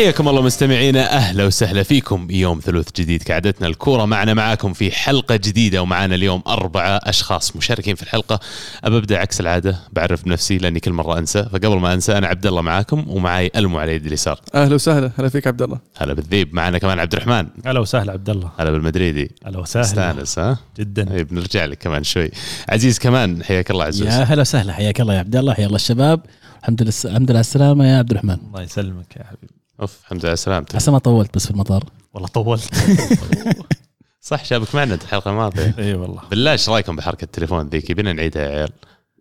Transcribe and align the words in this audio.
حياكم 0.00 0.28
الله 0.28 0.42
مستمعينا 0.42 1.16
أهلا 1.16 1.44
وسهلا 1.44 1.82
فيكم 1.82 2.30
يوم 2.30 2.60
ثلوث 2.60 2.88
جديد. 2.96 3.22
كعادتنا 3.22 3.66
الكورة 3.66 4.04
معنا 4.04 4.34
معاكم 4.34 4.72
في 4.72 4.90
حلقة 4.90 5.36
جديدة 5.36 5.82
ومعنا 5.82 6.14
اليوم 6.14 6.42
أربعة 6.46 7.00
أشخاص 7.04 7.56
مشاركين 7.56 7.94
في 7.94 8.02
الحلقة. 8.02 8.40
أبى 8.84 8.96
أبدأ 8.96 9.18
عكس 9.18 9.40
العادة 9.40 9.78
بعرف 9.92 10.24
بنفسي 10.24 10.58
لأني 10.58 10.80
كل 10.80 10.92
مرة 10.92 11.18
أنسى 11.18 11.42
فقبل 11.42 11.78
ما 11.78 11.94
أنسى 11.94 12.18
أنا 12.18 12.26
عبد 12.26 12.46
الله 12.46 12.62
معاكم 12.62 13.04
ومعاي 13.08 13.50
ألمو 13.56 13.78
على 13.78 13.94
يدي 13.94 14.08
اليسار. 14.08 14.40
أهلا 14.54 14.74
وسهلا 14.74 15.10
هلا 15.18 15.28
فيك 15.28 15.46
عبد 15.46 15.62
الله. 15.62 15.78
هلا 15.96 16.14
بالذيب 16.14 16.54
معنا 16.54 16.78
كمان 16.78 16.98
عبد 16.98 17.12
الرحمن. 17.12 17.46
هلا 17.66 17.80
وسهلا 17.80 18.12
عبد 18.12 18.30
الله. 18.30 18.50
هلا 18.58 18.70
بالمدريدي. 18.70 19.30
هلا 19.46 19.58
وسهلا. 19.58 19.86
استانس 19.86 20.38
ها؟ 20.38 20.58
جدا. 20.78 21.14
اي 21.14 21.24
بنرجع 21.24 21.64
لك 21.64 21.78
كمان 21.78 22.04
شوي. 22.04 22.30
عزيز 22.68 22.98
كمان 22.98 23.44
حياك 23.44 23.70
الله 23.70 23.84
عزوز 23.84 24.06
يا 24.06 24.22
هلا 24.22 24.40
وسهلا 24.40 24.72
حياك 24.72 25.00
الله 25.00 25.14
يا 25.14 25.18
عبد 25.18 25.36
الله 25.36 25.54
حيا 25.54 25.66
الله 25.66 25.76
الشباب. 25.76 26.20
الحمد 26.60 26.82
لله 26.82 26.92
الحمد 27.04 27.30
لله 27.30 27.38
على 27.38 27.40
السلامة 27.40 27.86
يا 27.86 27.98
عبد 27.98 28.10
الرحمن. 28.10 28.36
الله 28.48 28.62
يسلمك 28.62 29.16
يا 29.16 29.24
حبيبي. 29.24 29.59
أوف 29.80 30.00
الحمد 30.02 30.18
لله 30.20 30.28
على 30.28 30.36
سلامتك 30.36 30.74
عسى 30.74 30.90
ما 30.90 30.98
طولت 30.98 31.34
بس 31.34 31.44
في 31.44 31.50
المطار. 31.50 31.84
والله 32.14 32.28
طولت. 32.28 32.74
صح 34.20 34.44
شابك 34.44 34.74
معنا 34.74 34.94
الحلقة 34.94 35.30
الماضية. 35.30 35.74
إي 35.78 35.94
والله. 35.94 36.22
بالله 36.30 36.52
إيش 36.52 36.68
رأيكم 36.68 36.96
بحركة 36.96 37.24
التليفون 37.24 37.68
ذيك؟ 37.68 37.90
يبينا 37.90 38.12
نعيدها 38.12 38.42
يا 38.42 38.48
عيال. 38.48 38.70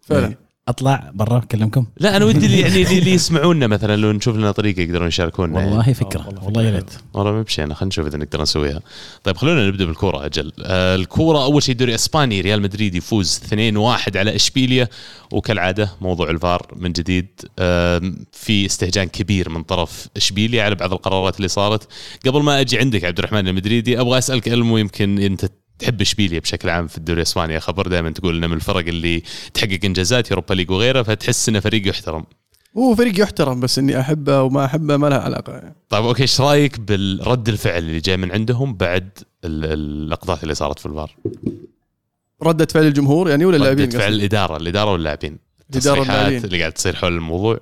فعلا. 0.01 0.35
أطلع 0.69 1.11
برا 1.13 1.37
أكلمكم 1.37 1.85
لا 1.97 2.17
أنا 2.17 2.25
ودي 2.25 2.45
اللي 2.45 2.59
يعني 2.59 2.81
اللي 2.99 3.11
يسمعونا 3.11 3.67
مثلا 3.67 3.95
لو 3.95 4.11
نشوف 4.11 4.35
لنا 4.35 4.51
طريقة 4.51 4.81
يقدرون 4.81 5.07
يشاركونا 5.07 5.59
يعني. 5.59 5.71
والله 5.71 5.93
فكرة 5.93 6.27
والله 6.27 6.43
والله 6.43 6.63
يا 6.63 6.71
ريت 6.71 6.91
والله 7.13 7.31
ما 7.31 7.41
بشينا 7.41 7.73
خلينا 7.73 7.87
نشوف 7.87 8.07
إذا 8.07 8.17
نقدر 8.17 8.41
نسويها. 8.41 8.81
طيب 9.23 9.37
خلونا 9.37 9.67
نبدأ 9.67 9.85
بالكورة 9.85 10.25
أجل. 10.25 10.51
آه 10.63 10.95
الكورة 10.95 11.43
أول 11.43 11.63
شيء 11.63 11.75
دوري 11.75 11.95
إسباني 11.95 12.41
ريال 12.41 12.61
مدريد 12.61 12.95
يفوز 12.95 13.41
2-1 13.53 13.53
على 14.15 14.35
إشبيليا 14.35 14.87
وكالعادة 15.31 15.91
موضوع 16.01 16.29
الفار 16.29 16.67
من 16.75 16.91
جديد 16.91 17.27
آه 17.59 18.01
في 18.31 18.65
استهجان 18.65 19.07
كبير 19.07 19.49
من 19.49 19.63
طرف 19.63 20.07
إشبيليا 20.17 20.63
على 20.63 20.75
بعض 20.75 20.93
القرارات 20.93 21.37
اللي 21.37 21.47
صارت. 21.47 21.87
قبل 22.27 22.43
ما 22.43 22.61
أجي 22.61 22.79
عندك 22.79 23.05
عبد 23.05 23.19
الرحمن 23.19 23.47
المدريدي 23.47 24.01
أبغى 24.01 24.17
أسألك 24.17 24.47
ألمو 24.47 24.77
يمكن 24.77 25.19
أنت 25.19 25.45
تحب 25.79 26.01
اشبيليا 26.01 26.39
بشكل 26.39 26.69
عام 26.69 26.87
في 26.87 26.97
الدوري 26.97 27.17
الإسباني 27.17 27.59
خبر 27.59 27.87
دائما 27.87 28.09
تقول 28.09 28.37
إنه 28.37 28.47
من 28.47 28.53
الفرق 28.53 28.87
اللي 28.87 29.23
تحقق 29.53 29.79
إنجازات 29.85 30.31
Europa 30.31 30.53
League 30.53 30.71
وغيره 30.71 31.01
فتحس 31.03 31.49
إنه 31.49 31.59
فريق 31.59 31.87
يحترم. 31.87 32.23
هو 32.77 32.95
فريق 32.95 33.19
يحترم 33.21 33.59
بس 33.59 33.79
إني 33.79 33.99
أحبه 33.99 34.41
وما 34.41 34.65
أحبه 34.65 34.97
ما 34.97 35.07
لها 35.07 35.17
علاقة 35.19 35.53
يعني. 35.53 35.75
طيب 35.89 36.05
okay 36.05 36.21
إيش 36.21 36.41
رأيك 36.41 36.79
بالرد 36.79 37.49
الفعل 37.49 37.77
اللي 37.77 37.99
جاي 37.99 38.17
من 38.17 38.31
عندهم 38.31 38.73
بعد 38.73 39.09
ال- 39.45 39.65
اللقطات 39.73 40.43
اللي 40.43 40.55
صارت 40.55 40.79
في 40.79 40.85
الفار؟ 40.85 41.15
ردة 42.43 42.65
فعل 42.65 42.85
الجمهور 42.85 43.29
يعني 43.29 43.45
ولا 43.45 43.57
اللاعبين 43.57 43.85
ردة 43.85 43.99
فعل؟ 43.99 44.13
الإدارة 44.13 44.57
الإدارة 44.57 44.91
واللاعبين 44.91 45.37
التصريحات. 45.75 46.45
اللي 46.45 46.59
قاعد 46.59 46.71
تصير 46.71 46.95
حول 46.95 47.13
الموضوع 47.15 47.59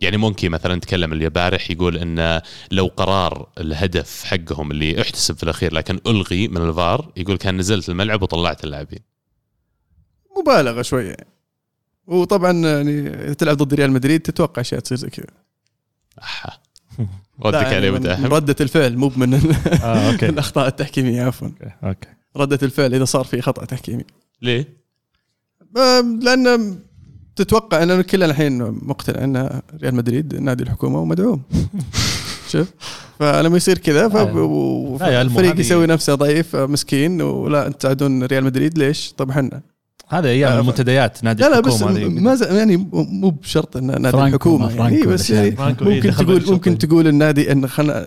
يعني 0.00 0.16
ممكن 0.16 0.50
مثلا 0.50 0.80
تكلم 0.80 1.12
البارح 1.12 1.70
يقول 1.70 1.96
إن 1.98 2.40
لو 2.70 2.86
قرار 2.86 3.48
الهدف 3.60 4.24
حقهم 4.24 4.70
اللي 4.70 5.00
احتسب 5.00 5.36
في 5.36 5.42
الأخير 5.42 5.74
لكن 5.74 6.00
ألغي 6.06 6.48
من 6.48 6.68
الفار 6.68 7.12
يقول 7.16 7.36
كان 7.36 7.56
نزلت 7.56 7.88
الملعب 7.88 8.22
وطلعت 8.22 8.64
اللاعبين. 8.64 8.98
مبالغة 10.38 10.82
شوية. 10.82 11.08
يعني. 11.08 11.26
وطبعا 12.06 12.52
يعني 12.52 13.08
إذا 13.08 13.32
تلعب 13.34 13.56
ضد 13.56 13.74
ريال 13.74 13.90
مدريد 13.90 14.20
تتوقع 14.20 14.60
اشياء 14.60 14.80
تصير 14.80 14.98
زي 14.98 15.08
كذا. 15.10 15.26
لا، 16.98 17.06
ردك 17.42 17.54
يعني 17.62 17.74
عليه 17.76 17.90
من 17.90 18.00
متاهم 18.00 18.24
ردة 18.34 18.56
الفعل 18.60 18.96
مو 18.96 19.12
من 19.16 19.34
آه 19.82 20.12
أوكي. 20.12 20.26
الأخطاء 20.34 20.68
التحكيمية 20.68 21.22
عفوا. 21.22 21.48
أوكي 21.48 21.70
أوكي. 21.84 22.08
ردة 22.36 22.58
الفعل 22.62 22.94
إذا 22.94 23.04
صار 23.04 23.24
في 23.24 23.40
خطأ 23.40 23.64
تحكيمي. 23.64 24.04
ليه؟ 24.42 24.76
آم، 25.76 26.20
لأن 26.22 26.78
تتوقع 27.36 27.82
أن 27.82 28.00
كلنا 28.02 28.24
الحين 28.26 28.62
مقتنع 28.62 29.24
أن 29.24 29.60
ريال 29.82 29.94
مدريد 29.94 30.34
نادي 30.40 30.62
الحكومة 30.64 30.98
ومدعوم 31.00 31.42
شوف 32.52 32.70
فلما 33.20 33.56
يصير 33.56 33.78
كذا 33.78 34.08
فالفريق 34.08 35.52
هذه- 35.52 35.60
يسوي 35.60 35.86
نفسه 35.86 36.14
ضعيف 36.14 36.56
آه، 36.56 36.66
مسكين 36.66 37.22
ولا 37.22 37.66
انت 37.66 37.80
تعدون 37.82 38.22
ريال 38.24 38.44
مدريد 38.44 38.78
ليش؟ 38.78 39.12
طب 39.16 39.30
إحنا 39.30 39.60
هذا 40.08 40.28
أيام 40.28 40.52
آه، 40.52 40.60
المنتديات 40.60 41.24
نادي 41.24 41.42
لا 41.42 41.48
لا 41.50 41.60
بس. 41.60 41.82
ما 41.82 42.34
ز- 42.34 42.42
يعني 42.42 42.76
مو 42.92 43.30
بشرط 43.30 43.76
إن 43.76 43.86
نادي 43.86 44.10
فرانكو، 44.16 44.26
الحكومة 44.26 44.66
يعني 44.66 44.78
فرانكو 44.78 44.96
إيه 44.96 45.06
ولا 45.06 45.14
بس. 45.14 45.30
يعني 45.30 45.50
فرانكو 45.56 45.84
إيه 45.84 45.94
ممكن 45.96 46.08
دخل 46.08 46.24
تقول 46.24 46.42
ممكن 46.52 46.70
يعني. 46.70 46.86
تقول 46.86 47.06
النادي 47.08 47.52
إن 47.52 47.66
خلينا 47.68 48.06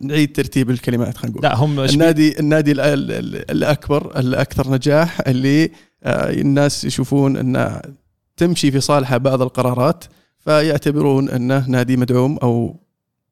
نعيد 0.00 0.32
ترتيب 0.32 0.70
الكلمات 0.70 1.16
خلينا 1.16 1.32
نقول 1.36 1.42
لا 1.50 1.56
هم 1.56 1.80
النادي 1.80 2.40
النادي 2.40 2.72
ال- 2.72 2.80
ال- 2.80 3.12
ال- 3.12 3.50
الأكبر 3.50 4.18
الأكثر 4.18 4.70
نجاح 4.70 5.20
اللي 5.28 5.64
آه، 6.04 6.30
الناس 6.30 6.84
يشوفون 6.84 7.36
انه 7.36 7.80
تمشي 8.38 8.70
في 8.70 8.80
صالحه 8.80 9.16
بعض 9.16 9.42
القرارات 9.42 10.04
فيعتبرون 10.38 11.28
أنه 11.28 11.68
نادي 11.68 11.96
مدعوم 11.96 12.36
أو 12.42 12.80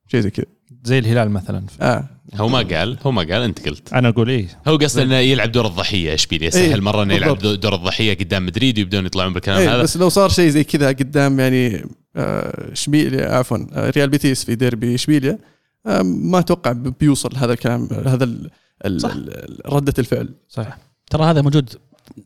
شيء 0.08 0.20
زي 0.20 0.30
كذا. 0.30 0.44
زي 0.84 0.98
الهلال 0.98 1.30
مثلا. 1.30 1.62
آه. 1.80 2.04
هو 2.34 2.48
ما 2.48 2.58
قال 2.58 2.98
هو 3.06 3.10
ما 3.12 3.22
قال 3.22 3.32
أنت 3.42 3.68
قلت. 3.68 3.92
أنا 3.92 4.08
أقول 4.08 4.30
إيه. 4.30 4.46
هو 4.68 4.76
قصده 4.76 5.02
إنه 5.02 5.14
يلعب 5.16 5.52
دور 5.52 5.66
الضحية 5.66 6.14
اشبيليا 6.14 6.50
سهل 6.50 6.74
إيه، 6.74 6.80
مرة 6.80 7.02
إنه 7.02 7.14
يلعب. 7.14 7.38
دور 7.38 7.74
الضحية 7.74 8.14
قدام 8.14 8.46
مدريد 8.46 8.78
ويبدون 8.78 9.06
يطلعون 9.06 9.32
بالكلام 9.32 9.58
إيه 9.58 9.74
هذا. 9.74 9.82
بس 9.82 9.96
لو 9.96 10.08
صار 10.08 10.28
شيء 10.28 10.48
زي 10.48 10.64
كذا 10.64 10.88
قدام 10.88 11.40
يعني 11.40 11.84
آه، 12.16 12.72
إشبيليا 12.72 13.34
عفوا 13.34 13.58
آه، 13.72 13.90
ريال 13.90 14.08
بيتيس 14.08 14.44
في 14.44 14.54
ديربي 14.54 14.94
إشبيليا 14.94 15.38
آه، 15.86 16.02
ما 16.02 16.38
أتوقع 16.38 16.72
بيوصل 16.72 17.36
هذا 17.36 17.52
الكلام 17.52 17.88
هذا 18.06 18.24
ال- 18.24 18.50
ال- 18.86 19.00
صح. 19.00 19.10
ال- 19.12 19.60
ردة 19.66 19.94
الفعل. 19.98 20.28
صحيح. 20.48 20.78
ترى 21.10 21.24
هذا 21.24 21.42
موجود 21.42 21.70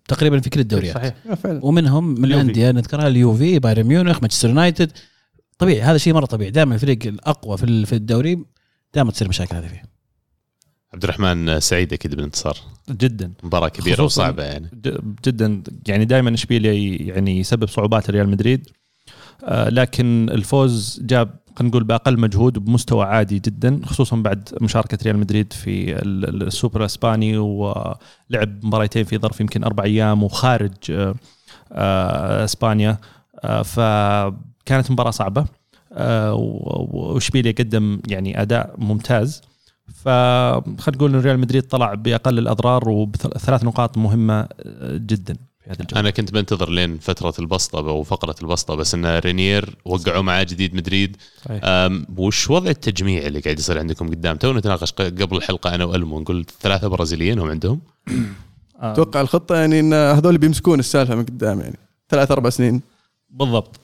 تقريبا 0.09 0.41
في 0.41 0.51
كل 0.51 0.61
الدوريات. 0.61 0.95
صحيح. 0.95 1.15
آه، 1.31 1.35
فعلا. 1.35 1.65
ومنهم 1.65 2.09
من. 2.09 2.25
الأندية 2.25 2.71
نذكرها 2.71 3.09
اليوفي 3.09 3.59
بايرن 3.59 3.83
ميونخ 3.83 4.23
مانشستر 4.23 4.49
يونايتد. 4.49 4.93
طبيعي 5.59 5.83
هذا 5.83 5.99
شيء 5.99 6.15
مرة 6.15 6.27
طبيعي. 6.27 6.51
دائما 6.51 6.75
الفريق 6.75 7.07
الأقوى 7.07 7.59
في 7.59 7.87
في 7.87 7.93
الدوري 7.93 8.45
دائما 8.95 9.11
تصير 9.11 9.29
مشاكل 9.29 9.57
هذه 9.57 9.67
فيه. 9.67 9.83
عبد 10.95 11.05
الرحمن 11.05 11.61
سعيد 11.61 11.93
أكيد 11.93 12.15
بالانتصار. 12.15 12.57
جدا. 12.91 13.33
مباراة 13.43 13.69
كبيرة 13.69 14.03
وصعبة 14.03 14.43
يعني. 14.43 14.71
جدا. 15.25 15.63
يعني 15.87 16.05
دائما 16.05 16.35
إشبيليا 16.35 16.73
يعني 17.15 17.39
يسبب 17.39 17.69
صعوبات 17.69 18.11
ريال 18.11 18.29
مدريد. 18.29 18.69
آه، 19.45 19.69
لكن 19.69 20.29
الفوز 20.31 21.01
جاب 21.03 21.40
خلينا 21.57 21.71
نقول 21.71 21.85
بأقل 21.85 22.21
مجهود 22.21 22.57
وبمستوى 22.57 23.05
عادي 23.05 23.39
جدا 23.39 23.81
خصوصا 23.85 24.17
بعد 24.17 24.49
مشاركة 24.61 24.99
ريال 25.05 25.19
مدريد 25.19 25.53
في 25.53 25.93
ال- 26.03 26.29
ال- 26.29 26.43
السوبر 26.47 26.81
الإسباني 26.81 27.39
ولعب 27.39 28.65
مباراتين 28.65 29.05
في 29.05 29.19
ظرف 29.19 29.41
يمكن 29.41 29.65
أربع 29.65 29.85
أيام 29.85 30.23
وخارج 30.23 30.73
آه، 30.91 31.15
آه، 31.73 32.45
إسبانيا. 32.45 32.99
آه، 33.45 33.63
فكانت 33.63 34.91
مباراة 34.91 35.11
صعبة 35.11 35.45
وإشبيليا 36.33 37.53
قدم 37.53 38.01
يعني 38.09 38.43
أداء 38.43 38.75
ممتاز. 38.79 39.43
فخلينا 39.95 40.97
نقول 40.97 41.15
إن 41.15 41.21
ريال 41.21 41.39
مدريد 41.41 41.63
طلع 41.63 41.95
بأقل 41.95 42.39
الأضرار 42.39 42.89
وبثلاث 42.89 43.65
نقاط 43.65 43.99
مهمة 43.99 44.49
جدا. 44.85 45.37
في 45.65 45.71
هذا 45.71 45.81
الجوله 45.81 46.01
أنا 46.01 46.11
كنت 46.11 46.33
بنتظر 46.33 46.71
لين 46.71 46.99
فترة 46.99 47.35
البسطة 47.39 47.79
أو 47.79 48.03
فقرة 48.03 48.35
البسطة 48.43 48.75
بس 48.75 48.95
إن 48.95 49.19
رينير 49.19 49.77
وقعوا 49.85 50.23
معاه 50.23 50.43
جديد 50.43 50.75
مدريد. 50.75 51.17
وش 52.17 52.51
وضع 52.51 52.71
التجميع 52.71 53.27
اللي 53.27 53.41
قاعد 53.41 53.59
يصير 53.59 53.79
عندكم 53.79 54.11
قدام؟ 54.11 54.37
تو 54.37 54.53
نتناقش 54.53 54.93
قبل 54.93 55.37
الحلقة 55.37 55.75
أنا 55.75 55.85
وألمو 55.85 56.21
نقول 56.21 56.47
ثلاثة 56.61 56.89
برازيليين 56.89 57.39
هم 57.39 57.51
عندهم. 57.51 57.81
أتوقع 58.77 59.21
الخطة 59.21 59.57
يعني 59.57 59.81
إن 59.81 59.93
هذول 59.93 60.39
بيمسكون 60.39 60.79
السالفة 60.79 61.15
من 61.15 61.25
قدام 61.25 61.61
يعني. 61.61 61.79
ثلاث 62.09 62.31
أربع 62.31 62.51
سنين. 62.51 62.81
بالضبط. 63.31 63.80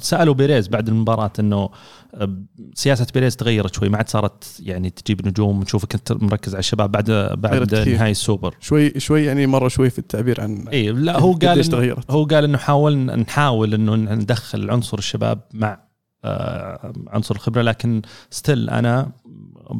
سألوا 0.00 0.34
بيريز 0.34 0.68
بعد 0.68 0.88
المباراة 0.88 1.32
إنه 1.38 1.70
آه، 2.14 2.36
سياسة 2.74 3.06
بيريز 3.14 3.36
تغيرت 3.36 3.74
شوي 3.74 3.88
ما 3.88 3.96
عاد 3.96 4.08
صارت 4.08 4.60
يعني 4.60 4.90
تجيب 4.90 5.28
نجوم 5.28 5.58
ونشوفك 5.58 5.94
انت 5.94 6.12
مركز 6.12 6.54
على 6.54 6.58
الشباب 6.58 6.92
بعد 6.92 7.10
بعد. 7.38 7.74
نهاية 7.74 8.10
السوبر 8.10 8.54
شوي 8.60 9.00
شوي 9.00 9.24
يعني 9.24 9.46
مرة 9.46 9.68
شوي 9.68 9.90
في 9.90 9.98
التعبير 9.98 10.40
عن 10.40 10.68
اي 10.68 10.92
لا 10.92 11.18
هو 11.18 11.32
قال 11.32 11.64
تغيرت 11.64 12.10
هو 12.10 12.24
قال 12.24 12.44
إنه 12.44 12.58
حاولنا 12.58 13.16
نحاول 13.16 13.74
إنه 13.74 13.94
ندخل 13.96 14.70
عنصر 14.70 14.98
الشباب 14.98 15.40
مع 15.52 15.90
آه، 16.24 16.92
عنصر 17.08 17.34
الخبرة 17.34 17.62
لكن 17.62 18.02
still 18.30 18.70
أنا 18.70 19.12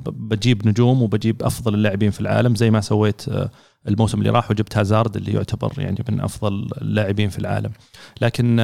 بجيب 0.07 0.69
نجوم 0.69 1.03
وبجيب 1.03 1.43
أفضل 1.43 1.75
اللاعبين 1.75 2.11
في 2.11 2.21
العالم 2.21 2.55
زي 2.55 2.71
ما 2.71 2.81
سويت 2.81 3.29
آه، 3.29 3.51
الموسم 3.88 4.19
اللي 4.19 4.31
راح 4.31 4.50
وجبت 4.50 4.77
هازارد 4.79 5.17
اللي 5.17 5.32
يعتبر 5.32 5.73
يعني 5.79 6.05
من 6.09 6.21
أفضل 6.21 6.69
اللاعبين 6.82 7.29
في 7.29 7.38
العالم. 7.38 7.71
لكن 8.21 8.56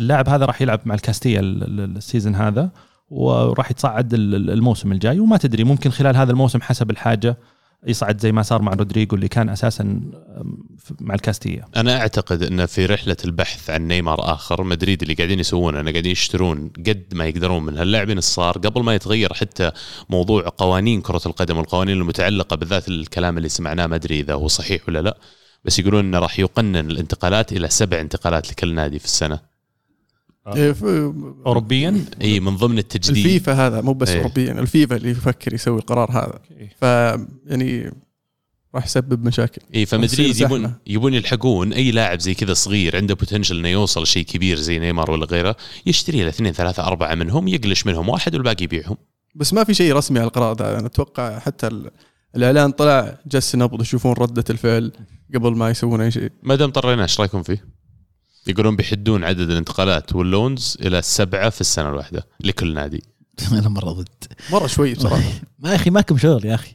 اللاعب 0.00 0.28
هذا 0.28 0.44
راح 0.44 0.62
يلعب 0.62 0.80
مع 0.84 0.94
الكاستيا 0.94 1.40
ال- 1.40 1.62
ال- 1.80 1.96
ال 1.96 2.01
season 2.01 2.34
هذا 2.34 2.70
وراح 3.10 3.70
يتصعد 3.70 4.14
ال- 4.14 4.34
ال- 4.34 4.50
الموسم 4.50 4.92
الجاي 4.92 5.20
وما 5.20 5.36
تدري 5.36 5.64
ممكن 5.64 5.90
خلال 5.90 6.16
هذا 6.16 6.30
الموسم 6.32 6.60
حسب 6.62 6.90
الحاجة 6.90 7.36
يصعد 7.86 8.20
زي 8.20 8.32
ما 8.32 8.42
صار 8.42 8.62
مع 8.62 8.72
رودريجو 8.72 9.16
اللي 9.16 9.28
كان 9.28 9.48
أساسا 9.48 10.00
مع 11.00 11.14
الكاستيا 11.14 11.64
أنا 11.76 12.00
أعتقد 12.00 12.42
إن 12.42 12.66
في 12.66 12.86
رحلة 12.86 13.16
البحث 13.24 13.70
عن 13.70 13.88
نيمار 13.88 14.34
آخر 14.34 14.62
مدريد 14.62 15.02
اللي 15.02 15.14
قاعدين 15.14 15.40
يسوونه 15.40 15.80
إنه 15.80 15.90
قاعدين 15.90 16.12
يشترون 16.12 16.68
قد 16.86 17.04
ما 17.12 17.26
يقدرون 17.26 17.62
من 17.62 17.78
هاللاعبين 17.78 18.18
الصغار 18.18 18.58
قبل 18.58 18.82
ما 18.82 18.94
يتغير 18.94 19.34
حتى 19.34 19.70
موضوع 20.08 20.52
قوانين 20.58 21.00
كرة 21.00 21.22
القدم 21.26 21.56
والقوانين 21.56 21.96
المتعلقة 21.96 22.56
بالذات 22.56 22.88
الكلام 22.88 23.36
اللي 23.36 23.48
سمعناه 23.48 23.86
ما 23.86 23.96
أدري 23.96 24.20
إذا 24.20 24.34
هو 24.34 24.48
صحيح 24.48 24.88
ولا 24.88 25.02
لا 25.02 25.18
بس 25.64 25.78
يقولون 25.78 26.04
إنه 26.04 26.18
راح 26.18 26.38
يقنن 26.38 26.90
الانتقالات 26.90 27.52
إلى 27.52 27.68
سبع 27.68 28.00
انتقالات 28.00 28.50
لكل 28.50 28.74
نادي 28.74 28.98
في 28.98 29.04
السنة. 29.04 29.49
اوروبيا؟ 31.46 32.04
اي 32.22 32.40
من 32.40 32.56
ضمن 32.56 32.78
التجديد. 32.78 33.26
الفيفا 33.26 33.52
هذا 33.66 33.80
مو 33.80 33.92
بس 33.92 34.08
إيه. 34.08 34.18
اوروبيا 34.18 34.52
الفيفا 34.52 34.96
اللي 34.96 35.10
يفكر 35.10 35.54
يسوي 35.54 35.78
القرار 35.78 36.10
هذا. 36.10 36.40
ف 36.80 36.82
يعني 37.46 37.92
راح 38.74 38.84
يسبب 38.84 39.26
مشاكل. 39.26 39.62
اي 39.74 39.86
فمدريد 39.86 40.40
يبون. 40.40 40.74
يبون 40.86 41.14
يلحقون 41.14 41.72
أي 41.72 41.90
لاعب 41.90 42.20
زي 42.20 42.34
كذا 42.34 42.54
صغير 42.54 42.96
عنده 42.96 43.14
potential 43.14 43.58
إنه 43.58 43.68
يوصل 43.68 44.06
شيء 44.06 44.24
كبير 44.24 44.56
زي 44.56 44.78
نيمار 44.78 45.10
ولا 45.10 45.26
غيره 45.26 45.56
يشتري 45.86 46.22
له 46.22 46.28
اثنين 46.28 46.52
ثلاثة 46.52 46.86
أربعة 46.86 47.14
منهم 47.14 47.48
يقلش 47.48 47.86
منهم 47.86 48.08
واحد 48.08 48.34
والباقي 48.34 48.64
يبيعهم. 48.64 48.96
بس 49.34 49.52
ما 49.52 49.64
في 49.64 49.74
شيء 49.74 49.94
رسمي 49.94 50.18
على 50.18 50.26
القرار 50.26 50.52
ده. 50.52 50.78
أنا 50.78 50.86
أتوقع 50.86 51.38
حتى 51.38 51.66
ال- 51.66 51.90
الإعلان 52.36 52.70
طلع 52.70 53.18
جس 53.26 53.56
نبض 53.56 53.80
يشوفون 53.80 54.12
ردة 54.12 54.44
الفعل 54.50 54.92
قبل 55.34 55.56
ما 55.56 55.70
يسوون 55.70 56.00
أي 56.00 56.10
شيء. 56.10 56.30
ما 56.42 56.54
دام 56.54 56.70
طرينا 56.70 57.02
إيش 57.02 57.20
رأيكم 57.20 57.42
فيه؟ 57.42 57.64
يقولون 58.46 58.76
بيحدون 58.76 59.24
عدد 59.24 59.50
الانتقالات 59.50 60.14
واللونز 60.14 60.76
إلى 60.80 61.02
سبعة 61.02 61.50
في 61.50 61.60
السنة 61.60 61.88
الواحدة 61.88 62.26
لكل 62.40 62.74
نادي. 62.74 63.04
أنا 63.52 63.68
مرة 63.68 63.90
ضد. 63.90 64.08
مرة 64.52 64.66
شوي 64.66 64.94
بصراحه 64.94 65.22
ما 65.58 65.70
يا 65.70 65.74
أخي 65.74 65.90
ماكم 65.90 66.18
شغل 66.18 66.44
يا 66.44 66.54
أخي. 66.54 66.74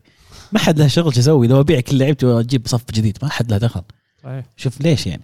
ما 0.51 0.59
حد 0.59 0.79
له 0.79 0.87
شغل 0.87 1.13
شو 1.13 1.19
أسوي 1.19 1.47
لو 1.47 1.59
أبيع 1.59 1.79
كل 1.79 1.97
لعيبتي 1.97 2.25
وأجيب 2.25 2.67
صف 2.67 2.83
جديد 2.93 3.17
ما 3.21 3.29
حد 3.29 3.51
له 3.51 3.57
دخل. 3.57 3.81
صحيح. 4.23 4.45
شوف 4.57 4.81
ليش 4.81 5.07
يعني؟ 5.07 5.23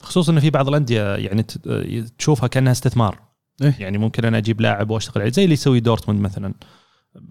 خصوصا 0.00 0.32
إن 0.32 0.40
في 0.40 0.50
بعض 0.50 0.68
الأندية 0.68 1.14
يعني 1.16 1.42
تشوفها 2.18 2.46
كأنها 2.46 2.72
استثمار. 2.72 3.18
إيه. 3.62 3.76
يعني 3.78 3.98
ممكن 3.98 4.24
أنا 4.24 4.38
أجيب 4.38 4.60
لاعب 4.60 4.90
وأشتغل 4.90 5.22
عليه 5.22 5.32
زي 5.32 5.44
اللي 5.44 5.52
يسوي 5.54 5.80
دورتموند 5.80 6.20
مثلا. 6.20 6.54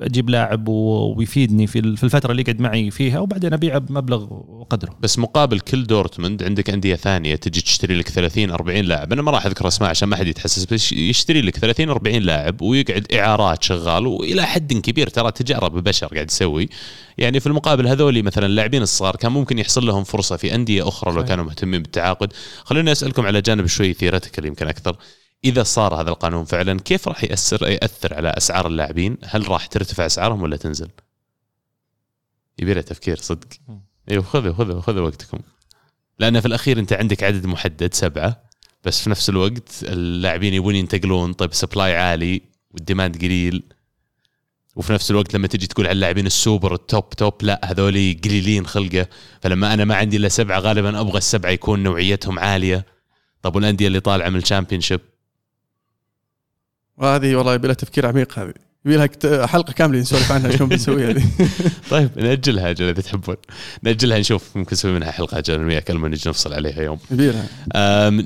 أجيب 0.01 0.29
لاعب 0.29 0.67
ويفيدني 0.67 1.67
في 1.67 1.79
ال- 1.79 1.97
في 1.97 2.03
الفترة 2.03 2.31
اللي 2.31 2.41
يقعد 2.41 2.59
معي 2.59 2.91
فيها 2.91 3.19
وبعدين 3.19 3.53
ابيعه 3.53 3.77
بمبلغ 3.79 4.33
وقدره 4.33 4.97
بس 4.99 5.19
مقابل 5.19 5.59
كل 5.59 5.83
دورتموند 5.83 6.43
عندك 6.43 6.69
أندية 6.69 6.95
ثانية 6.95 7.35
تجي 7.35 7.61
تشتري 7.61 7.95
لك 7.95 8.09
30 8.09 8.51
40 8.51 8.85
لاعب. 8.85 9.13
أنا 9.13 9.21
ما 9.21 9.31
راح 9.31 9.45
أذكر 9.45 9.67
أسماء 9.67 9.89
عشان 9.89 10.09
ما 10.09 10.15
حد 10.15 10.27
يتحسس 10.27 10.65
بس 10.65 10.91
يشتري 10.91 11.41
لك 11.41 11.57
30 11.59 11.89
40 11.89 12.15
لاعب 12.21 12.61
ويقعد 12.61 13.07
إعارات 13.13 13.63
شغال 13.63 14.07
وإلى 14.07 14.45
حد 14.45 14.73
كبير. 14.73 15.09
ترى 15.09 15.31
تجارة 15.31 15.67
ببشر 15.67 16.07
قاعد 16.07 16.31
يسوي 16.31 16.69
يعني 17.17 17.39
في 17.39 17.47
المقابل 17.47 17.87
هذولي 17.87 18.21
مثلا 18.21 18.45
اللاعبين 18.45 18.81
الصغار 18.81 19.15
كان 19.15 19.31
ممكن 19.31 19.59
يحصل 19.59 19.85
لهم 19.85 20.03
فرصة 20.03 20.35
في 20.37 20.55
أندية 20.55 20.87
أخرى 20.87 21.13
لو. 21.13 21.23
كانوا 21.25 21.45
مهتمين 21.45 21.81
بالتعاقد. 21.81 22.33
خليني 22.63 22.91
أسألكم 22.91 23.25
على 23.25 23.41
جانب 23.41 23.65
شوي 23.65 23.93
ثيرتيكال 23.93 24.45
يمكن 24.45 24.67
أكثر. 24.67 24.95
إذا 25.43 25.63
صار 25.63 26.01
هذا 26.01 26.09
القانون 26.09 26.45
فعلا 26.45 26.79
كيف 26.79 27.07
راح 27.07 27.23
ياثر 27.23 27.67
يأثر 27.67 28.13
على 28.13 28.29
أسعار 28.29 28.67
اللاعبين؟ 28.67 29.17
هل 29.23 29.49
راح 29.49 29.65
ترتفع 29.65 30.05
أسعارهم 30.05 30.41
ولا 30.41 30.57
تنزل؟ 30.57 30.89
يبي 32.59 32.73
له 32.73 32.81
تفكير 32.81 33.17
صدق. 33.17 33.47
أيوه 34.11 34.23
خذوا 34.23 34.53
خذوا 34.53 34.81
خذوا 34.81 35.07
وقتكم. 35.07 35.39
لأن 36.19 36.39
في 36.39 36.45
الأخير 36.45 36.79
أنت 36.79 36.93
عندك 36.93 37.23
عدد 37.23 37.45
محدد 37.45 37.93
سبعة 37.93 38.43
بس 38.83 39.01
في 39.01 39.09
نفس 39.09 39.29
الوقت 39.29 39.69
اللاعبين 39.83 40.53
يبون 40.53 40.75
ينتقلون. 40.75 41.33
طيب 41.33 41.53
supply 41.53 41.95
عالي 41.95 42.41
وال 42.71 42.83
demand 42.83 43.17
قليل. 43.17 43.63
وفي 44.75 44.93
نفس 44.93 45.11
الوقت 45.11 45.33
لما 45.33 45.47
تجي 45.47 45.67
تقول 45.67 45.85
على 45.85 45.93
اللاعبين 45.93 46.25
ال 46.25 46.33
super 46.33 46.73
ال 46.73 46.82
top 46.82 47.09
top 47.09 47.33
لا 47.43 47.61
هذولي 47.63 48.19
قليلين 48.23 48.67
خلقه. 48.67 49.07
فلما 49.41 49.73
أنا 49.73 49.85
ما 49.85 49.95
عندي 49.95 50.17
إلا 50.17 50.29
سبعة 50.29 50.59
غالبا 50.59 50.99
أبغى 51.01 51.17
السبعة 51.17 51.51
يكون 51.51 51.83
نوعيتهم 51.83 52.39
عالية. 52.39 52.85
طب 53.41 53.55
والأندية 53.55 53.87
اللي 53.87 53.99
طالعة 53.99 54.29
من 54.29 54.39
ال 54.39 54.81
Championship 54.81 55.01
وهذه 56.97 57.35
والله 57.35 57.53
يبي 57.53 57.67
لها 57.67 57.75
تفكير 57.75 58.05
عميق 58.05 58.39
هذه. 58.39 58.53
يبي 58.85 58.97
لها 58.97 59.47
حلقة 59.47 59.73
كاملة 59.73 59.99
نسولف 59.99 60.31
عنها 60.31 60.51
شلون 60.51 60.69
بنسوي 60.69 61.05
هذه. 61.05 61.23
طيب 61.91 62.09
نأجلها 62.15 62.69
أجل 62.69 62.89
إذا 62.89 63.01
تحبون. 63.01 63.35
نأجلها 63.83 64.19
نشوف 64.19 64.57
ممكن 64.57 64.73
نسوي 64.73 64.91
منها 64.91 65.11
حلقة 65.11 65.37
أجل 65.37 65.53
أنا 65.53 65.65
وياك 65.65 65.91
لما 65.91 66.07
نجي 66.07 66.29
نفصل 66.29 66.53
عليها 66.53 66.81
يوم. 66.81 66.99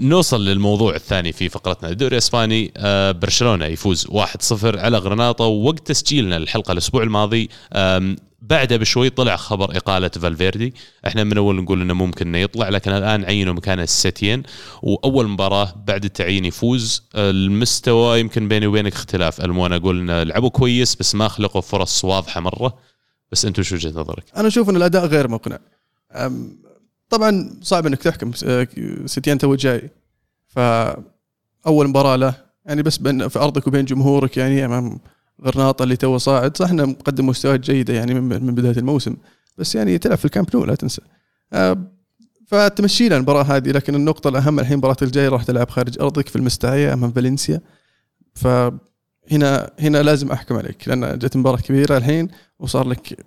نوصل 0.10 0.46
للموضوع 0.46 0.96
الثاني 0.96 1.32
في 1.32 1.50
فقرتنا. 1.50 1.90
الدوري 1.90 2.14
الإسباني 2.14 2.72
أه، 2.78 3.12
برشلونة 3.12 3.66
يفوز 3.66 4.08
1-0 4.08 4.80
على 4.80 4.98
غرناطة 4.98 5.46
ووقت 5.46 5.88
تسجيلنا 5.88 6.38
الحلقة 6.38 6.72
الأسبوع 6.72 7.04
الماضي 7.04 7.50
أم، 8.52 8.58
بعدها 8.58 8.78
بشوي 8.78 9.10
طلع 9.10 9.36
خبر 9.36 9.78
إقالة 9.78 10.08
فالفيردي. 10.08 10.74
إحنا 11.08 11.24
من 11.24 11.38
أول 11.38 11.56
نقول 11.56 11.82
إنه 11.82 11.94
ممكن 11.94 12.28
إنه 12.28 12.38
يطلع 12.38 12.70
لكن 12.70 12.92
الآن 12.92 13.26
عينوا 13.26 13.54
مكانه 13.54 13.84
السيتين 13.84 14.44
وأول 14.84 15.28
مباراة 15.28 15.74
بعد 15.88 16.06
التعيين 16.06 16.46
يفوز. 16.46 17.04
المستوى 17.16 18.20
يمكن 18.20 18.48
بيني 18.48 18.68
وبينك 18.68 18.94
اختلاف. 18.94 19.42
المو 19.42 19.66
أنا 19.66 19.76
أقول 19.76 20.00
إنه 20.00 20.24
لعبوا 20.24 20.50
كويس 20.50 20.96
بس 20.96 21.16
ما 21.16 21.28
خلقوا 21.28 21.62
فرص 21.62 22.06
واضحة 22.06 22.42
مرة. 22.42 22.78
بس 23.32 23.46
انت 23.46 23.60
وش 23.60 23.72
وجهة 23.72 23.90
نظرك؟ 24.00 24.24
أنا 24.38 24.48
أشوف 24.48 24.70
إن 24.70 24.76
الأداء 24.76 25.06
غير 25.06 25.28
مقنع. 25.28 25.60
طبعا 27.10 27.60
صعب 27.62 27.86
إنك 27.86 28.04
تحكم 28.04 28.34
س- 28.34 28.46
سيتيين 29.06 29.38
تو 29.38 29.56
جاي. 29.56 29.90
فأول 30.48 31.88
مباراة 31.88 32.16
له 32.16 32.34
يعني 32.66 32.84
بس 32.84 32.98
بين 32.98 33.28
في 33.28 33.40
أرضك 33.40 33.68
وبين 33.68 33.86
جمهورك 33.86 34.38
يعني 34.38 34.66
أمام 34.66 35.00
غرناطة 35.46 35.84
اللي 35.84 35.96
تو 35.96 36.18
صاعد. 36.18 36.58
صح 36.58 36.70
إنه 36.70 36.86
مقدم 36.86 37.28
مستويات 37.28 37.60
جيدة 37.60 37.94
يعني 37.94 38.14
من 38.14 38.56
بداية 38.56 38.78
الموسم. 38.78 39.16
بس 39.58 39.76
يعني 39.76 39.98
تلعب 39.98 40.18
في 40.18 40.26
الكامب 40.26 40.48
نو 40.56 40.66
لا 40.66 40.76
تنسى. 40.76 41.02
أم، 41.54 41.88
فتمشي 42.48 43.10
له 43.10 43.16
المباراة 43.18 43.44
هذه 43.44 43.72
لكن 43.72 43.96
النقطة 43.96 44.28
الأهم 44.28 44.60
الحين 44.60 44.74
المباراه 44.74 44.98
الجاية 45.02 45.30
راح 45.30 45.44
تلعب 45.44 45.70
خارج 45.70 46.00
أرضك 46.00 46.28
في 46.28 46.36
المستايا 46.36 46.94
أمام 46.94 47.12
فالنسيا. 47.12 47.62
فهنا 48.36 49.72
هنا 49.80 50.04
لازم 50.04 50.32
أحكم 50.32 50.56
عليك 50.56 50.88
لأن 50.88 51.18
جت 51.20 51.38
مباراة 51.38 51.58
كبيرة 51.58 51.98
الحين 51.98 52.28
وصار 52.60 52.88
لك 52.88 53.26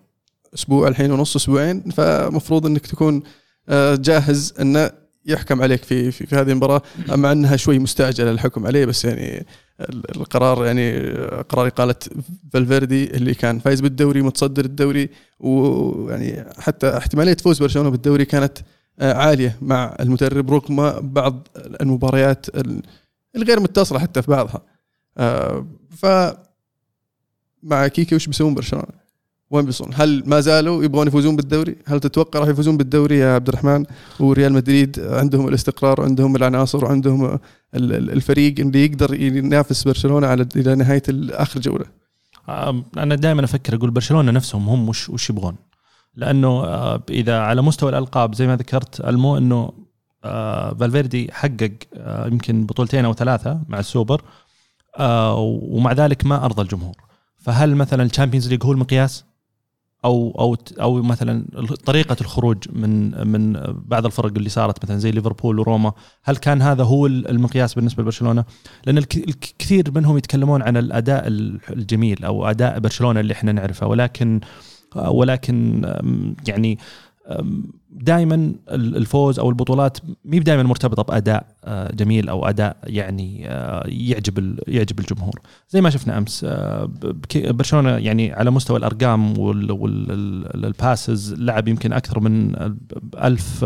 أسبوع 0.54 0.88
الحين 0.88 1.12
ونص 1.12 1.36
أسبوعين 1.36 1.80
فمفروض 1.80 2.66
إنك 2.66 2.86
تكون 2.86 3.22
آه، 3.68 3.94
جاهز 3.94 4.54
إنه 4.60 4.90
يحكم 5.26 5.62
عليك 5.62 5.84
في 5.84 6.10
في, 6.10 6.26
في 6.26 6.36
هذه 6.36 6.50
المباراة 6.50 6.82
مع 7.08 7.32
أنها 7.32 7.56
شوي 7.56 7.78
مستعجلة 7.78 8.30
الحكم 8.30 8.66
عليه 8.66 8.84
بس 8.84 9.04
يعني 9.04 9.46
ال- 9.80 10.16
القرار 10.16 10.66
يعني 10.66 11.00
قرار 11.48 11.66
إقالة 11.66 11.94
فالفيردي 12.52 13.04
اللي 13.16 13.34
كان 13.34 13.58
فايز 13.58 13.80
بالدوري 13.80 14.22
متصدر 14.22 14.64
الدوري 14.64 15.08
ويعني 15.40 16.44
حتى 16.58 16.96
احتمالية 16.96 17.36
فوز 17.36 17.58
برشلونة 17.58 17.88
بالدوري 17.88 18.24
كانت 18.24 18.58
آه، 19.00 19.12
عالية 19.14 19.56
مع 19.62 19.96
المدرب 20.00 20.50
رغم 20.52 21.00
بعض 21.12 21.48
المباريات 21.56 22.48
ال- 22.48 22.82
الغير 23.36 23.60
متصلة 23.60 23.98
حتى 23.98 24.22
في 24.22 24.30
بعضها 24.30 24.62
آه، 25.18 25.66
ف 25.96 26.06
مع 27.62 27.88
كيكي 27.88 28.14
وش 28.14 28.26
بيسوون 28.26 28.54
برشلونة؟ 28.54 29.01
وين 29.52 29.64
بيوصلون؟ 29.64 29.90
هل 29.94 30.22
ما 30.26 30.40
زالوا 30.40 30.84
يبغون 30.84 31.06
يفوزون 31.06 31.36
بالدوري؟ 31.36 31.76
هل 31.86 32.00
تتوقع 32.00 32.40
راح 32.40 32.48
يفوزون 32.48 32.76
بالدوري 32.76 33.18
يا 33.18 33.34
عبد 33.34 33.48
الرحمن؟ 33.48 33.84
وريال 34.20 34.52
مدريد 34.52 35.00
عندهم 35.00 35.48
الاستقرار 35.48 36.00
وعندهم 36.00 36.36
العناصر 36.36 36.84
وعندهم 36.84 37.24
ال- 37.24 37.38
ال- 37.74 38.10
الفريق 38.10 38.54
اللي 38.60 38.84
يقدر 38.84 39.14
ينافس 39.14 39.82
برشلونة 39.84 40.26
على 40.26 40.46
إلى 40.56 40.74
نهاية 40.74 41.02
آخر 41.30 41.60
جولة. 41.60 41.84
أنا 42.98 43.14
دائما 43.14 43.44
أفكر 43.44 43.74
أقول 43.74 43.90
برشلونة 43.90 44.30
نفسهم 44.32 44.68
هم 44.68 44.88
وش 44.88 45.08
وش 45.08 45.30
يبغون 45.30 45.56
لأنه 46.14 46.48
آه، 46.48 47.02
إذا 47.10 47.38
على 47.40 47.62
مستوى 47.62 47.90
الألقاب 47.90 48.34
زي 48.34 48.46
ما 48.46 48.56
ذكرت 48.56 49.00
ألمو 49.00 49.38
إنه 49.38 49.72
آه، 50.24 50.74
فالفيردي 50.74 51.28
حقق 51.32 51.72
آه، 51.94 52.26
يمكن 52.26 52.66
بطولتين 52.66 53.04
أو 53.04 53.14
ثلاثة 53.14 53.60
مع 53.68 53.78
السوبر 53.78 54.22
ومع 55.00 55.92
ذلك 55.92 56.26
ما 56.26 56.44
أرضى 56.44 56.62
الجمهور 56.62 56.94
فهل 57.38 57.74
مثلا 57.74 58.02
ال 58.02 58.07
Champions 58.07 58.48
League 58.48 58.64
هو 58.64 58.72
المقياس 58.72 59.24
أو 60.04 60.30
أو 60.38 60.56
أو 60.80 61.02
مثلا 61.02 61.44
طريقة 61.86 62.16
الخروج 62.20 62.56
من 62.72 63.26
من 63.28 63.52
بعض 63.86 64.06
الفرق 64.06 64.32
اللي 64.36 64.48
صارت 64.48 64.84
مثلا 64.84 64.98
زي 64.98 65.10
ليفربول 65.10 65.58
وروما 65.58 65.92
هل 66.22 66.36
كان 66.36 66.62
هذا 66.62 66.84
هو 66.84 67.06
المقياس 67.06 67.74
بالنسبة 67.74 68.02
لبرشلونة؟ 68.02 68.44
لأن 68.86 68.98
الك- 68.98 69.28
الكثير 69.28 69.84
منهم 69.94 70.16
يتكلمون 70.18 70.62
عن 70.62 70.76
الأداء 70.76 71.22
الجميل 71.26 72.24
أو 72.24 72.46
أداء 72.50 72.78
برشلونة 72.78 73.20
اللي 73.20 73.32
إحنا 73.32 73.52
نعرفه 73.52 73.86
ولكن 73.86 74.40
ولكن 74.96 75.82
يعني 76.48 76.78
دائما 77.90 78.52
الفوز 78.70 79.38
أو 79.38 79.50
البطولات 79.50 79.98
مي 80.24 80.38
دائما 80.38 80.62
مرتبطة 80.62 81.02
بأداء 81.02 81.46
آه، 81.64 81.92
جميل 81.94 82.28
أو 82.28 82.48
أداء 82.48 82.76
يعني 82.84 83.48
آه، 83.48 83.84
يعجب 83.86 84.58
يعجب 84.68 84.98
الجمهور 84.98 85.40
زي 85.68 85.80
ما 85.80 85.90
شفنا 85.90 86.18
أمس 86.18 86.44
آه، 86.48 86.90
برشلونة 87.34 87.90
يعني 87.90 88.32
على 88.32 88.50
مستوى 88.50 88.78
الأرقام 88.78 89.38
وال 89.38 89.87
passes 89.87 91.34
لعب 91.34 91.68
يمكن 91.68 91.92
أكثر 91.92 92.20
من 92.20 92.54
ألف 93.22 93.62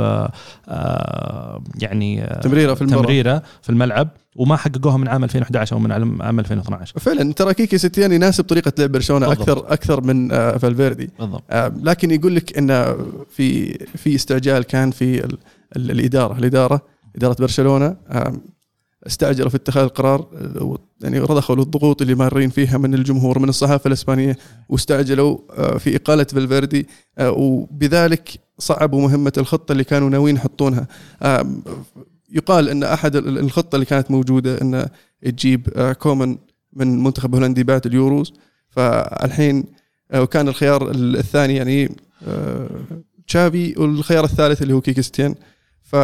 يعني 1.81 2.39
تمريرة 2.43 2.75
في 2.75 2.83
المباراة. 2.83 3.03
تمريرة 3.03 3.43
في 3.63 3.71
الملعب 3.71 4.09
وما 4.38 4.57
حققوها 4.57 4.97
من 4.97 5.09
عام 5.09 5.25
2011 5.25 5.76
أو 5.76 5.81
من 5.81 5.93
عام 5.93 6.23
عام 6.23 6.40
2012 6.40 6.99
فعلا 7.00 7.33
ترى 7.33 7.55
كيكي 7.55 7.78
سيتيين 7.79 8.12
يناسب 8.12 8.45
طريقة 8.45 8.73
لعب 8.78 8.93
برشلونة. 8.93 9.33
أكثر 9.33 9.73
أكثر 9.73 10.00
من 10.00 10.33
آه، 10.33 10.57
فالفيردي. 10.57 11.11
بالضبط 11.19 11.43
آه، 11.50 11.73
لكن 11.83 12.11
يقول 12.11 12.37
لك 12.37 12.59
انه 12.59 12.97
في 13.31 13.73
في 13.78 14.14
استعجال 14.14 14.62
كان 14.62 14.90
في 14.90 15.25
ال- 15.25 15.38
ال- 15.76 15.90
الإدارة 15.90 16.38
الإدارة 16.38 16.81
إدارة 17.16 17.37
برشلونة 17.40 17.97
استعجلوا 19.07 19.49
في 19.49 19.57
اتخاذ 19.57 19.83
القرار 19.83 20.26
آه، 20.61 20.78
يعني 21.02 21.19
رضخوا 21.19 21.57
للضغوط 21.57 22.02
اللي 22.02 22.14
مارين 22.14 22.50
فيها 22.50 22.78
من 22.78 22.95
الجمهور 22.95 23.38
من 23.38 23.49
الصحافة 23.49 23.88
الإسبانية 23.88 24.37
واستعجلوا 24.69 25.38
في 25.78 25.97
إقالة 25.97 26.25
فالفيردي 26.25 26.87
وبذلك 27.21 28.28
صعبوا 28.59 29.00
مهمة 29.02 29.33
الخطة 29.38 29.73
اللي 29.73 29.85
كانوا 29.85 30.11
ناويين 30.11 30.37
يحطونها 30.37 30.87
يقال 32.33 32.68
إن 32.68 32.83
أحد 32.83 33.16
ال- 33.16 33.38
الخطة 33.38 33.76
اللي 33.76 33.87
كانت 33.87 34.11
موجودة 34.11 34.61
إن 34.62 34.88
تجيب 35.23 35.68
آه، 35.76 35.92
كومان 35.92 36.38
من 36.73 37.02
منتخب 37.02 37.35
هولندي 37.35 37.64
بعد 37.64 37.87
اليوروز 37.87 38.33
فالحين 38.68 39.64
آه، 40.11 40.23
وكان 40.23 40.49
الخيار 40.49 40.90
الثاني 40.95 41.56
يعني 41.56 41.97
آه، 42.28 42.68
تشافي 43.26 43.75
والخيار 43.76 44.25
الثالث 44.25 44.62
اللي 44.62 44.75
هو 44.75 44.80
كيكي 44.81 45.02
سيتيين 45.02 45.35
ف 45.83 45.97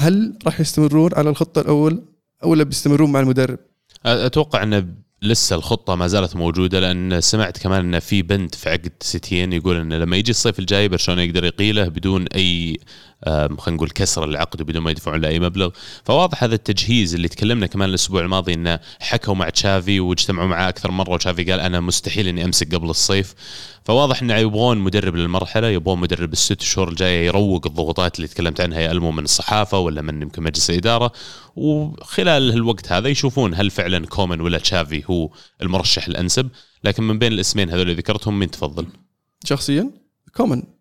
هل 0.00 0.38
راح 0.46 0.60
يستمرون 0.60 1.10
على 1.14 1.30
الخطة 1.30 1.60
الأول 1.60 2.02
ولا 2.44 2.64
بيستمرون 2.64 3.12
مع 3.12 3.20
المدرب؟ 3.20 3.58
أتوقع 4.06 4.62
إن 4.62 4.94
لسه 5.22 5.56
الخطة 5.56 5.94
ما 5.94 6.06
زالت 6.06 6.36
موجودة 6.36 6.80
لأن 6.80 7.20
سمعت 7.20 7.58
كمان 7.58 7.94
إن 7.94 8.00
في 8.00 8.22
بند 8.22 8.54
في 8.54 8.70
عقد 8.70 8.92
سيتيين 9.00 9.52
يقول 9.52 9.76
انه 9.76 9.96
لما 9.96 10.16
يجي 10.16 10.30
الصيف 10.30 10.58
الجاي 10.58 10.88
برشلونة 10.88 11.22
يقدر 11.22 11.44
يقيله 11.44 11.88
بدون 11.88 12.26
أي 12.34 12.76
خلينا 13.26 13.56
نقول 13.68 13.90
كسر 13.90 14.24
العقد 14.24 14.60
وبدون 14.60 14.82
ما 14.82 14.90
يدفعون 14.90 15.20
له 15.20 15.28
اي 15.28 15.40
مبلغ. 15.40 15.70
فواضح 16.04 16.44
هذا 16.44 16.54
التجهيز 16.54 17.14
اللي 17.14 17.28
تكلمنا 17.28 17.66
كمان 17.66 17.88
الأسبوع 17.88 18.20
الماضي 18.20 18.54
إنه 18.54 18.80
حكوا 19.00 19.34
مع 19.34 19.48
تشافي 19.48 20.00
واجتمعوا 20.00 20.48
معاه 20.48 20.68
أكثر 20.68 20.90
مرة. 20.90 21.12
وتشافي 21.12 21.44
قال 21.50 21.60
أنا 21.60 21.80
مستحيل 21.80 22.28
إني 22.28 22.44
أمسك 22.44 22.74
قبل 22.74 22.90
الصيف. 22.90 23.34
فواضح 23.84 24.22
إنه 24.22 24.36
يبغون 24.36 24.78
مدرب 24.78 25.16
للمرحلة 25.16 25.68
يبغون 25.68 25.98
مدرب 26.00 26.32
الست 26.32 26.62
شهور 26.62 26.88
الجاية 26.88 27.26
يروق 27.26 27.66
الضغوطات 27.66 28.16
اللي 28.16 28.28
تكلمت 28.28 28.60
عنها 28.60 28.80
يا 28.80 28.92
إما 28.92 29.10
من 29.10 29.24
الصحافة 29.24 29.78
ولا 29.78 30.02
من 30.02 30.22
يمكن 30.22 30.42
مجلس 30.42 30.70
الإدارة. 30.70 31.12
وخلال 31.56 32.50
الوقت 32.50 32.92
هذا 32.92 33.08
يشوفون 33.08 33.54
هل 33.54 33.70
فعلا 33.70 34.06
كومان 34.06 34.40
ولا 34.40 34.58
تشافي 34.58 35.02
هو 35.10 35.30
المرشح 35.62 36.06
الأنسب. 36.06 36.48
لكن 36.84 37.02
من 37.02 37.18
بين 37.18 37.32
الاسمين 37.32 37.70
هذول 37.70 37.82
اللي 37.82 37.94
ذكرتهم 37.94 38.38
مين 38.38 38.50
تفضل؟ 38.50 38.86
شخصيا 39.44 39.90
كومان. 40.36 40.77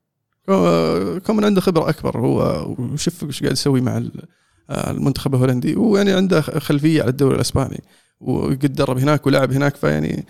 كو- 0.48 1.20
كومن 1.20 1.46
عنده 1.46 1.62
خبرة 1.62 1.90
أكبر 1.90 2.20
هو 2.20 2.66
وشوف 2.80 3.24
إيش 3.24 3.40
قاعد 3.42 3.54
يسوي 3.54 3.82
مع 3.82 3.98
ال- 3.98 4.24
المنتخب 4.70 5.36
الهولندي. 5.36 5.76
ويعني 5.76 6.12
عنده 6.14 6.42
خلفية 6.42 7.02
على 7.02 7.10
الدوري 7.10 7.36
الإسباني 7.36 7.84
وقد 8.22 8.74
درب 8.74 8.98
هناك 8.98 9.28
ولعب 9.28 9.52
هناك 9.52 9.76
فيعني 9.76 10.26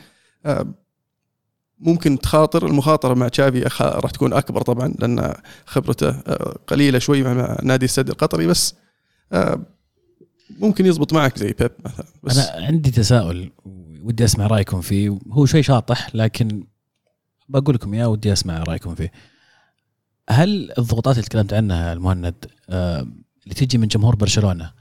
آه، 0.45 0.67
ممكن 1.79 2.19
تخاطر. 2.19 2.67
المخاطرة 2.67 3.13
مع 3.13 3.27
تشافي 3.27 3.59
راح 3.81 4.11
تكون 4.11 4.33
أكبر 4.33 4.61
طبعا 4.61 4.93
لأن 4.99 5.33
خبرته 5.65 6.09
آه، 6.09 6.57
قليلة 6.67 6.99
شوي 6.99 7.23
مع- 7.23 7.57
نادي 7.63 7.85
السد 7.85 8.09
القطري 8.09 8.47
بس 8.47 8.75
آه، 9.31 9.59
ممكن 10.59 10.85
يزبط 10.85 11.13
معك 11.13 11.37
زي 11.37 11.53
بيب 11.59 11.71
مثلا. 11.85 12.05
بس 12.23 12.37
أنا 12.37 12.65
عندي 12.65 12.91
تساؤل 12.91 13.51
ودي 14.03 14.23
أسمع 14.25 14.47
رأيكم 14.47 14.81
فيه. 14.81 15.19
هو 15.31 15.45
شوي 15.45 15.63
شاطح 15.63 16.15
لكن 16.15 16.63
بقول 17.49 17.75
لكم 17.75 17.93
اياه 17.93 18.07
ودي 18.07 18.33
أسمع 18.33 18.63
رأيكم 18.63 18.95
فيه. 18.95 19.11
هل 20.29 20.71
الضغوطات 20.77 21.15
اللي 21.15 21.25
تكلمت 21.27 21.53
عنها 21.53 21.93
المهند 21.93 22.35
آه، 22.69 22.99
اللي 23.43 23.55
تجي 23.55 23.77
من 23.77 23.87
جمهور 23.87 24.15
برشلونة 24.15 24.71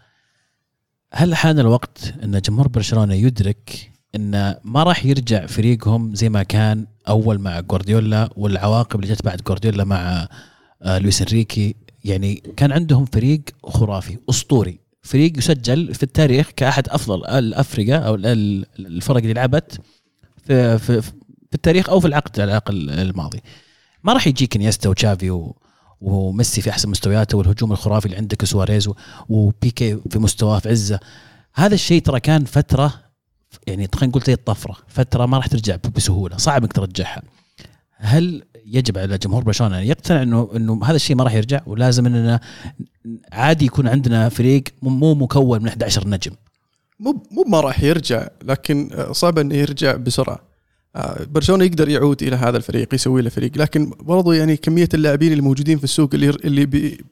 هل 1.13 1.35
حان 1.35 1.59
الوقت 1.59 2.15
إن 2.25 2.41
جمهور 2.41 2.69
برشلونة 2.69 3.15
يدرك 3.15 3.91
إن 4.15 4.55
ما 4.65 4.83
راح 4.83 5.05
يرجع 5.07 5.47
فريقهم 5.47 6.15
زي 6.15 6.29
ما 6.29 6.43
كان 6.43 6.87
أول 7.09 7.39
مع 7.39 7.61
جوارديولا 7.61 8.31
والعواقب 8.37 9.01
اللي 9.03 9.15
جت 9.15 9.25
بعد 9.25 9.43
جوارديولا 9.43 9.85
مع 9.85 10.29
آه، 10.83 10.99
لويس 10.99 11.23
إنريكي؟ 11.23 11.75
يعني 12.05 12.35
كان 12.57 12.73
عندهم 12.73 13.05
فريق 13.05 13.43
خرافي 13.65 14.19
أسطوري 14.31 14.81
فريق 15.03 15.39
يسجل 15.39 15.95
في 15.95 16.03
التاريخ 16.03 16.51
كأحد 16.57 16.89
أفضل 16.89 17.27
الافرقه 17.27 17.97
أو 17.97 18.15
ال- 18.15 18.27
ال- 18.27 18.67
الفرق 18.87 19.17
اللي 19.17 19.33
لعبت 19.33 19.81
في, 20.47 20.79
في, 20.79 21.03
في 21.03 21.13
التاريخ 21.55 21.89
أو 21.91 22.01
في 22.01 22.07
العقد 22.07 22.41
الأقل 22.41 22.91
الماضي. 22.91 23.41
ما 24.07 24.13
راح 24.13 24.27
يجيك 24.27 24.57
انيستا 24.57 24.89
وتشافي 24.89 25.31
و 25.31 25.57
وميسي 26.01 26.61
في 26.61 26.71
أحسن 26.71 26.89
مستوياته 26.91 27.39
والهجوم 27.39 27.73
الخرافي 27.73 28.07
اللي 28.07 28.17
عندك 28.17 28.45
سواريز 28.45 28.91
وبيكي 29.29 29.97
في 30.11 30.19
مستواه 30.19 30.59
في 30.59 30.69
عزه. 30.69 31.01
هذا 31.55 31.75
الشيء 31.75 32.03
ترى 32.03 32.21
كان 32.21 32.45
فترة 32.45 32.95
يعني 33.67 33.89
خلينا 33.95 34.07
نقول 34.11 34.23
زي 34.23 34.33
الطفرة. 34.33 34.77
فترة 34.89 35.27
ما 35.27 35.37
راح 35.37 35.47
ترجع 35.47 35.77
بسهولة. 35.97 36.37
صعب 36.37 36.63
إنك 36.63 36.73
ترجعها. 36.73 37.23
هل 37.97 38.43
يجب 38.67 38.99
على 38.99 39.19
جمهور 39.19 39.45
برشلونة 39.45 39.79
أن 39.79 39.85
يقتنع 39.85 40.23
انه 40.23 40.49
إنه 40.57 40.81
هذا 40.85 40.97
الشيء 40.97 41.17
ما 41.17 41.25
راح 41.25 41.35
يرجع؟ 41.35 41.61
ولازم 41.67 42.07
إننا 42.07 42.41
عادي 43.33 43.65
يكون 43.65 43.89
عندنا 43.89 44.29
فريق 44.29 44.65
مو- 44.83 45.15
مكون 45.15 45.63
من 45.63 45.69
11 45.69 46.09
نجم. 46.09 46.33
مو 47.01 47.23
مو 47.31 47.45
ما 47.49 47.61
راح 47.61 47.83
يرجع 47.83 48.29
لكن 48.43 49.05
صعب 49.13 49.39
إنه 49.39 49.55
يرجع 49.55 49.97
بسرعة. 49.97 50.41
برشلونة 51.31 51.65
يقدر 51.65 51.89
يعود 51.89 52.23
إلى 52.23 52.37
هذا 52.37 52.57
الفريق 52.57 52.95
يسوي 52.95 53.23
له 53.23 53.31
فريق. 53.31 53.59
لكن 53.59 53.91
برضو 54.01 54.33
يعني 54.33 54.57
كمية 54.57 54.89
اللاعبين 54.95 55.33
الموجودين 55.33 55.79
في 55.79 55.85
السوق 55.85 56.11
اللي 56.15 56.29
اللي 56.31 56.67
بي- 56.67 57.05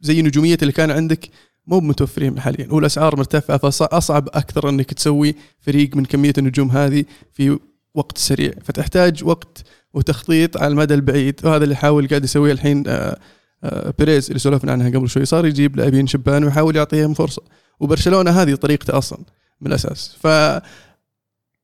زي 0.00 0.22
نجومية 0.22 0.58
اللي 0.62 0.72
كان 0.72 0.90
عندك 0.90 1.28
مو 1.66 1.80
متوفرين 1.80 2.40
حاليا. 2.40 2.68
والأسعار 2.72 3.16
مرتفعة 3.16 3.58
فاصعب 3.58 4.28
أكثر 4.28 4.68
إنك 4.68 4.92
تسوي 4.94 5.34
فريق 5.60 5.96
من 5.96 6.04
كمية 6.04 6.32
النجوم 6.38 6.70
هذه 6.70 7.04
في 7.32 7.58
وقت 7.94 8.18
سريع. 8.18 8.52
فتحتاج 8.64 9.24
وقت 9.24 9.64
وتخطيط 9.94 10.56
على 10.56 10.68
المدى 10.72 10.94
البعيد 10.94 11.40
وهذا 11.44 11.64
اللي 11.64 11.72
يحاول 11.74 12.08
قاعد 12.08 12.24
يسويه 12.24 12.52
الحين 12.52 12.84
آه، 12.86 13.18
آه، 13.64 13.94
بيريز 13.98 14.26
اللي 14.26 14.38
سولفنا 14.38 14.72
عنها 14.72 14.90
قبل 14.90 15.08
شوي. 15.08 15.24
صار 15.24 15.46
يجيب 15.46 15.76
لاعبين 15.76 16.06
شبان 16.06 16.44
ويحاول 16.44 16.76
يعطيهم 16.76 17.14
فرصة. 17.14 17.42
وبرشلونة 17.80 18.30
هذه 18.30 18.54
طريقته 18.54 18.98
أصلا 18.98 19.18
من 19.60 19.66
الأساس. 19.66 20.16
ف 20.20 20.26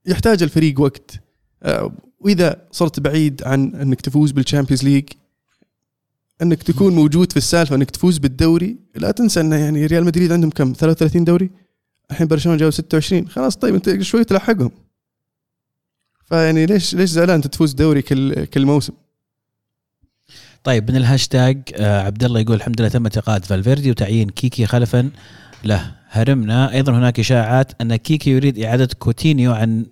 يحتاج 0.06 0.42
الفريق 0.42 0.80
وقت. 0.80 1.20
آه، 1.62 1.92
وإذا 2.20 2.66
صرت 2.70 3.00
بعيد 3.00 3.42
عن 3.42 3.74
إنك 3.74 4.00
تفوز 4.00 4.30
بال 4.30 4.40
Champions 4.40 4.84
League 4.84 5.04
إنك 6.42 6.62
تكون 6.62 6.94
موجود 6.94 7.30
في 7.32 7.36
السالفة 7.36 7.76
إنك 7.76 7.90
تفوز 7.90 8.18
بالدوري 8.18 8.76
لا 8.94 9.10
تنسى 9.10 9.40
انه 9.40 9.56
يعني 9.56 9.86
ريال 9.86 10.04
مدريد 10.04 10.32
عندهم 10.32 10.50
كم؟ 10.50 10.72
33 10.72 11.24
دوري؟ 11.24 11.50
الحين 12.10 12.26
برشلونة 12.26 12.58
جاوا 12.58 12.70
26 12.70 13.28
خلاص 13.28 13.56
طيب 13.56 13.74
أنت 13.74 14.02
شوي 14.02 14.24
تلحقهم 14.24 14.70
فيعني 16.24 16.66
ليش 16.66 16.94
ليش 16.94 17.10
زعلان 17.10 17.34
أنت 17.34 17.46
تفوز 17.46 17.72
دوري 17.72 18.02
كل 18.02 18.44
كل 18.44 18.66
موسم؟ 18.66 18.92
طيب 20.64 20.90
من 20.90 20.96
الهاشتاج 20.96 21.62
آه 21.74 22.02
عبد 22.02 22.24
الله 22.24 22.40
يقول 22.40 22.56
الحمد 22.56 22.80
لله 22.80 22.88
تم 22.90 23.04
اعتقاد 23.04 23.44
فالفيردي 23.44 23.90
وتعيين 23.90 24.30
كيكي 24.30 24.66
خلفا 24.66 25.10
له. 25.64 25.97
هرمنا. 26.08 26.72
أيضا 26.72 26.92
هناك 26.92 27.20
إشاعات 27.20 27.72
أن 27.80 27.96
كيكي 27.96 28.30
يريد 28.30 28.58
إعادة 28.58 28.88
كوتينيو 28.98 29.52
عن 29.52 29.86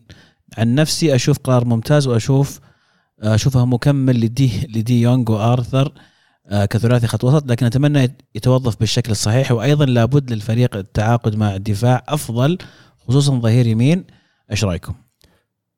عن 0.59 0.75
نفسي. 0.75 1.15
أشوف 1.15 1.39
قرار 1.39 1.65
ممتاز 1.65 2.07
وأشوف 2.07 2.61
اشوفها 3.21 3.65
مكمل 3.65 4.21
لدي 4.21 4.67
لدي 4.67 5.01
يونغ 5.01 5.33
وآرثر 5.33 5.93
آه 6.47 6.65
كثلاثي 6.65 7.07
خط 7.07 7.25
وسط. 7.25 7.51
لكن 7.51 7.67
أتمنى 7.67 8.17
يتوظف 8.35 8.81
بالشكل 8.81 9.13
الصحيح. 9.13 9.53
وأيضا 9.53 9.85
لابد 9.85 10.33
للفريق 10.33 10.77
التعاقد 10.77 11.35
مع 11.37 11.55
الدفاع 11.55 12.05
أفضل 12.09 12.59
خصوصا 13.09 13.39
ظهير 13.39 13.67
يمين. 13.67 14.05
إيش 14.51 14.65
رأيكم؟ 14.65 14.95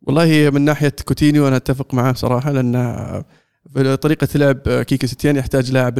والله 0.03 0.51
من 0.51 0.61
ناحية 0.63 0.93
كوتينيو 1.05 1.49
أنا 1.49 1.57
أتفق 1.57 1.95
معاه 1.95 2.13
صراحة 2.13 2.53
لأن 2.53 2.73
في 3.75 3.97
طريقة 3.97 4.29
لعب 4.35 4.83
كيكي 4.83 5.07
سيتيين 5.07 5.37
يحتاج 5.37 5.73
لاعب 5.73 5.99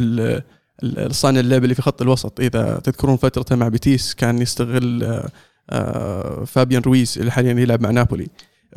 الصانع 0.83 1.39
اللعب 1.39 1.63
اللي 1.63 1.75
في 1.75 1.81
خط 1.81 2.01
الوسط. 2.01 2.39
إذا 2.39 2.81
تذكرون 2.83 3.17
فترته 3.17 3.55
مع 3.55 3.67
بيتيس 3.67 4.13
كان 4.13 4.41
يستغل 4.41 5.03
آه، 5.03 5.29
آه، 5.69 6.43
فابيان 6.45 6.81
رويز 6.81 7.17
اللي 7.19 7.31
حاليا 7.31 7.51
يلعب 7.53 7.81
مع 7.81 7.91
نابولي. 7.91 8.27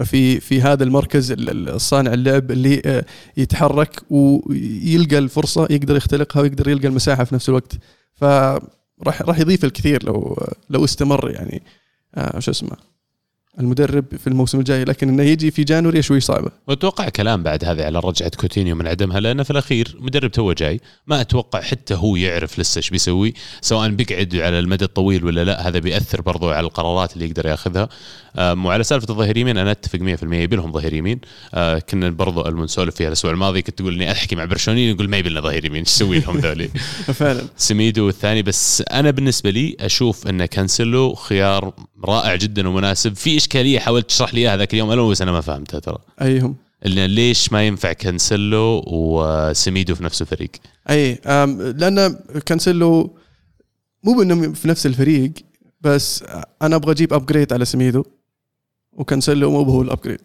في 0.05 0.41
في 0.41 0.63
هذا 0.63 0.85
المركز 0.85 1.33
ال- 1.33 1.51
ال- 1.51 1.69
الصانع 1.69 2.13
اللعب 2.13 2.51
اللي 2.51 2.83
آه، 2.87 3.05
يتحرك 3.37 4.03
ويلقى 4.11 5.19
الفرصة 5.19 5.67
يقدر 5.71 5.97
يختلقها 5.97 6.43
ويقدر 6.43 6.69
يلقى 6.69 6.89
المساحة 6.89 7.25
في 7.25 7.35
نفس 7.35 7.49
الوقت. 7.49 7.73
فراح 8.15 9.23
راح 9.23 9.39
يضيف 9.39 9.65
الكثير 9.65 10.05
لو 10.05 10.47
لو 10.71 10.85
استمر 10.85 11.31
يعني. 11.31 11.63
شو 12.39 12.51
اسمه؟ 12.51 12.77
المدرب 13.61 14.05
في 14.19 14.27
الموسم 14.27 14.59
الجاي 14.59 14.85
لكن 14.85 15.09
إنه 15.09 15.23
يجي 15.23 15.51
في 15.51 15.65
January 15.65 16.03
شوي 16.03 16.21
صعبة. 16.21 16.51
وأتوقع 16.69 17.09
كلام 17.09 17.43
بعد 17.43 17.65
هذه 17.65 17.85
على 17.85 17.99
رجعة 17.99 18.31
كوتينيو 18.31 18.77
من 18.77 18.87
عدمها 18.87 19.21
لأنه 19.21 19.43
في 19.43 19.51
الأخير 19.51 19.97
مدرب 20.01 20.31
تو 20.31 20.53
جاي 20.53 20.81
ما 21.07 21.21
أتوقع 21.21 21.61
حتى 21.61 21.95
هو 21.95 22.17
يعرف 22.17 22.59
لسه 22.59 22.79
إيش 22.79 22.91
بيسوي 22.91 23.35
سواء 23.61 23.89
بيقعد 23.89 24.37
على 24.37 24.59
المدى 24.59 24.85
الطويل 24.85 25.25
ولا 25.25 25.45
لا 25.45 25.69
هذا 25.69 25.79
بيأثر 25.79 26.21
برضو 26.21 26.51
على 26.51 26.67
القرارات 26.67 27.15
اللي 27.15 27.27
يقدر 27.27 27.47
يأخذها. 27.47 27.89
أم، 28.37 28.67
وعلى 28.67 28.85
سالفة 28.85 29.07
الظهير 29.11 29.37
يمين 29.37 29.59
أنا 29.59 29.71
أتفق 29.71 29.99
100% 29.99 30.43
يبي 30.43 30.57
لهم 30.57 30.73
ظهير 30.73 30.95
يمين. 30.95 31.21
أه، 31.55 31.79
كنا 31.79 32.11
برضو 32.11 32.49
المنسولف 32.49 32.95
فيها 32.95 33.07
الأسبوع 33.09 33.33
الماضي 33.33 33.63
كنت 33.63 33.79
تقول 33.79 33.95
إني 33.95 34.13
أحكي 34.13 34.37
مع 34.37 34.45
برشلونيين 34.45 34.95
يقول 34.95 35.09
ما 35.09 35.17
يبي 35.17 35.29
لنا 35.29 35.41
ظهير 35.41 35.65
يمين 35.65 35.79
إيش 35.79 35.89
يسوي 35.89 36.19
لهم 36.19 36.39
ذولي؟ 36.39 36.69
فعلا. 37.21 37.43
سميدو 37.57 38.09
الثاني 38.09 38.43
بس 38.43 38.83
أنا 38.91 39.11
بالنسبة 39.11 39.51
لي 39.51 39.77
أشوف 39.81 40.27
إن 40.27 40.45
كانسلو 40.45 41.15
خيار 41.15 41.73
رائع 42.05 42.37
جدا 42.37 42.69
ومناسب. 42.69 43.17
في 43.17 43.37
إشكالية 43.43 43.79
حاولت 43.79 44.07
تشرح 44.09 44.35
لي 44.35 44.41
إياها 44.41 44.57
ذاك 44.57 44.73
اليوم 44.75 44.91
أنا 44.91 45.03
بس 45.03 45.23
أنا 45.23 45.33
ما 45.33 45.41
فهمتها 45.41 45.81
ترى. 45.81 45.99
ايهم 46.23 46.57
اللي 46.87 47.07
ليش 47.07 47.53
ما 47.53 47.67
ينفع 47.67 47.93
كانسلو 47.93 48.85
وسميدو 48.87 49.95
في 49.95 50.05
نفس 50.05 50.23
الفريق؟ 50.23 50.51
أي 50.91 51.15
أم، 51.27 51.63
لأن 51.63 52.17
كانسيلو 52.47 53.17
مو 54.05 54.15
بانه 54.15 54.53
في 54.53 54.69
نفس 54.69 54.87
الفريق 54.87 55.33
بس 55.81 56.25
أنا 56.63 56.77
أبغى 56.77 56.93
أجيب 56.93 57.13
ابجريد 57.13 57.53
على 57.53 57.65
سميدو 57.65 58.05
وكانسيلو 58.93 59.51
مو 59.51 59.63
هو 59.63 59.83
ال 59.83 59.88
upgrade 59.88 60.21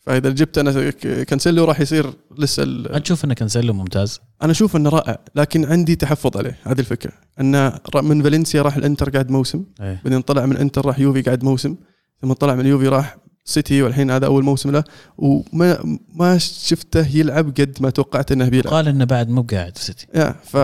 فإذا 0.00 0.30
جبت 0.30 0.58
أنا 0.58 0.90
ك- 0.90 1.22
كانسيلو 1.22 1.64
راح 1.64 1.80
يصير 1.80 2.12
لسه 2.38 2.62
ال- 2.62 2.92
ما 2.92 2.98
تشوف 2.98 3.24
انه 3.24 3.34
كانسيلو 3.34 3.72
ممتاز. 3.72 4.20
أنا 4.42 4.52
أشوف 4.52 4.76
إنه 4.76 4.90
رائع 4.90 5.18
لكن 5.34 5.64
عندي 5.64 5.96
تحفظ 5.96 6.36
عليه 6.36 6.58
هذه 6.64 6.78
الفكرة. 6.80 7.12
إنه 7.40 7.78
من 7.94 8.22
فالنسيا 8.22 8.62
راح 8.62 8.76
الإنتر 8.76 9.10
قاعد 9.10 9.30
موسم 9.30 9.64
إيه. 9.80 10.00
بعدين 10.04 10.20
طلع 10.20 10.46
من 10.46 10.56
إنتر 10.56 10.86
راح 10.86 10.98
يوفي 10.98 11.22
قاعد 11.22 11.44
موسم. 11.44 11.76
ثم 12.24 12.32
طلع 12.32 12.54
من 12.54 12.66
يوفي 12.66 12.88
راح 12.88 13.16
سيتي 13.44 13.82
والحين 13.82 14.10
هذا 14.10 14.26
أول 14.26 14.44
موسم 14.44 14.70
له. 14.70 14.84
وما 15.18 15.98
ما 16.14 16.38
شفته 16.38 17.16
يلعب 17.16 17.46
قد 17.46 17.76
ما 17.80 17.90
توقعت 17.90 18.32
إنه 18.32 18.48
بيلعب. 18.48 18.74
قال 18.74 18.88
إنه 18.88 19.04
بعد 19.04 19.28
مو 19.28 19.42
قاعد 19.42 19.78
في 19.78 19.84
سيتي. 19.84 20.06
يا 20.14 20.34
ف... 20.44 20.56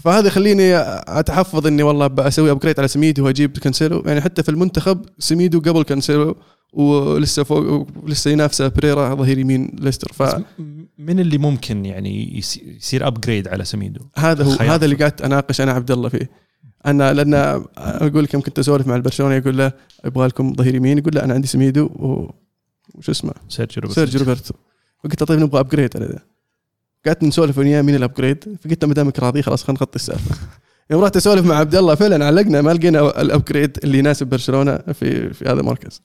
فهذا 0.00 0.26
يخليني 0.26 0.76
أتحفظ 1.18 1.66
إني 1.66 1.82
والله 1.82 2.06
بسوي 2.06 2.50
ابجريد 2.50 2.78
على 2.78 2.88
سميدو 2.88 3.24
وأجيب 3.24 3.58
كانسيلو. 3.58 4.02
يعني 4.06 4.20
حتى 4.20 4.42
في 4.42 4.48
المنتخب 4.48 5.04
سميدو 5.18 5.60
قبل 5.60 5.82
كانسيلو 5.82 6.36
ولسه 6.72 7.42
فوق 7.44 7.86
ولسه 8.02 8.30
ينافسه 8.30 8.68
بريرا 8.68 9.14
ظهير 9.14 9.38
يمين 9.38 9.76
ليستر. 9.80 10.12
م- 10.58 10.86
من 10.98 11.20
اللي 11.20 11.38
ممكن 11.38 11.84
يعني 11.84 12.38
يصير 12.78 13.06
ابجريد 13.06 13.48
على 13.48 13.64
سميدو؟ 13.64 14.00
هو 14.18 14.50
خيار. 14.50 14.74
هذا 14.74 14.84
اللي 14.84 14.96
قعدت 14.96 15.22
أناقش 15.22 15.60
أنا 15.60 15.72
عبد 15.72 15.90
الله 15.90 16.08
فيه. 16.08 16.30
أنا 16.86 17.12
لأن 17.12 17.34
أقول 17.76 18.24
لك 18.24 18.34
يوم 18.34 18.42
كنت 18.42 18.58
أسولف 18.58 18.86
مع 18.86 18.96
البرشلونة 18.96 19.34
يقول 19.34 19.58
له 19.58 19.72
أبغى 20.04 20.26
لكم 20.26 20.54
ظهير 20.54 20.74
يمين. 20.74 20.98
يقول 20.98 21.14
لا 21.14 21.24
أنا 21.24 21.34
عندي 21.34 21.46
سميدو 21.46 21.84
و... 21.84 22.30
وش 22.94 23.10
اسمه؟ 23.10 23.32
سيرجيو 23.48 23.82
روبرتو. 23.82 24.00
سيرجي 24.00 24.18
روبرتو. 24.18 24.54
فقلت 25.04 25.20
له 25.20 25.26
طيب 25.26 25.40
نبغى 25.40 25.60
upgrade 25.60 25.96
على 25.96 26.06
ذا. 26.06 26.18
قعدت 27.06 27.22
نسولف 27.22 27.58
وياه 27.58 27.82
مين 27.82 27.94
ال 27.94 28.02
upgrade 28.02 28.58
فقلت 28.64 28.82
له 28.82 28.88
ما 28.88 28.94
دامك 28.94 29.18
راضي 29.18 29.42
خلاص 29.42 29.64
خلينا 29.64 29.80
نغطي 29.80 29.96
السالفة. 29.96 30.36
يوم 30.90 31.04
رحت 31.04 31.16
أسولف 31.16 31.46
مع 31.46 31.56
عبد 31.56 31.74
الله 31.74 31.94
فعلا 31.94 32.26
علقنا 32.26 32.62
ما 32.62 32.70
لقينا 32.70 33.20
ال 33.20 33.27
upgrade 33.27 33.78
اللي 33.84 33.98
يناسب 33.98 34.26
برشلونة 34.26 34.76
في 34.76 35.34
في 35.34 35.44
هذا 35.44 35.60
المركز. 35.60 36.02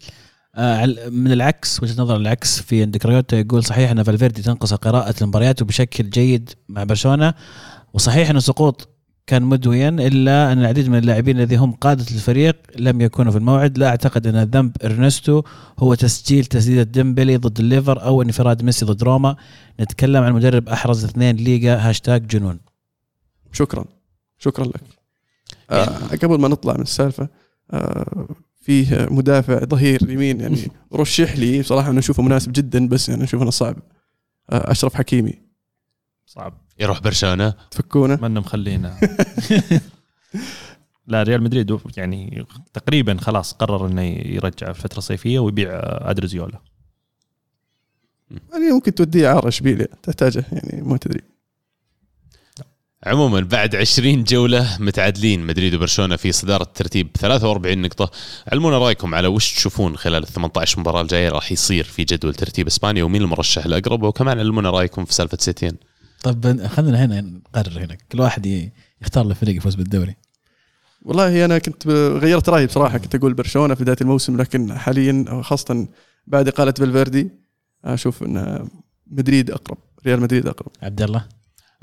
آه 0.55 0.85
من 1.09 1.31
العكس 1.31 1.83
وجهة 1.83 2.01
نظر 2.01 2.15
العكس 2.15 2.61
في 2.61 2.81
عندك 2.81 3.05
ريوتا 3.05 3.39
يقول 3.39 3.63
صحيح 3.63 3.91
إن 3.91 4.03
فالفيردي 4.03 4.41
تنقص 4.41 4.73
قراءة 4.73 5.15
المباريات 5.21 5.63
بشكل 5.63 6.09
جيد 6.09 6.49
مع 6.69 6.83
برشلونة 6.83 7.33
وصحيح 7.93 8.29
إن 8.29 8.39
سقوطه 8.39 8.89
كان 9.27 9.43
مدويا 9.43 9.89
إلا 9.89 10.51
أن 10.51 10.59
العديد 10.59 10.89
من 10.89 10.97
اللاعبين 10.97 11.37
الذي 11.37 11.55
هم 11.55 11.71
قادة 11.71 12.05
الفريق 12.11 12.55
لم 12.79 13.01
يكونوا 13.01 13.31
في 13.31 13.37
الموعد. 13.37 13.77
لا 13.77 13.87
أعتقد 13.87 14.27
أن 14.27 14.43
ذنب 14.43 14.77
إرنستو 14.83 15.43
هو 15.79 15.93
تسجيل 15.93 16.45
تسديده 16.45 16.83
ديمبلي 16.83 17.37
ضد 17.37 17.59
الليفر 17.59 18.03
أو 18.03 18.21
انفراد 18.21 18.63
ميسي 18.63 18.85
ضد 18.85 19.03
روما. 19.03 19.35
نتكلم 19.79 20.23
عن 20.23 20.33
مدرب 20.33 20.69
أحرز 20.69 21.05
اثنين 21.05 21.35
ليغا 21.35 21.75
هاشتاج 21.89 22.27
جنون. 22.27 22.59
شكرا. 23.51 23.85
شكرا 24.37 24.65
لك. 24.65 24.81
آه 25.69 25.85
قبل 26.23 26.39
ما 26.39 26.47
نطلع 26.47 26.73
من 26.73 26.81
السالفة 26.81 27.29
آه 27.71 28.27
فيه 28.61 29.07
مدافع 29.11 29.65
ظهير 29.65 30.09
يمين 30.09 30.39
يعني 30.41 30.57
رشح 30.93 31.37
لي 31.37 31.59
بصراحة 31.61 31.89
أنا 31.89 31.99
أشوفه 31.99 32.23
مناسب 32.23 32.51
جدا 32.51 32.87
بس 32.87 33.09
يعني 33.09 33.23
أشوف 33.23 33.41
أنه 33.41 33.51
صعب. 33.51 33.77
آه 34.49 34.71
أشرف 34.71 34.93
حكيمي. 34.93 35.33
صعب. 36.25 36.53
يروح 36.81 36.99
برشلونة. 36.99 37.53
تفكونه 37.71 38.15
ما 38.21 38.27
مخلينا. 38.27 38.97
لا 41.07 41.23
ريال 41.23 41.43
مدريد 41.43 41.79
يعني 41.97 42.45
تقريبا 42.73 43.17
خلاص 43.17 43.53
قرر 43.53 43.87
إنه 43.87 44.01
يرجع 44.01 44.71
في 44.71 44.79
الفترة 44.79 44.97
الصيفيه 44.97 45.39
ويبيع 45.39 45.69
ادريزيولا 45.83 46.61
يعني 48.51 48.71
ممكن 48.71 48.95
توديه 48.95 49.27
عار 49.27 49.47
اشبيليا 49.47 49.87
تحتاجه 50.03 50.45
يعني 50.51 50.81
ما 50.81 50.97
تدري. 50.97 51.21
عموما 53.05 53.39
بعد 53.39 53.75
20 53.75 54.23
جولة 54.23 54.77
متعادلين 54.79 55.45
مدريد 55.45 55.75
وبرشلونة 55.75 56.15
في 56.15 56.31
صدارة 56.31 56.63
الترتيب 56.63 57.09
43 57.17 57.81
نقطة. 57.81 58.11
علمونا 58.47 58.77
رأيكم 58.77 59.15
على 59.15 59.27
وش 59.27 59.53
تشوفون 59.53 59.97
خلال 59.97 60.23
ال 60.23 60.27
18 60.27 60.79
مباراة 60.79 61.01
الجاية 61.01 61.29
راح 61.29 61.51
يصير 61.51 61.83
في 61.83 62.03
جدول 62.03 62.33
ترتيب 62.33 62.67
إسبانيا 62.67 63.03
ومين 63.03 63.21
المرشح 63.21 63.65
الأقرب؟ 63.65 64.03
وكمان 64.03 64.39
علمونا 64.39 64.69
رأيكم 64.69 65.05
في 65.05 65.13
سالفة 65.13 65.37
سيتين 65.41 65.77
طب 66.23 66.67
خلينا 66.67 67.05
هنا 67.05 67.21
نقرر 67.21 67.85
هنا. 67.85 67.97
كل 68.11 68.21
واحد 68.21 68.71
يختار 69.01 69.25
له 69.25 69.33
فريق 69.33 69.55
يفوز 69.57 69.75
بالدوري. 69.75 70.15
والله 71.01 71.45
أنا 71.45 71.57
كنت 71.57 71.87
غيرت 72.21 72.49
رأيي 72.49 72.65
بصراحة. 72.65 72.97
كنت 72.97 73.15
أقول 73.15 73.33
برشلونة 73.33 73.75
في 73.75 73.83
بداية 73.83 73.97
الموسم 74.01 74.37
لكن 74.37 74.77
حاليا 74.77 75.41
خاصة 75.41 75.87
بعد 76.27 76.47
إقالة 76.47 76.71
فالفيردي 76.71 77.31
أشوف 77.85 78.23
أن 78.23 78.67
مدريد 79.07 79.51
أقرب 79.51 79.77
ريال 80.05 80.19
مدريد 80.19 80.47
أقرب. 80.47 80.71
عبد 80.81 81.01
الله؟ 81.01 81.25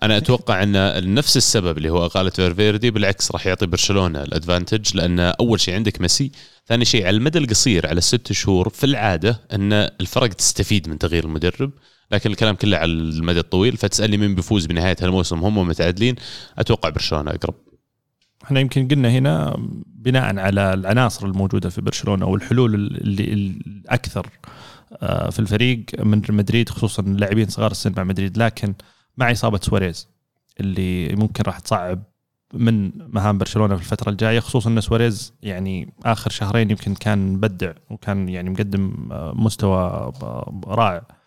أنا 0.03 0.17
أتوقع 0.17 0.63
أن 0.63 1.15
نفس 1.15 1.37
السبب 1.37 1.79
اللي 1.79 1.91
هو 1.91 2.07
إقالة 2.07 2.31
فالفيردي 2.31 2.91
بالعكس 2.91 3.33
راح 3.33 3.47
يعطي 3.47 3.67
برشلونة 3.67 4.23
ال 4.23 4.30
advantage 4.30 4.97
لأن 4.97 5.21
أول 5.21 5.61
شيء 5.61 5.75
عندك 5.75 6.01
ميسي 6.01 6.33
ثاني 6.67 6.85
شيء 6.85 7.07
على 7.07 7.17
المدى 7.17 7.39
القصير 7.39 7.87
على 7.87 7.99
الست 7.99 8.33
شهور 8.33 8.69
في 8.69 8.85
العادة 8.85 9.41
أن 9.53 9.73
الفرق 9.73 10.29
تستفيد 10.29 10.89
من 10.89 10.99
تغيير 10.99 11.25
المدرب. 11.25 11.71
لكن 12.11 12.31
الكلام 12.31 12.55
كله 12.55 12.77
على 12.77 12.93
المدى 12.93 13.41
الطويل 13.41 13.77
فتسألني 13.77 14.17
مين 14.17 14.35
بيفوز 14.35 14.67
بنهاية 14.67 14.97
الموسم 15.03 15.39
هم 15.39 15.69
متعادلين 15.69 16.15
أتوقع 16.59 16.89
برشلونة 16.89 17.31
أقرب. 17.31 17.55
إحنا 18.45 18.61
يمكن 18.61 18.89
قلنا 18.89 19.11
هنا 19.11 19.57
بناء 19.87 20.39
على 20.39 20.75
العناصر 20.75 21.27
الموجودة 21.27 21.71
في 21.71 21.81
برشلونة 21.81 22.25
أو 22.27 22.35
الحلول 22.35 22.75
اللي 22.75 23.25
الأكثر 23.67 24.27
آه، 25.03 25.31
في 25.31 25.39
الفريق 25.39 25.85
من 25.99 26.23
مدريد 26.29 26.69
خصوصا 26.69 27.03
اللاعبين 27.03 27.49
صغار 27.49 27.71
السن 27.71 27.93
مع 27.97 28.05
مدريد. 28.05 28.39
لكن 28.39 28.75
مع 29.17 29.33
إصابة 29.33 29.61
سواريز 29.63 30.09
اللي 30.61 31.09
ممكن 31.09 31.43
راح 31.47 31.59
تصعب 31.59 32.03
من 32.55 32.91
مهام 33.15 33.39
برشلونة 33.39 33.77
في 33.77 33.83
الفترة 33.83 34.11
الجاية 34.11 34.41
خصوصا 34.41 34.71
إن 34.71 34.81
سواريز 34.81 35.35
يعني 35.43 35.95
آخر 36.05 36.31
شهرين 36.31 36.71
يمكن 36.71 36.95
كان 36.95 37.33
مبدع 37.33 37.73
وكان 37.91 38.29
يعني 38.29 38.51
مقدم 38.51 39.09
آه، 39.13 39.33
مستوى 39.37 39.79
آه، 39.79 40.61
رائع. 40.67 41.18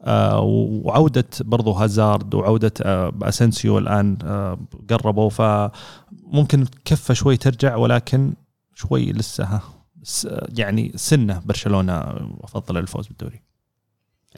وعودة 0.00 1.28
برضو 1.40 1.72
هازارد 1.72 2.34
وعودة 2.34 2.72
آه، 2.82 3.12
أسنسيو 3.22 3.78
الآن 3.78 4.18
آه، 4.24 4.58
قربوا 4.90 5.30
فممكن 5.30 6.66
كفه 6.84 7.14
شوي 7.14 7.36
ترجع 7.36 7.76
ولكن 7.76 8.34
شوي 8.74 9.12
لسه 9.12 9.44
ها 9.44 9.62
يعني 10.58 10.92
سنة 10.96 11.42
برشلونة 11.44 12.00
أفضل 12.40 12.76
الفوز 12.76 13.06
بالدوري. 13.06 13.42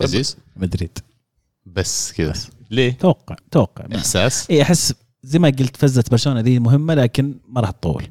عزيز؟ 0.01 0.37
مدريد. 0.57 0.99
بس 1.67 2.13
كذا. 2.13 2.35
ليه؟ 2.71 2.93
توقع 2.93 3.37
توقع. 3.51 3.87
إحساس؟ 3.97 4.51
اي 4.51 4.63
أحس 4.63 4.95
زي 5.23 5.39
ما 5.39 5.49
قلت 5.49 5.77
فزه 5.77 6.05
برشلونة 6.11 6.41
ذي 6.41 6.59
مهمة 6.59 6.95
لكن 6.95 7.35
ما 7.49 7.61
راح 7.61 7.71
تطول. 7.71 8.09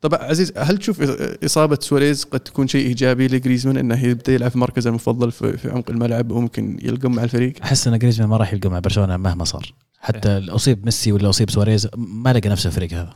طب 0.00 0.14
عزيز 0.14 0.52
هل 0.56 0.78
تشوف 0.78 1.00
إصابة 1.44 1.78
سواريز 1.80 2.24
قد 2.24 2.40
تكون 2.40 2.68
شيء 2.68 2.86
إيجابي 2.86 3.28
لجريزمان 3.28 3.76
إنه 3.76 4.04
يبدأ 4.04 4.32
يلعب 4.32 4.50
في 4.50 4.58
مركزه 4.58 4.90
المفضل 4.90 5.32
في, 5.32 5.70
عمق 5.70 5.90
الملعب 5.90 6.30
وممكن 6.30 6.78
يلقم 6.82 7.14
مع 7.14 7.24
الفريق؟ 7.24 7.52
أحس 7.62 7.88
إن 7.88 7.98
جريزمان 7.98 8.28
ما 8.28 8.36
راح 8.36 8.52
يلقى 8.52 8.70
مع 8.70 8.78
برشلونة 8.78 9.16
مهما 9.16 9.44
صار. 9.44 9.74
حتى 9.98 10.40
لو 10.40 10.54
أصيب 10.54 10.84
ميسي 10.84 11.12
ولا 11.12 11.28
أصيب 11.28 11.50
سواريز 11.50 11.88
ما 11.96 12.32
لقى 12.32 12.48
نفسه 12.48 12.68
الفريق 12.68 12.92
هذا. 12.92 13.14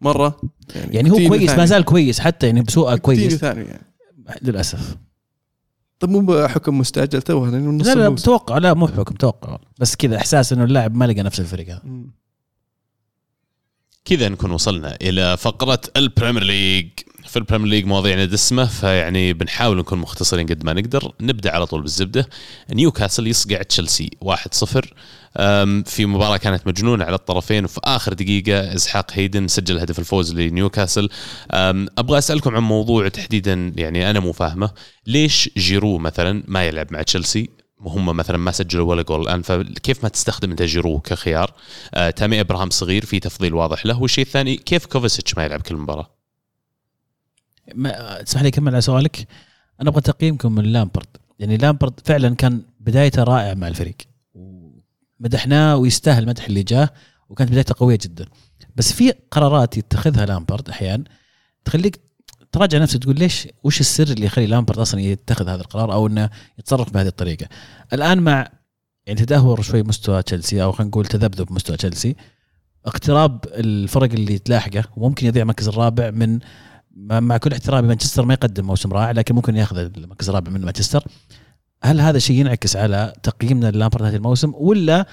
مرة. 0.00 0.40
يعني 0.74 1.10
هو 1.10 1.14
كوتينيو 1.14 1.38
كويس. 1.38 1.50
ما 1.50 1.64
زال 1.64 1.84
كويس 1.84 2.20
حتى 2.20 2.46
يعني 2.46 2.62
بسوءه 2.62 2.96
كويس. 2.96 3.34
ثاني 3.34 3.64
يعني. 3.64 3.86
للأسف. 4.42 4.96
طب 5.98 6.08
مو 6.08 6.20
بحكم 6.20 6.78
مستعجل 6.78 7.22
تو 7.22 7.46
لأنه 7.46 7.70
نص 7.70 7.86
لا 7.86 7.94
لا 7.94 8.06
الموسم. 8.06 8.24
توقع 8.24 8.58
لا 8.58 8.74
مو 8.74 8.86
بحكم 8.86 9.14
توقع. 9.14 9.58
بس 9.80 9.96
كذا 9.96 10.16
إحساس 10.16 10.52
إنه 10.52 10.64
اللاعب 10.64 10.96
ما 10.96 11.04
لقى 11.04 11.22
نفس 11.22 11.40
الفريق 11.40 11.68
هذا. 11.68 11.82
كذا 14.06 14.28
نكون 14.28 14.50
وصلنا 14.50 14.96
إلى 15.02 15.36
فقرة 15.36 15.80
البريمير 15.96 16.42
ليج. 16.44 16.88
في 17.28 17.36
البريمير 17.36 17.68
ليج 17.68 17.84
مواضيعنا 17.84 18.24
دسمه 18.24 18.64
فيعني 18.64 19.32
بنحاول 19.32 19.78
نكون 19.78 19.98
مختصرين 19.98 20.46
قد 20.46 20.64
ما 20.64 20.72
نقدر. 20.72 21.12
نبدأ 21.20 21.52
على 21.52 21.66
طول 21.66 21.82
بالزبدة. 21.82 22.28
نيوكاسل 22.72 23.26
يصقع 23.26 23.62
تشيلسي 23.62 24.10
1-0 24.24 24.94
أم، 25.36 25.82
في 25.82 26.06
مباراة 26.06 26.36
كانت 26.36 26.66
مجنونة 26.66 27.04
على 27.04 27.14
الطرفين 27.14 27.64
وفي 27.64 27.80
آخر 27.84 28.12
دقيقة 28.12 28.74
إسحاق 28.74 29.10
هيدن 29.12 29.48
سجل 29.48 29.78
هدف 29.78 29.98
الفوز 29.98 30.34
لنيوكاسل. 30.34 31.08
أم، 31.52 31.88
أبغى 31.98 32.18
أسألكم 32.18 32.56
عن 32.56 32.62
موضوع 32.62 33.08
تحديدا 33.08 33.72
يعني 33.76 34.10
أنا 34.10 34.20
مو 34.20 34.32
فاهمة. 34.32 34.70
ليش 35.06 35.50
جيرو 35.56 35.98
مثلا 35.98 36.42
ما 36.48 36.64
يلعب 36.66 36.92
مع 36.92 37.02
تشيلسي؟ 37.02 37.48
وهم 37.80 38.16
مثلا 38.16 38.36
ما 38.36 38.52
سجلوا 38.52 38.90
ولا 38.90 39.02
جول. 39.02 39.22
الان 39.22 39.42
فكيف 39.42 40.02
ما 40.02 40.08
تستخدم 40.08 40.50
أنت 40.50 40.62
جيرو 40.62 40.98
كخيار؟ 40.98 41.54
آه، 41.94 42.10
تامي 42.10 42.40
ابراهام 42.40 42.70
صغير 42.70 43.04
في 43.04 43.20
تفضيل 43.20 43.54
واضح 43.54 43.86
له. 43.86 44.02
والشيء 44.02 44.24
الثاني 44.24 44.56
كيف 44.56 44.86
كوفاسيتش 44.86 45.36
ما 45.36 45.44
يلعب 45.44 45.60
كل 45.60 45.76
مباراة؟ 45.76 46.10
تسمح 48.24 48.42
لي 48.42 48.48
أكمل 48.48 48.72
على 48.72 48.80
سؤالك؟ 48.80 49.28
أنا 49.80 49.90
أبغى 49.90 50.00
تقييمكم 50.00 50.54
من 50.54 50.64
لامبرد. 50.64 51.06
يعني 51.38 51.56
لامبرد 51.56 52.00
فعلا 52.04 52.34
كان 52.34 52.62
بدايته 52.80 53.22
رائعة 53.22 53.54
مع 53.54 53.68
الفريق. 53.68 53.96
مدحناه 55.20 55.76
ويستاهل 55.76 56.22
المدح 56.22 56.44
اللي 56.44 56.62
جاه 56.62 56.90
وكانت 57.28 57.50
بدايته 57.50 57.74
قوية 57.78 57.98
جدا. 58.02 58.26
بس 58.76 58.92
في 58.92 59.12
قرارات 59.30 59.76
يتخذها 59.76 60.26
لامبرد 60.26 60.68
أحيانا 60.68 61.04
تخليك 61.64 62.00
تراجع 62.52 62.78
نفسك 62.78 63.02
تقول 63.02 63.18
ليش 63.18 63.48
وش 63.64 63.80
السر 63.80 64.08
اللي 64.08 64.26
يخلي 64.26 64.46
لامبرد 64.46 64.78
أصلا 64.78 65.00
يتخذ 65.00 65.48
هذا 65.48 65.60
القرار 65.60 65.92
أو 65.92 66.06
إنه 66.06 66.30
يتصرف 66.58 66.92
بهذه 66.92 67.06
الطريقة؟ 67.06 67.46
الآن 67.92 68.18
مع 68.18 68.48
يعني 69.06 69.20
تدهور 69.20 69.62
شوي 69.62 69.82
مستوى 69.82 70.22
تشيلسي 70.22 70.62
أو 70.62 70.72
خلينا 70.72 70.88
نقول 70.88 71.06
تذبذب 71.06 71.52
مستوى 71.52 71.76
تشيلسي 71.76 72.16
اقتراب 72.86 73.44
الفرق 73.46 74.12
اللي 74.12 74.38
تلاحقه 74.38 74.84
وممكن 74.96 75.26
يضيع 75.26 75.42
المركز 75.42 75.68
الرابع 75.68 76.10
من 76.10 76.38
مع 76.96 77.36
كل 77.36 77.52
احترامي 77.52 77.88
مانشستر 77.88 78.24
ما 78.24 78.34
يقدم 78.34 78.66
موسم 78.66 78.92
رائع 78.92 79.10
لكن 79.10 79.34
ممكن 79.34 79.56
ياخذ 79.56 79.78
المركز 79.78 80.28
الرابع 80.28 80.50
من 80.50 80.60
مانشستر. 80.60 81.04
هل 81.82 82.00
هذا 82.00 82.16
الشيء 82.16 82.40
ينعكس 82.40 82.76
على 82.76 83.12
تقييمنا 83.22 83.70
للامبرد 83.70 84.02
هذا 84.02 84.16
الموسم 84.16 84.52
ولا 84.54 85.06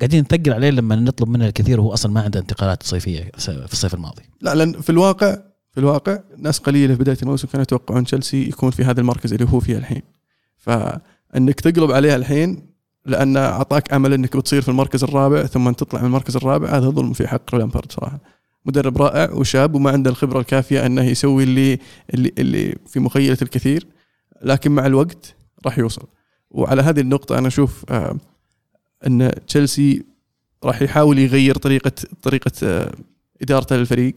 قاعدين 0.00 0.20
نثقل 0.20 0.52
عليه 0.52 0.70
لما 0.70 0.96
نطلب 0.96 1.28
منه 1.28 1.46
الكثير 1.46 1.80
وهو 1.80 1.92
أصلا 1.92 2.12
ما 2.12 2.20
عنده 2.20 2.40
انتقالات 2.40 2.82
صيفية 2.82 3.30
في 3.38 3.72
الصيف 3.72 3.94
الماضي؟ 3.94 4.22
لا 4.40 4.54
لأن 4.54 4.80
في 4.80 4.90
الواقع 4.90 5.38
في 5.72 5.80
الواقع 5.80 6.18
ناس 6.38 6.58
قليلة 6.58 6.94
في 6.94 7.00
بداية 7.00 7.16
الموسم 7.22 7.48
كانوا 7.48 7.62
يتوقعون 7.62 8.04
تشيلسي 8.04 8.48
يكون 8.48 8.70
في 8.70 8.84
هذا 8.84 9.00
المركز 9.00 9.32
اللي 9.32 9.46
هو 9.50 9.60
فيه 9.60 9.76
الحين. 9.76 10.02
فإنك 10.58 11.60
تقلب 11.60 11.92
عليه 11.92 12.16
الحين 12.16 12.66
لأن 13.06 13.36
أعطاك 13.36 13.92
أمل 13.92 14.12
إنك 14.12 14.36
بتصير 14.36 14.62
في 14.62 14.68
المركز 14.68 15.04
الرابع 15.04 15.46
ثم 15.46 15.70
تطلع 15.70 16.00
من 16.00 16.06
المركز 16.06 16.36
الرابع 16.36 16.68
هذا 16.68 16.90
ظلم 16.90 17.12
في 17.12 17.28
حق 17.28 17.54
لامبارد 17.54 17.92
صراحة. 17.92 18.20
مدرب 18.64 19.02
رائع 19.02 19.32
وشاب 19.32 19.74
وما 19.74 19.90
عنده 19.90 20.10
الخبرة 20.10 20.40
الكافية 20.40 20.86
إنه 20.86 21.04
يسوي 21.04 21.42
اللي 21.42 21.78
اللي 22.14 22.32
اللي 22.38 22.76
في 22.86 23.00
مخيلة 23.00 23.38
الكثير 23.42 23.86
لكن 24.42 24.72
مع 24.72 24.86
الوقت 24.86 25.34
راح 25.66 25.78
يوصل. 25.78 26.06
وعلى 26.50 26.82
هذه 26.82 27.00
النقطة 27.00 27.38
أنا 27.38 27.48
أشوف 27.48 27.84
آه 27.90 28.16
إن 29.06 29.30
تشيلسي 29.46 30.04
راح 30.64 30.82
يحاول 30.82 31.18
يغير 31.18 31.56
طريقة 31.56 31.92
طريقة 32.22 32.52
آه 32.62 32.92
إدارته 33.42 33.76
للفريق. 33.76 34.14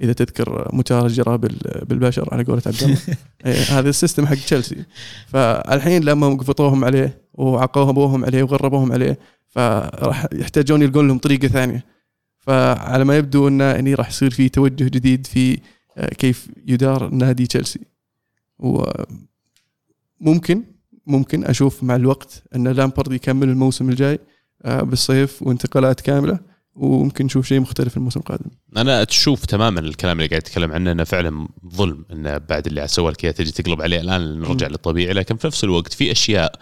إذا 0.00 0.12
تذكر 0.12 0.68
متاجره 0.72 1.36
بالبشر 1.82 2.28
على 2.32 2.44
قولة 2.44 2.62
عبد 2.66 2.82
الله. 2.82 2.98
إيه، 3.46 3.62
هذا 3.78 3.88
السيستم 3.88 4.26
حق 4.26 4.34
تشيلسي. 4.34 4.84
فالحين 5.26 6.04
لما 6.04 6.28
قفطوهم 6.28 6.84
عليه 6.84 7.18
وعقوبوهم 7.34 8.24
عليه 8.24 8.42
وغربوهم 8.42 8.92
عليه 8.92 9.18
فراح 9.48 10.26
يحتاجون 10.32 10.82
يلقون 10.82 11.08
لهم 11.08 11.18
طريقة 11.18 11.48
ثانية. 11.48 11.84
فعلى 12.38 13.04
ما 13.04 13.16
يبدو 13.16 13.48
إنه 13.48 13.70
إني 13.70 13.94
راح 13.94 14.08
يصير 14.08 14.30
في 14.30 14.48
توجه 14.48 14.84
جديد 14.84 15.26
في 15.26 15.58
آه، 15.96 16.08
كيف 16.08 16.48
يدار 16.66 17.08
نادي 17.08 17.46
تشيلسي. 17.46 17.80
وممكن 20.20 20.62
ممكن 21.06 21.44
أشوف 21.44 21.82
مع 21.82 21.96
الوقت 21.96 22.42
إن 22.54 22.68
لامبرد 22.68 23.12
يكمل 23.12 23.48
الموسم 23.48 23.90
الجاي 23.90 24.18
آه، 24.62 24.82
بالصيف 24.82 25.42
وانتقالات 25.42 26.00
كاملة. 26.00 26.53
وممكن 26.76 27.24
نشوف 27.24 27.46
شيء 27.46 27.60
مختلف 27.60 27.96
الموسم 27.96 28.20
القادم. 28.20 28.50
أنا 28.76 29.04
تشوف 29.04 29.44
تماما 29.44 29.80
الكلام 29.80 30.16
اللي 30.16 30.28
قاعد 30.28 30.42
يتكلم 30.42 30.72
عنه 30.72 30.92
إنه 30.92 31.04
فعلا 31.04 31.48
ظلم 31.74 32.04
إنه 32.12 32.38
بعد 32.38 32.66
اللي 32.66 32.88
سوى 32.88 33.10
لك 33.10 33.20
تجي 33.20 33.52
تقلب 33.52 33.82
عليه 33.82 34.00
الآن 34.00 34.40
نرجع 34.40 34.66
للطبيعي. 34.66 35.12
لكن 35.12 35.36
في 35.36 35.46
نفس 35.46 35.64
الوقت 35.64 35.92
في 35.92 36.12
أشياء 36.12 36.52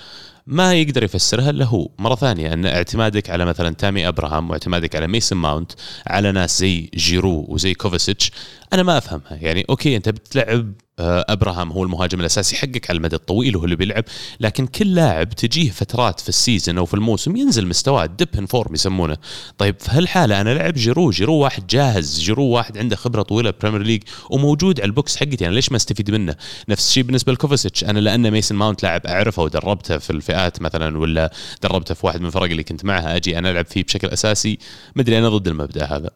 ما 0.46 0.74
يقدر 0.74 1.02
يفسرها 1.02 1.50
إلا 1.50 1.64
هو. 1.64 1.88
مرة 1.98 2.14
ثانية 2.14 2.52
إن 2.52 2.66
اعتمادك 2.66 3.30
على 3.30 3.44
مثلا 3.44 3.74
تامي 3.74 4.08
أبراهام 4.08 4.50
واعتمادك 4.50 4.96
على 4.96 5.06
ميسن 5.06 5.36
ماونت 5.36 5.72
على 6.06 6.32
ناس 6.32 6.58
زي 6.58 6.90
جيرو 6.94 7.46
وزي 7.48 7.74
كوفاسيتش 7.74 8.30
أنا 8.72 8.82
ما 8.82 8.98
أفهمها. 8.98 9.38
يعني 9.40 9.64
okay 9.70 9.96
أنت 9.96 10.08
بتلعب 10.08 10.72
أبراهام 10.98 11.72
هو 11.72 11.82
المهاجم 11.82 12.20
الأساسي 12.20 12.56
حقك 12.56 12.90
على 12.90 12.96
المدى 12.96 13.16
الطويل 13.16 13.56
وهو 13.56 13.64
اللي 13.64 13.76
بيلعب. 13.76 14.04
لكن 14.40 14.66
كل 14.66 14.94
لاعب 14.94 15.30
تجيه 15.30 15.70
فترات 15.70 16.20
في 16.20 16.28
ال 16.28 16.35
season 16.35 16.78
أو 16.78 16.86
في 16.86 16.94
الموسم 16.94 17.36
ينزل 17.36 17.66
مستواه 17.66 18.06
dip 18.06 18.28
in 18.38 18.46
form 18.46 18.74
يسمونه. 18.74 19.16
طيب 19.58 19.80
في 19.80 19.90
هالحالة 19.90 20.40
أنا 20.40 20.54
لعب 20.54 20.74
جيرو 20.74 21.10
جيرو 21.10 21.34
واحد 21.34 21.66
جاهز 21.66 22.20
جيرو 22.20 22.44
واحد 22.44 22.78
عنده 22.78 22.96
خبرة 22.96 23.22
طويلة 23.22 23.52
بريمير 23.60 23.82
ليج 23.82 24.02
وموجود 24.30 24.80
على 24.80 24.88
ال 24.88 24.93
books 24.93 25.16
حقتي. 25.16 25.46
أنا 25.46 25.54
ليش 25.54 25.70
ما 25.70 25.76
أستفيد 25.76 26.10
منه؟ 26.10 26.36
نفس 26.68 26.88
الشيء 26.88 27.02
بالنسبة 27.02 27.32
لكوفاسيتش. 27.32 27.84
أنا 27.84 27.98
لأن 27.98 28.30
ميسن 28.30 28.54
ماونت 28.54 28.82
لاعب 28.82 29.06
أعرفه 29.06 29.42
ودربته 29.42 29.98
في 29.98 30.10
الفئات 30.10 30.62
مثلا 30.62 30.98
ولا 30.98 31.32
دربته 31.62 31.94
في 31.94 32.06
واحد 32.06 32.20
من 32.20 32.26
الفرق 32.26 32.42
اللي 32.42 32.64
كنت 32.64 32.84
معها 32.84 33.16
أجي 33.16 33.38
أنا 33.38 33.50
ألعب 33.50 33.66
فيه 33.66 33.84
بشكل 33.84 34.08
أساسي. 34.08 34.58
مدري 34.96 35.18
أنا 35.18 35.28
ضد 35.28 35.48
المبدأ 35.48 35.84
هذا. 35.84 36.10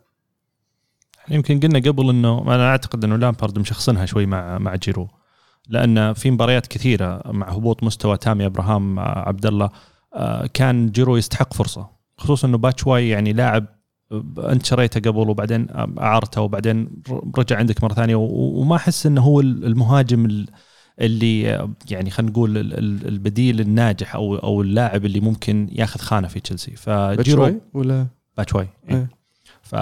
يمكن 1.31 1.61
قلنا 1.61 1.79
قبل 1.79 2.11
إنه 2.11 2.55
أنا 2.55 2.71
أعتقد 2.71 3.05
إنه 3.05 3.17
لامبارد 3.17 3.59
مشخصنها 3.59 4.07
شوي 4.07 4.27
مع 4.27 4.59
مع 4.59 4.75
جيرو. 4.75 5.09
لأن 5.69 6.13
في 6.13 6.31
مباريات 6.31 6.67
كثيرة 6.67 7.23
مع 7.27 7.49
هبوط 7.49 7.83
مستوى 7.83 8.17
تامي 8.17 8.47
إبراهام 8.47 8.99
عبد 8.99 9.47
الله 9.47 9.71
آه، 10.15 10.47
كان 10.55 10.91
جيرو 10.91 11.17
يستحق 11.17 11.55
فرصة. 11.55 11.91
خصوصا 12.19 12.49
إنه 12.49 12.59
باتشواي 12.59 13.09
يعني 13.09 13.33
لاعب 13.33 13.67
أنت 14.39 14.67
شريته 14.67 15.11
قبل 15.11 15.31
وبعدين 15.31 15.67
أعرته 15.99 16.41
وبعدين 16.41 17.03
رجع 17.39 17.57
عندك 17.57 17.85
مرة 17.85 17.95
ثانية. 17.95 18.17
وما 18.17 18.77
أحس 18.77 19.07
إنه 19.07 19.21
هو 19.23 19.41
المهاجم 19.41 20.47
اللي 21.01 21.43
يعني 21.91 22.11
خلينا 22.11 22.33
نقول 22.33 22.57
البديل 23.09 23.61
الناجح 23.61 24.15
أو 24.15 24.37
أو 24.37 24.63
اللاعب 24.63 25.05
اللي 25.05 25.21
ممكن 25.21 25.69
ياخذ 25.73 26.01
خانة 26.01 26.29
في 26.29 26.41
تشيلسي. 26.41 26.77
فجيرو 26.77 27.61
ولا؟ 27.75 28.07
باتشواي. 28.37 28.69
إيه. 28.91 29.09
ف 29.63 29.75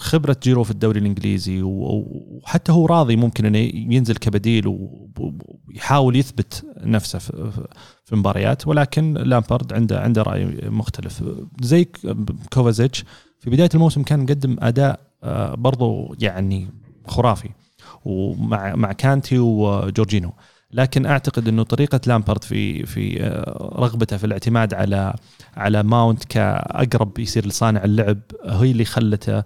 خبرة 0.00 0.36
جيرو 0.42 0.64
في 0.64 0.70
الدوري 0.70 1.00
الإنجليزي 1.00 1.62
وحتى 1.62 2.72
هو 2.72 2.86
راضي 2.86 3.16
ممكن 3.16 3.46
إنه 3.46 3.58
ينزل 3.94 4.16
كبديل 4.16 4.64
ويحاول 4.66 6.16
يثبت 6.16 6.64
نفسه 6.80 7.18
في 7.18 8.12
المباريات 8.12 8.66
ولكن 8.66 9.14
لامبارد 9.14 9.72
عنده 9.72 10.00
عنده 10.00 10.22
رأي 10.22 10.44
مختلف. 10.62 11.24
زي 11.62 11.88
كوفاسيتش 12.52 13.04
في 13.38 13.50
بداية 13.50 13.68
الموسم 13.74 14.02
كان 14.02 14.20
مقدم 14.20 14.56
أداء 14.60 15.00
آه، 15.24 15.54
برضو 15.54 16.14
يعني 16.20 16.68
خرافي 17.06 17.50
ومع 18.04 18.74
مع 18.74 18.92
كانتي 18.92 19.38
وجورجينو 19.38 20.32
لكن 20.72 21.06
أعتقد 21.06 21.48
إنه 21.48 21.62
طريقة 21.62 22.00
لامبارد 22.06 22.44
في 22.44 22.86
في 22.86 23.22
آه، 23.22 23.74
رغبته 23.78 24.16
في 24.16 24.24
الاعتماد 24.24 24.74
على 24.74 25.14
على 25.56 25.82
ماونت 25.82 26.24
كأقرب 26.24 27.18
يصير 27.18 27.46
لصانع 27.46 27.84
اللعب 27.84 28.18
هي 28.44 28.70
اللي 28.70 28.84
خلته 28.84 29.42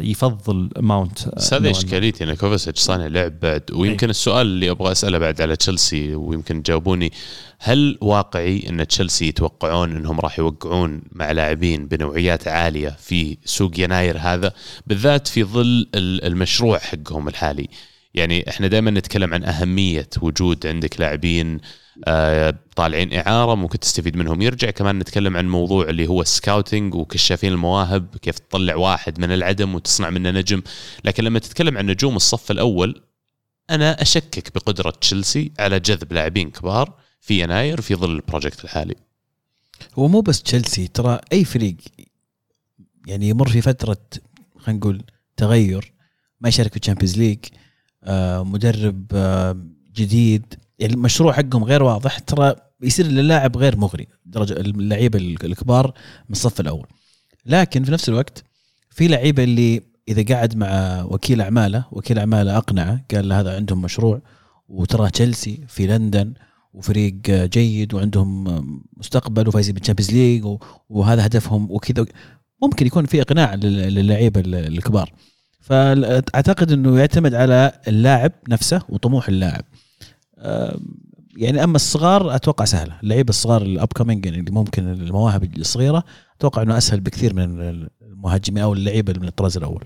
يفضل 0.00 0.70
ماونت 0.80 1.28
بس 1.36 1.54
هذه 1.54 1.70
إشكاليتي 1.70 2.24
إن 2.24 2.34
كوفاسيتش 2.34 2.80
صانع 2.80 3.06
لعب 3.06 3.40
بعد 3.40 3.62
ويمكن 3.72 4.06
أي. 4.06 4.10
السؤال 4.10 4.46
اللي 4.46 4.70
أبغى 4.70 4.92
أسأله 4.92 5.18
بعد 5.18 5.40
على 5.40 5.56
تشيلسي 5.56 6.14
ويمكن 6.14 6.62
تجاوبوني. 6.62 7.12
هل 7.58 7.98
واقعي 8.00 8.68
إن 8.68 8.86
تشيلسي 8.86 9.28
يتوقعون 9.28 9.96
إنهم 9.96 10.20
راح 10.20 10.38
يوقعون 10.38 11.02
مع 11.12 11.32
لاعبين 11.32 11.86
بنوعيات 11.86 12.48
عالية 12.48 12.96
في 13.00 13.36
سوق 13.44 13.80
يناير 13.80 14.18
هذا؟ 14.18 14.52
بالذات 14.86 15.28
في 15.28 15.44
ظل 15.44 15.86
المشروع 15.94 16.78
حقهم 16.78 17.28
الحالي. 17.28 17.68
يعني 18.18 18.48
إحنا 18.48 18.66
دائما 18.66 18.90
نتكلم 18.90 19.34
عن 19.34 19.44
أهمية 19.44 20.08
وجود 20.22 20.66
عندك 20.66 21.00
لاعبين 21.00 21.60
آه، 22.04 22.54
طالعين 22.76 23.14
إعارة 23.14 23.54
ممكن 23.54 23.78
تستفيد 23.78 24.16
منهم. 24.16 24.42
يرجع 24.42 24.70
كمان 24.70 24.98
نتكلم 24.98 25.36
عن 25.36 25.48
موضوع 25.48 25.88
اللي 25.88 26.06
هو 26.06 26.22
السكاوتنج 26.22 26.94
وكشافين 26.94 27.52
المواهب 27.52 28.16
كيف 28.16 28.38
تطلع 28.38 28.76
واحد 28.76 29.20
من 29.20 29.32
العدم 29.32 29.74
وتصنع 29.74 30.10
منه 30.10 30.30
نجم. 30.30 30.62
لكن 31.04 31.24
لما 31.24 31.38
تتكلم 31.38 31.78
عن 31.78 31.86
نجوم 31.86 32.16
الصف 32.16 32.50
الأول 32.50 33.02
أنا 33.70 34.02
أشكك 34.02 34.54
بقدرة 34.54 34.90
تشيلسي 34.90 35.52
على 35.58 35.80
جذب 35.80 36.12
لاعبين 36.12 36.50
كبار 36.50 36.94
في 37.20 37.40
يناير 37.42 37.80
في 37.80 37.94
ظل 37.94 38.10
project 38.10 38.64
الحالي. 38.64 38.94
هو 39.98 40.08
مو 40.08 40.20
بس 40.20 40.42
تشيلسي 40.42 40.88
ترى 40.88 41.20
أي 41.32 41.44
فريق 41.44 41.76
يعني 43.06 43.28
يمر 43.28 43.48
في 43.48 43.60
فترة 43.60 43.98
خلينا 44.58 44.80
نقول 44.80 45.02
تغير 45.36 45.92
ما 46.40 46.48
يشارك 46.48 46.70
في 46.70 46.76
Champions 46.76 47.18
League 47.18 47.38
مدرب 48.42 49.06
آه 49.14 49.56
جديد. 49.96 50.54
يعني 50.78 50.94
المشروع 50.94 51.32
حقهم 51.32 51.64
غير 51.64 51.82
واضح. 51.82 52.18
ترى 52.18 52.54
يصير 52.82 53.06
اللاعب 53.06 53.56
غير 53.56 53.76
مغري 53.76 54.06
درجة 54.26 54.52
اللعيبة 54.52 55.18
الكبار 55.18 55.86
من 56.28 56.32
الصف 56.32 56.60
الأول. 56.60 56.86
لكن 57.46 57.84
في 57.84 57.90
نفس 57.90 58.08
الوقت 58.08 58.44
في 58.90 59.08
لعيبة 59.08 59.44
اللي 59.44 59.82
إذا 60.08 60.34
قعد 60.34 60.56
مع 60.56 61.02
وكيل 61.02 61.40
أعماله 61.40 61.84
وكيل 61.92 62.18
أعماله 62.18 62.56
أقنعه 62.56 63.04
قال 63.14 63.28
له 63.28 63.40
هذا 63.40 63.56
عندهم 63.56 63.82
مشروع 63.82 64.20
وترى 64.68 65.10
تشيلسي 65.10 65.60
في 65.68 65.86
لندن 65.86 66.34
وفريق 66.74 67.14
جيد 67.30 67.94
وعندهم 67.94 68.44
مستقبل 68.96 69.48
وفايزين 69.48 69.74
بال 69.74 69.81
Champions 69.81 70.12
League 70.12 70.58
وهذا 70.88 71.26
هدفهم 71.26 71.70
وكذا. 71.70 72.06
ممكن 72.62 72.86
يكون 72.86 73.06
في 73.06 73.22
إقناع 73.22 73.54
للعيبة 73.54 74.42
الكبار. 74.46 75.12
فأعتقد 75.68 76.72
إنه 76.72 76.98
يعتمد 76.98 77.34
على 77.34 77.72
اللاعب 77.88 78.32
نفسه 78.48 78.82
وطموح 78.88 79.28
اللاعب. 79.28 79.64
يعني 81.36 81.64
أما 81.64 81.76
الصغار 81.76 82.34
أتوقع 82.34 82.64
سهلة. 82.64 82.94
اللعيبة 83.02 83.28
الصغار 83.28 83.62
ال 83.62 83.71
up 83.71 83.88
coming 83.96 84.26
يعني 84.26 84.38
اللي 84.38 84.50
ممكن 84.50 84.88
المواهب 84.92 85.58
الصغيرة 85.58 86.04
أتوقع 86.38 86.62
إنه 86.62 86.78
أسهل 86.78 87.00
بكثير 87.00 87.34
من 87.34 87.60
المهاجمين 88.02 88.62
أو 88.62 88.72
اللعيبة 88.72 89.14
من 89.20 89.28
الطراز 89.28 89.56
الأول. 89.56 89.84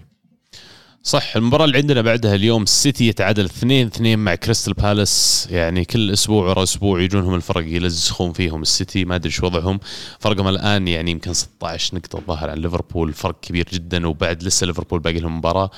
صح 1.05 1.37
المباراة 1.37 1.65
اللي 1.65 1.79
عندنا 1.79 2.03
بعدها 2.03 2.35
اليوم 2.35 2.63
السيتي 2.63 3.09
يتعادل 3.09 3.45
2 3.45 3.87
2 3.87 4.19
مع 4.19 4.35
كريستال 4.35 4.75
بالاس. 4.75 5.49
يعني 5.51 5.85
كل 5.85 6.11
أسبوع 6.11 6.49
ورا 6.49 6.63
أسبوع 6.63 7.01
يجونهم 7.01 7.35
الفرق 7.35 7.65
يلزخون 7.67 8.33
فيهم. 8.33 8.63
السيتي 8.63 9.05
ما 9.05 9.15
أدري 9.15 9.29
إيش 9.29 9.43
وضعهم. 9.43 9.81
فرقهم 10.21 10.49
الآن 10.49 10.89
يعني 10.89 11.11
يمكن 11.11 11.33
16 11.33 11.97
نقطة 11.97 12.19
الظاهر 12.19 12.51
عن 12.51 12.59
ليفربول. 12.59 13.13
فرق 13.13 13.41
كبير 13.41 13.69
جدا 13.73 14.07
وبعد 14.07 14.43
لسه 14.43 14.67
ليفربول 14.67 15.01
باقي 15.01 15.19
لهم 15.19 15.39
مباراة. 15.39 15.71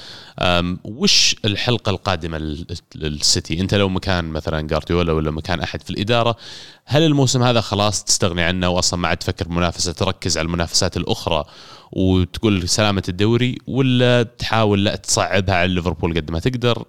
وش 0.85 1.37
الحلقة 1.45 1.91
القادمة 1.91 2.65
للسيتي؟ 2.95 3.61
أنت 3.61 3.75
لو 3.75 3.89
مكان 3.89 4.25
مثلا 4.25 4.61
جارديولا 4.67 5.13
ولا 5.13 5.31
مكان 5.31 5.61
أحد 5.61 5.83
في 5.83 5.91
الإدارة 5.91 6.37
هل 6.87 7.03
الموسم 7.03 7.43
هذا 7.43 7.61
خلاص 7.61 8.05
تستغني 8.05 8.43
عنه 8.43 8.69
واصلا 8.69 9.01
ما 9.01 9.09
عاد 9.09 9.17
تفكر 9.17 9.49
بمنافسة 9.49 9.93
تركز 9.93 10.39
على 10.39 10.47
المنافسات 10.47 10.97
الأخرى 10.97 11.45
وتقول 11.93 12.69
سلامة 12.69 13.03
الدوري 13.09 13.59
ولا 13.67 14.23
تحاول 14.23 14.85
لا 14.85 14.97
تصعبها 14.97 15.55
على 15.55 15.75
ليفربول 15.75 16.17
قد 16.17 16.31
ما 16.31 16.39
تقدر؟ 16.39 16.85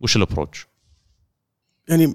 وش 0.00 0.16
الابروتش؟ 0.16 0.66
يعني 1.88 2.14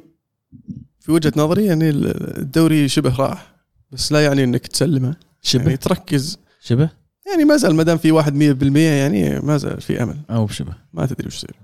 في 0.99 1.11
وجهة 1.11 1.33
نظري 1.35 1.65
يعني 1.65 1.89
الدوري 1.89 2.87
شبه 2.87 3.15
راح 3.15 3.55
بس 3.91 4.11
لا 4.11 4.23
يعني 4.23 4.43
إنك 4.43 4.67
تسلمه. 4.67 5.07
يعني 5.07 5.19
شبه 5.41 5.75
تركز. 5.75 6.39
شبه؟ 6.61 6.89
يعني 7.27 7.45
ما 7.45 7.57
زال 7.57 7.75
ما 7.75 7.83
دام 7.83 7.97
في 7.97 8.11
واحد 8.11 8.33
100% 8.33 8.77
يعني 8.77 9.39
ما 9.39 9.57
زال 9.57 9.81
في 9.81 10.03
أمل. 10.03 10.21
أو 10.29 10.47
شبه 10.47 10.73
ما 10.93 11.05
تدري 11.05 11.27
وش 11.27 11.35
يصير. 11.35 11.55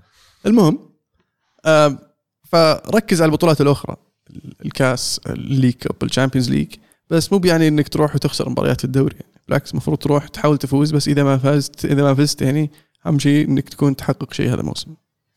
المهم 0.46 0.78
آه 1.64 1.98
فركز 2.44 3.22
على 3.22 3.28
البطولات 3.28 3.60
الأخرى. 3.60 3.96
الكاس 4.64 5.20
ال 5.26 5.33
League 5.33 5.74
Cup 5.74 5.96
ال 6.02 6.07
Champions 6.07 6.50
League 6.50 6.74
بس 7.10 7.32
مو 7.32 7.40
يعني 7.44 7.68
إنك 7.68 7.88
تروح 7.88 8.14
وتخسر 8.14 8.48
مباريات 8.48 8.84
الدوري. 8.84 9.16
يعني 9.20 9.32
بالعكس 9.46 9.70
المفروض 9.70 9.98
تروح 9.98 10.28
تحاول 10.28 10.58
تفوز 10.58 10.90
بس 10.90 11.08
إذا 11.08 11.24
ما 11.24 11.38
فزت 11.38 11.84
إذا 11.84 12.02
ما 12.02 12.14
فزت 12.14 12.42
يعني 12.42 12.70
أهم 13.06 13.18
شيء 13.18 13.48
إنك 13.48 13.68
تكون 13.68 13.96
تحقق 13.96 14.32
شيء 14.32 14.48
هذا 14.48 14.60
الموسم. 14.60 14.94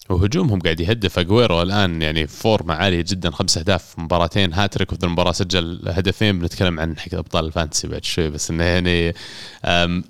وهجومهم 0.10 0.60
قاعد 0.60 0.80
يهدف 0.80 1.20
اجويرو 1.20 1.62
الآن 1.62 2.02
يعني 2.02 2.28
فورمة 2.28 2.74
عالية 2.74 3.06
جدا 3.08 3.32
خمس 3.32 3.58
أهداف 3.58 4.00
مباراتين 4.00 4.54
هاتريك 4.54 4.94
وفي 4.94 5.04
المباراة 5.04 5.32
سجل 5.32 5.82
هدفين 5.88 6.40
بنتكلم 6.40 6.80
عن 6.80 6.98
حق 6.98 7.14
أبطال 7.14 7.46
ال 7.46 7.51
fantasy 7.51 7.88
بعد 7.88 8.06
شوي 8.06 8.30
بس 8.30 8.52
إنه 8.52 8.64
يعني 8.64 9.14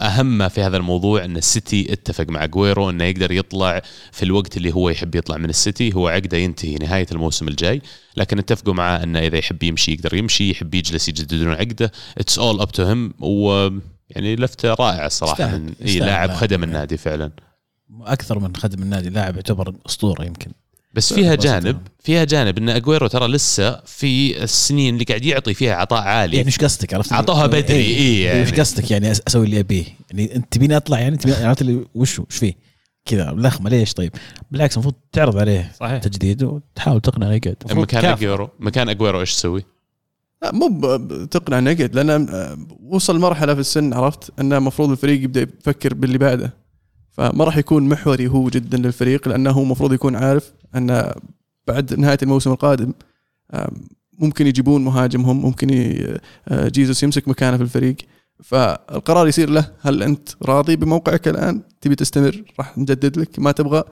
أهم 0.01 0.38
ما 0.38 0.47
في 0.47 0.62
هذا 0.62 0.77
الموضوع 0.77 1.25
إن 1.25 1.38
السيتي 1.38 1.93
اتفق 1.93 2.29
مع 2.29 2.43
اجويرو 2.43 2.89
إنه 2.89 3.03
يقدر 3.03 3.31
يطلع 3.31 3.81
في 4.12 4.23
الوقت 4.23 4.58
اللي 4.58 4.73
هو 4.73 4.89
يحب 4.89 5.15
يطلع 5.15 5.38
من 5.38 5.49
السيتي 5.49 5.93
هو 5.93 6.08
عقده 6.08 6.38
ينتهي 6.38 6.75
نهاية 6.75 7.08
الموسم 7.12 7.47
الجاي 7.47 7.81
لكن 8.17 8.39
اتفقوا 8.39 8.73
معاه 8.73 9.03
إنه 9.03 9.19
إذا 9.19 9.38
يحب 9.38 9.63
يمشي 9.63 9.91
يقدر 9.91 10.13
يمشي 10.13 10.51
يحب 10.51 10.73
يجلس 10.73 11.10
يجددون 11.10 11.53
عقده 11.53 11.91
it's 12.17 12.39
all 12.39 12.62
up 12.62 12.71
to 12.71 12.84
him 12.84 13.13
و 13.19 13.69
يعني 14.10 14.36
لفته 14.36 14.73
رائعه 14.73 15.05
الصراحه. 15.05 15.58
من 15.58 15.73
لاعب 15.79 16.01
لاعب. 16.01 16.29
خدم 16.29 16.63
النادي 16.63 16.97
فعلا 16.97 17.31
أكثر 18.02 18.39
من 18.39 18.56
خدم 18.56 18.84
النادي 18.84 19.10
لاعب 19.10 19.36
يعتبر 19.36 19.74
أسطورة 19.86 20.24
يمكن. 20.26 20.52
بس 20.93 21.13
فيها. 21.13 21.36
جانب 21.36 21.78
فيها 22.00 22.24
جانب 22.24 22.58
إن 22.58 22.69
أجويرو 22.69 23.08
ترى 23.08 23.28
لسه 23.28 23.82
في 23.86 24.43
السنين 24.43 24.93
اللي 24.93 25.06
قاعد 25.06 25.26
يعطي 25.26 25.54
فيها 25.54 25.76
عطاء 25.76 26.02
عالي. 26.02 26.36
يعني 26.38 26.48
إيش 26.48 26.58
قصدك؟ 26.58 26.93
عرفت؟ 26.93 27.13
عطوها 27.13 27.48
بدري، 27.48 27.74
إيه 27.76 28.26
يعني. 28.26 28.39
إيش 28.39 28.54
قصدك؟ 28.54 28.91
يعني 28.91 29.15
أس- 29.15 29.19
أسوي 29.28 29.45
اللي 29.45 29.60
أبيه. 29.60 29.86
يعني 30.12 30.36
أنت 30.36 30.54
تبيني 30.54 30.78
أطلع 30.78 31.00
يعني 31.00 31.17
تبيني 31.17 31.38
عرفت 31.45 31.62
اللي 31.62 31.86
وش 31.95 32.19
إيش 32.19 32.26
فيه؟ 32.30 32.54
كذا 33.06 33.32
لخمة 33.38 33.69
ليش؟ 33.69 33.93
طيب. 33.93 34.12
بالعكس 34.52 34.74
المفروض 34.76 34.95
تعرض 35.12 35.38
عليه 35.38 35.71
صحيح. 35.80 35.98
تجديد 35.98 36.43
وتحاول 36.43 37.02
تقنعه 37.02 37.32
يقعد 37.32 37.56
مكان. 37.71 38.06
أجويرو 38.06 38.50
مكان 38.60 38.89
أجويرو 38.89 39.19
إيش 39.19 39.36
تسوي؟ 39.36 39.63
لا 40.41 40.52
مو 40.52 40.98
تقنع 41.26 41.60
نقد 41.60 41.95
لأن 41.95 42.30
آه، 42.30 42.58
وصل 42.84 43.19
مرحلة 43.19 43.54
في 43.54 43.60
السن 43.60 43.93
عرفت؟ 43.93 44.32
إنه 44.39 44.58
المفروض 44.58 44.89
الفريق 44.91 45.24
يبدأ 45.24 45.41
يفكر 45.41 45.93
باللي 45.93 46.17
بعده. 46.17 46.64
فما 47.17 47.43
راح 47.43 47.58
يكون 47.58 47.89
محوري 47.89 48.28
هو 48.28 48.49
جدا 48.49 48.78
للفريق 48.78 49.28
لأنه 49.28 49.51
هو 49.51 49.63
المفروض 49.63 49.93
يكون 49.93 50.15
عارف 50.15 50.54
انه 50.75 51.12
بعد 51.67 51.93
نهاية 51.93 52.17
الموسم 52.23 52.51
القادم 52.51 52.93
ممكن 54.19 54.47
يجيبون 54.47 54.84
مهاجمهم 54.84 55.41
ممكن 55.41 55.69
آه، 56.47 56.67
جيزوس 56.67 57.04
يمسك 57.04 57.28
مكانه 57.28 57.58
في 57.58 57.63
الفريق. 57.63 57.95
فالقرار 58.43 59.28
يصير 59.28 59.49
له 59.49 59.71
هل 59.82 60.04
أنت 60.04 60.30
راضي 60.43 60.75
بموقعك 60.75 61.28
الآن؟ 61.28 61.62
تبي 61.82 61.95
تستمر؟ 61.95 62.43
راح 62.60 62.78
نجدد 62.78 63.17
لك. 63.17 63.39
ما 63.39 63.51
تبغى؟ 63.51 63.84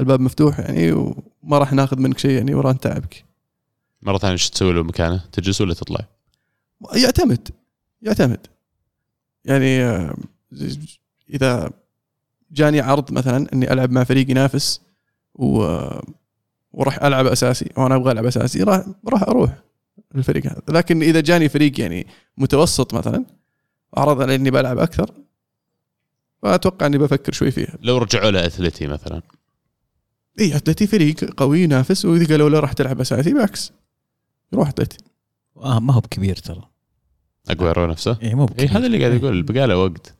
الباب 0.00 0.20
مفتوح 0.20 0.60
يعني 0.60 0.92
وما 0.92 1.58
راح 1.58 1.72
ناخذ 1.72 2.00
منك 2.00 2.18
شيء 2.18 2.30
يعني 2.30 2.54
وران 2.54 2.80
تعبك 2.80 3.24
مرة 4.02 4.18
ثانية 4.18 4.32
إيش 4.32 4.50
تسوي 4.50 4.72
له 4.72 4.82
مكانه؟ 4.82 5.24
تجلس 5.32 5.60
ولا 5.60 5.74
تطلع؟ 5.74 6.00
يعتمد 6.94 7.48
يعتمد. 8.02 8.46
يعني 9.44 9.82
إذا 11.30 11.70
جاني 12.50 12.80
عرض 12.80 13.12
مثلا 13.12 13.52
إني 13.52 13.72
ألعب 13.72 13.90
مع 13.90 14.04
فريق 14.04 14.30
ينافس 14.30 14.80
و 15.34 15.78
وراح 16.72 17.02
ألعب 17.02 17.26
أساسي 17.26 17.70
وأنا 17.76 17.94
أبغى 17.94 18.12
ألعب 18.12 18.26
أساسي 18.26 18.62
راح 18.62 18.84
راح 19.08 19.22
أروح 19.22 19.50
الفريق 20.14 20.46
هذا. 20.46 20.62
لكن 20.68 21.02
إذا 21.02 21.20
جاني 21.20 21.48
فريق 21.48 21.80
يعني 21.80 22.06
متوسط 22.38 22.94
مثلا 22.94 23.24
عرض 23.94 24.22
علي 24.22 24.34
إني 24.34 24.50
بلعب 24.50 24.78
أكثر 24.78 25.10
فأتوقع 26.42 26.86
إني 26.86 26.98
بفكر 26.98 27.32
شوي 27.32 27.50
فيها. 27.50 27.78
لو 27.82 27.98
رجعوا 27.98 28.30
له 28.30 28.46
اتلتي 28.46 28.86
مثلا. 28.86 29.22
اي 30.40 30.56
اتلتي 30.56 30.86
فريق 30.86 31.34
قوي 31.36 31.60
ينافس 31.60 32.04
وإذا 32.04 32.26
قالوا 32.26 32.50
له 32.50 32.60
راح 32.60 32.72
تلعب 32.72 33.00
أساسي 33.00 33.32
بالعكس 33.32 33.72
يروح 34.52 34.68
اتلتي 34.68 34.98
آه 35.56 35.78
ما 35.78 35.92
هو 35.92 36.00
بكبير 36.00 36.36
ترى. 36.36 36.62
أجويرو 37.48 37.86
نفسه؟ 37.86 38.18
اي 38.22 38.34
مو 38.34 38.42
اي 38.42 38.46
بكبير. 38.46 38.70
هذا 38.70 38.86
اللي 38.86 38.98
قاعد 38.98 39.14
يقول 39.14 39.42
بقاله 39.42 39.78
وقت. 39.78 40.14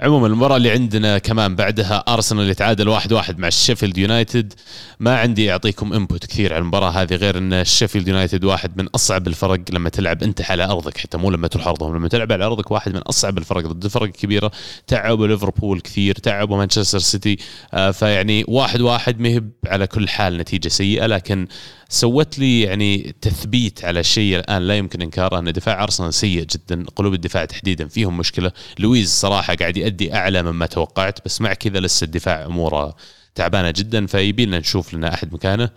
عموما 0.00 0.26
المباراة 0.26 0.56
اللي 0.56 0.70
عندنا 0.70 1.18
كمان 1.18 1.56
بعدها 1.56 2.04
أرسنال 2.08 2.50
يتعادل 2.50 2.88
واحد 2.88 3.12
واحد 3.12 3.38
مع 3.38 3.48
الشيفيلد 3.48 3.98
يونايتد. 3.98 4.54
ما 5.00 5.18
عندي 5.18 5.52
أعطيكم 5.52 5.92
input 5.92 6.26
كثير 6.26 6.52
على 6.52 6.60
المباراة 6.60 6.90
هذه 6.90 7.14
غير 7.14 7.38
إن 7.38 7.52
الشيفيلد 7.52 8.08
يونايتد 8.08 8.44
واحد 8.44 8.78
من 8.78 8.86
أصعب 8.94 9.26
الفرق 9.26 9.60
لما 9.70 9.88
تلعب 9.88 10.22
أنت 10.22 10.42
على 10.50 10.64
أرضك 10.64 10.98
حتى 10.98 11.18
مو 11.18 11.30
لما 11.30 11.48
تروح 11.48 11.66
أرضهم 11.66 11.96
لما 11.96 12.08
تلعب 12.08 12.32
على 12.32 12.44
أرضك 12.44 12.70
واحد 12.70 12.92
من 12.94 13.00
أصعب 13.00 13.38
الفرق 13.38 13.66
ضد 13.66 13.84
الفرق 13.84 14.02
الكبيرة 14.02 14.50
تعبوا 14.86 15.26
ليفربول 15.26 15.80
كثير 15.80 16.14
تعبوا 16.14 16.56
مانشستر 16.56 16.98
سيتي 16.98 17.36
آه 17.74 17.90
فيعني 17.90 18.44
واحد 18.48 18.80
واحد 18.80 19.20
مهب 19.20 19.50
على 19.66 19.86
كل 19.86 20.08
حال 20.08 20.36
نتيجة 20.36 20.68
سيئة 20.68 21.06
لكن 21.06 21.46
سوت 21.90 22.38
لي 22.38 22.60
يعني 22.60 23.14
تثبيت 23.20 23.84
على 23.84 24.02
شيء 24.04 24.36
الآن 24.36 24.62
لا 24.62 24.76
يمكن 24.76 25.02
إنكاره 25.02 25.38
أن 25.38 25.52
دفاع 25.52 25.82
أرسنال 25.82 26.14
سيء 26.14 26.44
جدا 26.44 26.84
قلوب 26.96 27.14
الدفاع 27.14 27.44
تحديدا 27.44 27.88
فيهم 27.88 28.16
مشكلة. 28.18 28.52
لويز 28.78 29.10
صراحة 29.10 29.54
قاعد 29.54 29.76
يؤدي 29.76 30.14
أعلى 30.14 30.42
مما 30.42 30.66
توقعت 30.66 31.24
بس 31.24 31.40
مع 31.40 31.54
كذا 31.54 31.80
لسه 31.80 32.04
الدفاع 32.04 32.46
أموره 32.46 32.96
تعبانة 33.34 33.70
جدا 33.70 34.06
فيبي 34.06 34.46
لنا 34.46 34.58
نشوف 34.58 34.94
لنا 34.94 35.14
أحد 35.14 35.32
مكانه. 35.32 35.70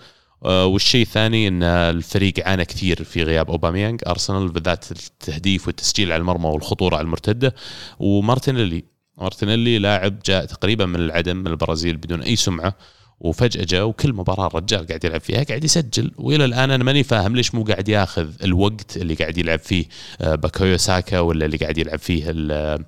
آه، 0.45 0.65
والشيء 0.65 1.01
الثاني 1.01 1.47
إن 1.47 1.63
الفريق 1.63 2.47
عانى 2.47 2.65
كثير 2.65 3.03
في 3.03 3.23
غياب 3.23 3.49
اوباميانج 3.49 4.01
أرسنال 4.07 4.49
بالذات 4.49 4.91
التهديف 4.91 5.67
والتسجيل 5.67 6.11
على 6.11 6.21
المرمى 6.21 6.47
والخطورة 6.47 6.95
على 6.95 7.05
المرتدة. 7.05 7.55
ومارتينيلي 7.99 8.83
مارتينيلي 9.17 9.79
لاعب 9.79 10.19
جاء 10.25 10.45
تقريبا 10.45 10.85
من 10.85 10.95
العدم 10.95 11.37
من 11.37 11.47
البرازيل 11.47 11.97
بدون 11.97 12.21
أي 12.21 12.35
سمعة. 12.35 12.75
وفجأة 13.23 13.63
جاء 13.63 13.85
وكل 13.87 14.13
مباراة 14.13 14.47
الرجال 14.47 14.87
قاعد 14.87 15.03
يلعب 15.03 15.21
فيها 15.21 15.43
قاعد 15.43 15.63
يسجل. 15.63 16.11
وإلى 16.17 16.45
الآن 16.45 16.71
أنا 16.71 16.83
ماني 16.83 17.03
فاهم 17.03 17.35
ليش 17.35 17.55
مو 17.55 17.63
قاعد 17.63 17.89
ياخذ 17.89 18.29
الوقت 18.43 18.97
اللي 18.97 19.13
قاعد 19.13 19.37
يلعب 19.37 19.59
فيه 19.59 19.85
آه، 20.21 20.35
بوكايو 20.35 20.77
ساكا 20.77 21.19
ولا 21.19 21.45
اللي 21.45 21.57
قاعد 21.57 21.77
يلعب 21.77 21.99
فيه 21.99 22.29
ال- 22.29 22.51
آه، 22.51 22.79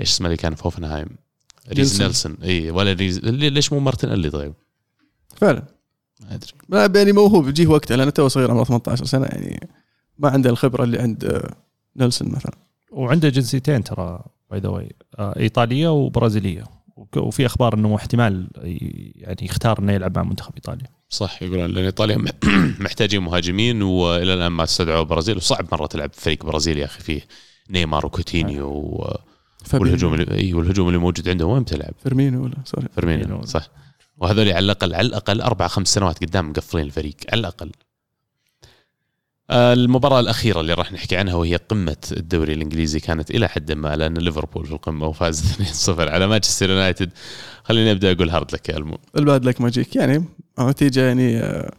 إيش 0.00 0.10
اسمه 0.10 0.26
اللي 0.26 0.36
كان 0.36 0.54
في 0.54 0.62
هوفنهايم 0.66 1.06
ريز 1.72 2.02
نيلسون. 2.02 2.36
إي 2.44 2.70
ولا 2.70 2.92
ريز 2.92 3.18
اللي- 3.18 3.50
ليش 3.50 3.72
مو 3.72 3.80
مارتينيلي 3.80 4.30
طيب؟ 4.30 4.54
فعلا. 5.36 5.62
ما 6.20 6.34
أدري. 6.34 6.52
لا 6.68 6.92
يعني 7.00 7.12
موهوب 7.12 7.48
يجيه 7.48 7.66
وقته 7.66 7.94
لأنه 7.96 8.10
تو 8.10 8.28
صغير 8.28 8.50
عمره 8.50 8.64
18 8.64 9.04
سنة 9.04 9.26
يعني 9.26 9.68
ما 10.18 10.28
عنده 10.30 10.50
الخبرة 10.50 10.84
اللي 10.84 10.98
عند 10.98 11.24
آه، 11.24 11.54
نيلسون 11.96 12.28
مثلا. 12.28 12.52
وعنده 12.92 13.28
جنسيتين 13.28 13.84
ترى 13.84 14.24
by 14.50 14.60
the 14.60 14.68
way 14.68 14.92
إيطالية 15.20 15.88
وبرازيلية. 15.88 16.64
وفي 17.16 17.46
أخبار 17.46 17.74
إنه 17.74 17.96
احتمال 17.96 18.48
يعني 19.16 19.36
يختار 19.42 19.78
إنه 19.78 19.92
يلعب 19.92 20.18
مع 20.18 20.24
منتخب 20.24 20.52
إيطاليا. 20.54 20.86
صح 21.08 21.42
يقولون 21.42 21.70
لأن 21.70 21.84
إيطاليا 21.84 22.16
مح- 22.16 22.32
محتاجين 22.84 23.22
مهاجمين 23.22 23.82
وإلى 23.82 24.34
الآن 24.34 24.52
ما 24.52 24.64
استدعوا 24.64 25.00
البرازيل 25.00 25.36
وصعب 25.36 25.66
مرة 25.72 25.86
تلعب 25.86 26.10
فريق 26.12 26.44
برازيلي 26.46 26.80
يا 26.80 26.84
أخي 26.86 27.00
فيه 27.00 27.20
نيمار 27.70 28.06
وكوتينيو 28.06 28.68
و- 28.68 29.16
فابينو. 29.64 29.84
والهجوم 29.90 30.14
اللي 30.14 30.38
إي 30.38 30.54
والهجوم 30.54 30.88
اللي 30.88 30.98
موجود 30.98 31.28
عندهم. 31.28 31.50
وين 31.50 31.62
بتلعب؟ 31.62 31.94
فيرمينو 32.02 32.44
ولا؟ 32.44 32.54
sorry. 32.64 32.86
فيرمينو. 32.94 33.44
صح. 33.44 33.68
وهذول 34.18 34.48
على 34.48 34.58
الأقل 34.58 34.94
على 34.94 35.06
الأقل 35.06 35.40
أربع 35.40 35.66
خمس 35.68 35.88
سنوات 35.94 36.24
قدام 36.24 36.50
مقفلين 36.50 36.84
الفريق 36.86 37.14
على 37.32 37.40
الأقل. 37.40 37.66
آه، 37.66 37.85
المباراة 39.50 40.20
الأخيرة 40.20 40.60
اللي 40.60 40.74
راح 40.74 40.92
نحكي 40.92 41.16
عنها 41.16 41.34
وهي 41.34 41.56
قمة 41.56 41.96
الدوري 42.12 42.52
الإنجليزي 42.52 43.00
كانت 43.00 43.30
إلى 43.30 43.48
حد 43.48 43.72
ما 43.72 43.96
لأن 43.96 44.14
ليفربول 44.18 44.66
في 44.66 44.72
القمة 44.72 45.06
وفاز 45.06 45.42
2-0 45.96 46.00
على 46.00 46.26
مانشستر 46.26 46.70
يونايتد. 46.70 47.10
خليني 47.64 47.90
أبدأ 47.90 48.12
أقول 48.12 48.30
hard 48.30 48.52
luck 48.52 48.68
يا 48.68 48.76
ألمو. 48.76 48.98
ال 49.16 49.23
bad 49.23 49.44
luck 49.44 49.60
magic. 49.60 49.96
يعني 49.96 50.24
نتيجة 50.60 51.00
يعني 51.06 51.38
آه، 51.38 51.72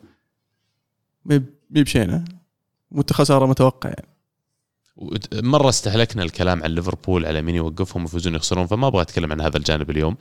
مي 1.25 1.41
مت- 2.91 3.13
خساره 3.13 3.45
متوقع 3.45 3.89
يعني. 3.89 4.07
مرة 5.33 5.69
استهلكنا 5.69 6.23
الكلام 6.23 6.63
عن 6.63 6.71
ليفربول 6.71 7.25
على 7.25 7.41
مين 7.41 7.55
يوقفهم 7.55 8.05
يفوزون 8.05 8.35
يخسرون 8.35 8.67
فما 8.67 8.87
أبغى 8.87 9.01
أتكلم 9.01 9.31
عن 9.31 9.41
هذا 9.41 9.57
الجانب 9.57 9.89
اليوم. 9.89 10.17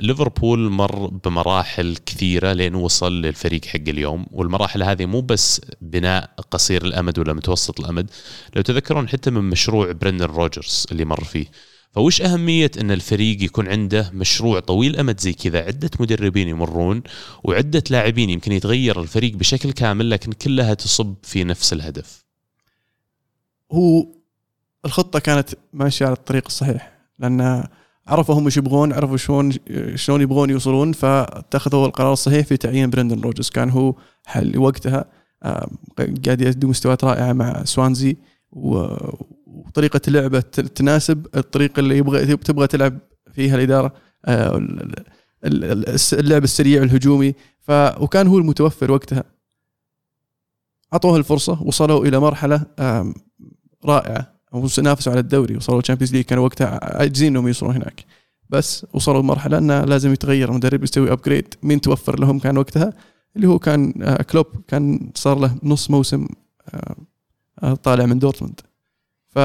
ليفربول 0.00 0.70
مر 0.70 1.06
بمراحل 1.06 1.96
كثيرة 2.06 2.52
لين 2.52 2.74
وصل 2.74 3.22
للفريق 3.22 3.64
حق 3.64 3.88
اليوم 3.88 4.26
والمراحل 4.32 4.82
هذه 4.82 5.06
مو 5.06 5.20
بس 5.20 5.60
بناء 5.80 6.30
قصير 6.50 6.84
الأمد 6.84 7.18
ولا 7.18 7.32
متوسط 7.32 7.80
الأمد، 7.80 8.10
لو 8.56 8.62
تذكرون 8.62 9.08
حتى 9.08 9.30
من 9.30 9.50
مشروع 9.50 9.92
برندن 9.92 10.24
روجرز 10.26 10.86
اللي 10.92 11.04
مر 11.04 11.24
فيه. 11.24 11.46
فوش 11.92 12.22
أهمية 12.22 12.70
أن 12.80 12.90
الفريق 12.90 13.42
يكون 13.42 13.68
عنده 13.68 14.10
مشروع 14.14 14.60
طويل 14.60 14.96
أمد 14.96 15.20
زي 15.20 15.32
كذا 15.32 15.58
عدة 15.58 15.90
مدربين 16.00 16.48
يمرون 16.48 17.02
وعدة 17.44 17.84
لاعبين 17.90 18.30
يمكن 18.30 18.52
يتغير 18.52 19.00
الفريق 19.00 19.36
بشكل 19.36 19.72
كامل 19.72 20.10
لكن 20.10 20.32
كلها 20.32 20.74
تصب 20.74 21.14
في 21.22 21.44
نفس 21.44 21.72
الهدف 21.72 22.29
هو 23.72 24.06
الخطة 24.84 25.18
كانت 25.18 25.48
ماشية 25.72 26.06
على 26.06 26.14
الطريق 26.14 26.42
الصحيح 26.46 26.92
لأن 27.18 27.64
عرفوا 28.06 28.34
هم 28.34 28.44
إيش 28.44 28.56
يبغون 28.56 28.92
عرفوا 28.92 29.16
شلون 29.16 29.52
شلون 29.94 30.20
يبغون 30.20 30.50
يوصلون 30.50 30.92
فاتخذوا 30.92 31.86
القرار 31.86 32.12
الصحيح 32.12 32.46
في 32.46 32.56
تعيين 32.56 32.90
برندن 32.90 33.20
روجرز. 33.20 33.50
كان 33.50 33.70
هو 33.70 33.94
حل 34.26 34.58
وقتها 34.58 35.04
قاعد 36.26 36.40
يؤدي 36.40 36.66
مستويات 36.66 37.04
رائعة 37.04 37.32
مع 37.32 37.64
سوانزي 37.64 38.16
وطريقة 38.52 40.00
اللعبه 40.08 40.40
ت- 40.40 40.60
تناسب 40.60 41.26
الطريقة 41.36 41.80
اللي 41.80 41.96
يبغى 41.98 42.36
تبغى 42.36 42.66
تلعب 42.66 42.98
فيها 43.32 43.56
الإدارة 43.56 43.92
آه، 44.24 44.56
اللعب 46.12 46.44
السريع 46.44 46.82
الهجومي. 46.82 47.34
ف 47.60 47.70
وكان 48.00 48.26
هو 48.26 48.38
المتوفر 48.38 48.92
وقتها. 48.92 49.24
أعطوه 50.92 51.16
الفرصة 51.16 51.62
وصلوا 51.62 52.04
إلى 52.06 52.18
مرحلة 52.20 52.66
رائعة. 53.84 54.40
ونافسوا 54.52 55.12
على 55.12 55.20
الدوري 55.20 55.56
وصلوا 55.56 55.78
ال 55.78 55.81
Champions 55.81 56.12
League 56.12 56.24
كانوا 56.24 56.44
وقتها 56.44 56.98
عاجزين 56.98 57.28
إنهم 57.28 57.46
يوصلوا 57.46 57.72
هناك. 57.72 58.04
بس 58.50 58.86
وصلوا 58.92 59.22
لمرحلة 59.22 59.58
إنه 59.58 59.84
لازم 59.84 60.12
يتغير 60.12 60.52
مدرب 60.52 60.82
يسوي 60.82 61.12
upgrade 61.12 61.54
مين 61.62 61.80
توفر 61.80 62.20
لهم 62.20 62.38
كان 62.38 62.58
وقتها؟ 62.58 62.92
اللي 63.36 63.46
هو 63.46 63.58
كان 63.58 63.94
آه، 64.02 64.22
كلوب. 64.22 64.46
كان 64.68 65.10
صار 65.14 65.38
له 65.38 65.56
نص 65.62 65.90
موسم 65.90 66.26
آه، 66.74 66.96
آه، 67.62 67.74
طالع 67.74 68.06
من 68.06 68.18
دورتموند. 68.18 68.60
ف 69.28 69.38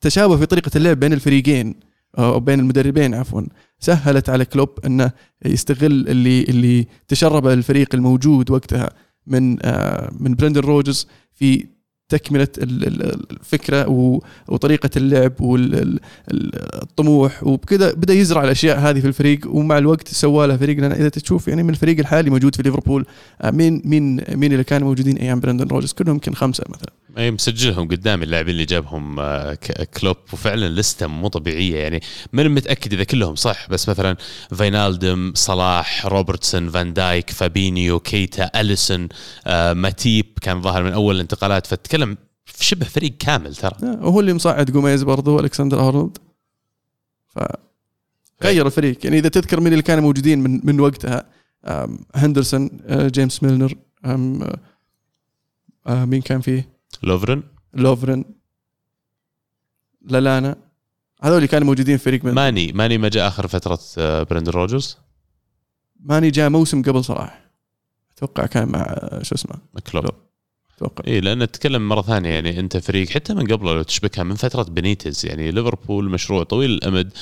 تشابه 0.00 0.36
في 0.36 0.46
طريقة 0.46 0.70
اللعب 0.76 1.00
بين 1.00 1.12
الفريقين 1.12 1.74
أو 2.18 2.40
بين 2.40 2.60
المدربين 2.60 3.14
عفوا 3.14 3.42
سهلت 3.78 4.30
على 4.30 4.44
كلوب 4.44 4.68
إنه 4.86 5.12
يستغل 5.44 6.08
اللي 6.08 6.42
اللي 6.42 6.86
تشربه 7.08 7.46
الفريق 7.46 7.94
الموجود 7.94 8.50
وقتها. 8.50 8.90
من 9.26 9.56
آه، 9.62 10.10
من 10.20 10.34
برندن 10.34 10.60
روجرز 10.60 11.06
في 11.34 11.66
تكملة 12.12 12.48
ال- 12.58 12.86
ال- 12.86 13.22
الفكرة 13.30 13.88
وطريقة 14.48 14.90
اللعب 14.96 15.32
والطموح 16.30 17.44
وبكذا 17.44 17.92
بدأ 17.92 18.14
يزرع 18.14 18.44
الأشياء 18.44 18.78
هذه 18.78 19.00
في 19.00 19.06
الفريق 19.06 19.40
ومع 19.46 19.78
الوقت 19.78 20.08
سوى 20.08 20.46
له 20.46 20.56
فريق. 20.56 20.78
لأن 20.78 20.92
إذا 20.92 21.08
تشوف 21.08 21.48
يعني 21.48 21.62
من 21.62 21.70
الفريق 21.70 21.98
الحالي 21.98 22.30
موجود 22.30 22.54
في 22.54 22.62
ليفربول 22.62 23.06
آه، 23.42 23.50
مين 23.50 23.82
مين 23.84 24.16
مين 24.28 24.52
اللي 24.52 24.64
كانوا 24.64 24.88
موجودين؟ 24.88 25.16
أيام 25.16 25.40
برندن 25.40 25.68
روجرز. 25.68 25.92
كلهم 25.92 26.14
يمكن 26.14 26.34
خمسة 26.34 26.64
مثلا. 26.68 26.92
أي 27.18 27.30
مسجلهم 27.30 27.88
قدامي 27.88 28.24
اللاعبين 28.24 28.52
اللي 28.52 28.64
جابهم 28.64 29.18
آه، 29.20 29.58
كلوب. 30.00 30.16
وفعلا 30.32 30.68
لستة 30.68 31.06
مو 31.06 31.28
طبيعية. 31.28 31.76
يعني 31.76 32.00
من 32.32 32.48
متأكد 32.48 32.92
إذا 32.92 33.04
كلهم 33.04 33.34
صح؟ 33.34 33.68
بس 33.70 33.88
مثلا 33.88 34.16
فاينالدم 34.50 35.32
صلاح 35.34 36.06
روبرتسون 36.06 36.68
فان 36.70 36.92
دايك 36.92 37.30
فابينيو 37.30 38.00
كيتا 38.00 38.50
أليسون 38.60 39.08
آه، 39.46 39.72
ماتيب 39.72 40.26
كان 40.40 40.62
ظاهر 40.62 40.82
من 40.82 40.92
أول 40.92 41.14
الانتقالات. 41.14 41.66
فتكلم 41.66 42.01
في 42.44 42.64
شبه 42.64 42.86
فريق 42.86 43.16
كامل 43.18 43.56
ترى. 43.56 43.76
وهو 43.82 44.20
اللي 44.20 44.34
مصعد 44.34 44.70
جوميز 44.70 45.02
برضو 45.02 45.40
الكسندر 45.40 45.88
أرنولد. 45.88 46.18
ف 47.28 47.38
غير 48.42 48.66
الفريق. 48.66 49.04
يعني 49.04 49.18
إذا 49.18 49.28
تذكر 49.28 49.60
مين 49.60 49.72
اللي 49.72 49.82
كانوا 49.82 50.02
موجودين 50.02 50.40
من 50.40 50.66
من 50.66 50.80
وقتها؟ 50.80 51.24
هندرسون 52.14 52.70
آه، 52.86 53.08
جيمس 53.08 53.42
ميلنر 53.42 53.74
آه، 54.04 56.04
مين 56.04 56.22
كان 56.22 56.40
فيه؟ 56.40 56.68
لوفرن. 57.02 57.42
لوفرن. 57.74 58.24
لالانا. 60.02 60.56
هذول 61.22 61.36
اللي 61.36 61.48
كانوا 61.48 61.66
موجودين 61.66 61.96
في 61.96 62.04
فريق 62.04 62.24
ماني. 62.24 62.72
ماني 62.72 62.98
ما 62.98 63.08
جاء 63.08 63.28
آخر 63.28 63.46
فترة 63.46 63.80
آه، 63.98 64.22
برندن 64.22 64.52
روجرز. 64.52 64.98
ماني 66.00 66.30
جاء 66.30 66.50
موسم 66.50 66.82
قبل 66.82 67.04
صلاح 67.04 67.50
أتوقع 68.16 68.46
كان 68.46 68.68
مع 68.68 69.08
شو 69.22 69.34
اسمه؟ 69.34 69.56
كلوب. 69.92 70.31
أتوقع. 70.82 71.04
اي 71.06 71.20
لأن 71.20 71.38
نتكلم 71.38 71.88
مرة 71.88 72.02
ثانية 72.02 72.30
يعني 72.30 72.60
أنت 72.60 72.76
فريق 72.76 73.08
حتى 73.08 73.34
من 73.34 73.46
قبله 73.46 73.74
لو 73.74 73.82
تشبكها 73.82 74.22
من 74.22 74.34
فترة 74.34 74.62
بنيتز 74.62 75.26
يعني 75.26 75.50
ليفربول 75.50 76.10
مشروع 76.10 76.42
طويل 76.42 76.70
الأمد. 76.70 77.12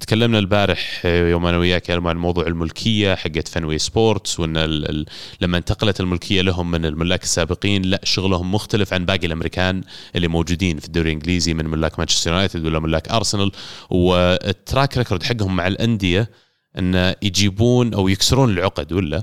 تكلمنا 0.00 0.38
البارح 0.38 1.02
آه، 1.04 1.30
يوم 1.30 1.46
أنا 1.46 1.58
وياك 1.58 1.88
يعني 1.88 2.08
عن 2.08 2.16
موضوع 2.16 2.46
الملكية 2.46 3.14
حقت 3.14 3.48
فنوي 3.48 3.78
سبورتس 3.78 4.40
وإن 4.40 4.56
ال 4.56 4.90
ال 4.90 5.06
لما 5.40 5.58
انتقلت 5.58 6.00
الملكية 6.00 6.42
لهم 6.42 6.70
من 6.70 6.86
الملاك 6.86 7.22
السابقين 7.22 7.82
لا 7.82 8.00
شغلهم 8.04 8.54
مختلف 8.54 8.92
عن 8.92 9.04
باقي 9.06 9.26
الأمريكان 9.26 9.82
اللي 10.16 10.28
موجودين 10.28 10.78
في 10.78 10.86
الدوري 10.86 11.08
الإنجليزي 11.08 11.54
من 11.54 11.66
ملاك 11.66 11.98
مانشستر 11.98 12.30
يونايتد 12.30 12.66
ولا 12.66 12.78
ملاك 12.78 13.08
أرسنال. 13.08 13.52
وال 13.90 14.21
track 14.21 14.98
record 14.98 15.22
حقهم 15.22 15.56
مع 15.56 15.66
الأندية 15.66 16.30
انه 16.78 17.14
يجيبون 17.22 17.94
أو 17.94 18.08
يكسرون 18.08 18.50
العقدة 18.50 18.92
ولا؟ 18.92 19.22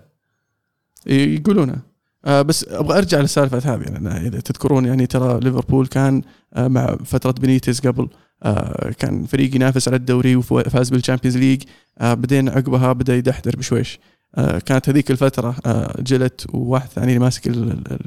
يقولونه. 1.07 1.90
آه 2.25 2.41
بس 2.41 2.65
أبغى 2.69 2.97
أرجع 2.97 3.19
للسالفه 3.19 3.73
هذه 3.73 3.81
لأن 3.81 4.07
إذا 4.07 4.39
تذكرون 4.39 4.85
يعني 4.85 5.07
ترى 5.07 5.39
ليفربول 5.39 5.87
كان 5.87 6.21
آه 6.53 6.67
مع 6.67 6.95
فترة 7.05 7.31
بنيتز 7.31 7.79
قبل 7.79 8.07
آه 8.43 8.91
كان 8.99 9.25
فريق 9.25 9.55
ينافس 9.55 9.87
على 9.87 9.97
الدوري 9.97 10.35
وفاز 10.35 10.89
بال 10.89 10.98
Champions 10.98 11.37
League 11.37 11.63
آه 11.99 12.13
بعدين 12.13 12.49
عقبها 12.49 12.93
بدأ 12.93 13.15
يدحدر 13.15 13.55
بشويش. 13.55 13.99
آه 14.35 14.59
كانت 14.59 14.89
هذيك 14.89 15.11
الفترة 15.11 15.55
آه 15.65 16.01
جيليت 16.01 16.47
وواحد 16.53 16.87
ثاني 16.89 17.07
اللي 17.07 17.19
ماسك 17.19 17.51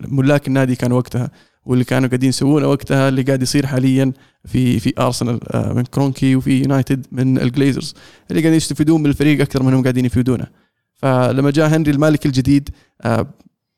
ملاك 0.09 0.49
النادي 0.49 0.75
كان 0.77 0.93
وقتها 0.93 1.31
واللي 1.67 1.85
كانوا 1.85 2.09
قاعدين 2.09 2.29
يسوونه 2.29 2.69
وقتها 2.69 3.09
اللي 3.09 3.23
قاعد 3.23 3.43
يصير 3.43 3.67
حاليا 3.67 4.13
في 4.45 4.81
في 4.81 4.93
ارسنال 4.99 5.41
من 5.55 5.83
كرونكي 5.85 6.37
وفي 6.37 6.61
يونايتد 6.61 7.07
من 7.13 7.39
الجليزرز 7.39 7.95
اللي 8.31 8.41
قاعدين 8.41 8.57
يستفيدون 8.57 9.01
من 9.01 9.07
الفريق 9.07 9.41
أكثر 9.41 9.63
منهم 9.63 9.83
قاعدين 9.83 10.05
يفيدونه. 10.05 10.47
فلما 10.95 11.51
جاء 11.51 11.69
هنري 11.69 11.91
المالك 11.91 12.27
الجديد 12.27 12.69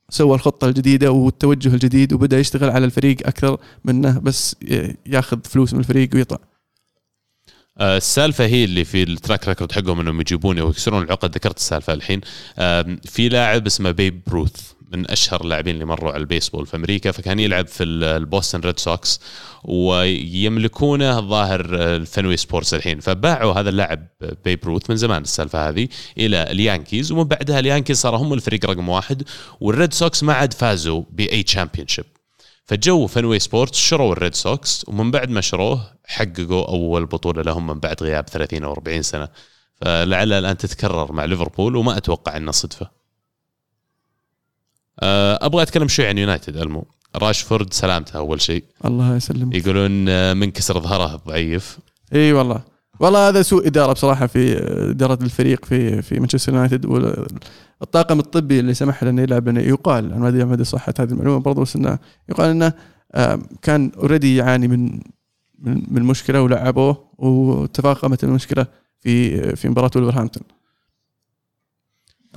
سوى 0.09 0.35
الخطة 0.35 0.69
الجديدة 0.69 1.11
والتوجه 1.11 1.69
الجديد 1.75 2.13
وبدأ 2.13 2.39
يشتغل 2.39 2.71
على 2.71 2.85
الفريق 2.85 3.27
أكثر 3.27 3.59
منه 3.85 4.19
بس 4.19 4.57
ياخذ 5.07 5.39
فلوس 5.45 5.75
من 5.75 5.81
الفريق 5.81 6.09
ويطلع. 6.15 6.39
آه، 7.79 7.97
السالفة 7.97 8.47
هي 8.47 8.65
اللي 8.65 8.85
في 8.85 9.03
ال 9.03 9.11
track 9.11 9.49
record 9.49 9.73
حقهم 9.73 10.01
إنهم 10.01 10.21
يجيبون 10.21 10.59
أو 10.59 10.71
يكسرون 10.71 11.03
العقدة. 11.03 11.35
ذكرت 11.35 11.57
السالفة 11.57 11.93
الحين. 11.93 12.21
آم، 12.59 13.01
في 13.05 13.29
لاعب 13.29 13.67
اسمه 13.67 13.91
بيب 13.91 14.21
روث 14.27 14.73
من 14.93 15.11
أشهر 15.11 15.41
اللاعبين 15.41 15.75
اللي 15.75 15.85
مروا 15.85 16.13
على 16.13 16.21
البيسبول 16.21 16.67
في 16.67 16.77
أمريكا 16.77 17.11
فكان 17.13 17.39
يلعب 17.41 17.67
في 17.67 17.85
ال- 17.85 18.05
البوستن 18.05 18.61
ريد 18.61 18.79
سوكس 18.79 19.21
ويملكونه 19.65 21.19
الظاهر 21.19 21.61
الفنوي 21.75 22.37
سبورتس 22.37 22.75
الحين. 22.75 23.01
فباعوا 23.01 23.53
هذا 23.53 23.69
اللاعب 23.71 24.07
بيب 24.45 24.61
روث 24.61 24.91
من 24.91 24.97
زمان 24.97 25.23
السالفة 25.23 25.69
هذه 25.69 25.89
إلى 26.19 26.43
اليانكيز 26.51 27.13
ومن 27.13 27.25
بعدها 27.25 27.59
اليانكيز 27.59 27.97
صاروا 28.01 28.19
هم 28.19 28.33
الفريق 28.33 28.67
رقم 28.67 28.89
واحد 28.89 29.23
والريد 29.61 29.93
سوكس 29.93 30.23
ما 30.23 30.33
عاد 30.33 30.53
فازوا 30.53 31.03
بأي 31.11 31.43
championship 31.43 32.05
فجو 32.65 33.07
فنوي 33.07 33.39
سبورتس 33.39 33.79
شروا 33.79 34.13
الريد 34.13 34.35
سوكس 34.35 34.85
ومن 34.89 35.11
بعد 35.11 35.31
ما 35.31 35.41
شروه 35.41 35.93
حققوا 36.05 36.69
أول 36.69 37.07
بطولة 37.07 37.43
لهم 37.43 37.67
من 37.67 37.81
بعد 37.81 38.03
غياب 38.03 38.29
30 38.29 38.65
أو 38.65 38.73
40 38.73 39.03
سنة. 39.03 39.29
فلعلها 39.81 40.39
الآن 40.39 40.57
تتكرر 40.57 41.13
مع 41.13 41.25
ليفربول 41.25 41.77
وما 41.77 41.97
أتوقع 41.97 42.37
أنها 42.37 42.53
صدفة. 42.53 42.91
أه، 45.01 45.39
أبغى 45.47 45.63
أتكلم 45.63 45.89
شوي 45.89 46.07
عن 46.07 46.19
يونايتد 46.19 46.57
ألمو. 46.57 46.85
راشفورد 47.17 47.73
سلامته 47.73 48.17
أول 48.17 48.41
شيء. 48.41 48.65
الله 48.85 49.17
يسلمك. 49.17 49.55
يقولون 49.55 50.09
آه، 50.09 50.35
منكسر 50.35 50.81
ظهره 50.81 51.21
ضعيف. 51.29 51.79
إي 52.15 52.33
والله. 52.33 52.61
والله 53.01 53.29
هذا 53.29 53.43
سوء 53.43 53.67
إدارة 53.67 53.93
بصراحة 53.93 54.27
في 54.27 54.57
إدارة 54.91 55.19
الفريق 55.23 55.65
في 55.65 56.03
في 56.03 56.21
مانشستر 56.21 56.55
يونايتد. 56.55 56.87
والطاقم 57.81 58.19
الطبي 58.19 58.61
اللي 58.61 58.75
سمح 58.75 59.03
له 59.05 59.11
انه 59.11 59.23
يلعب 59.23 59.47
لأنه 59.47 59.61
يقال 59.61 60.05
أنا 60.13 60.21
ما 60.21 60.29
أدري 60.29 60.45
مدى 60.45 60.65
صحة 60.65 60.95
هذه 61.01 61.11
المعلومة 61.11 61.39
برضو 61.41 61.63
بس 61.63 61.77
إنه 61.77 61.99
يقال 62.29 62.51
إنه 62.51 62.73
آم، 63.15 63.43
كان 63.63 63.93
already 63.97 64.37
يعاني 64.37 64.69
من 64.69 65.01
من 65.59 65.83
من 65.89 66.03
مشكلة 66.03 66.43
ولعبوه 66.43 67.05
وتفاقمت 67.19 68.25
المشكلة 68.25 68.67
في 69.01 69.57
في 69.57 69.69
مباراة 69.69 69.91
ولفرهامبتون 69.97 70.43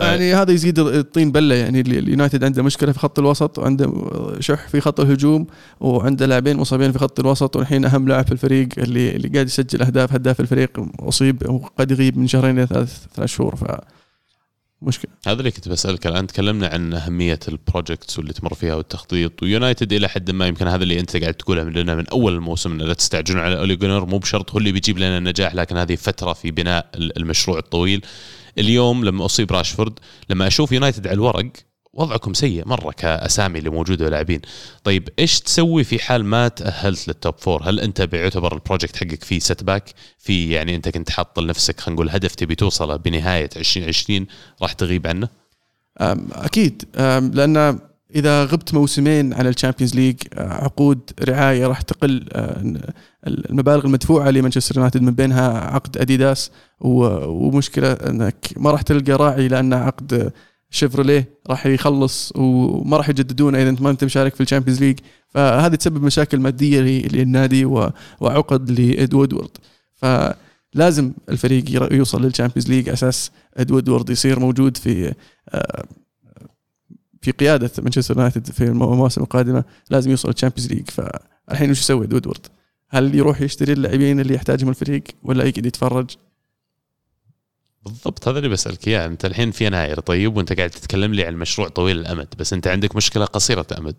يعني 0.06 0.34
هذا 0.34 0.52
يزيد 0.52 0.80
الطين 0.80 1.32
بلة. 1.32 1.56
يعني 1.56 1.82
ال- 1.82 1.98
اليونايتد 1.98 2.44
عنده 2.44 2.64
مشكلة 2.64 2.92
في 2.92 3.00
خط 3.00 3.20
الوسط 3.20 3.60
وعنده 3.60 3.94
شح 4.40 4.68
في 4.68 4.82
خط 4.82 5.00
الهجوم 5.00 5.48
وعنده 5.80 6.26
لاعبين 6.26 6.58
مصابين 6.58 6.92
في 6.92 7.00
خط 7.00 7.20
الوسط 7.20 7.56
والحين 7.56 7.86
أهم 7.86 8.08
لاعب 8.08 8.26
في 8.26 8.32
الفريق 8.32 8.68
اللي 8.78 9.16
اللي 9.16 9.28
قاعد 9.28 9.48
يسجل 9.48 9.82
أهداف 9.82 10.14
هداف 10.14 10.40
الفريق 10.40 10.86
أصيب 11.00 11.50
وقد 11.50 11.92
يغيب 11.92 12.18
من 12.18 12.28
شهرين 12.28 12.58
إلى 12.60 12.68
ثلاث 12.68 13.06
ثلاث 13.16 13.30
شهور. 13.30 13.56
ف 13.56 13.64
مشكلة. 14.82 15.12
هذا 15.28 15.40
اللي 15.40 15.52
كنت 15.52 15.70
بسألك 15.70 16.08
الآن. 16.08 16.28
تكلمنا 16.28 16.68
عن 16.68 16.94
أهمية 16.94 17.40
ال 17.48 17.56
projects 17.56 18.18
واللي 18.18 18.34
تمر 18.34 18.54
فيها 18.54 18.76
والتخطيط. 18.76 19.44
ويونايتد 19.44 19.94
إلى 19.94 20.10
حد 20.10 20.32
ما 20.32 20.48
يمكن 20.48 20.68
هذا 20.68 20.84
اللي 20.84 21.00
أنت 21.00 21.18
قاعد 21.18 21.34
تقوله 21.34 21.64
من 21.64 21.74
لنا 21.74 21.96
من 21.96 22.08
أول 22.08 22.34
الموسم 22.34 22.78
لا 22.78 22.94
تستعجلون 22.94 23.42
على 23.42 23.60
أولي 23.60 23.76
جونر. 23.76 24.06
مو 24.06 24.18
بشرط 24.18 24.52
هو 24.52 24.58
اللي 24.58 24.72
بيجيب 24.72 24.98
لنا 24.98 25.18
النجاح 25.18 25.56
لكن 25.56 25.78
هذه 25.78 25.96
فترة 25.96 26.34
في 26.34 26.52
بناء 26.52 26.90
المشروع 26.96 27.58
الطويل. 27.60 28.02
اليوم 28.60 29.06
لما 29.06 29.26
أصيب 29.26 29.52
راشفورد 29.52 30.00
لما 30.30 30.48
أشوف 30.48 30.72
يونايتد 30.72 31.08
على 31.08 31.14
الورق 31.14 31.46
وضعكم 31.94 32.34
سيء 32.34 32.68
مرة 32.68 32.92
كأسامي 32.92 33.60
اللي 33.60 33.70
موجوده 33.70 34.06
ولاعبين. 34.06 34.42
طيب 34.84 35.10
إيش 35.20 35.42
تسوي 35.42 35.84
في 35.84 36.00
حال 36.00 36.26
ما 36.26 36.48
تأهلت 36.48 37.08
لل 37.08 37.19
top 37.19 37.36
four 37.38 37.70
هل 37.70 37.80
أنت 37.80 38.02
بيعتبر 38.02 38.54
ال 38.54 38.59
project 38.59 38.96
حقك 38.96 39.24
فيه 39.24 39.40
setback 39.40 39.94
في 40.18 40.50
يعني 40.52 40.76
أنت 40.76 40.90
كنت 40.90 41.10
حاط 41.10 41.40
لنفسك 41.40 41.80
خلينا 41.80 41.96
نقول 41.96 42.10
هدف 42.10 42.36
تبي 42.36 42.56
توصله 42.56 42.96
بنهاية 42.96 43.50
2020 43.56 44.28
راح 44.62 44.74
تغيب 44.74 45.08
عنه؟ 45.08 45.28
أم، 46.96 47.32
لأن 47.34 47.80
إذا 48.16 48.46
غبت 48.46 48.74
موسمين 48.74 49.34
عن 49.34 49.48
ال 49.48 49.53
Champions 49.53 49.96
League 49.96 50.16
أه، 50.34 50.64
عقود 50.64 51.00
رعاية 51.24 51.68
راح 51.68 51.82
تقل 51.82 52.26
أه، 52.34 52.64
المبالغ 53.28 53.86
المدفوعة 53.86 54.30
لمانشستر 54.30 54.76
يونايتد 54.76 55.02
من 55.02 55.12
بينها 55.12 55.60
عقد 55.60 55.98
أديداس. 55.98 56.52
ومشكلة 56.82 57.92
إنك 57.92 58.54
ما 58.58 58.72
راح 58.72 58.82
تلقى 58.82 59.12
راعي 59.12 59.48
لأن 59.48 59.74
عقد 59.74 60.32
شيفروليه 60.70 61.30
راح 61.50 61.66
يخلص 61.66 62.34
وما 62.36 62.98
راح 62.98 63.10
يجددونه 63.10 63.62
إذا 63.62 63.70
أنت 63.70 63.82
ما 63.82 63.90
أنت 63.90 64.04
مشارك 64.04 64.36
في 64.36 64.42
ال 64.42 64.46
Champions 64.46 64.82
League. 64.82 65.00
فهذه 65.28 65.76
تسبب 65.76 66.04
مشاكل 66.04 66.40
مادية 66.40 66.82
للنادي 66.82 67.66
وعقد 68.20 68.72
لإد 68.72 69.14
وودورد. 69.14 69.50
فلازم 69.96 71.14
الفريق 71.30 71.94
يوصل 71.94 72.22
لل 72.22 72.31
Champions 72.31 72.70
League 72.70 72.90
أساس 72.90 73.32
اد 73.58 73.72
وودورد 73.72 74.10
يصير 74.10 74.40
موجود 74.40 74.78
في 74.78 75.14
آه، 75.50 75.86
في 77.22 77.32
قيادة 77.32 77.72
مانشستر 77.80 78.16
يونايتد 78.18 78.46
في 78.52 78.64
المو- 78.64 78.94
المواسم 78.94 79.22
القادمة 79.22 79.64
لازم 79.90 80.12
يوصل 80.12 80.30
لل 80.30 80.38
Champions 80.38 80.74
League 80.74 80.90
فالحين 80.90 81.72
وش 81.72 81.80
يسوي 81.80 82.06
اد 82.06 82.14
وودورد؟ 82.14 82.48
هل 82.90 83.16
يروح 83.16 83.42
يشتري 83.42 83.74
اللاعبين 83.74 84.20
اللي 84.20 84.34
يحتاجهم 84.34 84.70
الفريق 84.70 85.04
ولا 85.24 85.44
يقعد 85.44 85.66
يتفرج؟ 85.66 86.10
بالضبط 87.86 88.28
هذا 88.28 88.38
اللي 88.38 88.50
بسألك 88.50 88.88
إياه 88.88 89.06
أنت 89.06 89.26
الحين 89.26 89.52
في 89.52 89.66
يناير 89.66 90.00
طيب 90.00 90.38
وأنت 90.38 90.54
قاعد 90.54 90.70
تتكلم 90.70 91.14
لي 91.14 91.26
عن 91.26 91.36
مشروع 91.36 91.68
طويل 91.68 92.00
الأمد 92.00 92.28
بس 92.40 92.54
أنت 92.54 92.68
عندك 92.68 92.96
مشكلة 92.96 93.26
قصيرة 93.26 93.66
الأمد 93.72 93.96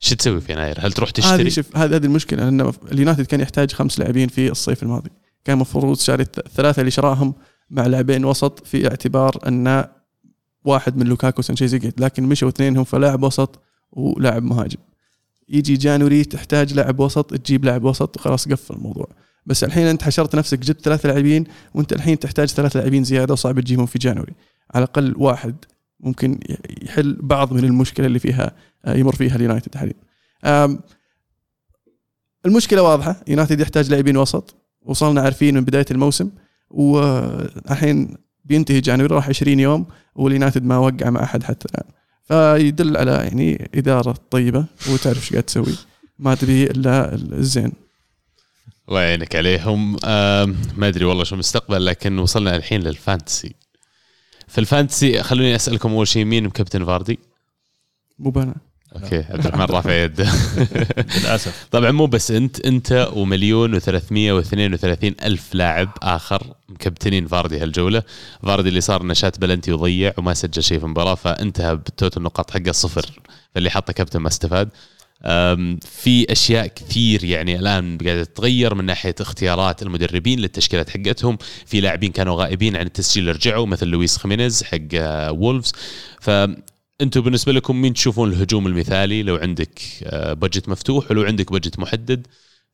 شو 0.00 0.14
تسوي 0.14 0.40
في 0.40 0.52
يناير؟ 0.52 0.76
هل 0.80 0.92
تروح 0.92 1.08
هذه 1.08 1.14
تشتري؟ 1.14 1.50
شوف 1.50 1.76
هذه 1.76 1.96
هذه 1.96 2.04
المشكلة 2.06 2.44
لأن 2.44 2.72
اليونايتد 2.92 3.26
كان 3.26 3.40
يحتاج 3.40 3.72
خمس 3.72 3.98
لاعبين 3.98 4.28
في 4.28 4.50
الصيف 4.50 4.82
الماضي 4.82 5.10
كان 5.44 5.54
المفروض 5.56 5.98
شاري 5.98 6.24
الث- 6.24 6.38
الثلاثه 6.46 6.80
اللي 6.80 6.90
شراهم 6.90 7.34
مع 7.70 7.86
لاعبين 7.86 8.24
وسط 8.24 8.66
في 8.66 8.88
اعتبار 8.88 9.38
أن 9.48 9.84
واحد 10.64 10.96
من 10.96 11.06
لوكاكو 11.06 11.42
سانشيز 11.42 11.74
يقعد 11.74 11.92
لكن 11.98 12.22
مشوا 12.22 12.48
اثنينهم 12.48 12.84
فلاعب 12.84 13.22
وسط 13.22 13.62
ولاعب 13.92 14.42
مهاجم. 14.42 14.78
يجي 15.48 15.76
January 15.76 16.24
تحتاج 16.24 16.74
لاعب 16.74 17.00
وسط 17.00 17.34
تجيب 17.34 17.64
لاعب 17.64 17.84
وسط 17.84 18.16
وخلاص 18.16 18.48
قفل 18.48 18.74
الموضوع. 18.74 19.08
بس 19.46 19.64
الحين 19.64 19.86
انت 19.86 20.02
حشرت 20.02 20.36
نفسك 20.36 20.58
جبت 20.58 20.80
ثلاث 20.80 21.06
لاعبين 21.06 21.44
وانت 21.74 21.92
الحين 21.92 22.18
تحتاج 22.18 22.48
ثلاث 22.48 22.76
لاعبين 22.76 23.04
زيادة 23.04 23.32
وصعب 23.32 23.60
تجيبهم 23.60 23.86
في 23.86 23.98
جانوري. 23.98 24.32
على 24.74 24.84
الأقل 24.84 25.14
واحد 25.16 25.56
ممكن 26.00 26.40
يحل 26.82 27.18
بعض 27.20 27.52
من 27.52 27.64
المشكلة 27.64 28.06
اللي 28.06 28.18
فيها 28.18 28.52
آه، 28.84 28.94
يمر 28.94 29.14
فيها 29.14 29.36
اليونايتد 29.36 29.74
حاليا. 29.74 29.94
المشكلة 32.46 32.82
واضحة 32.82 33.22
يونايتد 33.28 33.60
يحتاج 33.60 33.90
لاعبين 33.90 34.16
وسط 34.16 34.56
وصلنا 34.82 35.20
عارفين 35.20 35.54
من 35.54 35.64
بداية 35.64 35.86
الموسم 35.90 36.30
والحين 36.70 38.16
بينتهي 38.44 38.80
جانوري 38.80 39.14
راح 39.14 39.28
20 39.28 39.60
يوم 39.60 39.86
واليونايتد 40.14 40.64
ما 40.64 40.78
وقع 40.78 41.10
مع 41.10 41.22
أحد 41.22 41.42
حتى 41.42 41.68
الآن. 41.68 41.84
فيدل 42.24 42.96
على 42.96 43.10
يعني 43.10 43.70
إدارة 43.74 44.16
طيبة 44.30 44.64
وتعرف 44.90 45.18
إيش 45.18 45.30
قاعد 45.30 45.42
تسوي. 45.42 45.74
ما 46.18 46.34
تبي 46.34 46.64
إلا 46.64 47.14
الزين. 47.14 47.72
الله 48.88 49.00
يعينك 49.00 49.36
عليهم. 49.36 49.92
ما 50.76 50.88
أدري 50.88 51.04
والله 51.04 51.24
شو 51.24 51.34
المستقبل 51.34 51.86
لكن 51.86 52.18
وصلنا 52.18 52.56
الحين 52.56 52.80
لل 52.80 52.95
fantasy. 52.95 53.54
في 54.48 54.58
ال 54.58 54.66
fantasy 54.66 55.22
خلوني 55.22 55.54
أسألكم 55.54 55.92
أول 55.92 56.08
شيء 56.08 56.24
مين 56.24 56.50
كابتن 56.50 56.84
فاردي؟ 56.84 57.18
مو 58.18 58.30
أنا. 58.30 58.54
أوكي 58.96 59.16
عبد 59.30 59.46
الرحمن 59.46 59.64
رافع 59.64 59.92
يده 60.04 60.32
للأسف. 61.20 61.66
طبعا 61.70 61.90
مو 61.90 62.06
بس 62.06 62.30
أنت 62.30 62.60
أنت 62.60 63.08
ومليون 63.12 63.80
و332 63.80 63.84
ألف 65.24 65.54
لاعب 65.54 65.90
آخر 66.02 66.54
مكبتنين 66.68 67.26
فاردي 67.26 67.58
هالجولة. 67.58 68.02
فاردي 68.42 68.68
اللي 68.68 68.80
صار 68.80 69.06
ما 69.06 69.14
شات 69.14 69.38
بلنتي 69.38 69.72
وضيع 69.72 70.12
وما 70.18 70.34
سجل 70.34 70.62
شيء 70.62 70.78
في 70.78 70.84
المباراة 70.84 71.14
فانتهى 71.14 71.76
بال 71.76 71.88
total 71.88 72.18
النقاط 72.18 72.50
حقه 72.50 72.72
صفر 72.72 73.06
فاللي 73.54 73.70
حطه 73.70 73.92
كابتن 73.92 74.20
ما 74.20 74.28
استفاد. 74.28 74.68
في 75.80 76.26
أشياء 76.32 76.66
كثير 76.66 77.24
يعني 77.24 77.58
الآن 77.58 77.98
قاعدة 77.98 78.24
تتغير 78.24 78.74
من 78.74 78.84
ناحية 78.84 79.14
اختيارات 79.20 79.82
المدربين 79.82 80.40
للتشكيلات 80.40 80.90
حقتهم. 80.90 81.38
في 81.66 81.80
لاعبين 81.80 82.12
كانوا 82.12 82.42
غائبين 82.42 82.76
عن 82.76 82.86
التسجيل 82.86 83.28
رجعوا 83.28 83.66
مثل 83.66 83.86
لويس 83.86 84.16
خيمينيز 84.16 84.62
حق 84.62 84.78
آه، 84.94 85.32
وولفز. 85.32 85.72
فانتم 87.00 87.20
بالنسبة 87.20 87.52
لكم 87.52 87.82
مين 87.82 87.94
تشوفون 87.94 88.32
الهجوم 88.32 88.66
المثالي؟ 88.66 89.22
لو 89.22 89.36
عندك 89.36 89.80
آه، 90.02 90.32
budget 90.32 90.68
مفتوح 90.68 91.10
ولو 91.10 91.22
عندك 91.22 91.52
budget 91.52 91.78
محدد 91.78 92.26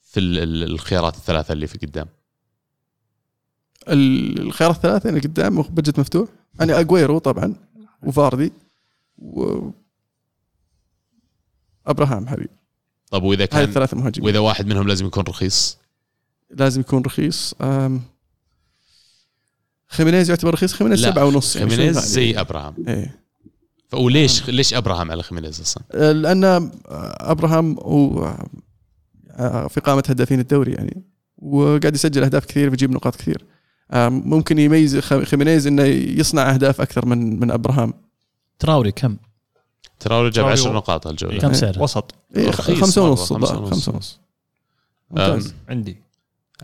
في 0.02 0.20
ال- 0.20 0.38
ال- 0.38 0.62
الخيارات 0.70 1.16
الثلاثة 1.16 1.52
اللي 1.52 1.66
في 1.66 1.78
قدام. 1.78 2.06
ال- 3.88 4.40
الخيارات 4.40 4.76
الثلاثة 4.76 5.08
اللي 5.08 5.20
قدام 5.20 5.62
budget 5.62 5.98
مفتوح. 5.98 6.28
أنا 6.60 6.80
اجويرو 6.80 7.18
طبعا 7.18 7.54
وفاردي 8.02 8.52
و 9.18 9.70
أبراهام 11.86 12.28
حبيبي 12.28 12.48
طب 13.10 13.22
وإذا 13.22 13.46
كان 13.46 13.62
الثلاثة 13.62 13.96
مهاجمين. 13.96 14.26
وإذا 14.26 14.38
واحد 14.38 14.66
منهم 14.66 14.88
لازم 14.88 15.06
يكون 15.06 15.24
رخيص؟ 15.28 15.78
لازم 16.50 16.80
يكون 16.80 17.02
رخيص 17.02 17.54
أم، 17.60 18.02
خيمينيز 19.88 20.30
يعتبر 20.30 20.54
رخيص 20.54 20.72
خيمينيز 20.72 21.02
سبعة 21.06 21.24
ونص 21.24 21.56
يعني 21.56 21.70
خيمينيز 21.70 21.96
غالي. 21.96 22.08
زي 22.08 22.40
أبراهام. 22.40 22.74
إيه. 22.88 23.19
وليش 23.94 24.48
ليش 24.48 24.74
أبراهام 24.74 25.10
على 25.10 25.22
خيمينيز 25.22 25.60
أصلا؟ 25.60 25.82
لأن 26.12 26.70
أبراهام 27.20 27.76
هو 27.78 28.36
في 29.68 29.80
قائمه 29.80 30.02
هدافين 30.08 30.40
الدوري 30.40 30.72
يعني 30.72 31.02
وقاعد 31.38 31.94
يسجل 31.94 32.24
أهداف 32.24 32.44
كثير 32.44 32.70
ويجيب 32.70 32.90
نقاط 32.90 33.16
كثير 33.16 33.44
أم، 33.92 34.22
ممكن 34.26 34.58
يميز 34.58 34.98
خ- 34.98 35.22
خيمينيز 35.24 35.66
إنه 35.66 35.82
يصنع 35.82 36.54
أهداف 36.54 36.80
أكثر 36.80 37.06
من 37.06 37.40
من 37.40 37.50
أبراهام 37.50 37.94
تراوري 38.58 38.92
كم؟ 38.92 39.16
تراوري 40.00 40.30
جاب 40.30 40.34
تراوري 40.44 40.52
10 40.52 40.70
و- 40.70 40.74
نقاط 40.74 41.06
هالجولة 41.06 41.38
كم 41.38 41.52
سعره؟ 41.52 41.82
وسط 41.82 42.14
إيه، 42.36 42.50
خمسة 42.50 43.02
ونص 43.10 43.32
خمسة 43.32 43.58
ونص. 43.58 43.70
خمسة 43.70 43.92
ونص 43.92 44.20
ممتاز 45.10 45.54
عندي 45.68 46.02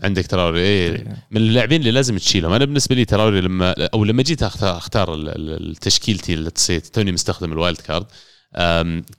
عندك 0.03 0.27
تراوري 0.27 0.59
إيه 0.59 1.05
من 1.31 1.37
اللاعبين 1.37 1.79
اللي 1.79 1.91
لازم 1.91 2.17
تشيلهم. 2.17 2.53
أنا 2.53 2.65
بالنسبة 2.65 2.95
لي 2.95 3.05
تراوري 3.05 3.41
لما 3.41 3.75
أو 3.93 4.03
لما 4.03 4.23
جيت 4.23 4.43
أختار, 4.43 5.15
تشكيلتي 5.15 6.33
اللي 6.33 6.49
تصير 6.49 6.79
توني 6.79 7.11
مستخدم 7.11 7.51
ال 7.51 7.56
wild 7.56 7.77
card. 7.77 8.05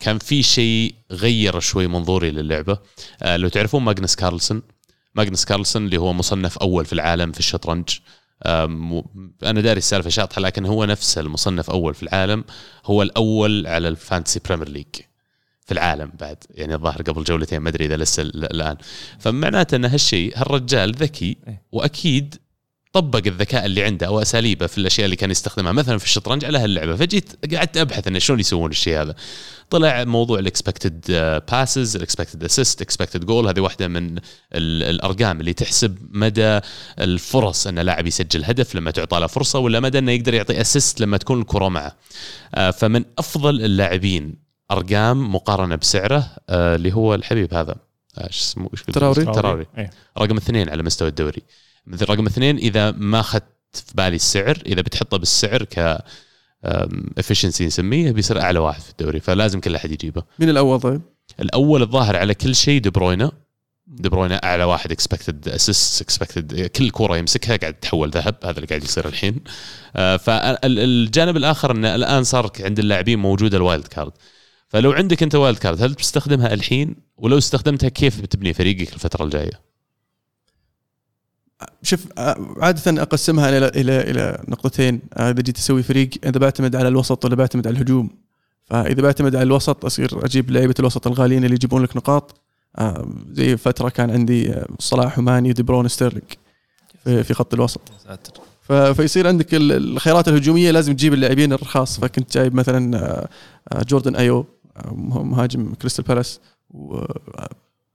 كان 0.01 0.19
في 0.19 0.43
شيء 0.43 0.95
غير 1.11 1.61
شوي 1.61 1.87
منظوري 1.87 2.31
للعبة. 2.31 2.79
أه، 3.23 3.37
لو 3.37 3.49
تعرفون 3.49 3.83
ماجنس 3.83 4.17
كارلسون 4.17 4.63
ماجنس 5.15 5.45
كارلسون 5.45 5.85
اللي 5.85 5.97
هو 5.97 6.13
مصنف 6.13 6.59
أول 6.59 6.85
في 6.87 6.93
العالم 6.93 7.33
في 7.33 7.39
الشطرنج. 7.39 7.89
أنا 8.47 9.61
داري 9.61 9.79
السالفة 9.79 10.11
شاطحة 10.11 10.41
لكن 10.41 10.67
هو 10.67 10.85
نفسه 10.85 11.21
المصنف 11.21 11.71
أول 11.71 11.95
في 11.95 12.03
العالم. 12.03 12.45
هو 12.87 13.03
الأول 13.03 13.67
على 13.67 13.89
ال 13.89 13.95
fantasy 13.95 14.41
premier 14.49 14.69
league. 14.69 14.87
في 15.69 15.75
العالم 15.75 16.13
بعد. 16.21 16.37
يعني 16.51 16.75
الظاهر 16.75 17.03
قبل 17.03 17.25
جولتين 17.25 17.59
ما 17.59 17.69
أدري 17.69 17.85
إذا 17.87 17.97
لسه 17.97 18.23
ال- 18.23 18.45
الآن. 18.55 18.77
فمعناته 19.19 19.77
أن 19.77 19.85
هالشيء 19.85 20.33
هالرجال 20.37 20.93
ذكي 20.95 21.37
إيه. 21.49 21.63
وأكيد 21.73 22.35
طبق 22.93 23.23
الذكاء 23.27 23.67
اللي 23.67 23.85
عنده 23.85 24.07
أو 24.07 24.23
أساليبه 24.23 24.67
في 24.67 24.79
الأشياء 24.79 25.05
اللي 25.05 25.17
كان 25.17 25.31
يستخدمها. 25.31 25.73
مثلا 25.73 25.99
في 25.99 26.05
الشطرنج 26.05 26.45
على 26.45 26.59
هاللعبة. 26.59 26.97
فجيت 26.97 27.55
قعدت 27.55 27.77
أبحث 27.77 28.07
انه 28.09 28.19
شلون 28.19 28.41
يسوون 28.41 28.71
الشيء 28.71 29.01
هذا. 29.03 29.15
طلع 29.71 30.05
موضوع 30.05 30.39
ال 30.39 30.46
expected 30.46 31.01
passes 31.51 31.97
ال 31.97 32.02
expected 32.02 32.45
assist 32.45 32.83
expected 32.83 33.25
goal 33.25 33.49
هذه 33.49 33.61
واحدة 33.61 33.89
من 33.89 34.19
ال- 34.19 34.83
الأرقام 34.83 35.41
اللي 35.41 35.53
تحسب 35.53 35.99
مدى 36.11 36.61
الفرص 36.99 37.67
أن 37.67 37.79
لاعب 37.79 38.07
يسجل 38.07 38.45
هدف 38.45 38.75
لما 38.75 38.91
تعطى 38.91 39.21
له 39.21 39.27
فرصة 39.27 39.59
ولا 39.59 39.81
مدى 39.81 39.99
إنه 39.99 40.13
يقدر 40.13 40.35
يعطي 40.35 40.61
assist 40.61 41.01
لما 41.01 41.17
تكون 41.17 41.41
الكرة 41.41 41.69
معه. 41.69 41.97
آه، 42.55 42.71
فمن 42.71 43.05
أفضل 43.19 43.65
اللاعبين 43.65 44.48
أرقام 44.71 45.35
مقارنة 45.35 45.77
بسعره 45.77 46.31
آه، 46.49 46.77
اللي 46.77 46.93
هو 46.93 47.15
الحبيب 47.15 47.55
هذا. 47.55 47.77
آه، 48.19 48.27
إيش 48.27 48.41
اسمه؟ 48.41 48.71
تراوري. 48.93 49.25
تراوري. 49.25 49.67
إيه. 49.79 49.91
رقم 50.19 50.37
اثنين 50.37 50.69
على 50.69 50.83
مستوى 50.83 51.09
الدوري. 51.09 51.43
رقم 52.03 52.27
اثنين 52.27 52.57
إذا 52.57 52.91
ما 52.91 53.21
أخذت 53.21 53.45
في 53.73 53.93
بالي 53.95 54.17
السعر 54.17 54.63
إذا 54.67 54.81
بتحطه 54.81 55.17
بالسعر 55.17 55.65
ك 55.65 55.99
efficiency 57.19 57.67
نسميه 57.67 58.13
بيصير 58.13 58.41
أعلى 58.41 58.59
واحد 58.59 58.81
في 58.81 58.91
الدوري. 58.91 59.21
فلازم 59.21 59.61
كل 59.61 59.75
أحد 59.75 59.91
يجيبه. 59.91 60.23
مين 60.39 60.51
الأول 60.51 60.81
طيب؟ 60.81 61.03
الأول 61.41 61.83
الظاهر 61.83 62.17
على 62.17 62.35
كل 62.35 62.55
شيء 62.55 62.81
دي 62.81 62.91
بروينا. 62.91 63.33
دي 63.87 64.09
بروينا 64.09 64.37
أعلى 64.37 64.65
واحد 64.65 64.93
expected 64.93 65.49
assist 65.49 66.03
expected 66.03 66.67
كل 66.67 66.91
كورة 66.91 67.17
يمسكها 67.17 67.57
قاعد 67.57 67.75
تتحول 67.75 68.11
ذهب. 68.11 68.35
هذا 68.45 68.57
اللي 68.57 68.67
قاعد 68.67 68.85
يصير 68.85 69.09
الحين. 69.09 69.41
آه، 69.97 70.17
فالجانب 70.17 71.37
الآخر 71.37 71.71
إنه 71.71 71.95
الآن 71.95 72.25
صار 72.25 72.51
عند 72.61 72.79
اللاعبين 72.79 73.19
موجودة 73.19 73.57
ال 73.57 73.63
wild 73.63 73.87
card 73.87 74.13
فلو 74.69 74.93
عندك 74.93 75.23
انت 75.23 75.35
wild 75.35 75.59
card 75.59 75.83
هل 75.83 75.93
بتستخدمها 75.93 76.55
الحين؟ 76.55 76.97
ولو 77.17 77.39
استخدمتها 77.39 77.89
كيف 77.89 78.21
بتبني 78.21 78.55
فريقك 78.55 78.95
الفترة 78.95 79.25
الجاية؟ 79.25 79.69
شوف 81.83 82.07
آه، 82.19 82.55
عادة 82.61 83.03
أقسمها 83.03 83.59
إلى 83.59 83.67
إلى 83.69 84.01
إلى 84.01 84.45
نقطتين. 84.49 85.01
آه، 85.17 85.31
إذا 85.31 85.43
جيت 85.43 85.59
أسوي 85.59 85.83
فريق 85.83 86.11
إذا 86.25 86.39
بعتمد 86.39 86.77
على 86.77 86.89
الوسط 86.89 87.25
ولا 87.25 87.35
بعتمد 87.35 87.67
على 87.67 87.77
الهجوم. 87.77 88.11
فإذا 88.65 89.03
بعتمد 89.03 89.37
على 89.37 89.43
الوسط 89.43 89.85
أصير 89.85 90.25
أجيب 90.25 90.51
لعيبة 90.51 90.75
الوسط 90.79 91.07
الغاليين 91.07 91.45
اللي 91.45 91.55
يجيبون 91.55 91.83
لك 91.83 91.97
نقاط. 91.97 92.41
آه، 92.79 93.09
زي 93.33 93.57
فترة 93.57 93.89
كان 93.89 94.11
عندي 94.11 94.55
صلاح 94.79 95.19
وماني 95.19 95.51
ودي 95.51 95.63
بروين 95.63 95.89
ستيرلينج 95.89 96.25
في 97.05 97.35
خط 97.35 97.55
الوسط. 97.55 97.81
فيصير 98.95 99.29
عندك 99.29 99.55
ال- 99.55 99.73
الخيارات 99.73 100.29
الهجومية 100.29 100.71
لازم 100.71 100.93
تجيب 100.93 101.15
اللاعبين 101.15 101.53
الرخاص. 101.53 102.01
فكنت 102.01 102.35
جايب 102.35 102.55
مثلا 102.55 103.29
جوردن 103.89 104.17
أيو. 104.17 104.47
مهاجم 104.95 105.75
كريستال 105.75 106.05
بالاس 106.05 106.41
و- 106.71 106.95
آه، 106.97 107.49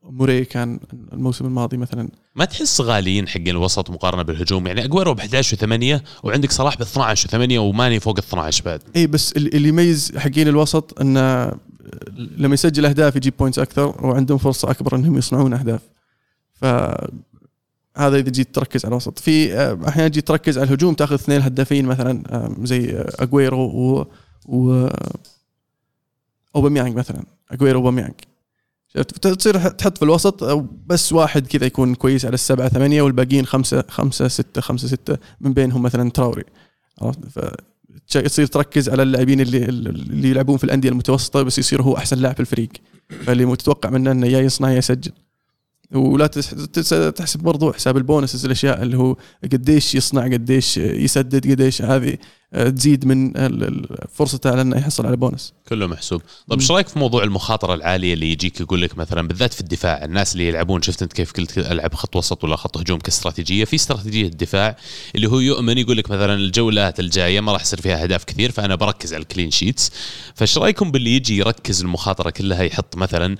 موري 0.03 0.45
كان 0.45 0.79
الموسم 1.13 1.45
الماضي 1.45 1.77
مثلا. 1.77 2.09
ما 2.35 2.45
تحس 2.45 2.81
غاليين 2.81 3.27
حقين 3.27 3.47
الوسط 3.49 3.89
مقارنة 3.89 4.21
بالهجوم؟ 4.23 4.67
يعني 4.67 4.83
أجويرو 4.83 5.13
ب 5.13 5.19
11 5.19 5.57
و8 5.57 6.01
وعندك 6.23 6.51
صلاح 6.51 6.77
ب 6.77 6.81
12 6.81 7.29
و8 7.29 7.51
وماني 7.57 7.99
فوق 7.99 8.17
ال 8.17 8.23
12 8.23 8.63
بعد. 8.65 8.81
اي 8.95 9.07
بس 9.07 9.31
اللي 9.31 9.69
يميز 9.69 10.17
حقين 10.17 10.47
الوسط 10.47 11.01
إنه 11.01 11.51
لما 12.37 12.53
يسجل 12.53 12.85
أهداف 12.85 13.15
يجيب 13.15 13.33
points 13.39 13.59
أكثر 13.59 14.05
وعندهم 14.05 14.37
فرصة 14.37 14.71
أكبر 14.71 14.95
إنهم 14.95 15.17
يصنعون 15.17 15.53
أهداف. 15.53 15.81
ف 16.53 16.65
هذا 17.97 18.15
إذا 18.17 18.29
جيت 18.29 18.55
تركز 18.55 18.85
على 18.85 18.91
الوسط. 18.91 19.19
في 19.19 19.53
آه، 19.53 19.79
أحيانا 19.87 20.07
جيت 20.07 20.27
تركز 20.27 20.57
على 20.57 20.67
الهجوم 20.67 20.93
تأخذ 20.93 21.13
اثنين 21.13 21.41
هدافين 21.41 21.85
مثلا 21.85 22.23
زي 22.63 22.89
آه، 22.89 23.09
أجويرو 23.19 23.59
و, 23.61 24.05
و... 24.45 24.87
اوباميانج 26.55 26.95
مثلا 26.95 27.23
اجويرو 27.51 27.79
اوباميانج 27.79 28.13
شفت؟ 28.87 29.27
تصير 29.27 29.69
تحط 29.69 29.97
في 29.97 30.03
الوسط 30.03 30.43
بس 30.85 31.13
واحد 31.13 31.47
كذا 31.47 31.65
يكون 31.65 31.95
كويس 31.95 32.25
على 32.25 32.33
السبعة 32.33 32.69
ثمانية 32.69 33.01
والباقيين 33.01 33.45
خمسة 33.45 33.83
خمسة 33.89 34.27
ستة 34.27 34.61
خمسة 34.61 34.87
ستة 34.87 35.17
من 35.41 35.53
بينهم 35.53 35.81
مثلا 35.81 36.09
تراوري. 36.09 36.43
عرفت؟ 37.01 37.19
تصير 38.07 38.45
تركز 38.45 38.89
على 38.89 39.03
اللاعبين 39.03 39.41
اللي 39.41 39.65
اللي 39.65 40.29
يلعبون 40.29 40.57
في 40.57 40.63
الأندية 40.63 40.89
المتوسطة 40.89 41.43
بس 41.43 41.59
يصير 41.59 41.81
هو 41.81 41.97
أحسن 41.97 42.17
لاعب 42.17 42.33
في 42.33 42.39
الفريق. 42.39 42.69
فاللي 43.09 43.45
متوقع 43.45 43.89
منه 43.89 44.11
إنه 44.11 44.27
يا 44.27 44.39
يصنع 44.39 44.71
يا 44.71 44.77
يسجل. 44.77 45.11
ولا 45.91 46.27
تحسب 47.15 47.39
برضو 47.39 47.73
حساب 47.73 47.97
ال 47.97 48.03
bonuses 48.03 48.45
الأشياء 48.45 48.83
اللي 48.83 48.97
هو 48.97 49.17
قديش 49.43 49.95
يصنع 49.95 50.23
قديش 50.23 50.77
يسدد 50.77 51.51
قديش 51.51 51.81
هذه. 51.81 52.17
تزيد 52.53 53.05
من 53.05 53.33
فرصته 54.13 54.49
على 54.51 54.61
إنه 54.61 54.77
يحصل 54.77 55.05
على 55.05 55.15
بونس. 55.15 55.53
كله 55.69 55.87
محسوب. 55.87 56.21
طيب 56.49 56.59
إيش 56.59 56.71
رأيك 56.71 56.87
في 56.87 56.99
موضوع 56.99 57.23
المخاطرة 57.23 57.73
العالية 57.73 58.13
اللي 58.13 58.31
يجيك 58.31 58.61
يقول 58.61 58.81
لك 58.81 58.97
مثلا 58.97 59.27
بالذات 59.27 59.53
في 59.53 59.61
الدفاع 59.61 60.03
الناس 60.05 60.33
اللي 60.33 60.47
يلعبون 60.47 60.81
شفت 60.81 61.01
أنت 61.01 61.13
كيف 61.13 61.31
قلت 61.31 61.57
ألعب 61.57 61.93
خط 61.93 62.15
وسط 62.15 62.43
ولا 62.43 62.55
خط 62.55 62.77
هجوم 62.77 62.99
كاستراتيجية 62.99 63.65
في 63.65 63.75
استراتيجية 63.75 64.27
الدفاع 64.27 64.77
اللي 65.15 65.27
هو 65.27 65.39
يؤمن 65.39 65.77
يقول 65.77 65.97
لك 65.97 66.11
مثلا 66.11 66.33
الجولات 66.33 66.99
الجاية 66.99 67.41
ما 67.41 67.51
راح 67.51 67.61
يصير 67.61 67.81
فيها 67.81 68.03
أهداف 68.03 68.23
كثير 68.23 68.51
فأنا 68.51 68.75
بركز 68.75 69.13
على 69.13 69.21
ال 69.21 69.26
clean 69.26 69.51
sheets 69.51 69.91
فايش 70.35 70.57
رأيكم 70.57 70.91
باللي 70.91 71.15
يجي 71.15 71.37
يركز 71.37 71.81
المخاطرة 71.81 72.29
كلها 72.29 72.63
يحط 72.63 72.97
مثلا 72.97 73.37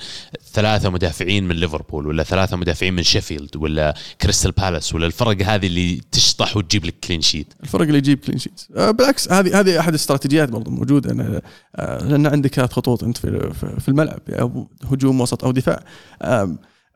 ثلاثة 0.54 0.90
مدافعين 0.90 1.48
من 1.48 1.56
ليفربول 1.56 2.08
ولا 2.08 2.24
ثلاثة 2.24 2.58
مدافعين 2.58 2.94
من 2.94 3.04
شيفيلد 3.04 3.56
ولا 3.56 3.96
كريستال 4.22 4.52
بالاس 4.52 4.96
ولا 4.96 5.06
الفرق 5.06 5.42
هذه 5.42 5.68
اللي 5.68 6.02
تشطح 6.12 6.58
وتجيب 6.58 6.86
لك 6.86 6.96
clean 7.04 7.22
sheet 7.22 7.54
الفرق 7.64 7.82
اللي 7.82 7.98
يجيب 7.98 8.20
clean 8.20 8.38
sheet 8.38 8.62
بالعكس 9.04 9.32
هذه 9.32 9.60
هذه 9.60 9.80
أحد 9.80 9.90
الاستراتيجيات 9.90 10.50
برضو 10.50 10.72
موجودة 10.72 11.12
أنا 11.12 11.42
آه، 11.76 12.04
لأن 12.04 12.28
عندك 12.28 12.54
ثلاث 12.54 12.72
خطوط 12.72 13.04
أنت 13.04 13.18
في 13.18 13.54
في- 13.80 13.90
الملعب 13.90 14.20
أو 14.30 14.68
هجوم 14.92 15.22
وسط 15.22 15.44
أو 15.44 15.52
دفاع. 15.52 15.84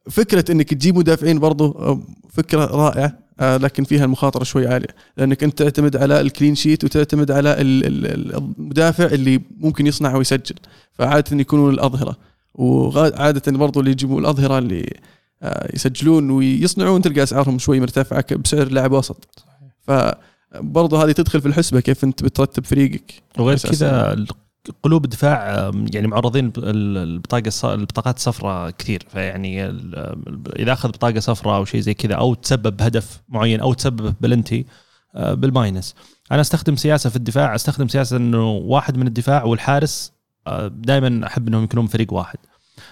فكرة 0.09 0.51
إنك 0.51 0.69
تجيب 0.73 0.97
مدافعين 0.97 1.39
برضو 1.39 1.99
فكرة 2.29 2.65
رائعة 2.65 3.17
آه، 3.39 3.57
لكن 3.57 3.83
فيها 3.83 4.05
المخاطرة 4.05 4.43
شوي 4.43 4.67
عالية. 4.67 4.87
لأنك 5.17 5.43
أنت 5.43 5.57
تعتمد 5.63 5.95
على 5.95 6.21
الكلين 6.21 6.55
شيت 6.55 6.83
وتعتمد 6.83 7.31
على 7.31 7.61
ال- 7.61 7.85
ال- 7.85 8.35
المدافع 8.35 9.05
اللي 9.05 9.41
ممكن 9.57 9.87
يصنع 9.87 10.15
ويسجل. 10.15 10.55
فعادة 10.93 11.37
يكونون 11.37 11.73
الأظهرة. 11.73 12.17
وعاده 12.55 13.51
برضو 13.51 13.79
اللي 13.79 13.91
يجيبون 13.91 14.21
الأظهرة 14.21 14.57
اللي 14.57 14.93
آه، 15.43 15.69
يسجلون 15.75 16.29
ويصنعون 16.31 17.01
تلقى 17.01 17.23
أسعارهم 17.23 17.59
شوي 17.59 17.79
مرتفعة 17.79 18.35
بسعر 18.35 18.67
لاعب 18.71 18.91
وسط. 18.91 19.27
فبرضه 20.51 21.03
هذه 21.03 21.11
تدخل 21.11 21.41
في 21.41 21.47
الحسبة 21.47 21.79
كيف 21.79 22.03
أنت 22.03 22.23
بترتب 22.23 22.65
فريقك. 22.65 23.23
وغير. 23.39 23.57
كذا 23.57 24.25
قلوب 24.83 25.05
الدفاع 25.05 25.67
آم، 25.69 25.85
يعني 25.93 26.07
معرضين 26.07 26.51
البطاقة 26.57 27.73
البطاقات 27.73 28.17
الصفراء 28.17 28.69
كثير. 28.69 29.05
فيعني 29.09 29.65
إذا 30.59 30.73
أخذ 30.73 30.89
بطاقة 30.89 31.19
صفراء 31.19 31.55
أو 31.55 31.65
شيء 31.65 31.81
زي 31.81 31.93
كذا 31.93 32.15
أو 32.15 32.33
تسبب 32.33 32.77
بهدف 32.77 33.21
معين 33.29 33.59
أو 33.59 33.73
تسبب 33.73 34.13
بلنتي 34.21 34.65
آه، 35.15 35.33
بال 35.33 35.49
minus. 35.49 35.95
أنا 36.31 36.41
أستخدم 36.41 36.75
سياسة 36.75 37.09
في 37.09 37.15
الدفاع 37.15 37.55
أستخدم 37.55 37.87
سياسة 37.87 38.17
إنه 38.17 38.51
واحد 38.51 38.97
من 38.97 39.07
الدفاع 39.07 39.43
والحارس 39.43 40.11
دائما 40.69 41.27
أحب 41.27 41.47
إنهم 41.47 41.63
يكونون 41.63 41.87
فريق 41.87 42.13
واحد. 42.13 42.37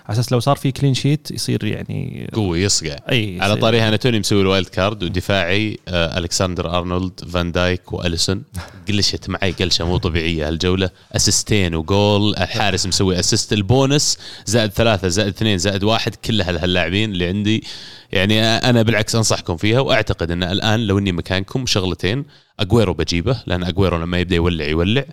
على 0.06 0.14
أساس 0.14 0.32
لو 0.32 0.39
صار 0.39 0.56
في 0.56 0.72
clean 0.71 0.93
sheet 0.93 1.32
يصير 1.32 1.64
يعني 1.64 2.30
قوي 2.34 2.62
يصقع. 2.62 2.95
إي 3.12 3.38
على 3.41 3.56
طاريها 3.56 3.88
أنا 3.88 3.97
توني 3.97 4.20
مسوي 4.20 4.41
ال 4.41 4.47
wild 4.47 4.67
card 4.67 5.03
ودفاعي 5.03 5.80
آه 5.88 6.18
ألكسندر 6.18 6.78
أرنولد 6.78 7.20
فان 7.34 7.51
دايك 7.51 7.93
وأليسون. 7.93 8.43
قلشت 8.88 9.30
معي 9.30 9.51
قلشة 9.51 9.86
مو 9.86 9.97
طبيعية 9.97 10.47
هالجولة. 10.47 10.89
أسيستين 11.16 11.76
وجول 11.76 12.36
الحارس 12.36 12.88
مسوي 12.88 13.20
assist. 13.19 13.53
ال 13.53 13.64
bonus 13.64 14.17
زائد 14.45 14.72
ثلاثة 14.72 15.08
زائد 15.08 15.28
اثنين 15.28 15.58
زائد 15.58 15.84
واحد 15.84 16.16
كلها 16.16 16.51
لهاللاعبين 16.51 17.12
اللي 17.12 17.28
عندي. 17.28 17.64
يعني 18.12 18.41
أنا 18.43 18.82
بالعكس 18.82 19.16
أنصحكم 19.16 19.58
فيها 19.58 19.80
وأعتقد 19.80 20.32
إن 20.32 20.43
الآن 20.43 20.80
لو 20.80 20.97
إني 20.97 21.12
مكانكم 21.12 21.66
شغلتين 21.66 22.26
أجويرو 22.60 22.93
بجيبه 22.93 23.43
لأن 23.45 23.64
أجويرو 23.64 23.97
لما 23.97 24.20
يبدأ 24.20 24.36
يولع 24.36 24.66
يولع 24.66 25.03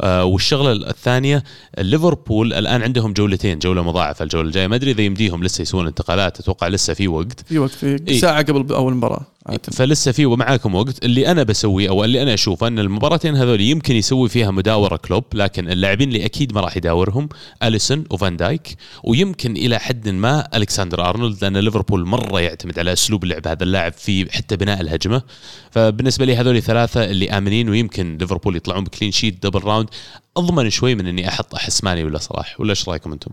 آه 0.00 0.24
والشغلة 0.24 0.72
الثانية 0.72 1.44
ليفربول 1.78 2.52
الآن 2.52 2.82
عندهم 2.82 3.12
جولتين 3.12 3.58
جولة 3.58 3.82
مضاعفة 3.82 4.22
الجولة 4.22 4.46
الجاية 4.46 4.66
ما 4.66 4.76
أدري 4.76 4.90
إذا 4.90 5.02
يمديهم 5.02 5.44
لسه 5.44 5.62
يسوون 5.62 5.86
انتقالات 5.86 6.40
أتوقع 6.40 6.68
لسه 6.68 6.94
في 6.94 7.08
وقت 7.08 7.40
في 7.40 7.58
وقت 7.58 7.70
في 7.70 7.98
إيه. 8.08 8.20
ساعة 8.20 8.42
قبل 8.42 8.74
أول 8.74 8.94
مباراة. 8.94 9.26
فلسه 9.72 10.12
في 10.12 10.26
ومعاكم 10.26 10.74
وقت. 10.74 11.04
اللي 11.04 11.30
أنا 11.30 11.42
بسويه 11.42 11.88
أو 11.88 12.04
اللي 12.04 12.22
أنا 12.22 12.34
أشوفه 12.34 12.66
أن 12.66 12.78
المباراتين 12.78 13.36
هذول 13.36 13.60
يمكن 13.60 13.96
يسوي 13.96 14.28
فيها 14.28 14.50
مداورة 14.50 14.96
كلوب 14.96 15.24
لكن 15.34 15.70
اللاعبين 15.70 16.08
اللي 16.08 16.24
أكيد 16.24 16.52
ما 16.54 16.60
راح 16.60 16.76
يداورهم 16.76 17.28
أليسون 17.62 18.04
وفان 18.10 18.36
دايك 18.36 18.76
ويمكن 19.04 19.56
إلى 19.56 19.78
حد 19.78 20.08
ما 20.08 20.48
ألكسندر 20.56 21.08
أرنولد 21.08 21.42
لأن 21.42 21.56
ليفربول 21.56 22.06
مرة 22.06 22.40
يعتمد 22.40 22.78
على 22.78 22.92
أسلوب 22.92 23.24
لعب 23.24 23.48
هذا 23.48 23.64
اللاعب 23.64 23.92
في 23.92 24.32
حتى 24.32 24.56
بناء 24.56 24.80
الهجمة. 24.80 25.22
فبالنسبة 25.70 26.24
لي 26.24 26.36
هذول 26.36 26.62
ثلاثة 26.62 27.04
اللي 27.04 27.30
آمنين 27.30 27.68
ويمكن 27.68 28.18
ليفربول 28.20 28.56
يطلعون 28.56 28.84
ب 28.84 28.89
clean 28.89 29.12
sheet 29.12 29.46
double 29.46 29.64
round. 29.64 29.88
أضمن 30.36 30.70
شوي 30.70 30.94
من 30.94 31.06
إني 31.06 31.28
أحط 31.28 31.54
أحس 31.54 31.84
ماني 31.84 32.04
ولا 32.04 32.18
صلاح. 32.18 32.60
ولا 32.60 32.70
إيش 32.70 32.88
رأيكم 32.88 33.12
أنتم؟ 33.12 33.30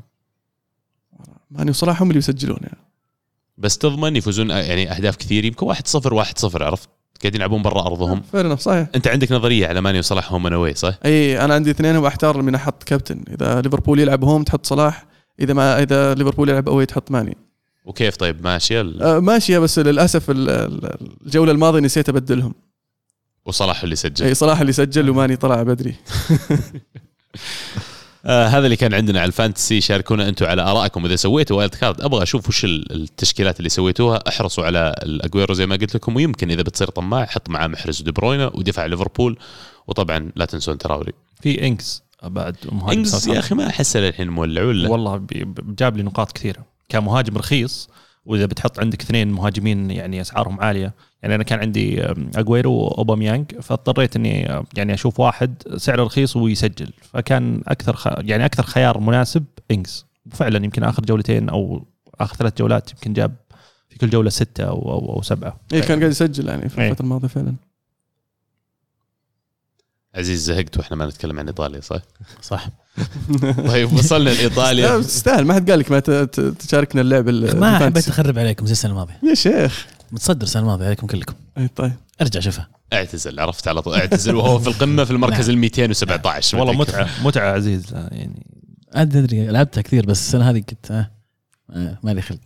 ماني 1.51 1.69
وصراحه 1.69 2.03
هم 2.03 2.07
اللي 2.09 2.19
يسجلون 2.19 2.59
يعني. 2.61 2.85
بس 3.57 3.77
تضمن 3.77 4.15
يفوزون 4.15 4.49
يعني 4.49 4.91
أهداف 4.91 5.15
كثير 5.15 5.45
يمكن 5.45 5.65
1 5.65 5.87
0 5.87 6.13
1 6.13 6.37
0 6.37 6.63
عرفت؟ 6.63 6.89
قاعدين 7.21 7.41
يلعبون 7.41 7.61
برا 7.61 7.81
أرضهم. 7.87 8.21
فعلا 8.33 8.55
صحيح. 8.55 8.87
أنت 8.95 9.07
عندك 9.07 9.31
نظرية 9.31 9.67
على 9.67 9.81
ماني 9.81 9.99
وصلاح 9.99 10.31
home 10.31 10.47
and 10.47 10.75
صح؟ 10.77 10.93
إي 11.05 11.41
أنا 11.45 11.53
عندي 11.53 11.71
اثنين 11.71 11.95
وأحتار 11.97 12.41
من 12.41 12.55
أحط 12.55 12.83
كابتن. 12.83 13.23
إذا 13.33 13.61
ليفربول 13.61 13.99
يلعب 13.99 14.23
home 14.23 14.43
تحط 14.43 14.65
صلاح 14.65 15.05
إذا 15.39 15.53
ما 15.53 15.83
إذا 15.83 16.13
ليفربول 16.13 16.49
يلعب 16.49 16.69
away 16.69 16.85
تحط 16.85 17.11
ماني. 17.11 17.37
وكيف 17.85 18.15
طيب؟ 18.17 18.43
ماشيه 18.43 18.81
ال- 18.81 19.01
آه 19.03 19.19
ماشيه 19.19 19.59
بس 19.59 19.79
للأسف 19.79 20.29
ال- 20.29 20.49
ال- 20.49 20.97
الجولة 21.25 21.51
الماضية 21.51 21.79
نسيت 21.79 22.09
أبدلهم. 22.09 22.53
وصلاح 23.45 23.83
اللي 23.83 23.95
سجل. 23.95 24.25
إي 24.25 24.33
صلاح 24.33 24.59
اللي 24.59 24.71
سجل 24.71 25.09
وماني 25.09 25.35
طلع 25.35 25.63
بدري. 25.63 25.95
آه 28.25 28.47
هذا 28.47 28.65
اللي 28.65 28.75
كان 28.75 28.93
عندنا 28.93 29.19
على 29.19 29.27
ال 29.27 29.33
Fantasy. 29.33 29.81
شاركونا 29.81 30.29
أنتم 30.29 30.45
على 30.45 30.61
آرائكم. 30.61 31.05
إذا 31.05 31.15
سويتوا 31.15 31.57
wild 31.57 31.75
card 31.75 32.01
أبغى 32.01 32.23
أشوف 32.23 32.49
وش 32.49 32.65
ال- 32.65 32.91
التشكيلات 32.91 33.57
اللي 33.59 33.69
سويتوها. 33.69 34.23
احرصوا 34.27 34.65
على 34.65 34.95
أجويرو 35.03 35.53
زي 35.53 35.65
ما 35.65 35.75
قلت 35.75 35.95
لكم. 35.95 36.15
ويمكن 36.15 36.51
إذا 36.51 36.61
بتصير 36.61 36.89
طماع 36.89 37.25
حط 37.25 37.49
معاه 37.49 37.67
محرز 37.67 38.01
ودي 38.01 38.11
بروينا 38.11 38.51
ودفاع 38.53 38.85
ليفربول. 38.85 39.37
وطبعا 39.87 40.31
لا 40.35 40.45
تنسون 40.45 40.77
تراوري. 40.77 41.13
في 41.41 41.67
إنجز 41.67 42.03
بعد 42.23 42.55
مهاجم 42.71 42.97
إنجز 42.97 43.27
يا. 43.27 43.39
أخي 43.39 43.55
ما 43.55 43.67
احسه 43.67 43.99
للحين 43.99 44.27
مولع 44.27 44.63
ولا؟ 44.63 44.89
والله 44.89 45.25
جاب 45.79 45.97
لي 45.97 46.03
نقاط 46.03 46.31
كثيرة. 46.31 46.65
كمهاجم 46.89 47.37
رخيص 47.37 47.89
وإذا 48.25 48.45
بتحط 48.45 48.79
عندك 48.79 49.01
اثنين 49.01 49.31
مهاجمين 49.31 49.91
يعني 49.91 50.21
أسعارهم 50.21 50.59
عالية 50.61 50.93
يعني 51.23 51.35
أنا 51.35 51.43
كان 51.43 51.59
عندي 51.59 52.03
اجويرو 52.35 52.73
وأوباميانج 52.73 53.59
فاضطريت 53.61 54.15
إني 54.15 54.63
يعني 54.77 54.93
أشوف 54.93 55.19
واحد 55.19 55.63
سعره 55.77 56.03
رخيص 56.03 56.35
ويسجل. 56.35 56.89
فكان 57.13 57.61
أكثر 57.67 57.95
خ... 57.95 58.07
يعني 58.19 58.45
أكثر 58.45 58.63
خيار 58.63 58.99
مناسب 58.99 59.45
إنجز. 59.71 60.05
وفعلا 60.31 60.65
يمكن 60.65 60.83
آخر 60.83 61.03
جولتين 61.03 61.49
أو 61.49 61.85
آخر 62.19 62.35
ثلاث 62.35 62.57
جولات 62.57 62.91
يمكن 62.91 63.13
جاب 63.13 63.35
في 63.89 63.97
كل 63.97 64.09
جولة 64.09 64.29
ستة 64.29 64.63
أو 64.63 64.91
أو, 64.91 65.15
أو 65.15 65.21
سبعة. 65.21 65.59
اي 65.73 65.81
كان 65.81 65.99
قاعد 65.99 66.11
يسجل 66.11 66.47
يعني 66.47 66.69
في 66.69 66.81
إيه. 66.81 66.87
الفترة 66.89 67.03
الماضية 67.03 67.27
فعلا. 67.27 67.55
عزيز 70.15 70.43
زهقت 70.43 70.77
وإحنا 70.77 70.97
ما 70.97 71.05
نتكلم 71.05 71.39
عن 71.39 71.47
إيطاليا 71.47 71.81
صح؟ 71.81 71.99
صح. 72.41 72.67
طيب 73.67 73.93
وصلنا 73.93 74.29
لا 74.29 74.35
لإيطاليا. 74.35 74.97
بس 74.97 75.07
تستاهل 75.07 75.45
ما 75.45 75.53
حد 75.53 75.69
قال 75.71 75.79
لك 75.79 75.91
ما 75.91 75.99
ت- 75.99 76.11
ت- 76.11 76.39
تشاركنا 76.39 77.01
اللعب 77.01 77.29
ال- 77.29 77.59
ما. 77.59 77.79
حبيت 77.79 78.07
اخرب 78.07 78.39
عليكم 78.39 78.65
زي 78.65 78.71
السنة 78.71 78.91
الماضية. 78.91 79.19
يا 79.29 79.33
شيخ. 79.33 79.85
متصدر 80.11 80.43
السنة 80.43 80.61
الماضية 80.61 80.85
عليكم 80.85 81.07
كلكم. 81.07 81.33
اي 81.57 81.67
طيب. 81.67 81.93
ارجع 82.21 82.39
شوفها. 82.39 82.67
اعتزل 82.93 83.39
عرفت 83.39 83.67
على 83.67 83.81
طول 83.81 83.93
اعتزل 83.95 84.35
وهو 84.35 84.59
في 84.59 84.67
القمة 84.67 85.03
في 85.03 85.11
المركز 85.11 85.49
ال 85.49 85.57
217 85.57 86.57
والله. 86.57 86.73
متعة 86.73 87.09
متعة 87.23 87.51
عزيز 87.51 87.93
يعني. 87.93 88.45
ادري 88.93 89.19
أدري 89.23 89.47
لعبتها 89.47 89.81
كثير 89.81 90.05
بس 90.05 90.19
السنة 90.19 90.49
هذه 90.49 90.59
كنت 90.59 90.91
آه 90.91 91.11
آه، 91.71 91.97
ما 92.03 92.11
لي 92.13 92.21
خلق. 92.21 92.39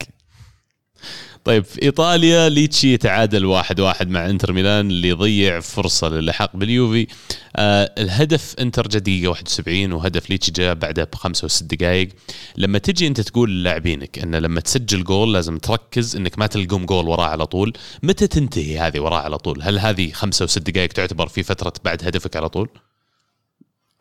طيب 1.44 1.64
في 1.64 1.82
إيطاليا 1.84 2.50
ليتشي 2.50 2.94
يتعادل 2.94 3.46
واحد 3.46 3.80
واحد 3.80 4.10
مع 4.10 4.30
إنتر 4.30 4.54
ميلان 4.54 4.90
اللي 4.92 5.12
ضيع 5.12 5.60
فرصة 5.60 6.10
للحاق 6.10 6.56
باليوفي. 6.56 7.08
آه 7.56 7.92
الهدف 7.98 8.56
إنتر 8.60 8.88
جا 8.88 9.00
دقيقه 9.00 9.30
71 9.30 9.92
وهدف 9.94 10.30
ليتشي 10.30 10.52
جاء 10.52 10.74
بعدها 10.76 11.04
بخمسة 11.14 11.46
وست 11.46 11.64
دقائق 11.64 12.10
لما 12.58 12.78
تجي 12.78 13.08
أنت 13.08 13.22
تقول 13.22 13.50
للاعبينك 13.50 14.20
إن 14.20 14.36
لما 14.36 14.60
تسجل 14.60 15.04
جول 15.04 15.34
لازم 15.34 15.58
تركز 15.58 16.16
إنك 16.16 16.40
ما 16.40 16.48
تلقم 16.48 16.86
جول 16.86 17.08
وراه 17.08 17.26
على 17.28 17.46
طول. 17.46 17.74
متى 18.04 18.28
تنتهي 18.28 18.80
هذه 18.80 19.00
وراه 19.00 19.20
على 19.20 19.38
طول؟ 19.38 19.62
هل 19.62 19.80
هذه 19.80 20.12
خمسة 20.12 20.44
وست 20.44 20.70
دقائق 20.70 20.90
تعتبر 20.94 21.28
في 21.28 21.44
فترة 21.44 21.74
بعد 21.86 22.04
هدفك 22.04 22.36
على 22.36 22.50
طول؟ 22.50 22.70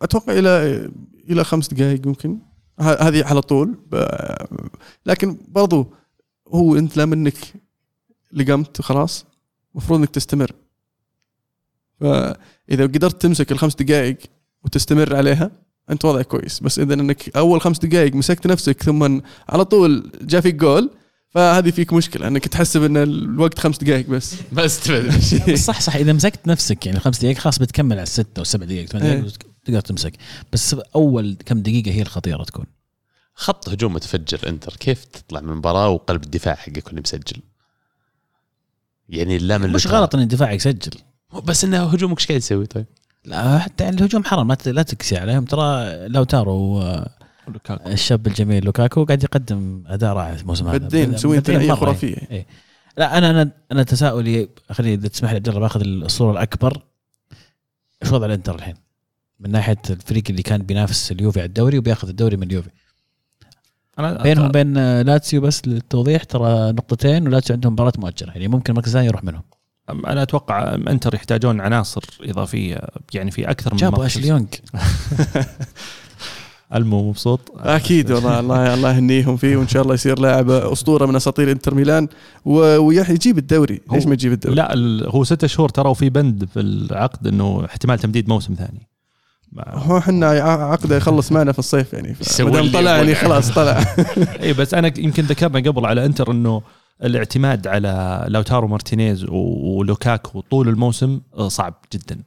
أتوقع 0.02 0.38
إلى 0.38 0.88
إلى 1.30 1.44
خمس 1.44 1.68
دقائق 1.74 2.06
يمكن. 2.06 2.38
ه- 2.80 3.08
هذه 3.08 3.24
على 3.24 3.40
طول 3.42 3.78
لكن 5.06 5.38
برضو 5.48 5.92
هو 6.50 6.76
انت 6.76 6.96
لا 6.96 7.06
منك 7.06 7.34
لقمت 8.32 8.80
خلاص. 8.82 9.24
المفروض 9.74 9.98
انك 9.98 10.10
تستمر. 10.10 10.52
فإذا 12.00 12.84
قدرت 12.84 13.22
تمسك 13.22 13.52
الخمس 13.52 13.74
دقائق 13.74 14.18
وتستمر 14.64 15.16
عليها 15.16 15.50
أنت 15.90 16.04
وضعك 16.04 16.26
كويس. 16.26 16.60
بس 16.60 16.78
إذا 16.78 16.94
إنك 16.94 17.36
أول 17.36 17.60
خمس 17.60 17.78
دقائق 17.78 18.14
مسكت 18.14 18.46
نفسك 18.46 18.82
ثم 18.82 19.20
على 19.48 19.64
طول 19.64 20.10
جاء 20.22 20.40
فيك 20.40 20.54
جول 20.54 20.90
فهذه 21.30 21.70
فيك 21.70 21.92
مشكلة 21.92 22.28
إنك 22.28 22.48
تحسب 22.48 22.82
إن 22.82 22.96
الوقت 22.96 23.58
خمس 23.58 23.78
دقائق 23.78 24.06
بس. 24.06 24.34
بس 24.52 24.80
تبدأ. 24.80 25.16
بس 25.52 25.64
صح 25.64 25.80
صح. 25.80 25.96
إذا 25.96 26.12
مسكت 26.12 26.46
نفسك 26.46 26.86
يعني 26.86 27.00
خمس 27.00 27.18
دقائق 27.18 27.38
خلاص 27.38 27.58
بتكمل 27.58 27.92
على 27.92 28.02
الست 28.02 28.38
أو 28.38 28.44
سبع 28.44 28.66
دقائق 28.66 28.88
ثمان 28.88 29.02
إيه. 29.02 29.14
دقائق 29.14 29.38
تقدر 29.64 29.80
تمسك. 29.80 30.12
بس 30.52 30.76
أول 30.94 31.36
كم 31.46 31.60
دقيقة 31.60 31.90
هي 31.90 32.02
الخطيرة 32.02 32.44
تكون. 32.44 32.77
خط 33.40 33.68
هجوم 33.68 33.94
متفجر. 33.94 34.48
إنتر 34.48 34.76
كيف 34.76 35.04
تطلع 35.04 35.40
من 35.40 35.48
المباراة 35.52 35.88
وقلب 35.88 36.24
الدفاع 36.24 36.54
حقك 36.54 36.88
اللي 36.90 37.00
مسجل؟ 37.00 37.42
يعني 39.08 39.38
لا 39.38 39.58
من 39.58 39.72
مش. 39.72 39.86
غلط 39.86 40.14
إن 40.14 40.20
الدفاع 40.20 40.52
يسجل. 40.52 40.92
بس 41.44 41.64
إنه 41.64 41.84
هجومك 41.84 42.18
إيش 42.18 42.26
قاعد 42.26 42.38
يسوي 42.40 42.66
طيب؟ 42.66 42.86
لا 43.24 43.58
حتى 43.58 43.88
الهجوم 43.88 44.24
حرام 44.24 44.48
لا 44.48 44.54
ت- 44.54 44.68
لا 44.68 44.82
تكسي 44.82 45.16
عليهم. 45.16 45.44
ترى 45.44 45.86
لوتارو 46.08 46.82
آه، 46.82 47.10
لوكاكو. 47.48 47.88
الشاب 47.90 48.26
الجميل 48.26 48.64
لوكاكو 48.64 49.04
قاعد 49.04 49.22
يقدم 49.22 49.84
أداء 49.86 50.12
رائع 50.12 50.32
الموسم 50.32 50.68
هذا. 50.68 50.78
بدين 50.78 51.10
مسوين 51.10 51.40
بدين 51.40 51.54
ثنائيه 51.54 51.72
خرافية. 51.72 52.46
لا 52.98 53.18
أنا 53.18 53.30
أنا 53.30 53.50
أنا 53.72 53.82
تساؤلي 53.82 54.48
خليني 54.72 54.94
إذا 54.94 55.08
تسمح 55.08 55.30
لي 55.30 55.36
عبد 55.36 55.48
الله 55.48 55.60
باخذ 55.60 55.80
الصورة 55.80 56.32
الأكبر. 56.32 56.82
إيش 58.02 58.12
وضع 58.12 58.26
الإنتر 58.26 58.54
الحين؟ 58.54 58.74
من 59.40 59.50
ناحية 59.50 59.82
الفريق 59.90 60.24
اللي 60.30 60.42
كان 60.42 60.62
بينافس 60.62 61.12
اليوفي 61.12 61.40
على 61.40 61.46
الدوري 61.46 61.78
وبياخذ 61.78 62.08
الدوري 62.08 62.36
من 62.36 62.42
اليوفي. 62.42 62.70
أنا 63.98 64.22
بينهم 64.22 64.46
وبين 64.46 64.76
آه، 64.76 65.02
لاتسيو 65.02 65.40
بس 65.40 65.68
للتوضيح 65.68 66.24
ترى 66.24 66.72
نقطتين 66.72 67.28
ولاتسيو 67.28 67.54
عندهم 67.54 67.72
مباراة 67.72 67.92
مؤجلة. 67.98 68.32
يعني 68.32 68.48
ممكن 68.48 68.72
المركز 68.72 68.88
الثاني 68.88 69.06
يروح 69.06 69.24
منهم. 69.24 69.42
أنا 69.90 70.22
أتوقع 70.22 70.74
إنتر 70.74 71.14
يحتاجون 71.14 71.60
عناصر 71.60 72.04
إضافية 72.22 72.80
يعني 73.14 73.30
في 73.30 73.50
أكثر 73.50 73.72
من 73.72 73.78
جابوا. 73.78 74.06
أشلي 74.06 74.28
يونغ. 74.28 74.46
المهم 76.74 77.08
مبسوط 77.08 77.40
أكيد 77.56 78.10
والله 78.10 78.40
الله 78.40 78.74
الله 78.74 78.96
يهنيهم 78.96 79.36
فيه 79.36 79.56
وإن 79.56 79.68
شاء 79.68 79.82
الله 79.82 79.94
يصير 79.94 80.18
لاعب 80.18 80.50
أسطورة 80.50 81.06
من 81.06 81.16
أساطير 81.16 81.52
إنتر 81.52 81.74
ميلان. 81.74 82.08
ويجيب 82.44 83.38
الدوري. 83.38 83.80
ليش 83.92 84.06
ما 84.06 84.12
يجيب 84.12 84.32
الدوري؟ 84.32 84.56
لا 84.56 84.74
هو 85.08 85.24
ستة 85.24 85.46
شهور 85.46 85.68
ترى 85.68 85.88
وفي 85.88 86.10
بند 86.10 86.44
في 86.44 86.60
العقد 86.60 87.26
إنه 87.26 87.64
احتمال 87.64 87.98
تمديد 87.98 88.28
موسم 88.28 88.54
ثاني. 88.54 88.87
هو 89.58 89.98
إحنا 89.98 90.26
عقده 90.28 90.96
يخلص 90.96 91.32
معنا 91.32 91.52
في 91.52 91.58
الصيف 91.58 91.92
يعني 91.92 92.16
ما 92.40 92.72
طلع 92.72 92.96
يعني. 92.96 93.14
خلاص 93.14 93.50
طلع 93.50 93.84
اي 94.42 94.52
بس 94.52 94.74
أنا 94.74 94.92
يمكن 94.98 95.22
ذكرنا 95.22 95.70
قبل 95.70 95.86
على 95.86 96.04
إنتر 96.04 96.30
إنه 96.30 96.62
الاعتماد 97.04 97.66
على 97.66 98.24
لوتارو 98.28 98.68
مارتينيز 98.68 99.26
ولوكاكو 99.28 100.40
طول 100.40 100.68
الموسم 100.68 101.20
آه، 101.36 101.48
صعب 101.48 101.74
جدا 101.94 102.18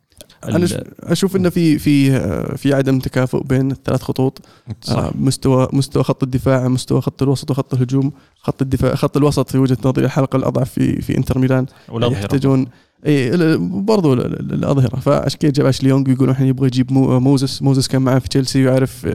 أنا 0.43 0.67
أشوف 0.99 1.35
إنه 1.35 1.49
في 1.49 1.79
في 1.79 2.15
آه، 2.15 2.55
في 2.55 2.73
عدم 2.73 2.99
تكافؤ 2.99 3.43
بين 3.43 3.71
الثلاث 3.71 4.01
خطوط 4.01 4.41
صح. 4.81 4.97
آه، 4.97 5.11
مستوى 5.15 5.67
مستوى 5.73 6.03
خط 6.03 6.23
الدفاع 6.23 6.67
مستوى 6.67 7.01
خط 7.01 7.21
الوسط 7.21 7.51
وخط 7.51 7.73
الهجوم 7.73 8.11
خط 8.37 8.61
الدفاع 8.61 8.95
خط 8.95 9.17
الوسط 9.17 9.49
في 9.49 9.57
وجهة 9.57 9.77
نظري 9.85 10.05
الحلقة 10.05 10.37
الأضعف 10.37 10.69
في 10.69 11.01
في 11.01 11.17
إنتر 11.17 11.39
ميلان. 11.39 11.65
يحتاجون 12.11 12.67
اي 13.05 13.57
برضو 13.59 14.13
ال- 14.13 14.25
ال- 14.39 14.53
الأظهرة. 14.53 14.99
فعشان 14.99 15.39
كذا 15.39 15.51
جاب 15.51 15.65
أشلي 15.65 15.89
يونغ 15.89 16.09
ويقولون 16.09 16.33
إحنا 16.33 16.47
يبغى 16.47 16.67
يجيب 16.67 16.91
مو- 16.93 17.19
موزس. 17.19 17.61
موزس 17.61 17.87
كان 17.87 18.01
معاه 18.01 18.19
في 18.19 18.29
تشيلسي 18.29 18.65
ويعرف 18.65 19.07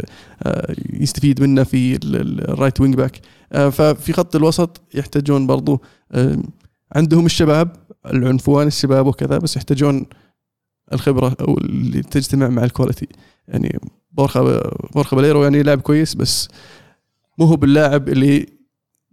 آه، 0.43 0.74
يستفيد 0.93 1.41
منه 1.43 1.64
في 1.64 1.97
ال- 1.97 2.16
ال- 2.16 2.51
ال 2.51 2.55
right 2.55 2.80
wing 2.80 2.94
back. 2.94 3.20
آه، 3.53 3.68
ففي 3.68 4.12
خط 4.12 4.37
الوسط 4.37 4.80
يحتاجون 4.95 5.47
برضو 5.47 5.82
آه، 6.12 6.39
عندهم 6.97 7.26
الشباب 7.26 7.76
العنفوان 8.07 8.66
الشباب 8.66 9.07
وكذا 9.07 9.39
بس 9.39 9.57
يحتاجون 9.57 10.07
الخبرة 10.93 11.37
أو 11.41 11.59
اللي 11.59 12.03
تجتمع 12.03 12.49
مع 12.49 12.64
ال 12.64 12.69
quality. 12.69 13.09
يعني 13.49 13.78
بورخا 14.12 14.62
بورخا 14.95 15.16
باليرو 15.16 15.43
يعني 15.43 15.62
لاعب 15.62 15.80
كويس 15.80 16.14
بس 16.14 16.49
مو 17.39 17.47
هو 17.47 17.57
باللاعب 17.57 18.09
اللي 18.09 18.47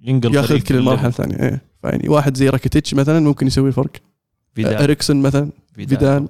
ينقل 0.04 0.36
ياخذ 0.36 0.60
كل 0.60 0.76
المراحل 0.76 1.08
الثانية. 1.08 1.36
إيه. 1.36 1.62
فيعني 1.82 2.10
واحد 2.10 2.38
زي 2.38 2.50
راكيتيتش 2.50 2.94
مثلا 2.94 3.20
ممكن 3.20 3.48
يسوي 3.48 3.68
الفرق. 3.68 3.92
فيدال. 4.56 4.76
إريكسون 4.76 5.22
مثلا 5.22 5.52
فيدال. 5.76 6.28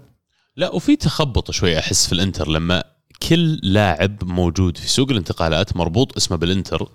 لا 0.56 0.70
وفي 0.70 0.96
تخبط 0.96 1.52
شوي 1.52 1.80
أحس 1.80 2.08
في 2.08 2.14
الإنتر 2.14 2.50
لما 2.50 2.84
كل 3.30 3.60
لاعب 3.64 4.24
موجود 4.24 4.78
في 4.78 4.88
سوق 4.88 5.12
الانتقالات 5.12 5.78
مربوط 5.78 6.18
اسمه 6.18 6.38
بالإنتر. 6.38 6.90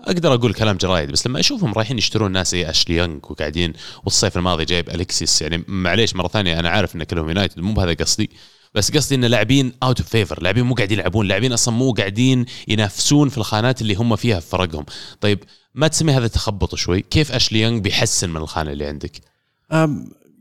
أقدر 0.00 0.34
أقول 0.34 0.54
كلام 0.54 0.76
جرايد 0.76 1.10
بس 1.10 1.26
لما 1.26 1.40
أشوفهم 1.40 1.72
رايحين 1.72 1.98
يشترون 1.98 2.32
ناس 2.32 2.50
زي 2.50 2.70
أشلي 2.70 2.96
يونغ 2.96 3.18
وقاعدين 3.30 3.72
والصيف 4.04 4.36
الماضي 4.36 4.64
جايب 4.64 4.90
الكسيس 4.90 5.42
يعني 5.42 5.64
معليش 5.68 6.16
مرة 6.16 6.28
ثانية 6.28 6.58
أنا 6.58 6.68
عارف 6.68 6.96
إن 6.96 7.02
كلهم 7.02 7.28
يونايتد 7.28 7.60
مو 7.60 7.72
بهذا 7.72 7.92
قصدي. 7.92 8.30
بس 8.74 8.90
قصدي 8.90 9.14
إن 9.14 9.24
لاعبين 9.24 9.72
out 9.82 10.00
of 10.00 10.08
favor 10.08 10.42
لاعبين 10.42 10.64
مو 10.64 10.74
قاعدين 10.74 10.98
يلعبون 10.98 11.28
لاعبين 11.28 11.52
أصلا 11.52 11.74
مو 11.74 11.92
قاعدين 11.92 12.44
ينافسون 12.68 13.28
في 13.28 13.38
الخانات 13.38 13.82
اللي 13.82 13.94
هم 13.94 14.16
فيها 14.16 14.40
في 14.40 14.48
فرقهم. 14.48 14.84
طيب 15.20 15.44
ما 15.74 15.88
تسمي 15.88 16.12
هذا 16.12 16.26
تخبط 16.26 16.74
شوي؟ 16.74 17.00
كيف 17.00 17.32
أشلي 17.32 17.60
يونغ 17.60 17.78
بيحسن 17.78 18.30
من 18.30 18.36
الخانة 18.36 18.72
اللي 18.72 18.86
عندك؟ 18.86 19.12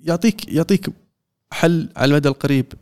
يعطيك 0.03 0.53
يعطيك 0.53 0.89
حل 1.53 1.89
على 1.95 2.09
المدى 2.11 2.29
القريب. 2.29 2.73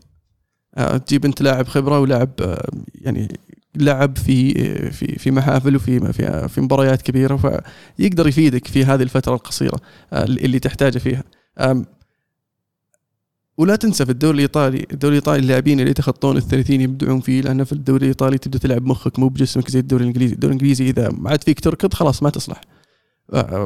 أه، 0.78 0.98
تجيب 0.98 1.26
انت 1.26 1.42
لاعب 1.42 1.68
خبرة 1.68 2.00
ولاعب 2.00 2.30
أه، 2.42 2.70
يعني 2.96 3.40
لعب 3.76 4.18
في 4.18 4.54
في 4.92 5.20
في 5.20 5.32
محافل 5.32 5.76
وفي 5.76 6.14
في 6.14 6.48
في 6.48 6.62
مباريات 6.62 7.02
كبيرة 7.02 7.62
فيقدر 7.98 8.28
يفيدك 8.28 8.68
في 8.68 8.86
هذه 8.86 9.04
الفترة 9.04 9.34
القصيرة 9.36 9.80
اللي 10.14 10.60
تحتاجه 10.60 10.98
فيها. 10.98 11.24
ولا 13.60 13.76
تنسى 13.76 14.06
في 14.06 14.12
الدوري 14.12 14.36
الإيطالي 14.36 14.88
الدوري 14.92 15.18
الإيطالي 15.18 15.40
اللاعبين 15.40 15.80
اللي 15.80 15.92
يتخطون 15.92 16.38
ال 16.38 16.42
30 16.42 16.82
يبدعون 16.82 17.22
فيه 17.22 17.42
لأن 17.42 17.64
في 17.64 17.72
الدوري 17.74 18.04
الإيطالي 18.04 18.38
تبدأ 18.38 18.60
تلعب 18.60 18.86
مخك 18.86 19.20
مو 19.20 19.28
بجسمك 19.28 19.70
زي 19.70 19.80
الدوري 19.80 20.04
الإنجليزي، 20.04 20.34
الدوري 20.34 20.54
الإنجليزي 20.56 20.90
إذا 20.90 21.10
ما 21.10 21.30
عاد 21.30 21.44
فيك 21.44 21.60
تركض 21.60 21.94
خلاص 21.94 22.24
ما 22.24 22.30
تصلح. 22.30 22.62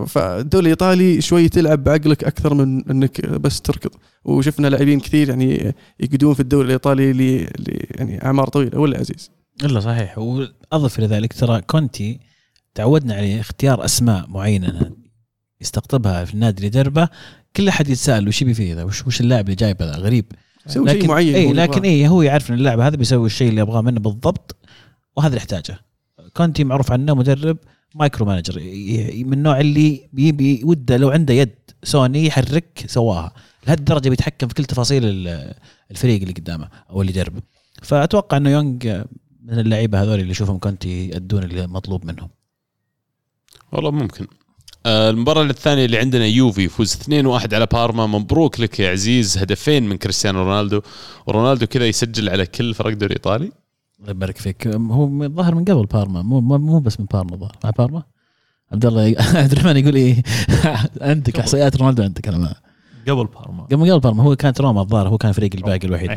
فالدوري 0.07 0.63
الايطالي 0.63 1.21
شوي 1.21 1.49
تلعب 1.49 1.83
بعقلك 1.83 2.23
أكثر 2.23 2.53
من 2.53 2.89
إنك 2.89 3.25
بس 3.25 3.61
تركض. 3.61 3.91
وشفنا 4.25 4.67
لاعبين 4.67 4.99
كثير 4.99 5.29
يعني 5.29 5.73
يقعدون 5.99 6.33
في 6.33 6.39
الدوري 6.39 6.65
الإيطالي 6.65 7.13
ل 7.13 7.47
يعني 7.95 8.25
أعمار 8.25 8.47
طويلة. 8.47 8.79
ولا 8.79 8.99
عزيز؟ 8.99 9.31
الا 9.63 9.79
صحيح. 9.79 10.17
وأضف 10.17 10.99
إلى 10.99 11.07
ذلك 11.07 11.33
ترى 11.33 11.61
كونتي 11.61 12.19
تعودنا 12.75 13.13
عليه 13.13 13.39
اختيار 13.39 13.85
أسماء 13.85 14.29
معينة 14.29 14.91
يستقطبها 15.61 16.25
في 16.25 16.33
النادي 16.33 16.57
اللي 16.57 16.67
يدربه 16.67 17.09
كل 17.55 17.67
أحد 17.67 17.89
يتساءل 17.89 18.27
وش 18.27 18.41
يبي 18.41 18.53
فيه 18.53 18.75
ذا؟ 18.75 18.83
وش, 18.83 19.07
وش 19.07 19.21
اللاعب 19.21 19.45
اللي 19.45 19.55
جايبه 19.55 19.85
ذا 19.85 19.97
غريب. 19.97 20.25
يسوي 20.67 20.89
شيء 20.89 20.97
لكن 20.99 21.07
معين. 21.07 21.35
اي 21.35 21.53
لكن. 21.53 21.81
اي 21.81 22.07
هو 22.07 22.21
يعرف 22.21 22.49
إن 22.49 22.55
اللاعب 22.55 22.79
هذا 22.79 22.95
بيسوي 22.95 23.25
الشيء 23.25 23.49
اللي 23.49 23.61
يبغاه 23.61 23.81
منه 23.81 23.99
بالضبط 23.99 24.55
وهذا 25.17 25.27
اللي 25.27 25.37
يحتاجه. 25.37 25.79
كونتي 26.37 26.63
معروف 26.63 26.91
عنه 26.91 27.15
مدرب 27.15 27.57
micromanager 27.95 28.59
من 29.25 29.33
النوع 29.33 29.59
اللي 29.59 30.09
بيبي 30.13 30.61
وده 30.63 30.97
لو 30.97 31.09
عنده 31.09 31.33
يد 31.33 31.55
سوني 31.83 32.25
يحرك 32.25 32.83
سواها. 32.87 33.33
لهالدرجة 33.67 34.09
بيتحكم 34.09 34.47
في 34.47 34.53
كل 34.53 34.65
تفاصيل 34.65 35.05
ال- 35.05 35.53
الفريق 35.91 36.21
اللي 36.21 36.33
قدامه 36.33 36.69
أو 36.89 37.01
اللي 37.01 37.11
يدربه. 37.11 37.41
فأتوقع 37.81 38.37
إنه 38.37 38.49
يونغ 38.49 39.03
من 39.43 39.59
اللعيبة 39.59 40.01
هذول 40.01 40.19
اللي 40.19 40.31
يشوفهم 40.31 40.57
كونتي 40.57 41.07
يأدون 41.07 41.43
اللي 41.43 41.67
مطلوب 41.67 42.05
منهم. 42.05 42.29
والله 43.71 43.91
ممكن. 43.91 44.27
آه، 44.85 45.09
المباراة 45.09 45.43
الثانية 45.43 45.85
اللي 45.85 45.97
عندنا 45.97 46.25
يوفي 46.25 46.63
يفوز 46.63 46.93
2-1 46.93 47.53
على 47.53 47.65
بارما. 47.65 48.07
مبروك 48.07 48.59
لك 48.59 48.79
يا 48.79 48.89
عزيز. 48.91 49.37
هدفين 49.37 49.83
من 49.89 49.97
كريستيانو 49.97 50.43
رونالدو. 50.43 50.81
ورونالدو 51.27 51.67
كذا 51.67 51.85
يسجل 51.87 52.29
على 52.29 52.45
كل 52.45 52.73
فرق 52.73 52.93
دوري 52.93 53.13
إيطالي. 53.13 53.51
الله 54.03 54.11
يبارك 54.11 54.37
فيك. 54.37 54.67
هو 54.67 55.27
ظهر 55.27 55.55
من 55.55 55.65
قبل 55.65 55.85
بارما 55.85 56.21
مو 56.21 56.41
مو 56.41 56.57
مو 56.57 56.79
بس 56.79 56.99
من 56.99 57.05
بارما 57.13 57.35
ظهر 57.37 57.55
مع 57.63 57.69
بارما؟ 57.69 58.03
عبد 58.71 58.85
الله 58.85 59.01
عبد 59.43 59.51
الرحمن 59.51 59.77
يقول 59.77 59.95
إيه. 59.95 60.23
عندك 61.01 61.39
احصائيات 61.39 61.75
رونالدو 61.77 62.03
عندك 62.03 62.27
أنا 62.27 62.37
ما 62.37 62.55
قبل 63.07 63.25
بارما. 63.27 63.63
قبل 63.63 63.91
قبل 63.91 63.99
بارما. 63.99 64.23
هو 64.23 64.35
كانت 64.35 64.61
روما 64.61 64.81
الظاهر 64.81 65.07
هو 65.07 65.17
كان 65.17 65.31
فريق 65.31 65.55
الباقي 65.55 65.87
الوحيد. 65.87 66.11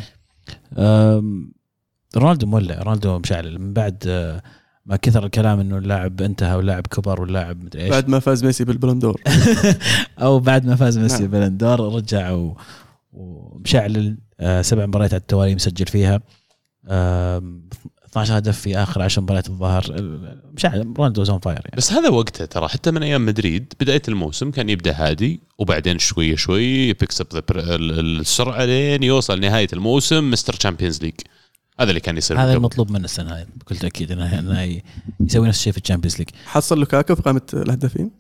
رونالدو 2.17 2.47
مولع. 2.47 2.83
رونالدو 2.83 3.19
مشعل. 3.19 3.59
من 3.59 3.73
بعد 3.73 4.05
آه، 4.09 4.43
ما 4.87 4.97
كثر 4.97 5.25
الكلام 5.27 5.61
إنه 5.61 5.79
اللاعب 5.79 6.21
انتهى 6.23 6.55
واللاعب 6.57 6.87
كبر 6.87 7.21
واللاعب 7.21 7.65
مدري 7.65 7.83
إيش. 7.83 7.91
بعد 7.91 8.09
ما 8.09 8.19
فاز 8.19 8.45
ميسي 8.45 8.65
بالبالون 8.65 8.98
دور. 8.98 9.21
أو 10.23 10.39
بعد 10.41 10.67
ما 10.67 10.77
فاز 10.77 10.99
ميسي 10.99 11.23
نعم. 11.23 11.31
بالندور 11.31 11.95
رجع 11.95 12.31
و- 12.33 12.57
ومشعل 13.13 14.19
آه، 14.41 14.63
سبع 14.63 14.87
مباريات 14.87 15.13
على 15.15 15.21
التوالي 15.21 15.55
مسجل 15.55 15.87
فيها. 15.87 16.21
12 16.89 18.39
هدف 18.39 18.61
في 18.61 18.79
آخر 18.79 19.03
10 19.03 19.23
مباريات 19.23 19.49
الظاهر 19.49 19.85
ال- 19.89 20.41
مشعل 20.55 20.95
رونالدو 20.99 21.25
is 21.25 21.32
on 21.32 21.39
fire 21.39 21.57
يعني. 21.65 21.77
بس 21.77 21.93
هذا 21.93 22.09
وقته 22.09 22.45
ترى. 22.45 22.69
حتى 22.69 22.91
من 22.91 23.03
أيام 23.03 23.27
مدريد 23.27 23.73
بداية 23.81 24.03
الموسم 24.09 24.51
كان 24.51 24.69
يبدأ 24.69 24.93
هادي 24.93 25.41
وبعدين 25.59 25.99
شوي 25.99 26.37
شوي 26.37 26.65
ي 26.89 26.94
picks 26.94 27.21
up 27.21 27.27
السرعة 27.51 28.65
لين 28.65 29.03
يوصل 29.03 29.41
نهاية 29.41 29.69
الموسم 29.73 30.31
Mr. 30.31 30.53
Champions 30.53 31.03
League 31.03 31.15
هذا 31.81 31.89
اللي 31.91 32.01
كان 32.01 32.17
يصير 32.17 32.41
هذا. 32.41 32.53
المطلوب 32.53 32.91
منه 32.91 33.05
السنة 33.05 33.33
هذه 33.33 33.47
بكل 33.57 33.77
تأكيد 33.77 34.13
انه 34.13 34.39
إنه 34.39 34.81
يسوي 35.21 35.49
نفس 35.49 35.59
الشيء 35.59 35.73
في 35.73 35.79
ال 35.79 35.83
Champions 35.83 36.19
League 36.19 36.29
حصل 36.47 36.79
لوكاكو 36.79 37.15
في 37.15 37.23
قائمة 37.23 37.43
الهدافين 37.55 38.11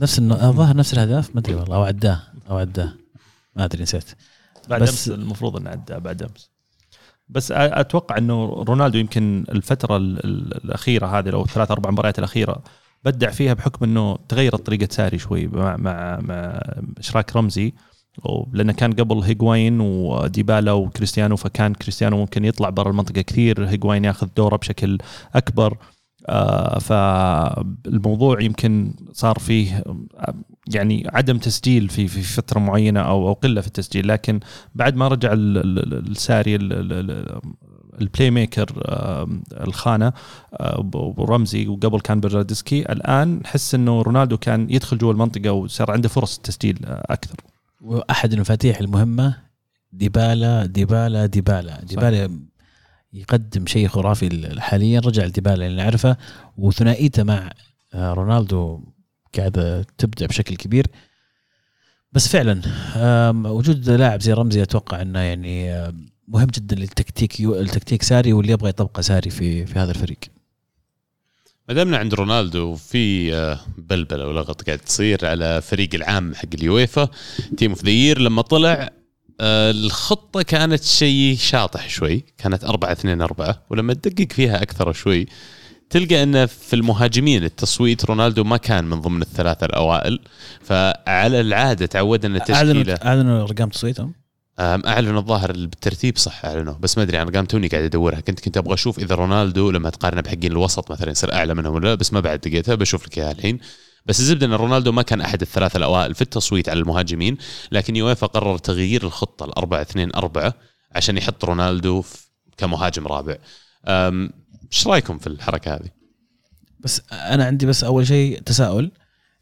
نفس 0.00 0.18
الظاهر 0.18 0.76
نفس 0.76 0.92
الأهداف؟ 0.94 1.34
ما 1.34 1.40
أدري 1.40 1.54
والله 1.54 1.76
أو 1.76 1.82
عداه 1.82 2.22
أو 2.50 2.56
عداه. 2.58 2.92
ما 3.56 3.64
أدري 3.64 3.82
نسيت. 3.82 4.04
بعد 4.68 4.82
بس- 4.82 4.88
أمس 4.88 5.08
المفروض 5.08 5.56
إنه 5.56 5.70
عدى 5.70 5.94
بعد 5.94 6.22
أمس. 6.22 6.50
بس 7.28 7.52
أتوقع 7.52 8.18
إنه 8.18 8.44
رونالدو 8.68 8.98
يمكن 8.98 9.44
الفترة 9.48 9.96
ال- 9.96 10.24
ال- 10.24 10.64
الأخيرة 10.64 11.06
هذه 11.06 11.28
لو 11.28 11.44
ثلاث 11.46 11.70
أربع 11.70 11.90
مباريات 11.90 12.18
الأخيرة 12.18 12.62
بدع 13.04 13.30
فيها 13.30 13.54
بحكم 13.54 13.84
إنه 13.84 14.16
تغيرت 14.28 14.66
طريقة 14.66 14.88
ساري 14.90 15.18
شوي 15.18 15.46
مع 15.46 15.76
مع, 15.76 16.20
مع 16.20 16.60
إشراك 16.98 17.36
رمزي. 17.36 17.74
لأنه 18.52 18.72
كان 18.72 18.92
قبل 18.92 19.18
هيغواين 19.18 19.80
وديبالا 19.80 20.72
وكريستيانو 20.72 21.36
فكان 21.36 21.74
كريستيانو 21.74 22.16
ممكن 22.16 22.44
يطلع 22.44 22.70
برا 22.70 22.90
المنطقة 22.90 23.20
كثير 23.20 23.68
هيغواين 23.68 24.04
ياخذ 24.04 24.28
دوره 24.36 24.56
بشكل 24.56 24.98
أكبر. 25.34 25.76
آه 26.28 26.78
فالموضوع 26.78 28.40
يمكن 28.42 28.94
صار 29.12 29.38
فيه 29.38 29.84
يعني 30.74 31.10
عدم 31.12 31.38
تسجيل 31.38 31.88
في 31.88 32.08
في 32.08 32.22
فترة 32.22 32.58
معينة 32.58 33.00
أو 33.00 33.28
أو 33.28 33.32
قلة 33.32 33.60
في 33.60 33.66
التسجيل 33.66 34.08
لكن 34.08 34.40
بعد 34.74 34.96
ما 34.96 35.08
رجع 35.08 35.32
ال- 35.32 35.58
ال- 35.58 35.78
ال- 35.94 36.10
الساري 36.10 36.56
ال- 36.56 36.72
ال- 36.72 36.92
ال- 36.92 37.40
ال 38.00 38.30
playmaker 38.30 38.66
الخانة 39.52 40.12
آه، 40.54 40.90
ورمزي 40.94 41.68
وقبل 41.68 42.00
كان 42.00 42.20
برنارديسكي 42.20 42.80
الآن 42.92 43.40
نحس 43.44 43.74
إنه 43.74 44.02
رونالدو 44.02 44.36
كان 44.38 44.70
يدخل 44.70 44.98
جوا 44.98 45.12
المنطقة 45.12 45.52
وصار 45.52 45.90
عنده 45.90 46.08
فرص 46.08 46.36
التسجيل 46.36 46.78
آه، 46.86 47.06
أكثر. 47.10 47.36
وأحد 47.80 48.32
المفاتيح 48.32 48.78
المهمة 48.80 49.36
ديبالا 49.92 50.66
ديبالا 50.66 51.26
ديبالا. 51.26 51.80
ديبالا 51.84 52.40
يقدم 53.12 53.66
شيء 53.66 53.88
خرافي 53.88 54.60
حاليا 54.60 55.00
رجع 55.00 55.24
لديبالا 55.24 55.66
اللي 55.66 55.82
نعرفه 55.82 56.16
وثنائيته 56.58 57.22
مع 57.22 57.50
آه، 57.94 58.12
رونالدو 58.12 58.80
قاعدة 59.38 59.86
تبدع 59.98 60.26
بشكل 60.26 60.56
كبير. 60.56 60.86
بس 62.12 62.28
فعلا 62.28 62.62
وجود 63.48 63.90
لاعب 63.90 64.20
زي 64.20 64.32
رمزي 64.32 64.62
أتوقع 64.62 65.02
إنه 65.02 65.18
يعني 65.18 65.92
مهم 66.28 66.46
جدا 66.46 66.76
للتكتيك 66.76 67.40
التكتيك 67.40 68.02
ساري 68.02 68.32
واللي 68.32 68.52
يبغى 68.52 68.68
يطبقه 68.68 69.00
ساري 69.00 69.30
في 69.30 69.66
في 69.66 69.78
هذا 69.78 69.90
الفريق. 69.90 70.18
ما 71.68 71.74
دامنا 71.74 71.96
عند 71.96 72.14
رونالدو 72.14 72.74
في 72.74 73.34
آه، 73.34 73.60
بلبله 73.78 74.26
ولغط 74.28 74.62
قاعد 74.62 74.78
تصير 74.78 75.26
على 75.26 75.62
فريق 75.62 75.88
العام 75.94 76.34
حق 76.34 76.48
اليويفا 76.54 77.08
Team 77.56 77.70
of 77.70 77.84
the 77.84 77.90
Year 77.90 78.18
لما 78.18 78.42
طلع 78.42 78.90
آه، 79.40 79.70
الخطة 79.70 80.42
كانت 80.42 80.82
شيء 80.82 81.36
شاطح 81.38 81.88
شوي 81.88 82.24
كانت 82.38 82.64
4 82.64 82.92
2 82.92 83.20
4 83.20 83.62
ولما 83.70 83.94
تدقق 83.94 84.32
فيها 84.32 84.62
أكثر 84.62 84.92
شوي 84.92 85.26
تلقى 85.90 86.22
إنه 86.22 86.46
في 86.46 86.76
المهاجمين 86.76 87.44
التصويت 87.44 88.04
رونالدو 88.04 88.44
ما 88.44 88.56
كان 88.56 88.84
من 88.84 89.00
ضمن 89.00 89.22
الثلاثة 89.22 89.66
الأوائل. 89.66 90.20
فعلى 90.62 91.40
العادة 91.40 91.86
تعودنا 91.86 92.44
اعلنوا 92.50 92.82
تشكيله 92.82 92.94
أعلنوا 92.94 93.42
أرقام 93.42 93.68
تصويتهم. 93.68 94.14
أعلنوا 94.60 95.20
الظاهر 95.20 95.52
بالترتيب 95.52 96.18
صح 96.18 96.44
اعلنوا 96.44 96.74
بس 96.80 96.98
ما 96.98 97.04
أدري 97.04 97.22
أنا 97.22 97.30
قام 97.30 97.44
توني 97.44 97.68
قاعد 97.68 97.84
ادورها 97.84 98.20
كنت 98.20 98.40
كنت 98.40 98.56
أبغى 98.56 98.74
أشوف 98.74 98.98
إذا 98.98 99.14
رونالدو 99.14 99.70
لما 99.70 99.90
تقارنه 99.90 100.20
بحقين 100.20 100.52
الوسط 100.52 100.90
مثلا 100.90 101.10
يصير 101.10 101.34
أعلى 101.34 101.54
منهم 101.54 101.74
ولا 101.74 101.88
لا 101.88 101.94
بس 101.94 102.12
ما 102.12 102.20
بعد 102.20 102.48
لقيتها 102.48 102.74
بشوف 102.74 103.06
لك 103.06 103.18
إياها 103.18 103.32
الحين. 103.32 103.58
بس 104.06 104.20
الزبدة 104.20 104.46
إن 104.46 104.52
رونالدو 104.52 104.92
ما 104.92 105.02
كان 105.02 105.20
أحد 105.20 105.40
الثلاثة 105.42 105.76
الأوائل 105.76 106.14
في 106.14 106.22
التصويت 106.22 106.68
على 106.68 106.80
المهاجمين 106.80 107.36
لكن 107.72 107.96
يويفا 107.96 108.26
قرر 108.26 108.58
تغيير 108.58 109.02
الخطة 109.02 109.44
ال 109.44 109.58
4 109.58 109.82
2 109.82 110.10
4 110.14 110.54
عشان 110.92 111.16
يحط 111.16 111.44
رونالدو 111.44 112.04
كمهاجم 112.56 113.06
رابع. 113.06 113.36
إيش 114.72 114.86
رأيكم 114.86 115.18
في 115.18 115.26
الحركة 115.26 115.74
هذه؟ 115.74 115.90
بس 116.80 117.02
أنا 117.12 117.44
عندي 117.44 117.66
بس 117.66 117.84
أول 117.84 118.06
شيء 118.06 118.40
تساؤل 118.40 118.90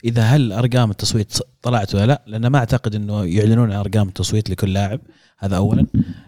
إذا 0.04 0.22
هل 0.22 0.52
أرقام 0.52 0.90
التصويت 0.90 1.38
طلعت 1.62 1.94
ولا 1.94 2.06
لا؟ 2.06 2.22
لأن 2.26 2.46
ما 2.46 2.58
أعتقد 2.58 2.94
إنه 2.94 3.24
يعلنون 3.24 3.72
عن 3.72 3.78
أرقام 3.78 4.08
التصويت 4.08 4.50
لكل 4.50 4.72
لاعب 4.72 5.00
هذا 5.38 5.56
اولا. 5.56 5.86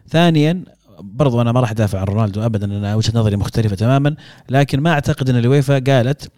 ثانيا 0.09 0.65
برضو 1.01 1.41
أنا 1.41 1.53
ما 1.53 1.61
راح 1.61 1.71
أدافع 1.71 1.99
عن 2.01 2.05
رونالدو 2.05 2.47
ابدا 2.47 2.67
أنا 2.67 2.95
وجهة 2.95 3.19
نظري 3.19 3.37
مختلفة 3.37 3.77
تماما 3.77 4.17
لكن 4.51 4.81
ما 4.81 4.91
أعتقد 4.91 5.31
إن 5.31 5.37
الويفا 5.37 5.79
قالت 5.79 6.31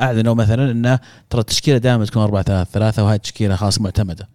أعلنوا 0.00 0.34
مثلا 0.34 0.70
انه 0.70 0.98
ترى 1.30 1.40
التشكيلة 1.40 1.78
دائما 1.78 2.04
تكون 2.04 2.22
4 2.22 2.42
3 2.42 2.70
3 2.70 3.04
وهذه 3.04 3.16
التشكيله 3.16 3.56
خلاص 3.56 3.80
معتمدة. 3.80 4.28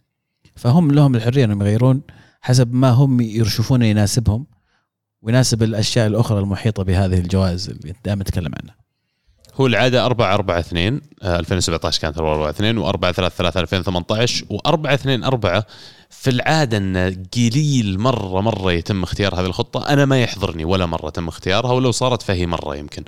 فهم 0.56 0.92
لهم 0.92 1.16
الحرية 1.16 1.46
إنهم 1.46 1.62
يغيرون 1.62 2.02
حسب 2.42 2.74
ما 2.74 2.90
هم 2.90 3.22
يشوفون 3.22 3.82
يناسبهم. 3.82 4.46
ويناسب 5.24 5.64
الأشياء 5.64 6.08
الأخرى 6.08 6.40
المحيطة 6.40 6.84
بهذه 6.84 7.20
الجوائز 7.20 7.70
اللي 7.70 7.94
دائما 8.06 8.22
نتكلم 8.22 8.52
عنها. 8.62 8.76
هو 9.56 9.68
العادة 9.68 10.06
4 10.06 10.34
4 10.34 10.60
2 10.60 11.02
آه، 11.24 11.40
2017 11.40 12.02
كانت 12.02 12.18
4 12.18 12.34
4 12.34 12.50
2 12.50 12.84
و4 12.84 13.12
3 13.12 13.30
3 13.30 13.60
2018 13.60 14.46
و4 14.46 14.88
2 14.94 15.24
4 15.24 15.66
في 16.10 16.30
العادة 16.30 16.78
انه 16.78 17.16
قليل 17.36 18.00
مرة 18.00 18.42
مرة 18.42 18.72
يتم 18.72 19.04
اختيار 19.04 19.36
هذه 19.36 19.46
الخطة 19.46 19.90
أنا 19.90 20.06
ما 20.06 20.22
يحضرني 20.22 20.66
ولا 20.66 20.86
مرة 20.86 21.10
تم 21.10 21.28
اختيارها 21.28 21.72
ولو 21.72 21.92
صارت 21.92 22.22
فهي 22.22 22.46
مرة 22.46 22.76
يمكن. 22.76 23.04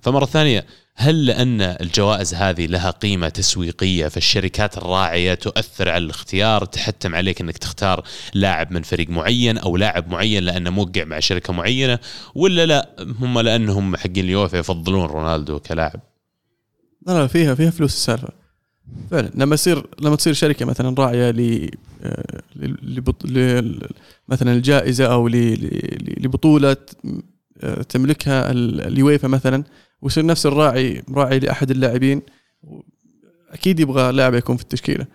فمرة 0.00 0.24
ثانية 0.26 0.66
هل 0.98 1.26
لأن 1.26 1.60
الجوائز 1.60 2.34
هذه 2.34 2.66
لها 2.66 2.90
قيمة 2.90 3.28
تسويقية 3.28 4.08
فالشركات 4.08 4.78
الراعية 4.78 5.34
تؤثر 5.34 5.88
على 5.88 6.04
الاختيار 6.04 6.64
تحتم 6.64 7.14
عليك 7.14 7.40
إنك 7.40 7.58
تختار 7.58 8.04
لاعب 8.34 8.72
من 8.72 8.82
فريق 8.82 9.08
معين 9.10 9.58
أو 9.58 9.76
لاعب 9.76 10.10
معين 10.10 10.42
لأنه 10.44 10.70
موقع 10.70 11.04
مع 11.04 11.20
شركة 11.20 11.52
معينة 11.52 11.98
ولا 12.34 12.66
لا؟ 12.66 12.90
هم 13.20 13.40
لأنهم 13.40 13.96
حقين 13.96 14.24
اليوفا 14.24 14.56
يفضلون 14.56 15.06
رونالدو 15.06 15.58
كلاعب. 15.58 16.00
لا 17.06 17.12
لا 17.12 17.26
فيها 17.26 17.54
فيها 17.54 17.70
فلوس 17.70 17.94
السالفة. 17.94 18.28
فعلا 19.10 19.30
لما 19.34 19.54
يصير 19.54 19.86
لما 20.00 20.16
تصير 20.16 20.32
شركة 20.32 20.64
مثلا 20.64 20.94
راعية 20.98 21.30
ل 21.30 21.70
آه، 22.02 22.42
مثلا 24.28 24.52
الجائزه 24.52 25.06
أو 25.06 25.28
ل- 25.28 25.36
ل- 25.36 26.24
لبطولة 26.24 26.76
آه، 27.62 27.82
تملكها 27.82 28.50
ال- 28.50 28.80
اليويفا 28.80 29.28
مثلا 29.28 29.64
ويصير 30.02 30.26
نفس 30.26 30.46
الراعي 30.46 31.02
راعي 31.10 31.38
لأحد 31.38 31.70
اللاعبين 31.70 32.22
أكيد 33.50 33.80
يبغى 33.80 34.12
لاعب 34.12 34.34
يكون 34.34 34.56
في 34.56 34.62
التشكيلة. 34.62 35.06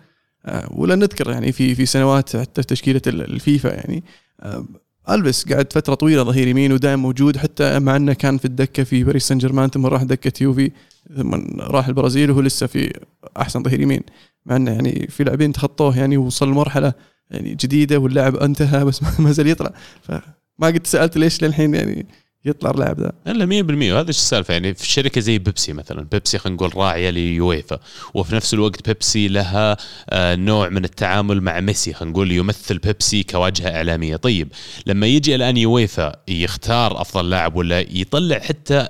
آه، 0.46 0.68
ولا 0.70 0.94
نذكر 0.94 1.30
يعني 1.30 1.52
في 1.52 1.74
في 1.74 1.86
سنوات 1.86 2.36
حتى 2.36 2.62
في 2.62 2.68
تشكيلة 2.68 3.00
ال- 3.06 3.22
الفيفا 3.34 3.68
يعني. 3.68 4.04
آه، 4.40 4.64
ألفيس 5.10 5.52
قعد 5.52 5.72
فترة 5.72 5.94
طويلة 5.94 6.22
ظهير 6.22 6.48
يمين 6.48 6.72
ودائما 6.72 7.02
موجود 7.02 7.36
حتى 7.36 7.78
مع 7.78 7.96
أنه 7.96 8.12
كان 8.12 8.38
في 8.38 8.44
الدكة 8.44 8.84
في 8.84 9.04
باريس 9.04 9.28
سان 9.28 9.38
جيرمان 9.38 9.68
ثم 9.70 9.86
راح 9.86 10.02
دكة 10.02 10.42
يوفي 10.42 10.70
ثم 11.16 11.34
راح 11.60 11.88
البرازيل 11.88 12.30
وهو 12.30 12.40
لسه 12.40 12.66
في 12.66 13.00
أحسن 13.36 13.62
ظهير 13.62 13.80
يمين. 13.80 14.00
مع 14.46 14.56
أنه 14.56 14.70
يعني 14.70 15.06
في 15.10 15.24
لاعبين 15.24 15.52
تخطوه 15.52 15.98
يعني 15.98 16.16
وصل 16.16 16.48
لمرحلة 16.48 16.92
يعني 17.30 17.54
جديدة 17.54 17.98
واللاعب 17.98 18.36
انتهى 18.36 18.84
بس 18.84 19.02
ما 19.20 19.32
زال 19.32 19.46
يطلع. 19.46 19.72
فما 20.02 20.22
قد 20.66 20.86
سألت 20.86 21.18
ليش 21.18 21.44
للحين 21.44 21.74
يعني 21.74 22.06
يطلع 22.44 22.70
اللاعب 22.70 23.00
ذا 23.00 23.12
لا 23.26 23.62
100% 23.62 23.92
وهذا 23.92 24.10
السالفة؟ 24.10 24.52
يعني 24.52 24.74
في 24.74 24.86
شركة 24.86 25.20
زي 25.20 25.38
بيبسي 25.38 25.72
مثلا. 25.72 26.02
بيبسي 26.12 26.38
خلينا 26.38 26.56
نقول 26.56 26.76
راعية 26.76 27.10
ليويفا. 27.10 27.78
وفي 28.14 28.34
نفس 28.34 28.54
الوقت 28.54 28.88
بيبسي 28.88 29.28
لها 29.28 29.76
آه، 30.10 30.34
نوع 30.34 30.68
من 30.68 30.84
التعامل 30.84 31.40
مع 31.40 31.60
ميسي. 31.60 31.92
خلينا 31.92 32.12
نقول 32.12 32.32
يمثل 32.32 32.78
بيبسي 32.78 33.22
كواجهة 33.22 33.76
إعلامية. 33.76 34.16
طيب 34.16 34.48
لما 34.86 35.06
يجي 35.06 35.34
الآن 35.34 35.56
يويفا 35.56 36.12
يختار 36.28 37.00
أفضل 37.00 37.30
لاعب 37.30 37.56
ولا 37.56 37.80
يطلع 37.80 38.38
حتى 38.38 38.88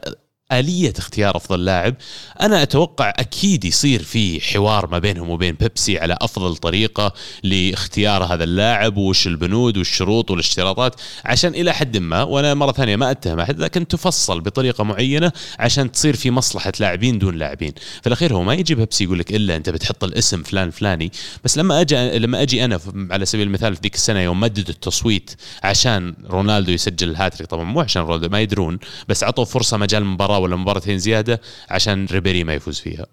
آلية 0.53 0.93
اختيار 0.99 1.37
أفضل 1.37 1.65
لاعب. 1.65 1.95
أنا 2.41 2.63
أتوقع 2.63 3.13
أكيد 3.17 3.65
يصير 3.65 4.03
في 4.03 4.41
حوار 4.41 4.87
ما 4.87 4.99
بينهم 4.99 5.31
وبين 5.31 5.55
بيبسي 5.55 5.99
على 5.99 6.17
أفضل 6.21 6.57
طريقة 6.57 7.13
لاختيار 7.43 8.25
هذا 8.25 8.45
اللاعب 8.45 8.97
وش 8.97 9.27
البنود 9.27 9.77
والشروط 9.77 10.31
والاشتراطات. 10.31 11.01
عشان 11.25 11.55
إلى 11.55 11.73
حد 11.73 11.97
ما 11.97 12.23
وأنا 12.23 12.55
مرة 12.55 12.73
ثانية 12.73 12.97
ما 12.97 13.11
أتهم 13.11 13.41
أحد 13.41 13.59
لكن 13.59 13.89
تفصل 13.89 14.41
بطريقة 14.41 14.85
معينة 14.85 15.33
عشان 15.59 15.93
تصير 15.93 16.17
في 16.17 16.31
مصلحة 16.31 16.73
لاعبين 16.81 17.19
دون 17.19 17.35
لاعبين. 17.35 17.73
في 18.01 18.07
الأخير 18.07 18.35
هو 18.35 18.43
ما 18.43 18.55
يجي 18.55 18.75
بيبسي 18.75 19.05
يقول 19.05 19.19
لك 19.19 19.35
إلا 19.35 19.57
أنت 19.57 19.71
بتحط 19.71 20.05
الاسم 20.05 20.43
فلان 20.43 20.71
فلاني. 20.71 21.13
بس 21.45 21.59
لما 21.59 21.81
أجي 21.81 22.19
لما 22.19 22.43
أجي 22.43 22.65
أنا 22.65 22.81
على 23.11 23.27
سبيل 23.27 23.47
المثال 23.47 23.75
في 23.75 23.81
ذيك 23.83 23.95
السنة 23.95 24.21
يوم 24.21 24.41
مددوا 24.41 24.75
التصويت 24.75 25.31
عشان 25.63 26.15
رونالدو 26.31 26.73
يسجل 26.73 27.11
الهاتريك 27.11 27.49
طبعا 27.49 27.65
مو 27.65 27.81
عشان 27.81 28.03
رونالدو 28.03 28.29
ما 28.29 28.41
يدرون 28.41 28.79
بس 29.09 29.25
عطوا 29.25 29.45
فرصة 29.45 29.77
مجال 29.77 30.05
مباراة 30.05 30.39
ولا 30.43 30.57
مباراتين 30.57 30.99
زيادة 30.99 31.41
عشان 31.71 32.07
ريبيري 32.07 32.45
ما 32.45 32.55
يفوز 32.55 32.79
فيها 32.79 33.07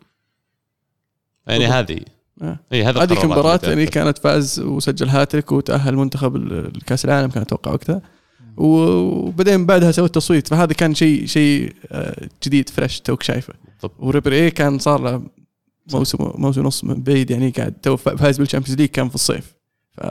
يعني. 1.47 1.67
هذه. 1.67 1.99
اي 2.73 2.84
هذا 2.84 3.03
هذيك 3.03 3.23
المباراة 3.23 3.59
اللي 3.63 3.69
يعني. 3.69 3.86
كانت 3.86 4.17
فاز 4.17 4.59
وسجل 4.59 5.09
هاتريك 5.09 5.51
وتأهل 5.51 5.95
منتخب 5.95 6.36
الكأس 6.36 7.05
العالم 7.05 7.30
كان 7.30 7.41
أتوقع 7.41 7.71
وقتها 7.71 8.01
وبعدين 8.57 9.65
بعدها 9.65 9.91
سوى 9.91 10.05
التصويت 10.05 10.47
فهذا 10.47 10.73
كان 10.73 10.95
شيء 10.95 11.25
شيء 11.25 11.75
آه، 11.91 12.30
جديد 12.43 12.69
fresh 12.70 12.99
توك 12.99 13.23
شايفه 13.23 13.53
بالضبط. 13.73 13.99
وريبيري 13.99 14.51
كان 14.51 14.80
صار 14.80 15.01
له 15.01 15.21
موسم 15.93 16.17
موسم 16.36 16.61
ونص 16.61 16.84
من 16.84 17.03
بعيد 17.03 17.32
يعني 17.32 17.49
قاعد 17.49 17.73
تو 17.73 17.97
فايز 17.97 18.38
بال 18.38 18.45
Champions 18.45 18.80
League 18.80 18.89
كان 18.89 19.09
في 19.09 19.15
الصيف 19.15 19.53
ف 19.91 20.01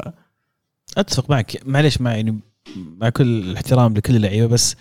أتفق 0.97 1.31
معك 1.31 1.61
معليش 1.67 2.01
مع 2.01 2.15
يعني 2.15 2.41
مع 2.77 3.09
كل 3.09 3.25
الاحترام 3.25 3.95
لكل 3.95 4.17
اللعيبة 4.17 4.47
بس 4.47 4.77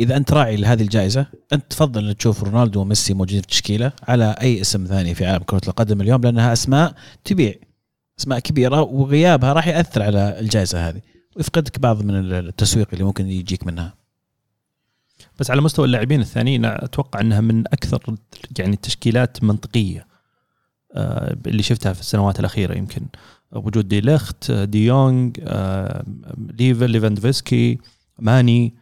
إذا 0.00 0.16
أنت 0.16 0.32
راعي 0.32 0.56
لهذه 0.56 0.82
الجائزة 0.82 1.26
أنت 1.52 1.62
تفضل 1.70 2.08
ان 2.08 2.16
تشوف 2.16 2.42
رونالدو 2.44 2.80
وميسي 2.80 3.14
موجودين 3.14 3.40
في 3.40 3.46
التشكيلة 3.46 3.92
على 4.08 4.36
أي 4.40 4.60
اسم 4.60 4.86
ثاني 4.86 5.14
في 5.14 5.26
عالم 5.26 5.42
كرة 5.42 5.60
القدم 5.68 6.00
اليوم 6.00 6.20
لأنها 6.20 6.52
أسماء 6.52 6.94
تبيع 7.24 7.54
أسماء 8.20 8.38
كبيرة 8.38 8.82
وغيابها 8.82 9.52
راح 9.52 9.66
يأثر 9.66 10.02
على 10.02 10.40
الجائزة 10.40 10.88
هذه. 10.88 11.00
ويفقدك 11.36 11.78
بعض 11.78 12.02
من 12.02 12.14
التسويق 12.32 12.88
اللي 12.92 13.04
ممكن 13.04 13.28
يجيك 13.28 13.66
منها. 13.66 13.94
بس 15.38 15.50
على 15.50 15.60
مستوى 15.60 15.86
اللاعبين 15.86 16.20
الثانيين 16.20 16.64
أتوقع 16.64 17.20
أنها 17.20 17.40
من 17.40 17.66
أكثر 17.66 18.16
يعني 18.58 18.74
التشكيلات 18.74 19.44
منطقية 19.44 20.06
آه، 20.94 21.36
اللي 21.46 21.62
شفتها 21.62 21.92
في 21.92 22.00
السنوات 22.00 22.40
الأخيرة 22.40 22.78
يمكن. 22.78 23.06
وجود 23.52 23.88
دي 23.88 24.00
ليخت 24.00 24.52
دي 24.52 24.86
يونغ 24.86 25.30
آه، 25.42 26.04
ليفا 26.58 26.84
ليفاندوفسكي 26.84 27.78
ماني 28.18 28.79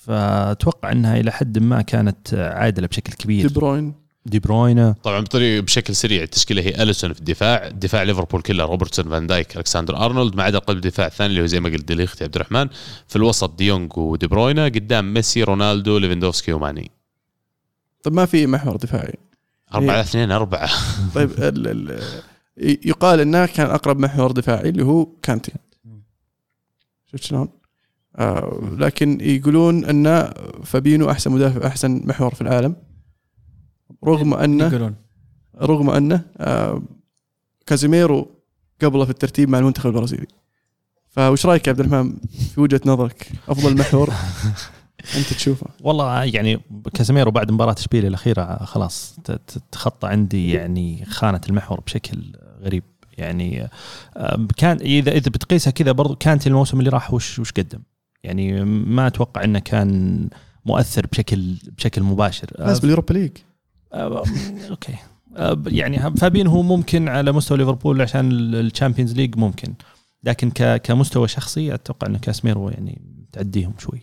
فأتوقع 0.00 0.92
إنها 0.92 1.20
إلى 1.20 1.32
حد 1.32 1.58
ما 1.58 1.82
كانت 1.82 2.34
عادلة 2.34 2.86
بشكل 2.86 3.10
دي 3.10 3.16
كبير 3.16 3.52
بروين. 3.52 3.94
دي 4.26 4.38
بروينا 4.38 4.94
طبعا 5.02 5.20
بطريقه 5.20 5.62
بشكل 5.62 5.96
سريع 5.96 6.22
التشكيلة 6.22 6.62
هي 6.62 6.82
أليسون 6.82 7.12
في 7.12 7.20
الدفاع. 7.20 7.68
دفاع 7.68 8.02
ليفربول 8.02 8.42
كلها 8.42 8.66
روبرتسون 8.66 9.08
فان 9.08 9.26
دايك 9.26 9.56
ألكسندر 9.56 9.96
أرنولد. 9.96 10.36
ما 10.36 10.42
عدا 10.42 10.58
قلب 10.58 10.76
الدفاع 10.76 11.06
الثاني 11.06 11.30
اللي 11.30 11.42
هو 11.42 11.46
زي 11.46 11.60
ما 11.60 11.68
قلت 11.68 11.84
ديليخت 11.84 12.22
عبد 12.22 12.34
الرحمن. 12.34 12.68
في 13.08 13.16
الوسط 13.16 13.58
ديونج 13.58 13.98
ودي 13.98 14.26
بروينا 14.26 14.64
قدام 14.64 15.14
ميسي 15.14 15.42
رونالدو 15.42 15.98
ليفاندوفسكي 15.98 16.52
وماني. 16.52 16.90
طب 18.02 18.12
ما 18.12 18.26
في 18.26 18.46
محور 18.46 18.76
دفاعي. 18.76 19.14
أربعة 19.74 19.94
إيه. 19.94 20.00
اثنين 20.00 20.30
أربعة. 20.30 20.70
طيب 21.14 21.30
ال 21.30 21.68
ال 21.68 22.02
يقال 22.84 23.20
إنه 23.20 23.46
كان 23.46 23.70
أقرب 23.70 23.98
محور 23.98 24.32
دفاعي 24.32 24.68
اللي 24.68 24.84
هو 24.84 25.06
كانتي. 25.22 25.52
شفت 27.12 27.22
شلون؟ 27.22 27.48
آه 28.20 28.60
لكن 28.78 29.18
يقولون 29.20 29.84
أن 29.84 30.32
فابينو 30.64 31.10
أحسن 31.10 31.32
مدافع 31.32 31.66
أحسن 31.66 32.02
محور 32.04 32.34
في 32.34 32.40
العالم. 32.40 32.76
رغم 34.04 34.34
انه 34.34 34.66
يقولون. 34.66 34.94
رغم 35.60 35.90
انه 35.90 36.24
آه 36.38 36.82
كازيميرو 37.66 38.28
قبله 38.82 39.04
في 39.04 39.10
الترتيب 39.10 39.48
مع 39.48 39.58
المنتخب 39.58 39.86
البرازيلي. 39.86 40.26
فوش 41.10 41.46
رأيك 41.46 41.66
يا 41.66 41.72
عبد 41.72 41.80
الرحمن 41.80 42.16
في 42.54 42.60
وجهة 42.60 42.80
نظرك؟ 42.86 43.32
أفضل 43.48 43.78
محور 43.78 44.12
أنت 45.16 45.32
تشوفه. 45.32 45.66
والله 45.80 46.24
يعني 46.24 46.60
كازيميرو 46.94 47.30
بعد 47.30 47.50
مباراة 47.50 47.74
إشبيليا 47.78 48.08
الأخيرة 48.08 48.64
خلاص 48.64 49.16
تخطى 49.72 50.08
عندي 50.08 50.52
يعني 50.52 51.04
خانة 51.04 51.40
المحور 51.48 51.80
بشكل 51.80 52.18
غريب. 52.60 52.82
يعني 53.18 53.68
آه، 54.16 54.46
كان 54.56 54.76
إذا 54.76 55.12
إذا 55.12 55.30
بتقيسها 55.30 55.70
كذا 55.70 55.92
برضو 55.92 56.14
كانت 56.14 56.46
الموسم 56.46 56.78
اللي 56.78 56.90
راح 56.90 57.14
وش 57.14 57.38
وش 57.38 57.52
قدم. 57.52 57.80
يعني 58.24 58.64
ما 58.64 59.06
أتوقع 59.06 59.44
إنه 59.44 59.58
كان 59.58 60.28
مؤثر 60.66 61.06
بشكل 61.06 61.54
بشكل 61.76 62.02
مباشر. 62.02 62.46
فاز 62.58 62.78
بال 62.78 62.86
Europa 62.86 63.12
League. 63.12 63.30
Okay. 64.70 64.94
يعني 65.66 66.16
فابينهو 66.16 66.62
ممكن 66.62 67.08
على 67.08 67.32
مستوى 67.32 67.58
ليفربول 67.58 68.02
عشان 68.02 68.32
ال 68.32 68.40
Champions 68.40 69.12
League 69.12 69.36
ممكن. 69.36 69.74
لكن 70.24 70.50
ك- 70.50 70.76
كمستوى 70.82 71.28
شخصي 71.28 71.74
أتوقع 71.74 72.06
إن 72.06 72.16
كاسميرو 72.16 72.68
يعني 72.68 73.02
تعديهم 73.32 73.74
شوي. 73.78 74.00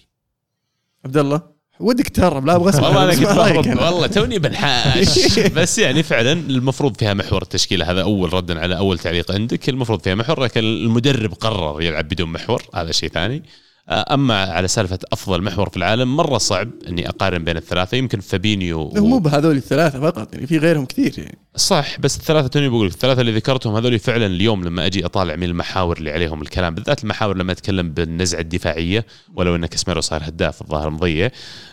عبد 1.05 1.17
الله 1.17 1.41
ودك 1.79 2.07
تهرب 2.09 2.45
لا 2.45 2.55
أبغى 2.55 2.69
أسمع. 2.69 2.87
والله 2.87 3.03
أنا 3.03 3.13
كنت 3.19 3.23
بهرب. 3.27 3.67
والله 3.67 4.07
توني 4.07 4.39
بنحاش. 4.39 5.39
بس 5.57 5.77
يعني 5.79 6.03
فعلا 6.03 6.31
المفروض 6.31 6.97
فيها 6.97 7.13
محور 7.13 7.41
التشكيلة 7.41 7.91
هذا 7.91 8.01
أول 8.01 8.33
ردا 8.33 8.59
على 8.59 8.77
أول 8.77 8.99
تعليق 8.99 9.31
عندك. 9.31 9.69
المفروض 9.69 10.01
فيها 10.01 10.15
محور 10.15 10.43
لكن 10.43 10.59
المدرب 10.59 11.33
قرر 11.33 11.81
يلعب 11.81 12.07
بدون 12.07 12.29
محور 12.31 12.63
هذا 12.75 12.91
شيء 12.91 13.09
ثاني. 13.09 13.43
أما 13.89 14.41
على 14.43 14.67
سالفة 14.67 14.99
أفضل 15.13 15.41
محور 15.41 15.69
في 15.69 15.77
العالم 15.77 16.15
مرة 16.17 16.37
صعب 16.37 16.69
إني 16.87 17.09
أقارن 17.09 17.43
بين 17.43 17.57
الثلاثة. 17.57 17.97
يمكن 17.97 18.19
فابينيو 18.19 18.81
هو 18.81 19.05
مو 19.05 19.19
بهذول 19.19 19.55
الثلاثة 19.57 19.99
فقط 20.01 20.33
يعني 20.33 20.47
في 20.47 20.57
غيرهم 20.57 20.85
كثير 20.85 21.13
يعني. 21.17 21.37
صح 21.55 21.99
بس 21.99 22.17
الثلاثة 22.17 22.47
توني 22.47 22.69
بقول 22.69 22.87
الثلاثة 22.87 23.21
اللي 23.21 23.31
ذكرتهم 23.31 23.75
هذول 23.75 23.99
فعلا 23.99 24.25
اليوم 24.25 24.63
لما 24.63 24.85
أجي 24.85 25.05
أطالع 25.05 25.35
من 25.35 25.43
المحاور 25.43 25.97
اللي 25.97 26.11
عليهم 26.11 26.41
الكلام 26.41 26.75
بالذات 26.75 27.03
المحاور 27.03 27.37
لما 27.37 27.51
أتكلم 27.51 27.89
بالنزعة 27.91 28.39
الدفاعية 28.39 29.05
ولو 29.35 29.55
إن 29.55 29.65
كاسميرو 29.65 30.01
صار 30.01 30.21
هداف 30.23 30.61
الظاهر 30.61 30.89
مضيع 30.89 31.29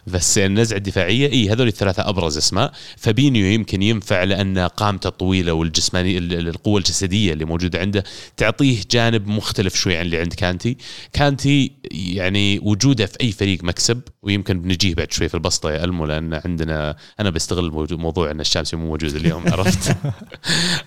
بس 0.07 0.39
النزعة 0.39 0.77
الدفاعية 0.77 1.33
إي 1.33 1.51
هذول 1.51 1.69
الثلاثة 1.69 2.09
أبرز 2.09 2.37
أسماء. 2.37 2.73
فابينيو 2.97 3.47
يمكن 3.47 3.83
ينفع 3.83 4.25
لأن 4.25 4.59
قامته 4.59 5.11
طويلة 5.11 5.53
والجسمانيه 5.53 6.19
ال- 6.19 6.33
ال- 6.33 6.49
القوة 6.49 6.79
الجسدية 6.79 7.33
اللي 7.33 7.45
موجودة 7.45 7.79
عنده 7.79 8.05
تعطيه 8.37 8.79
جانب 8.91 9.27
مختلف 9.29 9.75
شوي 9.75 9.97
عن 9.97 10.05
اللي 10.07 10.19
عند 10.19 10.33
كانتي. 10.33 10.77
كانتي 11.13 11.73
يعني 12.13 12.59
وجوده 12.59 13.07
في 13.07 13.17
أي 13.21 13.33
فريق 13.33 13.65
مكسب 13.65 14.01
ويمكن 14.23 14.61
بنجيه 14.63 14.95
بعد 14.95 15.13
شوي 15.13 15.29
في 15.29 15.35
البسطة 15.35 15.71
يا 15.71 15.85
ألمو 15.85 16.07
لأن 16.07 16.35
عندنا 16.45 16.97
أنا 17.21 17.31
بستغل 17.31 17.71
موضوع 17.97 18.31
إن 18.31 18.41
الشامسي 18.41 18.77
مو 18.77 18.87
موجود 18.87 19.15
اليوم 19.15 19.45
عرفت؟ 19.53 19.97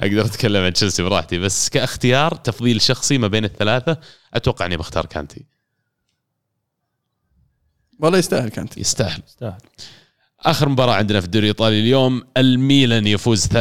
أقدر 0.01 0.25
أتكلم 0.25 0.63
عن 0.63 0.73
تشيلسي 0.73 1.03
براحتي 1.03 1.37
بس 1.39 1.69
كاختيار 1.69 2.35
تفضيل 2.35 2.81
شخصي 2.81 3.17
ما 3.17 3.27
بين 3.27 3.45
الثلاثة 3.45 3.97
أتوقع 4.33 4.65
إني 4.65 4.77
بختار 4.77 5.05
كانتي. 5.05 5.45
والله 7.99 8.17
يستاهل 8.19 8.49
كانتي 8.49 8.77
يستاهل. 8.77 9.21
يستاهل. 9.27 9.57
آخر 10.41 10.69
مباراة 10.69 10.93
عندنا 10.93 11.19
في 11.19 11.25
الدوري 11.25 11.43
الإيطالي 11.45 11.79
اليوم 11.79 12.23
الميلان 12.37 13.07
يفوز 13.07 13.45
3-2 13.47 13.53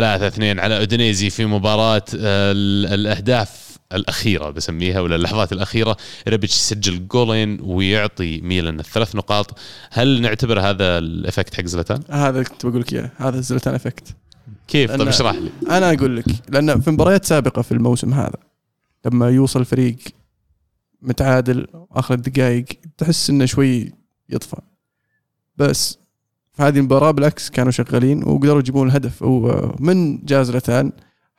على 0.59 0.79
أودينيزي 0.79 1.31
في 1.31 1.45
مباراة 1.47 2.05
آه، 2.19 2.53
ال- 2.53 2.87
الأهداف 2.95 3.66
الأخيرة 3.93 4.51
بسميها 4.51 5.01
ولا 5.01 5.17
اللحظات 5.17 5.53
الأخيرة 5.53 5.97
ريبيتش 6.29 6.57
يسجل 6.57 7.09
جولين 7.09 7.59
ويعطي 7.63 8.41
ميلان 8.41 8.81
الثلاث 8.81 9.17
نقاط. 9.17 9.59
هل 9.91 10.21
نعتبر 10.21 10.61
هذا 10.61 10.99
ال 10.99 11.07
effect 11.07 11.55
حق 11.55 11.65
زلتان 11.65 12.01
هذا 12.11 12.43
كنت 12.43 12.67
بقول 12.67 12.81
لك 12.81 12.93
إياه. 12.93 13.11
هذا 13.17 13.41
زلتان 13.41 13.75
effect. 13.75 14.17
كيف؟ 14.69 14.91
طيب 14.91 15.09
اشرح 15.09 15.35
لي. 15.35 15.51
أنا 15.71 15.93
أقول 15.93 16.17
لك 16.17 16.25
لأن 16.49 16.81
في 16.81 16.91
مباريات 16.91 17.25
سابقة 17.25 17.63
في 17.63 17.73
الموسم 17.73 18.15
هذا 18.15 18.39
لما 19.05 19.31
يوصل 19.31 19.65
فريق 19.65 19.97
متعادل 21.03 21.67
آخر 21.93 22.15
الدقائق 22.15 22.65
تحس 22.99 23.31
إنه 23.31 23.45
شوي 23.45 23.93
يطفى. 24.29 24.57
بس 25.57 25.99
في 26.53 26.63
هذه 26.63 26.79
المباراة 26.79 27.11
بالعكس 27.11 27.51
كانوا 27.51 27.71
شغالين 27.71 28.25
وقدروا 28.25 28.59
يجيبون 28.59 28.89
الهدف. 28.89 29.23
ومن 29.23 30.25
جا 30.25 30.51
زلتان 30.51 30.93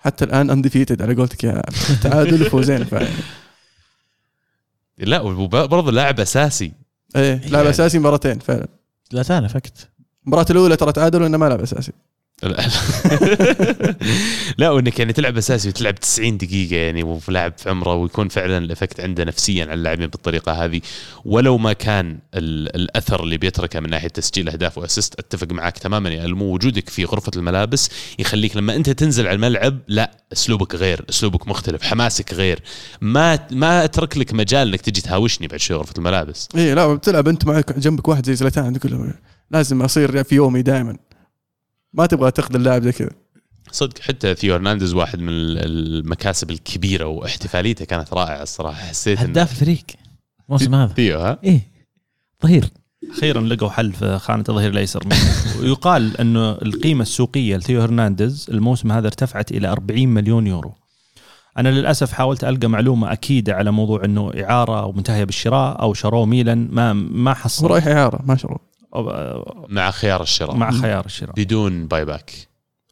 حتى 0.08 0.26
الآن 0.26 0.50
undefeated 0.50 1.02
على 1.02 1.16
قولتك 1.16 1.44
يا 1.44 1.62
تعادل 2.04 2.42
وفوزين 2.48 2.84
فعلا 2.84 3.08
لا 4.98 5.22
وبرضه 5.22 5.92
لاعب 5.92 6.20
أساسي. 6.20 6.72
إيه 7.16 7.36
لاعب 7.36 7.54
يعني- 7.54 7.70
أساسي 7.70 8.00
مرتين 8.00 8.40
فعلا. 8.40 8.68
لا 9.12 9.24
ثاني 9.24 9.50
فكت 9.50 9.90
المباراه 10.24 10.46
الأولى 10.50 10.76
ترى 10.76 10.92
تعادلوا 10.92 11.28
انه 11.28 11.38
ما 11.38 11.46
لعب 11.50 11.62
أساسي. 11.62 11.92
لا 14.58 14.70
وإنك 14.70 15.00
يعني 15.00 15.14
تلعب 15.14 15.38
أساسي 15.38 15.70
وتلعب 15.70 15.96
90 16.00 16.38
دقيقة 16.38 16.76
يعني 16.76 17.04
وفي 17.04 17.32
لاعب 17.32 17.54
في 17.58 17.70
عمره 17.70 17.96
ويكون 17.96 18.28
فعلا 18.28 18.58
الإفكت 18.58 19.00
عنده 19.00 19.24
نفسيا 19.24 19.64
على 19.66 19.74
اللاعبين 19.74 20.08
بالطريقة 20.08 20.52
هذه. 20.66 20.82
ولو 21.26 21.58
ما 21.58 21.74
كان 21.74 22.20
ال- 22.34 22.76
الأثر 22.76 23.24
اللي 23.24 23.38
بيتركه 23.38 23.80
من 23.80 23.90
ناحية 23.90 24.08
تسجيل 24.08 24.50
أهداف 24.50 24.78
وأسيست 24.78 25.20
أتفق 25.20 25.52
معك 25.52 25.78
تماما. 25.78 26.10
يا 26.10 26.26
المو 26.26 26.54
وجودك 26.54 26.90
في 26.90 27.06
غرفة 27.06 27.32
الملابس 27.36 27.90
يخليك 28.20 28.56
لما 28.58 28.76
أنت 28.76 28.90
تنزل 28.90 29.28
على 29.28 29.36
الملعب 29.36 29.78
لا 29.88 30.12
أسلوبك 30.34 30.76
غير 30.76 31.06
أسلوبك 31.10 31.48
مختلف 31.48 31.84
حماسك 31.84 32.34
غير. 32.34 32.60
ما 33.02 33.40
ما 33.52 33.84
أترك 33.84 34.18
لك 34.18 34.34
مجال 34.34 34.68
إنك 34.68 34.82
تجي 34.82 35.02
تهاوشني 35.02 35.48
بعد 35.48 35.60
شوي 35.60 35.78
غرفة 35.78 35.94
الملابس. 35.98 36.50
إيه 36.56 36.74
لا 36.74 36.94
بتلعب 36.94 37.28
أنت 37.28 37.46
معك 37.46 37.80
جنبك 37.80 38.08
واحد 38.08 38.26
زي 38.26 38.36
زلتان 38.36 38.80
تقول 38.80 39.14
لازم 39.52 39.82
أصير 39.82 40.24
في 40.24 40.36
يومي 40.36 40.62
دائما. 40.62 40.98
ما 41.94 42.06
تبغى 42.06 42.32
تاخذ 42.32 42.56
اللاعب 42.56 42.84
زي 42.84 42.92
كذا. 42.92 43.10
صدق 43.72 44.00
حتى 44.00 44.36
ثيو 44.36 44.54
هرنانديز 44.54 44.94
واحد 44.94 45.20
من 45.20 45.30
المكاسب 45.34 46.52
الكبيرة 46.52 47.06
واحتفاليته 47.06 47.86
كانت 47.86 48.14
رائعة 48.14 48.44
الصراحة. 48.44 48.82
حسيت 48.82 49.20
هداف 49.20 49.52
الفريق. 49.52 49.84
الموسم 50.48 50.76
هذا. 50.76 50.94
ثيو 50.94 51.20
ها؟ 51.20 51.40
إيه. 51.44 51.62
ظهير. 52.44 52.66
أخيرا 53.12 53.42
لقوا 53.42 53.70
حل 53.70 53.94
في 53.94 54.20
خانة 54.20 54.44
الظهير 54.50 54.72
الأيسر. 54.72 55.04
ويقال 55.62 56.18
إنه 56.18 56.52
القيمة 56.52 57.02
السوقية 57.02 57.58
لثيو 57.58 57.82
هرنانديز 57.82 58.46
الموسم 58.50 58.92
هذا 58.92 59.08
ارتفعت 59.08 59.52
إلى 59.52 59.68
40 59.68 60.08
مليون 60.10 60.48
يورو. 60.48 60.74
أنا 61.58 61.70
للأسف 61.70 62.14
حاولت 62.14 62.44
ألقى 62.44 62.68
معلومة 62.68 63.12
أكيدة 63.14 63.54
على 63.54 63.72
موضوع 63.72 64.06
إنه 64.06 64.32
إعارة 64.36 64.86
ومنتهية 64.86 65.24
بالشراء 65.24 65.82
أو 65.82 65.94
شروه 65.94 66.26
ميلان 66.26 66.68
ما 66.72 66.94
ما 66.94 67.34
حصل. 67.34 67.68
رايح 67.68 67.88
إعارة 67.88 68.20
ما 68.26 68.36
أو- 68.38 68.58
مع 69.70 69.92
خيار 69.92 70.22
الشراء. 70.22 70.56
مع 70.56 70.72
خيار 70.72 71.06
الشراء. 71.06 71.34
بدون 71.36 71.88
buy-back 71.88 72.32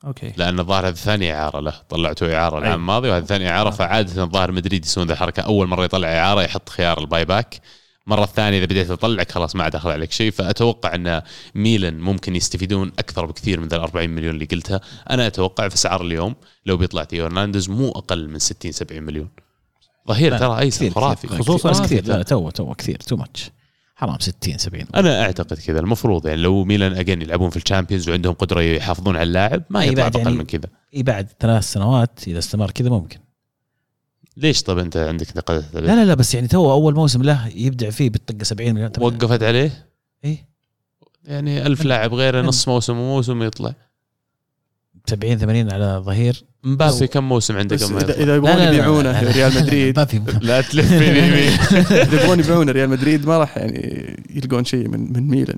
أوكي. 0.06 0.34
لأن 0.38 0.60
الظاهر 0.60 0.88
هذه 0.88 0.94
ثاني 0.94 1.34
إعارة 1.34 1.60
له. 1.60 1.74
طلعتوا 1.90 2.36
إعارة 2.36 2.58
العام. 2.58 2.74
الماضي 2.74 3.10
وهذه 3.10 3.24
ثاني 3.24 3.50
إعارة. 3.50 3.68
آه. 3.68 3.72
فعادة 3.72 4.24
الظاهر 4.24 4.52
مدريد 4.52 4.86
يسوون 4.86 5.08
ذا 5.08 5.14
الحركة. 5.14 5.42
أول 5.42 5.68
مرة 5.68 5.84
يطلع 5.84 6.08
إعارة 6.08 6.42
يحط 6.42 6.70
خيار 6.70 7.00
ال 7.00 7.26
buy-back 7.26 7.62
المره 8.08 8.24
الثانية 8.24 8.58
إذا 8.58 8.66
بديت 8.66 8.88
تطلعك 8.88 9.32
خلاص 9.32 9.56
ما 9.56 9.64
عاد 9.64 9.72
دخل 9.72 9.90
عليك 9.90 10.12
شيء. 10.12 10.32
فأتوقع 10.32 10.96
أن 10.96 11.22
ميلان 11.56 12.00
ممكن 12.00 12.36
يستفيدون 12.36 12.92
أكثر 13.00 13.26
بكثير 13.26 13.60
من 13.60 13.68
ذا 13.68 13.76
ال 13.76 13.82
40 13.82 14.10
مليون 14.10 14.34
اللي 14.34 14.46
قلتها. 14.46 14.82
أنا 15.10 15.28
أتوقع 15.28 15.68
في 15.68 15.76
اسعار 15.76 16.02
اليوم 16.02 16.36
لو 16.66 16.78
بيطلع 16.78 17.04
تيو 17.04 17.26
هرنانديز 17.26 17.70
مو 17.70 17.90
أقل 17.92 18.30
من 18.30 18.40
60 18.40 18.72
70 18.72 19.04
مليون. 19.04 19.30
ظهير 20.08 20.38
ترى 20.38 20.60
ايسر 20.60 20.90
خرافي. 20.90 21.28
خصوصاً. 21.28 21.84
كثير. 21.84 22.06
لا 22.08 22.24
too 22.24 22.50
too 22.50 22.74
كثير. 22.74 22.98
too 22.98 23.16
much 23.16 23.52
حرام 23.96 24.20
60 24.20 24.58
70 24.58 24.86
أنا 24.96 25.22
أعتقد 25.22 25.58
كذا. 25.58 25.80
المفروض 25.80 26.28
يعني 26.28 26.42
لو 26.42 26.64
ميلان 26.64 26.94
أجين 26.94 27.22
يلعبون 27.22 27.50
في 27.50 27.58
الشامبيونز 27.58 28.10
وعندهم 28.10 28.34
قدرة 28.34 28.62
يحافظون 28.62 29.16
على 29.16 29.24
اللاعب 29.24 29.64
ما 29.70 29.82
أي 29.82 29.88
يطلع 29.88 30.08
أقل 30.08 30.20
يعني- 30.20 30.36
من 30.36 30.46
كذا. 30.46 30.70
اي 30.96 31.04
بعد 31.04 31.28
ثلاث 31.40 31.64
سنوات 31.72 32.20
إذا 32.28 32.40
استمر 32.40 32.72
كذا 32.72 32.90
ممكن. 32.90 33.20
ليش؟ 34.38 34.64
طب 34.64 34.78
أنت 34.78 34.98
عندك 34.98 35.38
نقدات 35.38 35.74
لا 35.74 35.80
لا 35.80 36.06
لا 36.06 36.14
بس 36.14 36.36
يعني 36.36 36.48
تو 36.48 36.72
أول 36.72 36.94
موسم 36.96 37.24
له 37.24 37.48
يبدع 37.48 37.90
فيه 37.90 38.10
بالطقة 38.10 38.44
70 38.44 38.74
مليون 38.74 38.92
وقفت 39.00 39.44
عليه؟ 39.44 39.88
إيه. 40.26 40.46
يعني 41.26 41.68
ألف 41.68 41.86
لاعب 41.86 42.14
غيره 42.14 42.42
نص 42.42 42.68
موسم 42.68 42.98
وموسم 42.98 43.44
يطلع. 43.44 43.74
70 45.10 45.38
80 45.38 45.72
على 45.72 46.02
ظهير 46.06 46.44
مبابي 46.64 47.08
كم 47.08 47.30
موسم 47.30 47.58
عندك 47.58 47.76
بس 47.76 47.92
ما 47.92 48.02
اذا؟ 48.02 48.24
إذا 48.24 48.36
يبغون 48.36 48.60
يبيعونه 48.60 49.32
ريال 49.32 49.56
مدريد. 49.56 50.00
لا 50.42 50.62
تلف 50.62 50.92
إذا 51.92 52.24
يبغون 52.24 52.40
يبيعونه 52.40 52.72
ريال 52.72 52.90
مدريد 52.90 53.28
ما 53.28 53.38
راح 53.38 53.58
يعني 53.58 54.16
يلقون 54.36 54.66
شيء 54.66 54.88
من 54.88 55.14
من 55.14 55.28
ميلان. 55.28 55.58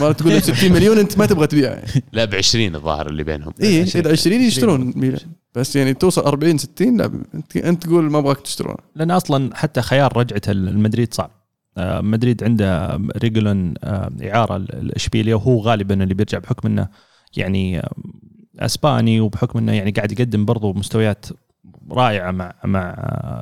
ما 0.00 0.12
تقول 0.12 0.32
له 0.32 0.40
60 0.40 0.72
مليون 0.72 0.98
أنت 0.98 1.18
ما 1.18 1.26
تبغى 1.26 1.46
تبيعه 1.46 1.82
لا 2.12 2.24
ب 2.24 2.34
20 2.34 2.74
الظاهر 2.74 3.08
اللي 3.08 3.24
بينهم. 3.24 3.52
اي 3.62 3.82
إذا 3.82 4.12
20 4.12 4.40
يشترون 4.40 4.92
ميلان. 4.96 5.20
بس 5.54 5.76
يعني 5.76 5.94
توصل 5.94 6.22
40 6.22 6.58
60 6.58 6.96
لا 6.96 7.10
انت 7.34 7.56
أنت 7.56 7.82
تقول 7.82 8.10
ما 8.10 8.18
أبغاك 8.18 8.40
تشترونه. 8.40 8.78
لأن 8.96 9.10
أصلا 9.10 9.56
حتى 9.56 9.82
خيار 9.82 10.16
رجعة 10.16 10.42
المدريد 10.48 11.14
صعب. 11.14 11.30
آه، 11.78 12.00
مدريد 12.00 12.44
عنده 12.44 13.00
ريجولن 13.16 13.74
آه، 13.84 14.10
إعارة 14.22 14.56
الاشبيليا 14.56 15.34
وهو 15.34 15.60
غالبا 15.60 16.02
اللي 16.02 16.14
بيرجع 16.14 16.38
بحكم 16.38 16.68
إنه 16.68 16.88
يعني 17.36 17.78
آه، 17.78 17.92
أسباني 18.58 19.20
وبحكم 19.20 19.58
إنه 19.58 19.72
يعني 19.72 19.90
قاعد 19.90 20.12
يقدم 20.12 20.44
برضو 20.44 20.72
مستويات 20.72 21.26
رائعة 21.90 22.30
مع 22.30 22.54
مع 22.64 22.94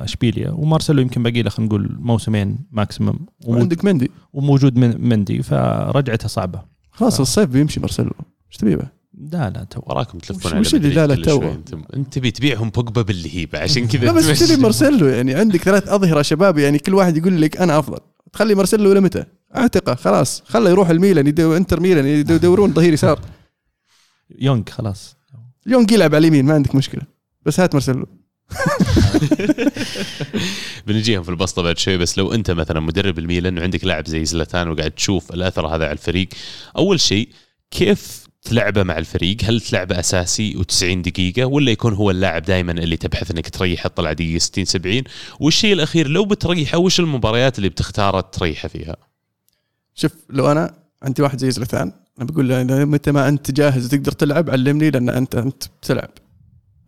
إشبيليا 0.03 0.49
ومارسيلو 0.51 1.01
يمكن 1.01 1.23
باقي 1.23 1.41
له 1.41 1.49
خلينا 1.49 1.69
نقول 1.69 1.95
موسمين 1.99 2.57
maximum 2.71 3.19
وعندك 3.45 3.85
مندي 3.85 4.11
وموجود 4.33 4.77
من 4.77 5.09
مندي 5.09 5.41
فرجعته 5.43 6.27
صعبة 6.27 6.61
خلاص 6.91 7.19
الصيف 7.19 7.49
بيمشي 7.49 7.79
مارسيلو 7.79 8.11
إيش 8.51 8.57
تبي 8.57 8.75
به؟ 8.75 8.87
لا 9.31 9.49
لا 9.49 9.63
تو 9.63 9.81
وراكم 9.85 10.17
تلفون 10.17 10.41
وش- 10.45 10.51
على 10.53 10.59
وش 10.59 10.75
اللي 10.75 10.89
لا 10.89 11.07
لا 11.07 11.15
تو؟ 11.15 11.51
انت 11.95 12.13
تبي 12.13 12.31
تبيعهم 12.31 12.69
بوجبا 12.69 13.01
باللهيبه 13.01 13.59
عشان 13.59 13.87
كذا 13.87 14.05
لا 14.05 14.11
بس 14.11 14.27
إيش. 14.29 14.39
تبي 14.39 14.61
مارسيلو 14.61 15.07
يعني 15.07 15.33
عندك 15.35 15.61
ثلاث 15.63 15.87
أظهرة 15.89 16.21
شباب 16.21 16.57
يعني 16.57 16.79
كل 16.79 16.93
واحد 16.93 17.17
يقول 17.17 17.41
لك 17.41 17.57
أنا 17.57 17.79
أفضل 17.79 17.97
تخلي 18.33 18.55
مارسيلو 18.55 18.93
لمتى؟ 18.93 19.23
أعتقه 19.55 19.95
خلاص 19.95 20.43
خله 20.45 20.69
يروح 20.69 20.89
الميلان 20.89 21.27
يدو 21.27 21.57
إنتر 21.57 21.79
ميلان 21.79 22.05
يدو- 22.05 22.33
يدورون 22.33 22.73
ظهير 22.73 22.93
يسار 22.93 23.19
يونغ 24.39 24.63
خلاص. 24.69 25.17
يونغ 25.65 25.93
يلعب 25.93 26.15
على 26.15 26.27
اليمين 26.27 26.45
ما 26.45 26.53
عندك 26.53 26.75
مشكلة. 26.75 27.01
بس 27.45 27.59
هات 27.59 27.73
مارسيلو. 27.73 28.07
بنجيهم 30.87 31.23
في 31.23 31.29
البسطة 31.29 31.61
بعد 31.61 31.77
شوي 31.77 31.97
بس 31.97 32.17
لو 32.17 32.33
أنت 32.33 32.51
مثلا 32.51 32.79
مدرب 32.79 33.19
الميلان 33.19 33.59
وعندك 33.59 33.85
لاعب 33.85 34.07
زي 34.07 34.25
زلاتان 34.25 34.69
وقاعد 34.69 34.91
تشوف 34.91 35.33
الأثر 35.33 35.67
هذا 35.67 35.85
على 35.85 35.91
الفريق 35.91 36.27
أول 36.77 36.99
شيء 36.99 37.29
كيف 37.71 38.27
تلعبه 38.41 38.83
مع 38.83 38.97
الفريق؟ 38.97 39.37
هل 39.43 39.61
تلعبه 39.61 39.99
أساسي 39.99 40.53
و90 40.53 40.83
دقيقة 40.83 41.45
ولا 41.45 41.71
يكون 41.71 41.93
هو 41.93 42.11
اللاعب 42.11 42.41
دائما 42.41 42.71
اللي 42.71 42.97
تبحث 42.97 43.31
إنك 43.31 43.49
تريحه 43.49 43.89
تطلع 43.89 44.13
دقيقة 44.13 44.39
60 44.39 44.65
70 44.65 45.03
والشيء 45.39 45.73
الأخير 45.73 46.07
لو 46.07 46.25
بتريحه 46.25 46.77
وش 46.77 46.99
المباريات 46.99 47.57
اللي 47.57 47.69
بتختار 47.69 48.21
تريحه 48.21 48.67
فيها؟ 48.67 48.95
شوف 49.95 50.11
لو 50.29 50.51
أنا 50.51 50.73
عندي 51.03 51.21
واحد 51.21 51.39
زي 51.39 51.51
زلتان 51.51 51.91
أنا 52.17 52.27
بقول 52.27 52.49
له 52.49 52.61
إذا 52.61 52.85
متى 52.85 53.11
ما 53.11 53.27
أنت 53.27 53.51
جاهز 53.51 53.85
وتقدر 53.85 54.11
تلعب 54.11 54.49
علمني 54.49 54.89
لأن 54.89 55.09
أنت 55.09 55.35
أنت 55.35 55.63
بتلعب. 55.81 56.09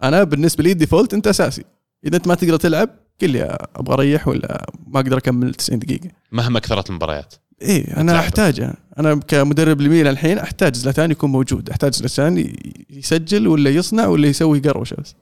أنا 0.03 0.23
بالنسبة 0.23 0.63
لي 0.63 0.73
ديفولت 0.73 1.13
أنت 1.13 1.27
أساسي. 1.27 1.63
إذا 2.05 2.17
أنت 2.17 2.27
ما 2.27 2.35
تقدر 2.35 2.55
تلعب 2.55 2.89
قل 3.21 3.29
لي 3.29 3.57
أبغى 3.75 3.93
أريح 3.93 4.27
ولا 4.27 4.71
ما 4.87 4.99
أقدر 4.99 5.17
أكمل 5.17 5.53
90 5.53 5.79
دقيقة؟ 5.79 6.09
مهما 6.31 6.59
كثرت 6.59 6.89
المباريات. 6.89 7.33
إيه 7.61 7.97
أنا. 7.97 8.19
احتاجه 8.19 8.73
أنا 8.99 9.15
كمدرب 9.15 9.81
الميلان 9.81 10.13
الحين 10.13 10.37
أحتاج 10.37 10.75
زلاتان 10.75 11.11
يكون 11.11 11.29
موجود. 11.29 11.69
أحتاج 11.69 11.93
زلاتان 11.93 12.53
يسجل 12.89 13.47
ولا 13.47 13.69
يصنع 13.69 14.07
ولا 14.07 14.27
يسوي 14.27 14.59
قروشة 14.59 14.95
بس. 14.99 15.15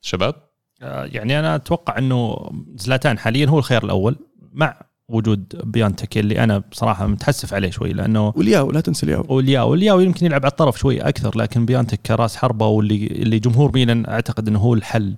شباب؟ 0.00 0.34
آه، 0.82 1.04
يعني 1.04 1.38
أنا 1.38 1.54
أتوقع 1.54 1.98
إنه 1.98 2.50
زلاتان 2.76 3.18
حاليا 3.18 3.46
هو 3.46 3.58
الخيار 3.58 3.84
الأول 3.84 4.16
مع 4.52 4.80
وجود 5.08 5.60
بيانتك 5.64 6.18
اللي 6.18 6.44
أنا 6.44 6.58
بصراحة 6.58 7.06
متحسف 7.06 7.54
عليه 7.54 7.70
شوي 7.70 7.92
لأنه 7.92 8.32
والياو 8.36 8.70
لا 8.70 8.80
تنسى 8.80 9.06
الياو. 9.06 9.26
والياو 9.28 9.70
والياو 9.70 10.00
يمكن 10.00 10.26
يلعب 10.26 10.42
على 10.42 10.50
الطرف 10.50 10.78
شوي 10.78 11.00
أكثر 11.00 11.38
لكن 11.38 11.66
بيانتك 11.66 12.00
كراس 12.06 12.36
حربة 12.36 12.66
واللي 12.66 13.06
اللي 13.06 13.38
جمهور 13.38 13.70
ميلان 13.74 14.06
أعتقد 14.06 14.48
إنه 14.48 14.58
هو 14.58 14.74
الحل. 14.74 15.14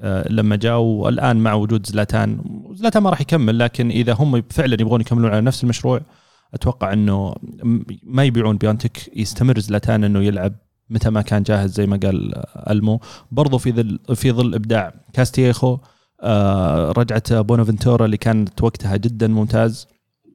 آه، 0.00 0.28
لما 0.32 0.56
جاء 0.56 0.78
والآن 0.78 1.36
مع 1.36 1.54
وجود 1.54 1.86
زلاتان 1.86 2.40
زلاتان 2.72 3.02
ما 3.02 3.10
راح 3.10 3.20
يكمل 3.20 3.58
لكن 3.58 3.90
إذا 3.90 4.12
هم 4.12 4.42
فعلا 4.50 4.76
يبغون 4.80 5.00
يكملون 5.00 5.30
على 5.30 5.40
نفس 5.40 5.64
المشروع 5.64 6.00
أتوقع 6.54 6.92
إنه 6.92 7.34
ما 8.02 8.24
يبيعون 8.24 8.56
بيانتك 8.56 9.16
يستمر 9.16 9.58
زلاتان 9.58 10.04
إنه 10.04 10.22
يلعب 10.22 10.52
متى 10.90 11.10
ما 11.10 11.22
كان 11.22 11.42
جاهز 11.42 11.72
زي 11.72 11.86
ما 11.86 11.96
قال 12.02 12.34
آه، 12.34 12.72
ألمو. 12.72 13.00
برضو 13.32 13.58
في 13.58 13.72
ظل 13.72 13.98
في 14.14 14.32
ظل 14.32 14.54
إبداع 14.54 14.94
كاستيخو 15.12 15.78
رجعة 16.96 17.40
بونافنتورا 17.40 18.04
اللي 18.04 18.16
كانت 18.16 18.62
وقتها 18.62 18.96
جدا 18.96 19.26
ممتاز 19.26 19.86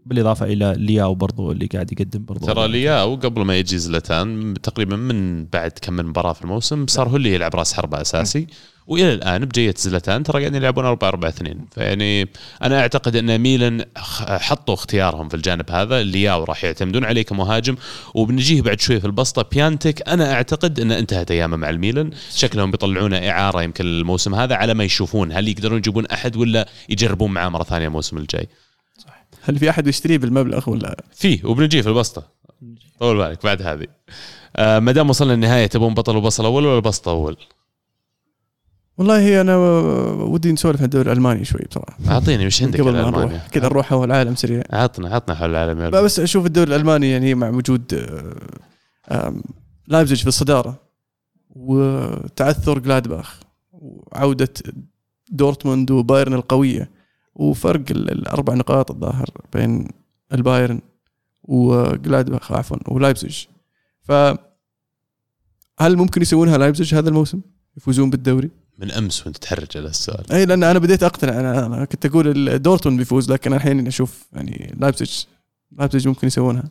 بالإضافة 0.05 0.45
إلى 0.45 0.75
لياو 0.77 1.15
برضو 1.15 1.51
اللي 1.51 1.65
قاعد 1.65 1.91
يقدم 1.91 2.25
برضو. 2.25 2.45
ترى 2.45 2.67
لياو 2.67 3.15
قبل 3.15 3.41
ما 3.41 3.57
يجي 3.57 3.77
زلتان 3.77 4.53
تقريبا 4.63 4.95
من 4.95 5.45
بعد 5.45 5.71
كم 5.81 5.93
من 5.93 6.05
مباراة 6.05 6.33
في 6.33 6.41
الموسم 6.41 6.87
صار 6.87 7.09
هو 7.09 7.15
اللي 7.15 7.33
يلعب 7.33 7.55
راس 7.55 7.73
حربة 7.73 8.01
أساسي. 8.01 8.47
وإلى 8.87 9.13
الآن 9.13 9.45
بجية 9.45 9.73
زلتان 9.77 10.23
ترى 10.23 10.39
قاعدين 10.39 10.61
يلعبون 10.61 10.85
4 10.85 11.09
4 11.09 11.29
2 11.29 11.65
فيعني 11.71 12.29
أنا 12.63 12.79
أعتقد 12.79 13.15
أن 13.15 13.37
ميلان 13.37 13.85
حطوا 14.27 14.73
اختيارهم 14.73 15.29
في 15.29 15.35
الجانب 15.35 15.71
هذا. 15.71 16.03
لياو 16.03 16.43
راح 16.43 16.63
يعتمدون 16.63 17.05
عليه 17.05 17.21
كمهاجم 17.21 17.75
وبنجيه 18.13 18.61
بعد 18.61 18.79
شوي 18.79 18.99
في 18.99 19.05
البسطة 19.07 19.45
بيانتك. 19.51 20.09
أنا 20.09 20.33
أعتقد 20.33 20.79
أن 20.79 20.91
انتهت 20.91 21.31
أيامه 21.31 21.57
مع 21.57 21.69
الميلان. 21.69 22.09
شكلهم 22.35 22.71
بيطلعونه 22.71 23.29
إعارة 23.29 23.63
يمكن 23.63 23.85
الموسم 23.85 24.35
هذا 24.35 24.55
على 24.55 24.73
ما 24.73 24.83
يشوفون. 24.83 25.31
هل 25.31 25.47
يقدرون 25.47 25.77
يجيبون 25.77 26.05
أحد 26.05 26.35
ولا 26.35 26.69
يجربون 26.89 27.31
معاه 27.31 27.49
مرة 27.49 27.63
ثانية 27.63 27.87
الموسم 27.87 28.17
الجاي؟ 28.17 28.47
هل 29.41 29.59
في 29.59 29.69
أحد 29.69 29.87
يشتريه 29.87 30.17
بالمبلغ 30.17 30.69
ولا؟ 30.69 31.03
فيه 31.13 31.45
وبنجيه 31.45 31.81
في 31.81 31.89
البسطة. 31.89 32.23
طول 32.99 33.17
بالك 33.17 33.43
بعد 33.43 33.61
هذه. 33.61 33.87
آه 34.55 34.79
ما 34.79 34.91
دام 34.91 35.09
وصلنا 35.09 35.33
النهاية 35.33 35.67
تبون 35.67 35.93
بطل 35.93 36.15
وبصل 36.17 36.45
أول 36.45 36.65
ولا 36.65 36.79
بسطة 36.79 37.11
أول؟ 37.11 37.37
والله 38.97 39.41
أنا 39.41 39.57
ودي 40.23 40.51
نسولف 40.51 40.77
عن 40.79 40.85
الدوري 40.85 41.11
الألماني 41.11 41.45
شوي 41.45 41.61
بصراحة 41.69 41.97
أعطيني 42.07 42.45
وش 42.45 42.63
عندك 42.63 42.81
قبل 42.81 42.91
ما؟ 42.91 43.09
نروح 43.09 43.47
كذا 43.47 43.63
نروح 43.65 43.85
حول 43.85 44.07
العالم 44.07 44.35
سريع 44.35 44.63
عطنا 44.69 45.15
عطنا 45.15 45.35
حول 45.35 45.49
العالم 45.49 45.79
يلا. 45.79 45.89
لا 45.89 46.01
بس 46.01 46.19
أشوف 46.19 46.45
الدوري 46.45 46.69
الألماني 46.75 47.11
يعني 47.11 47.35
مع 47.35 47.49
وجود 47.49 48.05
لايبزيج 49.87 50.21
في 50.21 50.27
الصدارة 50.27 50.79
وتعثر 51.49 52.79
جلادباخ 52.79 53.39
وعودة 53.71 54.49
دورتموند 55.31 55.91
وبايرن 55.91 56.33
القوية 56.33 56.89
وفرق 57.35 57.83
ال- 57.91 58.11
الأربع 58.11 58.53
نقاط 58.53 58.91
الظاهر 58.91 59.29
بين 59.53 59.87
البايرن 60.33 60.81
وجلادباخ 61.43 62.51
عفوا 62.51 62.77
ولايبزيج 62.87 63.45
ف 64.01 64.11
هل 65.79 65.95
ممكن 65.97 66.21
يسوونها 66.21 66.57
لايبزيج 66.57 66.95
هذا 66.95 67.09
الموسم؟ 67.09 67.41
يفوزون 67.77 68.09
بالدوري؟ 68.09 68.49
من 68.79 68.91
أمس 68.91 69.23
وأنت 69.25 69.37
تحرج 69.37 69.67
على 69.75 69.87
السؤال. 69.87 70.31
اي 70.31 70.45
لأن 70.45 70.63
أنا 70.63 70.79
بديت 70.79 71.03
أقتنع. 71.03 71.39
أنا, 71.39 71.65
أنا 71.65 71.85
كنت 71.85 72.05
أقول 72.05 72.59
دورتموند 72.61 72.99
بيفوز 72.99 73.31
لكن 73.31 73.53
الحين 73.53 73.87
أشوف 73.87 74.25
يعني 74.33 74.75
لايبزيج 74.79 75.11
لايبزيج 75.77 76.07
ممكن 76.07 76.27
يسوونها. 76.27 76.63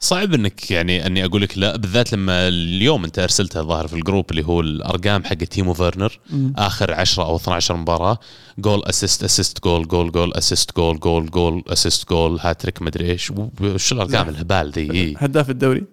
صعب 0.00 0.34
إنك 0.34 0.70
يعني 0.70 1.06
إني 1.06 1.24
أقول 1.24 1.42
لك 1.42 1.58
لا 1.58 1.76
بالذات 1.76 2.12
لما 2.12 2.48
اليوم 2.48 3.04
أنت 3.04 3.18
أرسلتها 3.18 3.60
الظاهر 3.62 3.86
في 3.88 3.94
ال 3.94 4.00
group 4.00 4.30
اللي 4.30 4.44
هو 4.46 4.60
الأرقام 4.60 5.24
حق 5.24 5.34
تيمو 5.34 5.74
فيرنر. 5.74 6.20
آخر 6.56 6.94
10 6.94 7.24
أو 7.24 7.36
12 7.36 7.76
مباراة 7.76 8.18
goal 8.58 8.82
assist 8.84 9.24
assist 9.24 9.64
goal 9.64 9.88
goal 9.88 10.12
goal 10.12 10.32
assist 10.34 10.76
goal 10.76 11.00
goal 11.00 11.30
goal 11.30 11.62
assist 11.66 12.08
goal 12.08 12.38
hat-trick 12.40 12.82
مدري 12.82 13.10
إيش. 13.10 13.32
وش 13.60 13.92
الأرقام. 13.92 14.28
الهبال 14.28 14.70
ذي. 14.70 15.14
هداف 15.18 15.50
الدوري. 15.50 15.84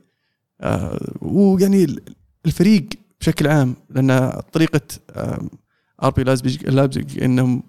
آه 0.62 1.14
ويعني 1.22 1.84
ال- 1.84 2.02
الفريق 2.46 2.86
بشكل 3.20 3.48
عام 3.48 3.76
لأن 3.90 4.30
طريقة 4.52 4.82
آر 6.04 6.10
بي 6.10 6.24
لايبزيج 6.24 7.24
إنهم 7.24 7.64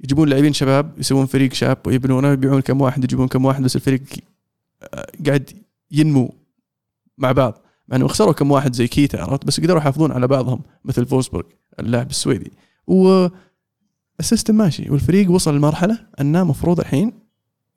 يجيبون 0.00 0.28
لاعبين 0.28 0.52
شباب 0.52 0.98
يسوون 0.98 1.26
فريق 1.26 1.52
شاب 1.52 1.78
ويبنونه 1.86 2.32
يبيعون 2.32 2.60
كم 2.60 2.80
واحد 2.80 3.04
يجيبون 3.04 3.28
كم 3.28 3.44
واحد 3.44 3.62
بس 3.62 3.76
الفريق 3.76 4.02
آه، 4.82 5.06
قاعد 5.26 5.50
ينمو 5.90 6.34
مع 7.18 7.32
بعض. 7.32 7.62
مع 7.88 7.96
إنه 7.96 8.08
خسروا 8.08 8.32
كم 8.32 8.50
واحد 8.50 8.74
زي 8.74 8.88
كيتا 8.88 9.16
عرفت 9.16 9.44
بس 9.44 9.60
قدروا 9.60 9.80
يحافظون 9.80 10.12
على 10.12 10.26
بعضهم 10.26 10.62
مثل 10.84 11.06
فورسبيرغ 11.06 11.46
اللاعب 11.80 12.10
السويدي. 12.10 12.52
و 12.86 13.28
ال 14.20 14.25
system 14.25 14.54
ماشي 14.54 14.90
والفريق 14.90 15.30
وصل 15.30 15.56
لمرحلة 15.56 16.06
أنه 16.20 16.44
مفروض 16.44 16.80
الحين 16.80 17.12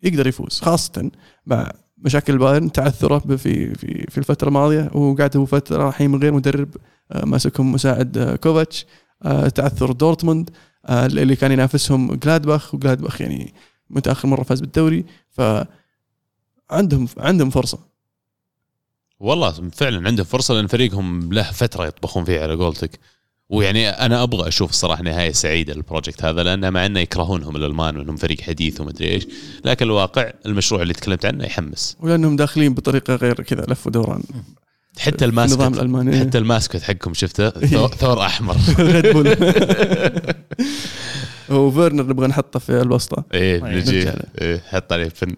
يقدر 0.03 0.27
يفوز 0.27 0.59
خاصة 0.59 1.11
مع 1.45 1.71
مشاكل 2.01 2.33
البايرن 2.33 2.71
تعثره 2.71 3.19
في 3.19 3.75
في 3.75 4.05
في 4.09 4.17
الفترة 4.17 4.47
الماضية 4.47 4.89
وقعد 4.93 5.37
هو 5.37 5.45
فترة 5.45 5.89
الحين 5.89 6.11
من 6.11 6.21
غير 6.21 6.33
مدرب 6.33 6.75
آه، 7.11 7.25
ماسكهم 7.25 7.71
مساعد 7.71 8.17
آه، 8.17 8.35
كوفاتش 8.35 8.85
آه، 9.23 9.47
تعثر 9.47 9.91
دورتموند 9.91 10.49
اللي 10.89 11.35
كان 11.35 11.51
ينافسهم 11.51 12.13
جلادباخ 12.15 12.75
وجلادباخ 12.75 13.21
يعني 13.21 13.53
متأخر 13.89 14.27
مرة 14.27 14.43
فاز 14.43 14.59
بالدوري 14.59 15.05
ف 15.29 15.41
عندهم 16.71 17.07
عندهم 17.17 17.49
فرصة. 17.49 17.79
والله 19.19 19.51
فعلا 19.51 20.07
عندهم 20.07 20.25
فرصة 20.25 20.53
لأن 20.53 20.67
فريقهم 20.67 21.33
له 21.33 21.51
فترة 21.51 21.85
يطبخون 21.85 22.23
فيها 22.23 22.43
على 22.43 22.55
قولتك. 22.55 22.99
ويعني 23.51 23.89
أنا 23.89 24.23
أبغى 24.23 24.47
أشوف 24.47 24.69
الصراحة 24.69 25.03
نهاية 25.03 25.31
سعيدة 25.31 25.73
لل 25.73 25.85
project 25.85 26.25
هذا 26.25 26.43
لأنه 26.43 26.69
مع 26.69 26.85
إنه 26.85 26.99
يكرهونهم 26.99 27.55
الألمان 27.55 27.97
وإنهم 27.97 28.15
فريق 28.15 28.41
حديث 28.41 28.81
ومدري 28.81 29.07
إيش 29.09 29.27
لكن 29.65 29.85
الواقع 29.85 30.31
المشروع 30.45 30.81
اللي 30.81 30.93
تكلمت 30.93 31.25
عنه 31.25 31.45
يحمس. 31.45 31.97
ولانهم 31.99 32.35
داخلين 32.35 32.73
بطريقة 32.73 33.15
غير 33.15 33.33
كذا 33.35 33.65
لف 33.67 33.87
ودوران 33.87 34.23
حتى 34.99 35.25
النظام 35.25 35.49
ال 35.49 35.53
mascot 35.53 35.73
الألماني. 35.77 36.19
حتى 36.19 36.37
ال 36.37 36.44
mascot 36.44 36.81
حقهم 36.81 37.13
شفته 37.13 37.49
ثور- 38.01 38.25
أحمر. 38.25 38.55
وفيرنر 41.49 42.03
نبغى 42.03 42.27
نحطه 42.27 42.59
في 42.59 42.81
البسطة 42.81 43.23
إيه 43.33 43.59
طيب، 43.59 43.73
نجي. 43.77 44.09
إيه 44.41 44.61
حط 44.69 44.93
عليه 44.93 45.09
فن 45.09 45.35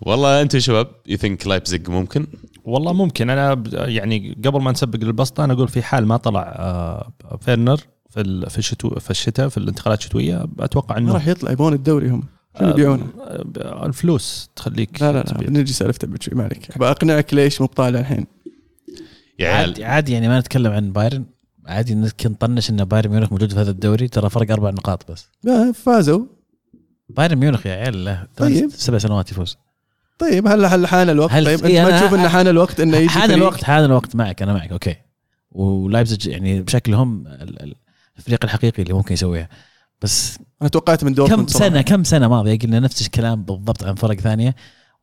والله 0.00 0.42
أنتم 0.42 0.58
شباب 0.58 0.88
you 1.06 1.16
think 1.16 1.46
لايبزيج 1.46 1.88
ممكن؟ 1.88 2.26
والله 2.64 2.92
ممكن. 2.92 3.30
أنا 3.30 3.54
ب- 3.54 3.74
يعني 3.74 4.38
قبل 4.44 4.60
ما 4.62 4.72
نسبق 4.72 4.96
للبسطة 5.04 5.44
أنا 5.44 5.52
أقول 5.52 5.68
في 5.68 5.82
حال 5.82 6.06
ما 6.06 6.16
طلع 6.16 6.42
آه، 6.58 7.12
فيرنر 7.40 7.80
في 8.10 8.20
ال- 8.20 8.50
في 8.50 8.58
الشتو 8.58 8.90
في 8.90 9.10
الشتاء 9.10 9.48
في 9.48 9.58
الانتقالات 9.58 9.98
الشتوية 9.98 10.46
أتوقع 10.60 10.94
ما 10.94 11.00
انه 11.00 11.12
راح 11.14 11.26
يطلع 11.26 11.50
يبون 11.50 11.72
الدوري 11.72 12.08
هم. 12.10 12.22
شنو 12.58 12.68
يبيعونه؟ 12.68 13.06
آه، 13.58 13.86
الفلوس 13.86 14.50
تخليك 14.56 15.02
لا 15.02 15.12
لا 15.12 15.18
لا. 15.18 15.32
بنجي 15.46 15.72
سالفته 15.72 16.08
ما 16.32 16.44
عليك. 16.44 16.78
بقنعك 16.78 17.34
ليش 17.34 17.60
مو 17.60 17.66
بطالع 17.66 18.00
الحين. 18.00 18.26
عادي, 19.40 19.84
عادي 19.84 20.12
يعني 20.12 20.28
ما 20.28 20.38
نتكلم 20.40 20.72
عن 20.72 20.92
بايرن. 20.92 21.24
عادي 21.66 21.94
نطنش 22.24 22.70
إن 22.70 22.84
بايرن 22.84 23.10
ميونخ 23.10 23.32
موجود 23.32 23.52
في 23.52 23.58
هذا 23.60 23.70
الدوري 23.70 24.08
ترى 24.08 24.30
فرق 24.30 24.50
أربع 24.50 24.70
نقاط 24.70 25.10
بس. 25.12 25.28
لا، 25.44 25.72
فازوا. 25.72 26.26
بايرن 27.08 27.36
ميونخ 27.38 27.66
يا 27.66 27.72
عيال 27.72 28.04
له 28.04 28.26
طيب. 28.36 28.70
سبع 28.70 28.98
سنوات 28.98 29.30
يفوز. 29.32 29.56
طيب 30.30 30.46
هلا 30.46 30.74
هلا 30.74 30.88
حان 30.88 31.10
الوقت. 31.10 31.32
هل- 31.32 31.44
طيب 31.44 31.64
إنت 31.64 31.90
ما 31.90 31.98
تشوف 32.00 32.14
إنه 32.14 32.28
حان 32.28 32.48
الوقت 32.48 32.80
إنه 32.80 32.96
يجي 32.96 33.08
حان؟ 33.08 33.30
الوقت 33.30 33.64
حان 33.64 33.84
الوقت 33.84 34.16
معك 34.16 34.42
أنا 34.42 34.52
معك 34.52 34.72
أوكي. 34.72 34.96
ولايبزيج 35.50 36.26
يعني 36.26 36.62
بشكلهم 36.62 37.26
ال- 37.26 37.62
ال- 37.62 37.74
الفريق 38.18 38.44
الحقيقي 38.44 38.82
اللي 38.82 38.94
ممكن 38.94 39.12
يسويها. 39.14 39.48
بس 40.02 40.38
أنا 40.62 40.68
توقعت 40.68 41.04
من 41.04 41.10
كم 41.10 41.14
دورتموند 41.14 41.50
صراحة. 41.50 41.68
سنه 41.68 41.82
كم 41.82 42.04
سنة 42.04 42.28
ماضية 42.28 42.58
قلنا 42.58 42.80
نفس 42.80 43.02
الكلام 43.02 43.42
بالضبط 43.44 43.84
عن 43.84 43.94
فرق 43.94 44.20
ثانية 44.20 44.56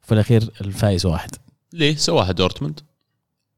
وفي 0.04 0.12
الأخير 0.14 0.50
الفايز 0.62 1.06
واحد. 1.06 1.30
ليه؟ 1.74 1.96
سواها 1.96 2.32
دورتموند. 2.32 2.80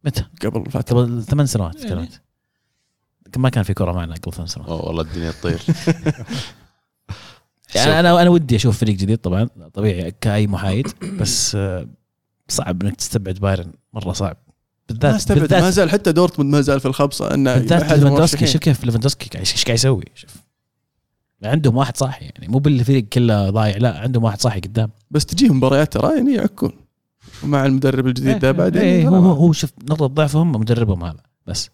متى؟ 0.03 0.23
قبل 0.45 0.71
فترة. 0.71 1.01
قبل 1.01 1.23
ثمان 1.23 1.45
سنوات 1.45 1.75
يعني. 1.75 1.87
تكلمت 1.89 2.21
ما 3.37 3.49
كان 3.49 3.63
في 3.63 3.73
كرة 3.73 3.91
معنا 3.91 4.15
قبل 4.15 4.33
ثمان 4.33 4.47
سنوات. 4.47 4.69
أوه 4.69 4.85
والله 4.85 5.01
الدنيا 5.01 5.31
تطير. 5.31 5.61
يعني 7.75 7.99
أنا 7.99 8.21
أنا 8.21 8.29
ودي 8.29 8.55
أشوف 8.55 8.77
فريق 8.77 8.95
جديد 8.95 9.17
طبعا 9.17 9.49
طبيعي 9.73 10.13
كأي 10.21 10.47
محايد 10.47 10.87
بس 11.19 11.55
آه، 11.55 11.87
صعب 12.47 12.83
إنك 12.83 12.95
تستبعد 12.95 13.35
بايرن 13.35 13.71
مرة 13.93 14.13
صعب. 14.13 14.37
ما 14.47 14.95
بالذات 14.97 15.15
استبعد 15.15 15.53
ما 15.53 15.69
زال 15.69 15.89
حتى 15.89 16.11
دورتموند 16.11 16.51
ما 16.51 16.61
زال 16.61 16.79
في 16.79 16.85
الخبصه 16.85 17.33
إنه 17.33 17.53
بالذات 17.53 17.91
ليفاندوسكي. 17.91 18.47
شوف 18.47 18.61
كيف 18.61 18.83
ليفاندوسكي 18.83 19.39
إيش 19.39 19.65
قاعد 19.65 19.75
يسوي؟ 19.75 20.03
شوف. 20.15 20.35
عندهم 21.43 21.77
واحد 21.77 21.97
صاحي 21.97 22.25
يعني 22.25 22.47
مو 22.47 22.59
بالفريق 22.59 23.03
كله 23.03 23.49
ضايع 23.49 23.77
لا 23.77 23.99
عندهم 23.99 24.23
واحد 24.23 24.41
صاحي 24.41 24.59
قدام. 24.59 24.89
بس 25.11 25.25
تجيهم 25.25 25.57
مباريات 25.57 25.93
ترى 25.93 26.15
يعني 26.15 26.33
يعكون. 26.33 26.71
ومع 27.43 27.65
المدرب 27.65 28.07
الجديد 28.07 28.39
ده 28.39 28.51
بعدين. 28.51 28.81
إيه 28.81 29.07
هو 29.07 29.11
لا. 29.11 29.17
هو 29.17 29.31
هو 29.31 29.51
شوف 29.51 29.71
نقطة 29.89 30.05
ضعفهم 30.05 30.51
مدربهم 30.51 31.03
هذا 31.03 31.23
بس. 31.47 31.69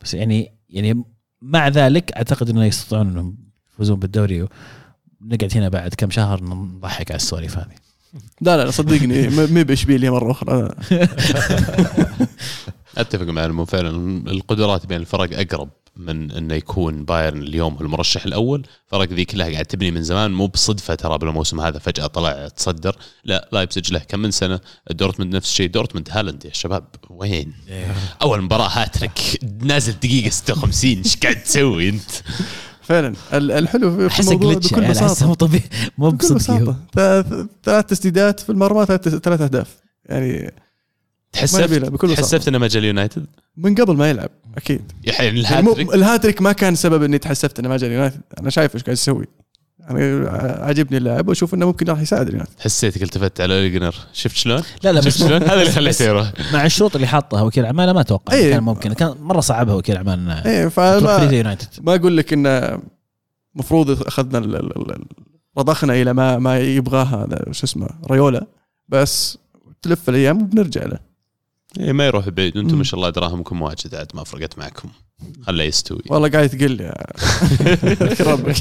بس 0.00 0.14
يعني 0.14 0.52
يعني 0.68 1.04
مع 1.42 1.68
ذلك 1.68 2.12
أعتقد 2.12 2.50
إنه 2.50 2.64
يستطيعون 2.64 3.08
إنهم 3.08 3.36
يفوزون 3.72 3.98
بالدوري 3.98 4.48
ونقعد 5.24 5.56
هنا 5.56 5.68
بعد 5.68 5.94
كم 5.94 6.10
شهر 6.10 6.44
نضحك 6.44 7.10
على 7.10 7.16
السواليف 7.16 7.58
هذه. 7.58 7.74
لا 8.40 8.64
لا 8.64 8.70
صدقني 8.70 9.28
ما 9.28 9.46
ما 9.46 9.62
باشبيليا 9.62 10.10
مرة 10.10 10.30
أخرى. 10.30 10.68
أتفق 12.98 13.26
مع 13.26 13.44
انه 13.44 13.64
فعلا 13.64 13.90
القدرات 14.30 14.86
بين 14.86 15.00
الفرق 15.00 15.38
أقرب 15.38 15.68
من 15.96 16.30
إنه 16.30 16.54
يكون 16.54 17.04
بايرن 17.04 17.42
اليوم 17.42 17.74
هو 17.74 17.80
المرشح 17.80 18.24
الأول. 18.24 18.66
فرق 18.86 19.08
ذي 19.08 19.24
كلها 19.24 19.52
قاعد 19.52 19.64
تبني 19.64 19.90
من 19.90 20.02
زمان 20.02 20.30
مو 20.30 20.46
بصدفة 20.46 20.94
ترى 20.94 21.18
بالموسم 21.18 21.60
هذا 21.60 21.78
فجأة 21.78 22.06
طلع 22.06 22.48
تصدر. 22.48 22.96
لا 23.24 23.48
لايبزيج 23.52 23.92
له 23.92 23.98
كم 23.98 24.18
من 24.18 24.30
سنة. 24.30 24.60
دورتموند 24.90 25.36
نفس 25.36 25.50
الشيء. 25.50 25.68
دورتموند 25.68 26.08
هالاند 26.10 26.44
يا 26.44 26.52
شباب 26.52 26.86
وين؟ 27.10 27.54
أول 28.22 28.42
مباراة 28.42 28.68
هاتريك. 28.68 29.40
نازل 29.62 29.92
دقيقة 29.92 30.30
56 30.30 30.90
إيش 30.90 31.16
قاعد 31.16 31.42
تسوي 31.42 31.88
أنت؟ 31.88 32.10
فعلا. 32.84 33.14
ال- 33.32 33.50
الحلو 33.52 34.08
في 34.08 34.20
الموضوع 34.20 34.52
جلتش 34.52 34.72
بكل 34.72 34.82
يعني 34.82 34.94
بساطة. 34.94 35.26
مو 35.26 35.34
طبيعي. 35.34 35.64
مو 35.98 36.10
بكل. 36.10 36.34
بساطة. 36.34 36.76
ثلاث- 37.64 37.86
تسديدات 37.86 38.40
في 38.40 38.50
المرمى 38.50 38.86
ثلاث 38.86 39.08
ثلاث 39.08 39.40
أهداف. 39.40 39.76
يعني 40.06 40.50
له 41.78 41.88
بكل. 41.88 42.14
تحسفت 42.16 42.48
إنه 42.48 42.58
ما 42.58 42.68
جا 42.68 42.78
اليونايتد 42.78 43.26
من 43.56 43.74
قبل 43.74 43.96
ما 43.96 44.10
يلعب 44.10 44.30
أكيد. 44.56 44.92
يعني 45.04 45.42
يعني 45.42 45.62
مو- 45.62 45.72
الهاتريك 45.72 45.94
الهاتريك 45.94 46.42
ما 46.42 46.52
كان 46.52 46.74
سبب 46.74 47.02
إني 47.02 47.18
تحسفت 47.18 47.58
إنه 47.58 47.68
ما 47.68 47.76
جاء 47.76 47.90
اليونايتد 47.90 48.20
أنا 48.40 48.50
شايف 48.50 48.74
إيش 48.74 48.82
قاعد 48.82 48.96
يسوي. 48.96 49.26
أنا 49.90 50.28
عاجبني 50.60 50.96
اللاعب 50.96 51.28
وأشوف 51.28 51.54
إنه 51.54 51.66
ممكن 51.66 51.86
راح 51.86 52.00
يساعد 52.00 52.26
اليونايتد. 52.26 52.60
حسيتك 52.60 53.02
التفت 53.02 53.40
على 53.40 53.54
أولي 53.54 53.74
غونار 53.74 53.94
شفت 54.12 54.36
شلون؟ 54.36 54.62
لا 54.82 54.92
لا 54.92 55.00
شفت 55.00 55.06
بس 55.06 55.18
شلون؟ 55.18 55.42
هذا 55.42 55.60
اللي 55.60 55.72
خليته 55.72 56.04
يروح. 56.04 56.32
مع 56.52 56.66
الشروط 56.66 56.94
اللي 56.94 57.06
حاطها 57.06 57.42
وكيل 57.42 57.64
اعماله 57.64 57.92
ما 57.92 58.00
أتوقع 58.00 58.32
إيه. 58.34 58.50
كان 58.50 58.62
ممكن. 58.62 58.92
كان 58.92 59.14
مرة 59.20 59.40
صعبها 59.40 59.74
وكيل 59.74 59.96
اعمال 59.96 60.42
تروح 60.42 60.68
فريق 60.68 60.68
فما 60.68 61.56
ما 61.80 61.94
أقول 61.94 62.16
لك 62.16 62.32
إنه 62.32 62.78
المفروض 63.54 64.02
أخذنا 64.06 64.60
رضخنا 65.58 65.94
إلى 65.94 66.12
ما 66.12 66.38
ما 66.38 66.58
يبغاها 66.58 67.24
هذا 67.24 67.52
شو 67.52 67.64
اسمه 67.64 67.88
ريولا. 68.10 68.46
بس 68.88 69.38
تلف 69.82 70.08
الأيام 70.08 70.42
وبنرجع 70.42 70.84
له. 70.84 71.13
إيه 71.80 71.92
ما 71.92 72.06
يروح 72.06 72.28
بعيد. 72.28 72.56
أنتم. 72.56 72.78
ما 72.78 72.84
شاء 72.84 72.98
الله 72.98 73.10
دراهمكم 73.10 73.62
واجد 73.62 73.94
عاد 73.94 74.10
ما 74.14 74.24
فرقت 74.24 74.58
معكم. 74.58 74.88
خله 75.46 75.64
يستوي. 75.64 76.02
والله 76.08 76.28
قاعد 76.28 76.48
تقل 76.48 76.80
يا 76.80 76.94
ربك 78.20 78.56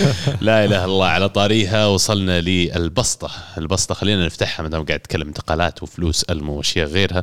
لا 0.46 0.64
إله 0.64 0.64
إلا 0.64 0.84
الله 0.84 1.06
على 1.06 1.28
طاريها. 1.28 1.86
وصلنا 1.86 2.40
للبسطة، 2.40 3.30
البسطة 3.58 3.94
خلينا 3.94 4.26
نفتحها 4.26 4.62
ما 4.62 4.68
دام 4.68 4.84
قاعد 4.84 4.98
نتكلم 5.00 5.28
انتقالات 5.28 5.82
وفلوس 5.82 6.22
المو 6.22 6.56
وأشياء 6.56 6.86
غيرها. 6.88 7.22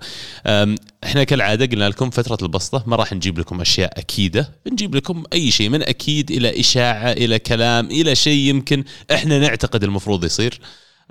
إحنا 1.03 1.23
كالعادة 1.23 1.65
قلنا 1.65 1.89
لكم 1.89 2.09
فترة 2.09 2.37
البسطة. 2.41 2.83
ما 2.87 2.95
راح 2.95 3.13
نجيب 3.13 3.39
لكم 3.39 3.61
أشياء 3.61 3.99
أكيدة، 3.99 4.49
بنجيب 4.65 4.95
لكم 4.95 5.23
أي 5.33 5.51
شيء 5.51 5.69
من 5.69 5.81
أكيد 5.81 6.31
إلى 6.31 6.59
إشاعة 6.59 7.11
إلى 7.11 7.39
كلام 7.39 7.85
إلى 7.85 8.15
شيء 8.15 8.39
يمكن 8.39 8.83
إحنا 9.11 9.39
نعتقد 9.39 9.83
المفروض 9.83 10.25
يصير. 10.25 10.59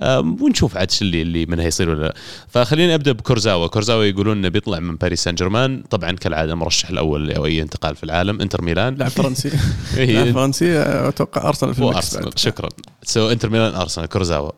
ونشوف 0.03 0.77
عاد 0.77 0.91
شو 0.91 1.05
اللي 1.05 1.23
اللي 1.23 1.47
منها 1.47 1.65
يصير 1.65 1.91
ولا 1.91 2.03
لا. 2.03 2.15
فخلينا 2.49 2.95
أبدأ 2.95 3.12
بكورزاوا. 3.12 3.66
كورزاوا 3.66 4.05
يقولون 4.05 4.37
إنه 4.39 4.49
بيطلع 4.49 4.79
من 4.79 4.97
باريس 4.97 5.25
سان 5.25 5.35
جيرمان 5.35 5.83
طبعا 5.91 6.12
كالعادة 6.12 6.53
المرشح 6.53 6.89
الأول 6.89 7.27
لاي 7.29 7.62
انتقال 7.62 7.97
في 7.97 8.05
العالم 8.05 8.41
إنتر 8.41 8.62
ميلان. 8.62 8.95
لاعب 8.95 9.11
فرنسي. 9.11 9.51
إيه، 9.97 10.12
لاعب 10.12 10.35
فرنسي 10.35 10.79
أتوقع 10.83 11.49
أرسنال 11.49 11.75
في 11.75 11.83
the 11.82 11.91
mix 11.91 12.05
أرسنال. 12.07 12.25
بعد. 12.25 12.39
شكرا. 12.39 12.69
so 13.03 13.31
إنتر 13.31 13.51
ميلان 13.51 13.75
أرسنال. 13.75 14.07
كورزاوا. 14.07 14.51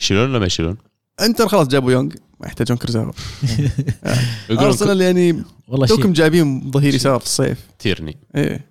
يشيلون 0.00 0.30
ولا 0.30 0.38
ما 0.38 0.46
يشيلون؟ 0.46 0.76
إنتر 1.20 1.48
خلاص 1.48 1.68
جابوا 1.68 1.92
يونغ. 1.92 2.12
ما 2.40 2.46
يحتاجون 2.46 2.76
كرزاوا 2.76 3.12
يقولون 4.50 4.64
أرسنال 4.64 5.00
يعني 5.00 5.44
والله 5.68 5.86
توكم 5.86 6.12
جايبين 6.12 6.70
ظهير 6.70 6.94
يسار 6.94 7.18
في 7.18 7.26
الصيف. 7.26 7.58
تيرني. 7.78 8.16
إيه. 8.36 8.66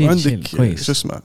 وعندك 0.00 0.40
كويس. 0.56 0.84
شو 0.84 0.92
اسمه؟ 0.92 1.14
آه، 1.14 1.22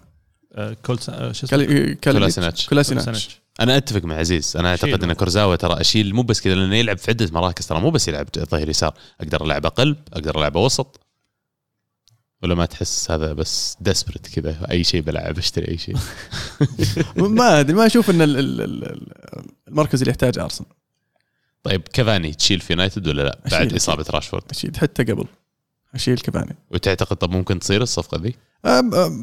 كول 0.56 0.98
آه، 1.10 1.32
شو 1.32 1.46
اسمه؟ 1.46 1.58
كالي- 1.66 1.96
كولاسيناتش. 1.96 2.68
كولاسيناتش. 2.68 3.40
أنا 3.60 3.78
أتفق 3.78 4.06
مع 4.06 4.16
عزيز. 4.16 4.58
أنا 4.58 4.70
أعتقد. 4.70 5.04
أن 5.04 5.14
كورزاوا 5.14 5.56
ترى 5.56 5.82
أشيل 5.82 6.14
مو 6.16 6.22
بس 6.24 6.42
كذا 6.42 6.56
لأنه 6.56 6.76
يلعب 6.76 6.98
في 6.98 7.12
عدة 7.12 7.30
مراكز 7.32 7.68
ترى 7.68 7.80
مو 7.80 7.90
بس 7.92 8.08
يلعب 8.08 8.28
ظهير 8.40 8.70
يسار. 8.70 8.94
أقدر 9.22 9.46
العبه 9.46 9.70
قلب 9.70 9.98
أقدر 10.14 10.40
العبه 10.40 10.60
وسط 10.60 11.00
ولا 12.44 12.56
ما 12.56 12.66
تحس 12.66 13.12
هذا 13.12 13.34
بس 13.34 13.78
desperate 13.82 14.28
كذا 14.28 14.68
أي 14.72 14.84
شيء 14.84 15.02
بلعب 15.02 15.38
أشتري 15.38 15.68
أي 15.68 15.78
شيء. 15.78 15.96
ما 17.16 17.60
أدري 17.60 17.74
ما 17.76 17.86
أشوف 17.86 18.10
إن 18.10 18.22
ال- 18.22 18.38
ال- 18.38 18.62
ال- 18.62 19.08
المركز 19.68 20.00
اللي 20.02 20.10
يحتاج 20.12 20.40
أرسنال. 20.40 20.70
طيب 21.64 21.82
كافاني 21.82 22.34
تشيل 22.34 22.60
في 22.60 22.74
يونايتد 22.74 23.08
ولا 23.08 23.22
لا؟ 23.22 23.40
بعد. 23.52 23.74
إصابة 23.74 24.06
راشفورد. 24.10 24.44
أشيل 24.52 24.78
حتى 24.78 25.04
قبل. 25.04 25.26
أشيل 25.96 26.18
كفاني 26.18 26.56
وتعتقد 26.72 27.16
طب 27.18 27.32
ممكن 27.32 27.60
تصير 27.60 27.82
الصفقة 27.82 28.22
ذي؟ 28.22 28.36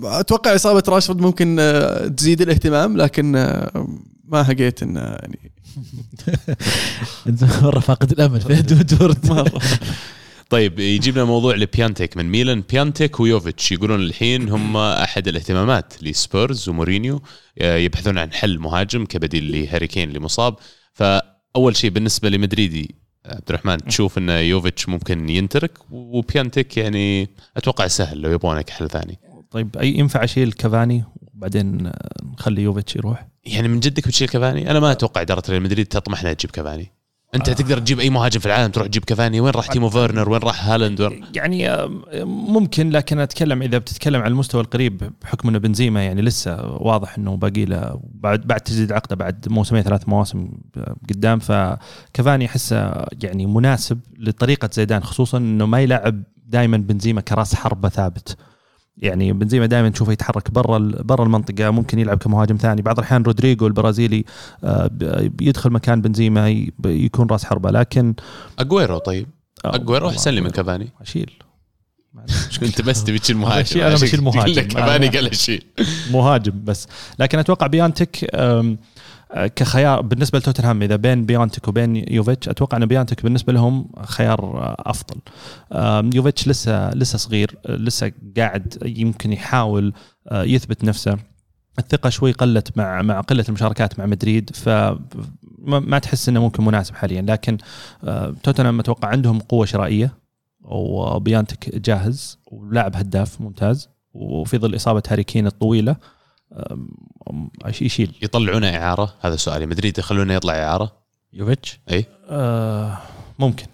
أتوقع 0.05 0.55
إصابة 0.55 0.83
راشفورد 0.89 1.21
ممكن 1.21 1.57
آه، 1.61 2.09
تزيد 2.09 2.41
الاهتمام 2.41 2.97
لكن 2.97 3.37
آه، 3.37 3.89
ما 4.25 4.53
هقيت 4.53 4.83
انه 4.83 5.01
يعني 5.01 5.53
انت 7.27 7.45
مرة 7.63 7.81
فاقد 7.81 8.13
الأمل 8.13 8.41
في 8.41 8.53
ادوارد 8.59 9.49
طيب 10.51 10.79
يجيب 10.79 11.15
لنا 11.15 11.25
موضوع 11.25 11.55
لبيانتك 11.55 12.17
من 12.17 12.25
ميلان. 12.31 12.61
بيانتك 12.71 13.21
ويوفيتش 13.21 13.73
يقولون 13.73 14.01
الحين 14.01 14.49
هم 14.49 14.77
أحد 14.77 15.29
الاهتمامات 15.29 16.03
لسبيرز 16.03 16.69
ومورينيو 16.69 17.23
آه، 17.59 17.77
يبحثون 17.77 18.19
عن 18.19 18.33
حل 18.33 18.59
مهاجم 18.59 19.07
كبديل 19.07 19.53
لهاري 19.53 19.87
كين 19.87 20.09
اللي 20.09 20.21
مصاب 20.21 20.57
فأول 20.93 21.77
شيء 21.77 21.91
بالنسبة 21.91 22.29
لمدريدي 22.29 23.02
عبد 23.27 23.43
الرحمن 23.49 23.79
تشوف 23.79 24.19
إن 24.19 24.29
يوفيتش 24.29 24.89
ممكن 24.89 25.29
ينترك 25.29 25.79
وبيانتك 25.91 26.77
يعني 26.77 27.29
أتوقع 27.57 27.87
سهل 27.87 28.21
لو 28.21 28.33
يبغونك 28.33 28.71
حل 28.71 28.89
ثاني. 28.89 29.19
طيب 29.51 29.77
أي 29.77 29.99
ينفع 29.99 30.25
أشيل 30.25 30.53
كافاني 30.53 31.05
وبعدين 31.17 31.93
نخلي 32.23 32.63
يوفيتش 32.63 32.97
يروح؟ 32.97 33.29
يعني 33.45 33.69
من 33.69 33.81
جدك 33.81 34.09
بتشيل 34.09 34.29
كافاني؟ 34.29 34.71
أنا 34.71 34.81
ما 34.81 34.93
أتوقع 34.93 35.21
إدارة 35.21 35.43
ريال 35.51 35.63
مدريد 35.63 35.87
تطمح 35.87 36.21
إنها 36.21 36.33
تجيب 36.33 36.51
كافاني. 36.51 36.93
انت 37.35 37.49
آه. 37.49 37.53
تقدر 37.53 37.79
تجيب 37.79 38.01
اي 38.01 38.11
مهاجم 38.11 38.41
في 38.41 38.47
العالم 38.47 38.71
تروح 38.71 38.87
تجيب 38.87 39.05
كافاني 39.05 39.41
وين 39.41 39.53
راح 39.53 39.67
تيمو 39.67 39.91
فيرنر 39.91 40.31
وين 40.31 40.41
راح 40.43 40.69
هالاند؟ 40.69 41.01
وين؟ 41.01 41.25
يعني 41.35 41.71
آه، 41.71 41.91
ممكن 42.25 42.91
لكن 42.91 43.19
أتكلم 43.19 43.63
إذا 43.63 43.79
بتتكلم 43.79 44.23
عن 44.23 44.31
المستوى 44.31 44.61
القريب 44.61 45.13
بحكم 45.23 45.49
إنه 45.49 45.59
بنزيما 45.59 46.05
يعني 46.05 46.23
لسه 46.23 46.67
واضح 46.67 47.19
إنه 47.19 47.37
باقي 47.37 47.65
له 47.65 48.01
بعد 48.15 48.41
بعد 48.41 48.61
تجديد 48.61 48.93
عقده 48.93 49.17
بعد 49.17 49.49
موسمين 49.49 49.83
ثلاث 49.83 50.09
مواسم 50.09 50.49
قدام. 51.09 51.39
فكافاني 51.39 52.47
أحسه 52.47 53.07
يعني 53.23 53.47
مناسب 53.47 54.01
لطريقة 54.19 54.71
زيدان 54.73 55.03
خصوصا 55.03 55.39
إنه 55.39 55.67
ما 55.67 55.81
يلعب 55.81 56.23
دائما 56.47 56.77
بنزيما 56.77 57.21
كراس 57.21 57.55
حربة 57.55 57.89
ثابت. 57.89 58.37
يعني 58.97 59.33
بنزيما 59.33 59.67
دائما 59.67 59.89
تشوفه 59.89 60.13
يتحرك 60.13 60.51
برا 60.51 60.79
برا 60.79 61.25
المنطقة 61.25 61.71
ممكن 61.71 61.99
يلعب 61.99 62.19
كمهاجم 62.19 62.57
ثاني. 62.57 62.83
بعض 62.83 62.99
الأحيان 62.99 63.23
رودريجو 63.23 63.67
البرازيلي 63.67 64.25
آه، 64.65 64.91
يدخل 65.41 65.71
مكان 65.71 66.01
بنزيما 66.01 66.67
يكون 66.85 67.27
راس 67.27 67.45
حربة. 67.45 67.71
لكن 67.71 68.15
أجويرو 68.59 68.99
طيب. 68.99 69.27
أجويرو 69.65 70.09
أحسن 70.09 70.31
لي 70.31 70.41
من 70.41 70.51
كافاني. 70.51 70.89
أشيل. 71.01 71.31
انت 72.63 72.83
بس 72.83 73.05
تبي 73.05 73.19
تشيل 73.19 73.37
مهاجم. 73.37 73.81
أنا 73.81 73.95
بشيل 73.95 74.21
مهاجم. 74.31 74.63
كافاني 74.63 75.09
قال 75.09 75.29
أشيل. 75.31 75.65
مهاجم 76.11 76.53
بس. 76.65 76.89
لكن 77.19 77.39
أتوقع 77.39 77.67
بيانتك 77.67 78.37
كخيار 79.35 80.01
بالنسبة 80.01 80.39
لتوتنهام 80.39 80.83
إذا 80.83 80.97
بين 80.97 81.25
بيانتك 81.25 81.69
وبين 81.69 82.13
يوفيتش 82.13 82.49
أتوقع 82.49 82.77
إن 82.77 82.87
بيانتك 82.87 83.23
بالنسبة 83.23 83.53
لهم 83.53 83.89
خيار 84.03 84.75
أفضل. 84.79 85.21
يوفيتش 86.15 86.49
لسه 86.49 86.91
لسه 86.91 87.19
صغير 87.19 87.59
لسه 87.69 88.13
قاعد 88.37 88.79
يمكن 88.85 89.33
يحاول 89.33 89.93
آه، 90.29 90.43
يثبت 90.43 90.85
نفسه. 90.85 91.19
الثقة 91.79 92.11
شوي 92.11 92.33
قلت 92.33 92.79
مع 92.79 93.03
مع 93.03 93.21
قلة 93.21 93.45
المشاركات 93.49 93.99
مع 93.99 94.07
مدريد 94.07 94.51
ف 94.57 94.69
ما 95.67 95.99
تحس 95.99 96.29
إنه 96.29 96.41
ممكن 96.41 96.65
مناسب 96.65 96.95
حاليا. 96.95 97.23
لكن 97.23 97.59
آه، 98.05 98.35
توتنهام 98.43 98.81
أتوقع 98.81 99.09
عندهم 99.09 99.39
قوة 99.39 99.67
شرائية 99.67 100.11
وبيانتك 100.65 101.77
جاهز 101.77 102.39
ولاعب 102.47 102.97
هداف 102.97 103.41
ممتاز 103.41 103.89
وفي 104.15 104.59
ظل 104.59 104.77
إصابة 104.77 105.03
هاري 105.09 105.25
كين 105.25 105.47
الطويلة 105.47 105.97
يشيل. 107.81 108.15
يطلعونه 108.23 108.77
إعارة؟ 108.77 109.15
هذا 109.21 109.37
سؤالي 109.37 109.67
مدريد 109.67 109.99
يخلونه 109.99 110.35
يطلع 110.35 110.55
إعارة؟ 110.55 110.93
يوفيتش؟ 111.33 111.81
إي. 111.91 112.07
آه 112.29 112.99
ممكن. 113.39 113.67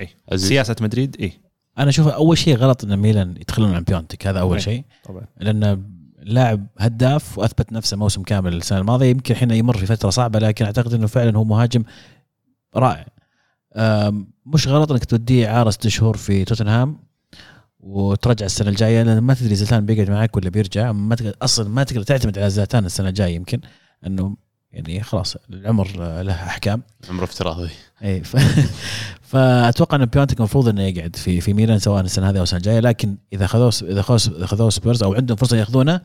إي. 0.00 0.08
عزيز. 0.32 0.48
سياسة 0.48 0.76
مدريد؟ 0.80 1.16
إي. 1.20 1.32
أنا 1.78 1.88
أشوف 1.88 2.08
أول 2.08 2.38
شيء 2.38 2.56
غلط 2.56 2.84
إن 2.84 2.96
ميلان 2.96 3.36
يتخلون 3.36 3.74
عن 3.74 3.82
بيونتك. 3.82 4.26
هذا 4.26 4.40
أول 4.40 4.62
شيء. 4.62 4.84
طبعا. 5.04 5.26
لأن 5.40 5.84
لاعب 6.22 6.66
هداف 6.78 7.38
وأثبت 7.38 7.72
نفسه 7.72 7.96
موسم 7.96 8.22
كامل 8.22 8.56
السنة 8.56 8.78
الماضية 8.78 9.06
يمكن 9.06 9.34
الحين 9.34 9.50
يمر 9.50 9.76
في 9.76 9.86
فترة 9.86 10.10
صعبة 10.10 10.38
لكن 10.38 10.64
أعتقد 10.64 10.94
إنه 10.94 11.06
فعلا 11.06 11.38
هو 11.38 11.44
مهاجم 11.44 11.82
رائع. 12.76 13.06
مش 14.46 14.68
غلط 14.68 14.92
إنك 14.92 15.04
توديه 15.04 15.54
إعارة 15.54 15.70
ست 15.70 15.88
شهور 15.88 16.16
في 16.16 16.44
توتنهام. 16.44 17.09
وترجع 17.82 18.46
السنة 18.46 18.68
الجاية. 18.68 19.02
لأن 19.02 19.18
ما 19.18 19.34
تدري 19.34 19.54
زلتان 19.54 19.86
بيقعد 19.86 20.10
معك 20.10 20.36
ولا 20.36 20.50
بيرجع. 20.50 20.92
ما 20.92 21.14
تقدر 21.14 21.34
أصلا 21.42 21.68
ما 21.68 21.84
تقدر 21.84 22.02
تعتمد 22.02 22.38
على 22.38 22.50
زلتان 22.50 22.84
السنة 22.84 23.08
الجاية 23.08 23.34
يمكن 23.34 23.60
إنه 24.06 24.36
يعني 24.72 25.02
خلاص 25.02 25.36
العمر 25.50 25.88
له 26.22 26.32
أحكام. 26.32 26.82
عمر 27.08 27.24
افتراضي. 27.24 27.70
اي 28.04 28.24
ف... 28.24 28.36
فأتوقع 29.30 29.96
إن 29.96 30.04
بيونتك 30.04 30.38
المفروض 30.38 30.68
إنه 30.68 30.82
يقعد 30.82 31.16
في 31.16 31.40
في 31.40 31.52
ميلان 31.52 31.78
سواء 31.78 32.00
السنة 32.00 32.30
هذه 32.30 32.38
أو 32.38 32.42
السنة 32.42 32.58
الجاية. 32.58 32.80
لكن 32.80 33.16
إذا 33.32 33.46
خذوه 33.46 33.72
إذا 33.82 34.02
خذوه 34.46 34.70
سبيرز 34.70 35.02
أو 35.02 35.14
عندهم 35.14 35.36
فرصة 35.36 35.56
يأخذونه 35.56 36.00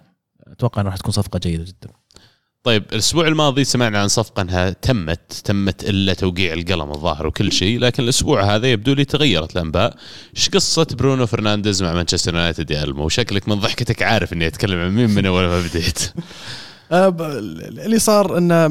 أتوقع 0.48 0.82
إنه 0.82 0.90
راح 0.90 0.98
تكون 0.98 1.12
صفقة 1.12 1.40
جيدة 1.40 1.64
جدا. 1.64 1.90
طيب 2.66 2.84
الأسبوع 2.92 3.28
الماضي 3.28 3.64
سمعنا 3.64 4.00
عن 4.00 4.08
صفقة 4.08 4.42
أنها 4.42 4.70
تمت 4.70 5.34
تمت 5.44 5.84
إلا 5.84 6.14
توقيع 6.14 6.54
القلم 6.54 6.92
الظاهر 6.92 7.28
وكل 7.28 7.52
شيء 7.52 7.80
لكن 7.80 8.04
الأسبوع 8.04 8.56
هذا 8.56 8.68
يبدو 8.68 8.94
لي 8.94 9.06
تغيرت 9.06 9.56
الأنباء. 9.56 9.96
إيش 10.36 10.50
قصة 10.50 10.88
برونو 10.92 11.26
فرنانديز 11.26 11.84
مع 11.84 11.94
مانشستر 11.94 12.34
يونايتد 12.34 12.72
يا 12.72 12.84
ألمو؟ 12.84 13.10
شكلك 13.10 13.50
من 13.50 13.56
ضحكتك 13.56 14.04
عارف 14.04 14.34
إني 14.34 14.48
أتكلم 14.48 14.80
عن 14.80 14.96
مين 14.96 15.10
من 15.10 15.26
أول 15.26 15.46
ما 15.46 15.62
بديت. 15.62 16.00
أه، 16.92 17.16
اللي 17.20 18.00
صار 18.00 18.38
انه 18.38 18.68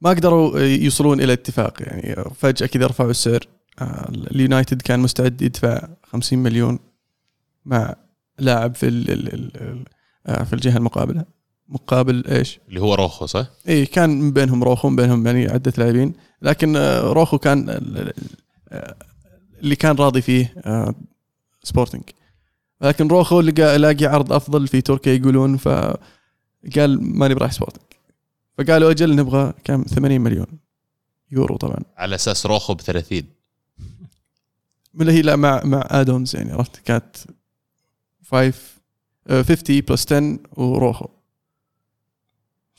ما 0.00 0.10
قدروا 0.10 0.58
يوصلون 0.60 1.20
إلى 1.20 1.32
اتفاق 1.32 1.74
يعني 1.80 2.24
فجأة 2.34 2.66
كذا 2.66 2.86
رفعوا 2.86 3.10
السعر. 3.10 3.40
أه، 3.78 4.08
اليونايتد 4.30 4.82
كان 4.82 5.00
مستعد 5.00 5.42
يدفع 5.42 5.88
50 6.04 6.38
مليون 6.38 6.78
مع 7.64 7.94
لاعب 8.38 8.74
في 8.74 8.86
أه، 10.26 10.44
في 10.44 10.52
الجهة 10.52 10.76
المقابلة. 10.76 11.37
مقابل 11.68 12.26
إيش؟ 12.26 12.60
اللي 12.68 12.80
هو 12.80 12.94
روخو 12.94 13.26
صح؟ 13.26 13.46
اي 13.68 13.86
كان 13.86 14.20
من 14.20 14.32
بينهم 14.32 14.64
روخو 14.64 14.88
من 14.88 14.96
بينهم 14.96 15.26
يعني 15.26 15.46
عدة 15.46 15.72
لاعبين. 15.78 16.12
لكن 16.42 16.76
آه، 16.76 17.00
روخو 17.00 17.38
كان 17.38 17.68
آه، 18.68 18.94
اللي 19.60 19.76
كان 19.76 19.96
راضي 19.96 20.22
فيه 20.22 20.54
آه، 20.58 20.94
سبورتنج. 21.62 22.02
لكن 22.80 23.08
روخو 23.08 23.40
لقى 23.40 23.78
لاقي 23.78 24.06
عرض 24.06 24.32
أفضل 24.32 24.68
في 24.68 24.80
تركيا 24.80 25.12
يقولون 25.12 25.56
فقال 25.56 25.98
ماني 27.00 27.34
برايح 27.34 27.52
سبورتنج. 27.52 27.82
فقالوا 28.58 28.90
أجل 28.90 29.16
نبغى 29.16 29.52
كم؟ 29.64 29.82
80 29.82 30.20
مليون 30.20 30.46
يورو 31.30 31.56
طبعا. 31.56 31.78
على 31.96 32.14
أساس 32.14 32.46
روخو 32.46 32.74
ب 32.74 32.80
30 32.80 33.22
من 34.94 35.08
هي 35.08 35.22
لا 35.22 35.36
مع 35.36 35.62
مع 35.64 35.86
add-ons 35.90 36.36
يعني 36.36 36.52
عرفت؟ 36.52 36.76
كانت 36.76 37.16
5 38.30 38.52
50 39.28 39.80
plus 39.80 40.12
10 40.12 40.38
وروخو. 40.56 41.17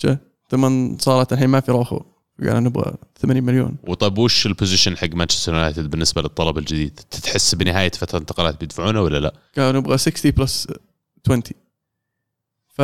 شو 0.02 0.16
ثم 0.50 0.98
صارت 0.98 1.34
الحين 1.34 1.50
ما 1.50 1.60
في 1.60 1.72
روخو. 1.72 2.02
قال 2.44 2.64
نبغى 2.64 2.94
80 3.22 3.44
مليون. 3.44 3.76
وطيب 3.88 4.18
وش 4.18 4.46
البوزيشن 4.46 4.98
حق 4.98 5.10
مانشستر 5.14 5.54
يونايتد 5.54 5.90
بالنسبة 5.90 6.22
للطلب 6.22 6.58
الجديد؟ 6.58 7.00
تحس 7.24 7.56
بنهاية 7.56 7.92
فترة 7.92 8.18
الانتقالات 8.18 8.60
بيدفعونه 8.60 9.02
ولا 9.02 9.18
لا؟ 9.18 9.34
قالوا 9.58 9.80
نبغى 9.80 9.98
60 9.98 10.32
بلس 10.32 10.68
20 11.26 11.42
ف 12.68 12.82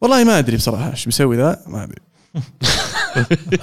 والله 0.00 0.24
ما 0.24 0.38
أدري 0.38 0.56
بصراحة 0.56 0.90
إيش 0.90 1.04
بيسوي 1.04 1.36
ذا 1.36 1.62
ما 1.66 1.84
أدري. 1.84 2.02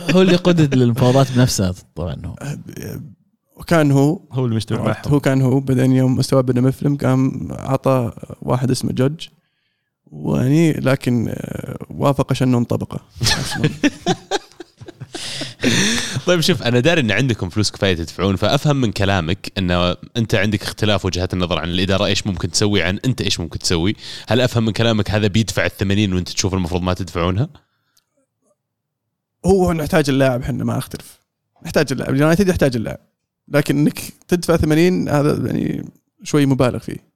هو 0.16 0.22
اللي 0.22 0.36
قدد 0.36 0.76
للمفاوضات 0.76 1.32
بنفسه 1.32 1.76
طبعا 1.96 2.16
هو. 2.26 2.36
وكان 3.56 3.92
هو. 3.92 4.22
هو 4.32 4.46
المجتمع. 4.46 5.02
هو 5.08 5.20
كان 5.20 5.42
هو 5.42 5.60
بعدين 5.60 5.92
يوم 5.92 6.16
مستوى 6.16 6.44
بدا 6.44 6.62
مفلم 6.62 6.98
قام 6.98 7.52
اعطى 7.52 8.12
واحد 8.42 8.72
اسمه 8.72 8.92
جوج 8.92 9.28
ويعني 10.12 10.74
لكن 10.74 11.28
آه، 11.30 11.86
وافق 11.90 12.34
شنون 12.34 12.64
طبقة. 12.64 13.06
طيب 16.28 16.42
شوف 16.42 16.64
أنا 16.64 16.80
داري 16.80 17.02
إن 17.02 17.12
عندكم 17.12 17.50
فلوس 17.50 17.72
كفاية 17.72 17.96
تدفعون 17.96 18.36
فأفهم 18.36 18.82
من 18.82 18.92
كلامك 18.92 19.52
إنه 19.58 19.96
أنت 20.18 20.36
عندك 20.36 20.64
اختلاف 20.64 21.06
وجهات 21.06 21.34
النظر 21.34 21.60
عن 21.60 21.70
الإدارة 21.70 22.06
إيش 22.06 22.28
ممكن 22.28 22.52
تسوي 22.52 22.84
عن 22.84 23.00
أنت 23.06 23.22
إيش 23.22 23.40
ممكن 23.40 23.60
تسوي. 23.60 23.96
هل 24.28 24.42
أفهم 24.42 24.66
من 24.66 24.72
كلامك 24.72 25.12
هذا 25.12 25.28
بيدفع 25.28 25.66
ال 25.66 25.78
80 25.78 26.14
وأنت 26.14 26.30
تشوف 26.30 26.54
المفروض 26.54 26.82
ما 26.82 26.94
تدفعونها؟ 26.94 27.50
هو 29.46 29.74
نحتاج 29.74 30.10
اللاعب 30.10 30.42
إحنا 30.42 30.64
ما 30.64 30.78
اختلف 30.78 31.20
نحتاج 31.66 31.88
اللاعب. 31.92 32.14
اليونايتد 32.14 32.48
يحتاج 32.48 32.76
اللاعب. 32.76 33.00
لكن 33.48 33.78
إنك 33.78 34.00
تدفع 34.28 34.58
80 34.58 35.10
هذا 35.10 35.48
يعني 35.48 35.90
شوي 36.24 36.46
مبالغ 36.46 36.80
فيه. 36.80 37.09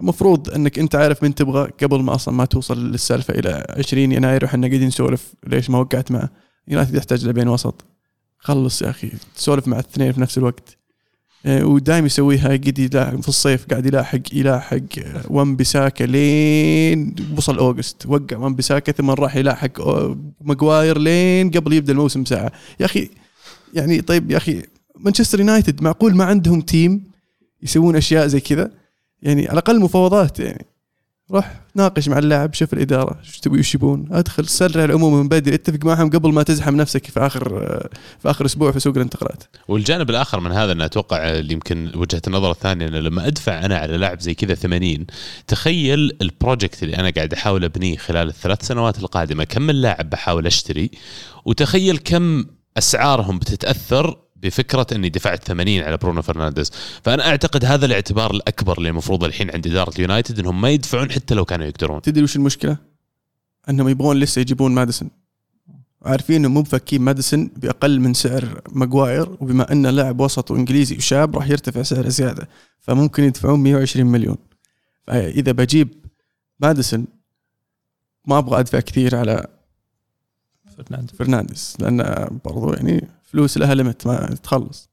المفروض 0.00 0.50
إنك 0.50 0.78
أنت 0.78 0.94
عارف 0.94 1.22
من 1.22 1.34
تبغى 1.34 1.70
قبل 1.82 2.02
ما 2.02 2.14
أصلا 2.14 2.34
ما 2.34 2.44
توصل 2.44 2.90
للسالفة 2.90 3.34
إلى 3.34 3.66
20 3.78 4.12
يناير 4.12 4.44
وحنا 4.44 4.66
قاعدين 4.66 4.86
نسولف 4.86 5.34
ليش 5.46 5.70
ما 5.70 5.78
وقعت 5.78 6.10
معه 6.10 6.30
يونايتد 6.68 6.94
يحتاج 6.94 7.22
لاعبين 7.22 7.48
وسط. 7.48 7.84
خلص 8.38 8.82
يا 8.82 8.90
أخي 8.90 9.12
تسولف 9.36 9.68
مع 9.68 9.78
الاثنين 9.78 10.12
في 10.12 10.20
نفس 10.20 10.38
الوقت. 10.38 10.76
آه، 11.46 11.64
ودايم 11.64 12.06
يسويها 12.06 12.48
قد 12.48 12.78
يلاحق 12.78 13.20
في 13.20 13.28
الصيف 13.28 13.66
قاعد 13.66 13.86
يلاحق 13.86 14.20
يلاحق 14.32 14.98
آه، 14.98 15.22
وان 15.28 15.56
بيساكا 15.56 16.04
لين 16.04 17.14
وصل 17.36 17.58
أوغست. 17.58 18.06
وقع 18.06 18.36
وان 18.36 18.54
بيساكا 18.54 18.92
ثم 18.92 19.10
راح 19.10 19.36
يلاحق 19.36 19.80
ماجواير 20.40 20.98
لين 20.98 21.50
قبل 21.50 21.72
يبدأ 21.72 21.92
الموسم 21.92 22.24
ساعة. 22.24 22.52
يا 22.80 22.84
أخي 22.84 23.10
يعني 23.74 24.00
طيب 24.00 24.30
يا 24.30 24.36
أخي 24.36 24.62
مانشستر 24.96 25.40
يونايتد 25.40 25.82
معقول 25.82 26.16
ما 26.16 26.24
عندهم 26.24 26.60
team 26.60 27.04
يسوون 27.62 27.96
أشياء 27.96 28.26
زي 28.26 28.40
كذا؟ 28.40 28.70
يعني 29.22 29.42
على 29.42 29.52
الأقل 29.52 29.80
مفاوضات 29.80 30.40
يعني. 30.40 30.66
روح 31.30 31.60
ناقش 31.74 32.08
مع 32.08 32.18
اللاعب 32.18 32.54
شوف 32.54 32.72
الإدارة 32.72 33.18
إيش 33.20 33.40
تبي 33.40 33.58
وش 33.58 33.74
يبون 33.74 34.08
أدخل 34.10 34.46
سرع 34.46 34.84
العلوم 34.84 35.14
من 35.14 35.28
بدري. 35.28 35.54
أتفق 35.54 35.84
معهم 35.84 36.10
قبل 36.10 36.32
ما 36.32 36.42
تزحم 36.42 36.76
نفسك 36.76 37.06
في 37.06 37.20
آخر 37.20 37.48
في 38.18 38.30
آخر 38.30 38.44
أسبوع 38.44 38.72
في 38.72 38.80
سوق 38.80 38.94
الانتقالات. 38.94 39.44
والجانب 39.68 40.10
الآخر 40.10 40.40
من 40.40 40.52
هذا 40.52 40.72
انه 40.72 40.84
أتوقع 40.84 41.16
اللي 41.16 41.52
يمكن 41.52 41.92
وجهة 41.94 42.22
النظر 42.26 42.50
الثانية 42.50 42.88
انه 42.88 42.98
لما 42.98 43.26
أدفع 43.26 43.64
أنا 43.64 43.78
على 43.78 43.96
لاعب 43.96 44.20
زي 44.20 44.34
كذا 44.34 44.54
80 44.54 45.06
تخيل 45.46 46.16
ال 46.22 46.30
project 46.30 46.82
اللي 46.82 46.96
أنا 46.96 47.10
قاعد 47.10 47.32
أحاول 47.32 47.64
أبنيه 47.64 47.96
خلال 47.96 48.28
الثلاث 48.28 48.66
سنوات 48.66 48.98
القادمة 48.98 49.44
كم 49.44 49.62
من 49.62 49.74
لاعب 49.74 50.10
بحاول 50.10 50.46
أشتري؟ 50.46 50.90
وتخيل 51.44 51.98
كم 51.98 52.44
أسعارهم 52.78 53.38
بتتأثر 53.38 54.16
بفكرة 54.42 54.86
إني 54.92 55.08
دفعت 55.08 55.44
80 55.44 55.80
على 55.80 55.96
برونو 55.96 56.22
فرنانديز. 56.22 56.72
فأنا 57.02 57.28
أعتقد 57.28 57.64
هذا 57.64 57.86
الاعتبار 57.86 58.30
الأكبر 58.30 58.78
اللي 58.78 58.88
المفروض 58.88 59.24
الحين 59.24 59.50
عند 59.50 59.66
إدارة 59.66 59.94
اليونايتد 59.96 60.38
إنهم 60.38 60.60
ما 60.60 60.70
يدفعون 60.70 61.10
حتى 61.10 61.34
لو 61.34 61.44
كانوا 61.44 61.66
يقدرون. 61.66 62.02
تدري 62.02 62.24
وش 62.24 62.36
المشكلة؟ 62.36 62.76
إنهم 63.68 63.88
يبغون 63.88 64.16
لسه 64.16 64.40
يجيبون 64.40 64.74
ماديسون. 64.74 65.10
عارفين 66.02 66.36
إنهم 66.36 66.54
مو 66.54 66.60
مفكين 66.60 67.02
ماديسون 67.02 67.50
بأقل 67.56 68.00
من 68.00 68.14
سعر 68.14 68.60
ماجواير 68.72 69.30
وبما 69.40 69.72
انه 69.72 69.90
لاعب 69.90 70.20
وسط 70.20 70.50
وانجليزي 70.50 70.96
وشاب 70.96 71.36
راح 71.36 71.48
يرتفع 71.48 71.82
سعره 71.82 72.08
زيادة 72.08 72.48
فممكن 72.80 73.24
يدفعون 73.24 73.60
120 73.60 74.06
مليون. 74.06 74.36
فإذا 75.06 75.52
بجيب 75.52 75.88
ماديسون 76.60 77.06
ما 78.26 78.38
أبغى 78.38 78.60
أدفع 78.60 78.80
كثير 78.80 79.16
على 79.16 79.46
فرناندو 80.76 81.14
فرنانديز 81.14 81.76
لأن 81.80 82.28
برضو 82.44 82.72
يعني 82.72 83.08
فلوس 83.32 83.58
لها 83.58 83.74
limit 83.74 84.06
ما 84.06 84.34
تخلص. 84.42 84.90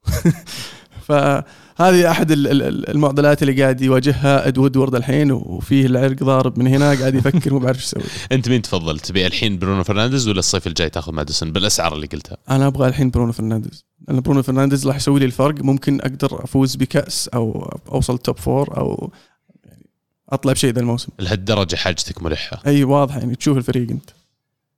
فهذه 1.08 2.12
أحد 2.12 2.32
ال- 2.32 2.48
ال- 2.48 2.90
المعضلات 2.90 3.42
اللي 3.44 3.62
قاعد 3.64 3.82
يواجهها 3.82 4.48
إد 4.48 4.58
وودورد 4.58 4.96
الحين 4.96 5.32
وفيه 5.32 5.86
العرق 5.86 6.24
ضارب 6.24 6.60
من 6.60 6.68
هنا 6.68 6.94
قاعد 6.94 7.16
يفكر 7.16 7.54
مو 7.54 7.60
بعرف 7.60 7.78
إيش 7.78 7.84
يسوي. 7.86 8.04
أنت 8.32 8.50
مين 8.50 8.62
تفضل 8.62 9.00
تبي 9.00 9.28
الحين 9.28 9.60
برونو 9.60 9.84
فرنانديز 9.84 10.28
ولا 10.28 10.40
الصيف 10.40 10.68
الجاي 10.68 10.90
تاخذ 10.90 11.12
ماديسون؟ 11.14 11.52
بالأسعار 11.52 11.94
اللي 11.96 12.08
قلتها. 12.08 12.38
أنا 12.50 12.68
أبغى 12.68 12.88
الحين 12.88 13.10
برونو 13.10 13.32
فرنانديز. 13.32 13.86
لأن 14.08 14.20
برونو 14.20 14.44
فرنانديز 14.44 14.88
راح 14.88 14.96
يسوي 14.96 15.20
لي 15.20 15.26
الفرق. 15.26 15.64
ممكن 15.64 16.02
أقدر 16.02 16.44
أفوز 16.44 16.76
بكأس 16.76 17.28
أو 17.28 17.78
أوصل 17.92 18.18
top 18.18 18.38
four 18.38 18.78
أو 18.78 19.12
أطلع 20.30 20.54
بشيء 20.54 20.74
ذا 20.74 20.80
الموسم. 20.80 21.10
لهالدرجة 21.20 21.76
حاجتك 21.76 22.24
ملحة. 22.24 22.62
أي 22.68 22.84
واضح 22.84 23.16
يعني 23.18 23.36
تشوف 23.36 23.58
الفريق 23.58 23.90
أنت. 23.92 24.10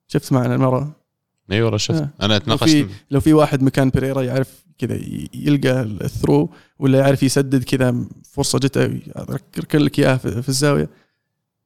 شفت 0.08 0.34
معنا 0.34 0.56
المرة؟ 0.56 0.96
اي 1.52 1.62
والله 1.62 1.78
شفت 1.78 2.02
آه. 2.02 2.10
أنا 2.22 2.34
لو 2.34 2.38
اتناقشت 2.38 2.72
في 2.72 2.88
لو 3.12 3.20
في 3.20 3.34
واحد 3.34 3.64
مكان 3.64 3.90
بيريرا 3.90 4.22
يعرف 4.22 4.66
كذا 4.78 5.00
يلقى 5.34 5.82
ال 5.82 5.90
through 5.90 6.50
ولا 6.80 7.00
يعرف 7.00 7.24
يسدد 7.24 7.64
كذا 7.64 7.96
فرصة 8.32 8.60
جته 8.60 9.00
يركن 9.58 9.80
لك 9.80 10.00
إياها 10.00 10.18
في 10.18 10.42
في 10.42 10.50
الزاوية 10.50 10.90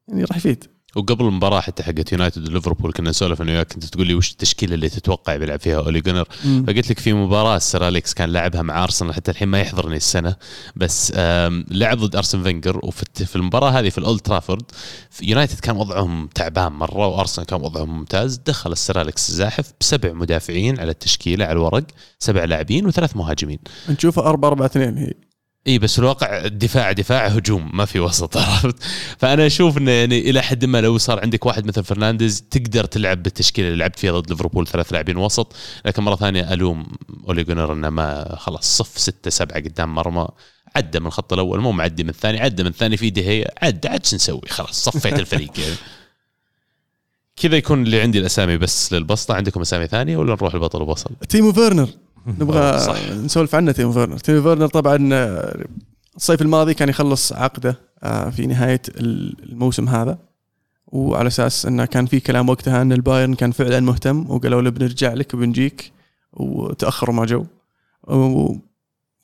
يعني 0.08 0.24
راح 0.24 0.38
يفيد 0.38 0.64
وقبل 0.96 1.26
المباراة 1.26 1.60
حتى 1.62 1.84
حقت 1.84 2.12
يونايتد 2.12 2.50
وليفربول 2.50 2.94
كنا 2.94 3.10
نسولف 3.10 3.42
أنا 3.42 3.52
وياك 3.52 3.74
كنت 3.74 3.86
تقول 3.86 4.08
لي 4.08 4.14
وش 4.14 4.32
التشكيلة 4.32 4.76
اللي 4.76 4.90
تتوقع 4.90 5.38
بيلعب 5.38 5.60
فيها 5.60 5.78
أولي 5.78 6.02
جونر؟ 6.02 6.28
فقلت 6.68 6.90
لك 6.90 7.00
في 7.00 7.14
مباراة 7.14 7.58
سير 7.58 7.88
أليكس 7.88 8.14
كان 8.14 8.30
لعبها 8.30 8.62
مع 8.62 8.84
أرسنال 8.84 9.14
حتى 9.14 9.32
الحين 9.32 9.48
ما 9.48 9.60
يحضرني 9.60 9.96
السنة 9.96 10.36
بس 10.76 11.14
لعب 11.72 11.98
ضد 11.98 12.16
أرسن 12.16 12.44
فينجر 12.44 12.80
وفي 12.84 13.36
المباراة 13.36 13.70
هذه 13.70 13.90
في 13.90 13.98
الأولد 13.98 14.20
ترافورد 14.20 14.64
يونايتد 15.22 15.60
كان 15.60 15.78
وضعهم 15.78 16.28
تعبان 16.36 16.72
مرة 16.72 17.08
وأرسنال 17.08 17.48
كان 17.48 17.62
وضعهم 17.62 17.98
ممتاز 17.98 18.42
دخل 18.46 18.72
السير 18.72 19.02
أليكس 19.02 19.32
زاحف 19.32 19.74
بسبع 19.82 20.14
مدافعين 20.14 20.80
على 20.80 20.92
التشكيلة 20.92 21.46
على 21.46 21.54
الورق 21.54 21.84
سبع 22.20 22.44
لاعبين 22.44 22.86
وثلاث 22.86 23.16
مهاجمين. 23.16 23.60
نشوفها 23.90 24.24
4 24.30 24.50
4 24.50 24.66
2 24.66 24.98
هي 24.98 25.14
اي 25.68 25.80
بس 25.80 26.00
الواقع 26.00 26.46
الدفاع 26.46 26.92
دفاع 26.92 27.28
هجوم 27.28 27.70
ما 27.74 27.86
في 27.86 28.00
وسط 28.00 28.38
عرفت؟ 28.38 28.84
فأنا 29.18 29.46
أشوف 29.46 29.78
إنه 29.78 29.92
يعني 29.92 30.20
إلى 30.20 30.42
حد 30.42 30.66
ما 30.66 30.82
لو 30.82 30.98
صار 30.98 31.20
عندك 31.20 31.46
واحد 31.46 31.66
مثل 31.66 31.84
فرنانديز 31.84 32.42
تقدر 32.52 32.86
تلعب 32.86 33.24
بالتشكيلة 33.24 33.68
اللي 33.68 33.80
لعبت 33.80 34.00
فيها 34.00 34.12
ضد 34.12 34.30
ليفربول 34.30 34.68
ثلاث 34.68 34.94
لاعبين 34.94 35.18
وسط 35.18 35.56
لكن 35.86 36.04
مرة 36.04 36.16
ثانية 36.16 36.54
ألوم 36.54 36.88
أولي 37.28 37.44
جونر 37.44 37.74
إنه 37.74 37.90
ما 37.90 38.36
خلاص 38.36 38.78
صف 38.78 38.98
ستة 38.98 39.30
سبعة 39.30 39.60
قدام 39.60 39.96
مرمى 39.96 40.28
عدى 40.76 41.00
من 41.00 41.08
الخط 41.08 41.34
الأول 41.34 41.60
مو 41.60 41.72
معدي 41.72 42.04
من 42.04 42.10
الثاني 42.10 42.40
عدى 42.40 42.64
من 42.64 42.70
الثاني 42.70 42.98
دي 42.98 43.10
خيا 43.10 43.46
عدى 43.62 43.88
عاد 43.88 44.06
شو 44.06 44.16
نسوي؟ 44.16 44.42
خلاص 44.50 44.90
صفيت 44.90 45.20
الفريق 45.20 45.60
يعني. 45.60 45.76
كذا 47.42 47.58
يكون 47.58 47.84
اللي 47.84 48.02
عندي 48.02 48.20
الأسامي 48.20 48.58
بس 48.58 48.94
للبسطة 48.94 49.34
عندكم 49.34 49.62
أسامي 49.62 49.88
ثانية 49.88 50.18
ولا 50.18 50.36
نروح 50.36 50.54
البطل 50.54 50.82
وبصل؟ 50.82 51.10
تيمو 51.30 51.54
فيرنر. 51.54 51.90
نبغى 52.28 52.80
صح. 52.80 53.10
نسولف 53.12 53.56
عنه 53.56 53.72
تيمو 53.72 53.92
فيرنر. 53.92 54.18
تيمو 54.18 54.42
فيرنر 54.42 54.68
طبعا 54.68 55.10
آه، 55.14 55.66
الصيف 56.16 56.42
الماضي 56.42 56.74
كان 56.74 56.90
يخلص 56.90 57.34
عقده 57.34 57.80
آه، 58.04 58.30
في 58.30 58.48
نهاية 58.48 58.82
الموسم 58.98 59.90
هذا. 59.90 60.18
وعلى 60.88 61.28
أساس 61.28 61.66
إنه 61.66 61.86
كان 61.86 62.06
في 62.06 62.20
كلام 62.20 62.50
وقتها 62.50 62.82
إن 62.82 62.92
البايرن 62.92 63.34
كان 63.34 63.52
فعلا 63.52 63.80
مهتم 63.80 64.32
وقالوا 64.32 64.62
له 64.62 64.70
بنرجع 64.70 65.14
لك 65.14 65.34
وبنجيك 65.34 65.92
وتأخروا 66.34 67.16
ما 67.16 67.26
جو. 67.26 67.46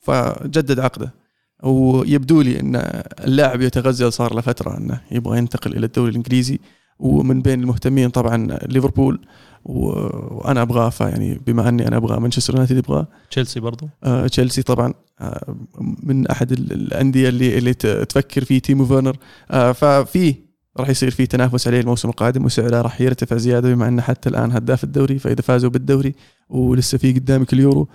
فجدد 0.00 0.80
عقده. 0.80 1.14
ويبدو 1.62 2.40
لي 2.40 2.60
إن 2.60 3.02
اللاعب 3.24 3.60
يتغزل 3.60 4.12
صار 4.12 4.34
له 4.34 4.40
فترة 4.40 4.78
إنه 4.78 5.00
يبغى 5.10 5.38
ينتقل 5.38 5.76
إلى 5.76 5.86
الدوري 5.86 6.10
الإنجليزي. 6.10 6.58
ومن 6.98 7.42
بين 7.42 7.60
المهتمين 7.60 8.10
طبعا 8.10 8.58
ليفربول. 8.66 9.20
وأنا 9.64 10.62
أبغاه 10.62 10.88
فيعني 10.90 11.34
بما 11.46 11.68
أني 11.68 11.88
أنا 11.88 11.96
أبغى 11.96 12.20
مانشستر 12.20 12.52
يونايتد 12.52 12.76
يبغاه. 12.76 13.06
تشيلسي 13.30 13.60
برضو؟ 13.60 13.88
آه، 14.04 14.26
تشيلسي 14.26 14.62
طبعا 14.62 14.94
آه، 15.20 15.56
من 16.02 16.26
أحد 16.26 16.52
ال- 16.52 16.72
الأندية 16.72 17.28
اللي 17.28 17.58
اللي 17.58 17.74
تفكر 17.74 18.44
في 18.44 18.60
تيمو 18.60 18.86
فيرنر. 18.86 19.16
آه، 19.50 19.72
ففي 19.72 20.34
راح 20.76 20.88
يصير 20.88 21.10
في 21.10 21.26
تنافس 21.26 21.66
عليه 21.66 21.80
الموسم 21.80 22.08
القادم 22.08 22.44
وسعره 22.44 22.80
راح 22.82 23.00
يرتفع 23.00 23.36
زيادة 23.36 23.74
بما 23.74 23.88
أنه 23.88 24.02
حتى 24.02 24.28
الآن 24.28 24.52
هداف 24.52 24.84
الدوري 24.84 25.18
فإذا 25.18 25.40
فازوا 25.42 25.70
بالدوري 25.70 26.14
ولسه 26.48 26.98
في 26.98 27.12
قدامك 27.12 27.52
اليورو. 27.52 27.88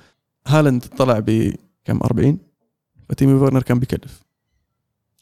هالاند 0.47 0.83
طلع 0.97 1.19
بكم؟ 1.19 1.99
40 2.03 2.37
فتيمو 3.09 3.39
فيرنر 3.39 3.61
كان 3.61 3.79
بيكلف. 3.79 4.23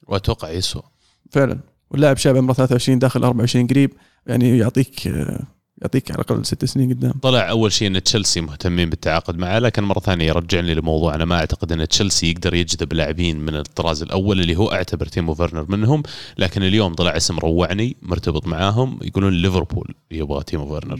وأتوقع 0.07 0.49
يسوى 0.49 0.83
فعلا. 1.31 1.59
واللاعب 1.91 2.17
شاب 2.17 2.37
عمره 2.37 2.53
23 2.53 2.99
داخل 2.99 3.23
24 3.23 3.67
قريب 3.67 3.93
يعني 4.27 4.57
يعطيك 4.57 5.07
آه، 5.07 5.43
يعطيك 5.81 6.11
على 6.11 6.21
الأقل 6.21 6.45
ست 6.45 6.65
سنين 6.65 6.93
قدام. 6.93 7.11
طلع 7.11 7.49
أول 7.49 7.71
شيء 7.71 7.87
إن 7.87 8.03
تشيلسي 8.03 8.41
مهتمين 8.41 8.89
بالتعاقد 8.89 9.37
معه 9.37 9.59
لكن 9.59 9.83
مرة 9.83 9.99
ثانية 9.99 10.27
يرجعني 10.27 10.73
لموضوع 10.73 11.15
أنا 11.15 11.25
ما 11.25 11.35
أعتقد 11.35 11.71
إن 11.71 11.87
تشيلسي 11.87 12.31
يقدر 12.31 12.53
يجذب 12.53 12.93
لاعبين 12.93 13.39
من 13.39 13.55
الطراز 13.55 14.01
الأول 14.01 14.41
اللي 14.41 14.55
هو 14.55 14.71
أعتبر 14.71 15.05
تيمو 15.05 15.33
فيرنر 15.33 15.65
منهم 15.69 16.03
لكن 16.37 16.63
اليوم 16.63 16.93
طلع 16.93 17.17
اسم 17.17 17.39
روعني 17.39 17.95
مرتبط 18.01 18.47
معاهم 18.47 18.99
يقولون 19.01 19.33
ليفربول 19.33 19.95
يبغى 20.11 20.43
تيمو 20.43 20.79
فيرنر. 20.79 20.99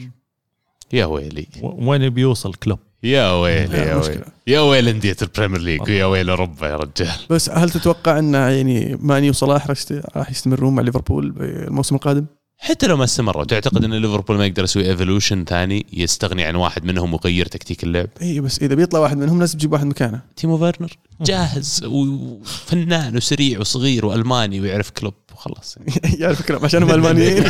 يا 0.93 1.05
ويلي. 1.05 1.47
وين 1.61 2.09
بيوصل 2.09 2.53
كلوب؟ 2.53 2.79
يا 3.03 3.31
ويلي 3.31 3.77
يا. 3.77 3.95
ويلي. 3.95 4.25
يا 4.47 4.59
ويل 4.59 4.87
أندية 4.87 5.15
البريمير 5.21 5.61
ليج 5.61 5.81
ويا 5.81 6.05
ويل 6.05 6.29
اوروبا 6.29 6.67
يا 6.67 6.75
رجال. 6.75 7.15
بس 7.29 7.49
هل 7.49 7.69
تتوقع 7.69 8.19
إن 8.19 8.33
يعني 8.33 8.97
ماني 9.01 9.29
وصلاح 9.29 9.67
راح 10.15 10.31
يستمرون 10.31 10.75
مع 10.75 10.81
ليفربول 10.81 11.35
الموسم 11.39 11.95
القادم؟ 11.95 12.25
حتى 12.63 12.87
لو 12.87 12.97
ما 12.97 13.03
استمروا. 13.03 13.43
تعتقد 13.43 13.83
إن 13.83 13.93
ليفربول 13.93 14.37
ما 14.37 14.45
يقدر 14.45 14.63
يسوي 14.63 14.89
evolution 14.89 15.45
ثاني 15.45 15.85
يستغني 15.93 16.43
عن 16.43 16.55
واحد 16.55 16.85
منهم 16.85 17.13
ويغير 17.13 17.45
تكتيك 17.45 17.83
اللعب؟ 17.83 18.07
إي 18.21 18.39
بس 18.39 18.59
إذا 18.59 18.75
بيطلع 18.75 18.99
واحد 18.99 19.17
منهم 19.17 19.39
لازم 19.39 19.57
تجيب 19.57 19.73
واحد 19.73 19.85
مكانه. 19.85 20.21
تيمو 20.35 20.57
فيرنر؟ 20.57 20.97
جاهز 21.21 21.83
وفنان 21.85 23.17
وسريع 23.17 23.59
وصغير 23.59 24.05
وألماني 24.05 24.59
ويعرف 24.59 24.89
كلوب 24.89 25.13
وخلاص. 25.33 25.77
يا 26.19 26.29
الفكرة 26.29 26.65
عشان 26.65 26.83
هم 26.83 26.91
ألمانيين. 26.91 27.43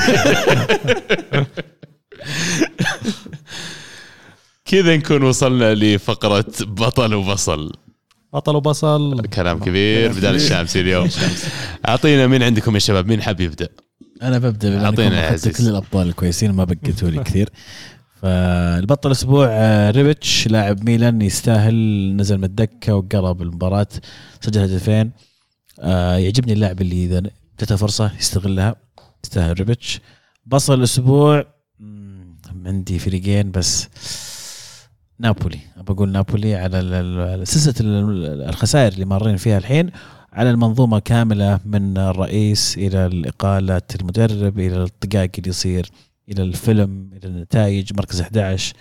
كذا 4.65 4.97
نكون 4.97 5.23
وصلنا 5.23 5.75
لفقرة 5.75 6.45
بطل 6.61 7.13
وبصل. 7.13 7.71
بطل 8.33 8.55
وبصل. 8.55 9.21
كلام 9.21 9.59
كبير 9.59 10.11
بدال. 10.11 10.35
الشامسي 10.35 10.81
اليوم. 10.81 11.09
أعطينا 11.87 12.27
مين 12.27 12.43
عندكم 12.43 12.73
يا 12.73 12.79
شباب 12.79 13.07
مين 13.07 13.21
حاب 13.21 13.41
يبدأ؟ 13.41 13.69
أنا 14.21 14.37
ببدأ 14.37 14.87
عزيز. 15.31 15.57
كل 15.57 15.67
الأبطال 15.67 16.07
الكويسين 16.07 16.51
ما 16.51 16.63
بقيتوا 16.63 17.09
لي 17.09 17.23
كثير. 17.23 17.49
فالبطل 18.21 19.07
الأسبوع 19.09 19.47
آه، 19.49 19.91
ريبتش 19.91 20.47
لاعب 20.47 20.83
ميلان 20.83 21.21
يستاهل. 21.21 21.73
نزل 22.15 22.37
من 22.37 22.43
الدكة 22.43 22.95
وقرب 22.95 23.41
المباراه 23.41 23.87
سجل 24.41 24.61
هدفين. 24.61 25.11
آه، 25.79 26.15
يعجبني 26.17 26.53
اللاعب 26.53 26.81
اللي 26.81 27.05
إذا 27.05 27.21
جته 27.61 27.75
فرصة 27.75 28.11
يستغلها. 28.19 28.75
يستاهل 29.23 29.59
ريبتش 29.59 29.99
بصل 30.45 30.73
الأسبوع 30.73 31.45
عندي 32.65 32.99
فريقين 32.99 33.51
بس. 33.51 33.87
نابولي 35.19 35.59
ابى 35.77 35.91
أقول 35.93 36.11
نابولي 36.11 36.55
على 36.55 37.41
سلسلة 37.43 37.73
ال- 37.79 38.41
الخسائر 38.49 38.91
اللي 38.93 39.05
مارين 39.05 39.37
فيها 39.37 39.57
الحين. 39.57 39.91
على 40.33 40.49
المنظومة 40.51 40.99
كاملة 40.99 41.59
من 41.65 41.97
الرئيس 41.97 42.77
إلى 42.77 43.05
الاقاله 43.05 43.81
المدرب 44.01 44.59
إلى 44.59 44.83
الطقاق 44.83 45.29
اللي 45.37 45.49
يصير 45.49 45.89
إلى 46.29 46.43
الفيلم 46.43 47.09
إلى 47.13 47.27
النتائج 47.27 47.93
مركز 47.93 48.21
11 48.21 48.73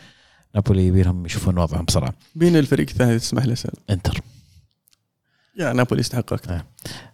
نابولي 0.54 0.86
يبيهم 0.86 1.26
يشوفون 1.26 1.58
وضعهم 1.58 1.84
بسرعة 1.84 2.14
مين 2.36 2.56
الفريق 2.56 2.88
الثاني 2.90 3.18
تسمح 3.18 3.44
لي 3.44 3.52
اسال؟ 3.52 3.70
إنتر. 3.90 4.20
يا 5.58 5.72
نابولي 5.72 6.00
يستحق 6.00 6.32
أكثر 6.32 6.62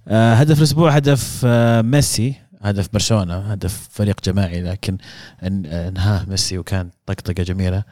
آه 0.08 0.34
هدف 0.34 0.58
الأسبوع 0.58 0.90
هدف 0.90 1.42
آه 1.44 1.82
ميسي. 1.82 2.34
هدف 2.62 2.88
برشلونة 2.92 3.38
هدف 3.52 3.88
فريق 3.92 4.20
جماعي 4.24 4.62
لكن 4.62 4.98
إن- 5.42 5.44
انهاه 5.66 6.24
ميسي 6.28 6.58
وكان 6.58 6.90
طقطقة 7.06 7.42
جميلة. 7.42 7.82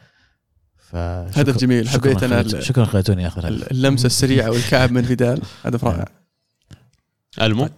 هدف 0.93 1.57
جميل. 1.57 1.89
حبيت 1.89 2.23
أنا 2.23 2.61
شكرا 2.61 2.85
خليتوني 2.85 3.27
اخذ 3.27 3.45
اللمسة 3.45 4.05
السريعة 4.07 4.49
والكعب 4.49 4.91
من 4.91 5.03
فيدال. 5.03 5.41
هدف 5.65 5.83
رائع. 5.85 6.05
ألمو؟ 7.41 7.69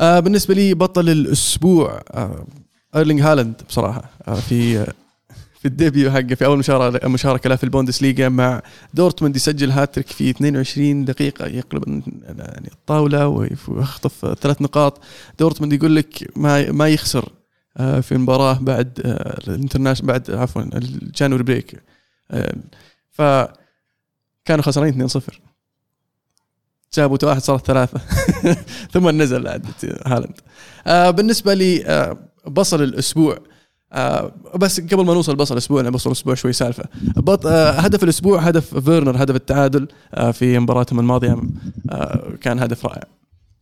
آه 0.00 0.20
بالنسبة 0.20 0.54
لي 0.54 0.74
بطل 0.74 1.08
الأسبوع 1.08 2.02
آه 2.10 2.46
ايرلينج 2.96 3.20
هالاند 3.20 3.62
بصراحة 3.68 4.10
آه 4.28 4.34
في 4.34 4.78
آه 4.78 4.92
في 5.60 5.68
ال 5.68 5.75
debut 5.75 6.10
حقه 6.10 6.34
في 6.34 6.44
أول 6.44 6.58
مشاركة 6.58 7.08
مشاركة 7.08 7.48
له 7.48 7.56
في 7.56 7.64
البوندسليغا 7.64 8.28
مع 8.28 8.62
دورتموند 8.94 9.36
يسجل 9.36 9.70
هاتريك 9.70 10.06
في 10.06 10.30
22 10.30 11.04
دقيقة 11.04 11.46
يقلب 11.46 12.02
يعني 12.38 12.68
الطاولة 12.72 13.28
ويخطف 13.28 14.34
ثلاث 14.40 14.62
نقاط. 14.62 15.00
دورتموند 15.38 15.72
يقول 15.72 15.96
لك 15.96 16.30
ما 16.36 16.72
ما 16.72 16.88
يخسر 16.88 17.32
آه 17.76 18.00
في 18.00 18.18
مباراة 18.18 18.58
بعد 18.60 19.00
آه 19.04 19.38
ال 19.48 19.53
international 19.53 20.12
بعد 20.12 20.30
عفوا 20.30 20.62
ال 20.62 20.72
January 20.72 21.42
break. 21.42 21.82
ف 23.10 23.22
كانوا 24.44 24.62
خسرانين 24.64 25.08
2-0 25.08 25.20
جابوا 26.94 27.18
واحد 27.22 27.40
صارت 27.40 27.66
ثلاثة. 27.66 28.00
ثم 28.92 29.08
نزل 29.22 29.46
هالاند. 30.06 30.40
آه 30.86 31.10
بالنسبة 31.10 31.54
لي 31.54 31.86
آه 31.86 32.18
بصل 32.46 32.82
الأسبوع. 32.82 33.38
آه 33.92 34.32
بس 34.56 34.80
قبل 34.80 35.04
ما 35.04 35.14
نوصل 35.14 35.36
بصل 35.36 35.54
الأسبوع 35.54 35.80
أنا 35.80 35.90
بصل 35.90 36.10
الأسبوع 36.10 36.34
شوي 36.34 36.52
سالفة. 36.52 36.84
بط 37.16 37.46
آه 37.46 37.70
هدف 37.70 38.04
الأسبوع 38.04 38.40
هدف 38.40 38.78
فيرنر 38.78 39.22
هدف 39.22 39.36
التعادل 39.36 39.88
آه 40.14 40.30
في 40.30 40.58
مباراتهم 40.58 41.00
الماضية 41.00 41.40
آه 41.90 42.32
كان 42.40 42.58
هدف 42.58 42.86
رائع. 42.86 43.02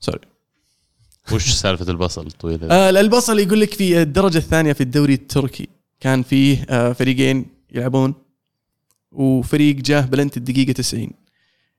sorry 0.00 0.20
وش 1.32 1.50
سالفة 1.52 1.90
البصل 1.90 2.26
الطويله 2.26 2.66
آه 2.70 2.90
البصل 2.90 3.38
يقول 3.38 3.60
لك 3.60 3.74
في 3.74 4.02
الدرجة 4.02 4.38
الثانية 4.38 4.72
في 4.72 4.80
الدوري 4.80 5.14
التركي 5.14 5.68
كان 6.00 6.22
فيه 6.22 6.64
آه 6.70 6.92
فريقين 6.92 7.46
يلعبون 7.72 8.14
وفريق 9.12 9.76
جاه 9.76 10.00
بلنتي 10.00 10.36
الدقيقة 10.36 10.72
90 10.72 11.10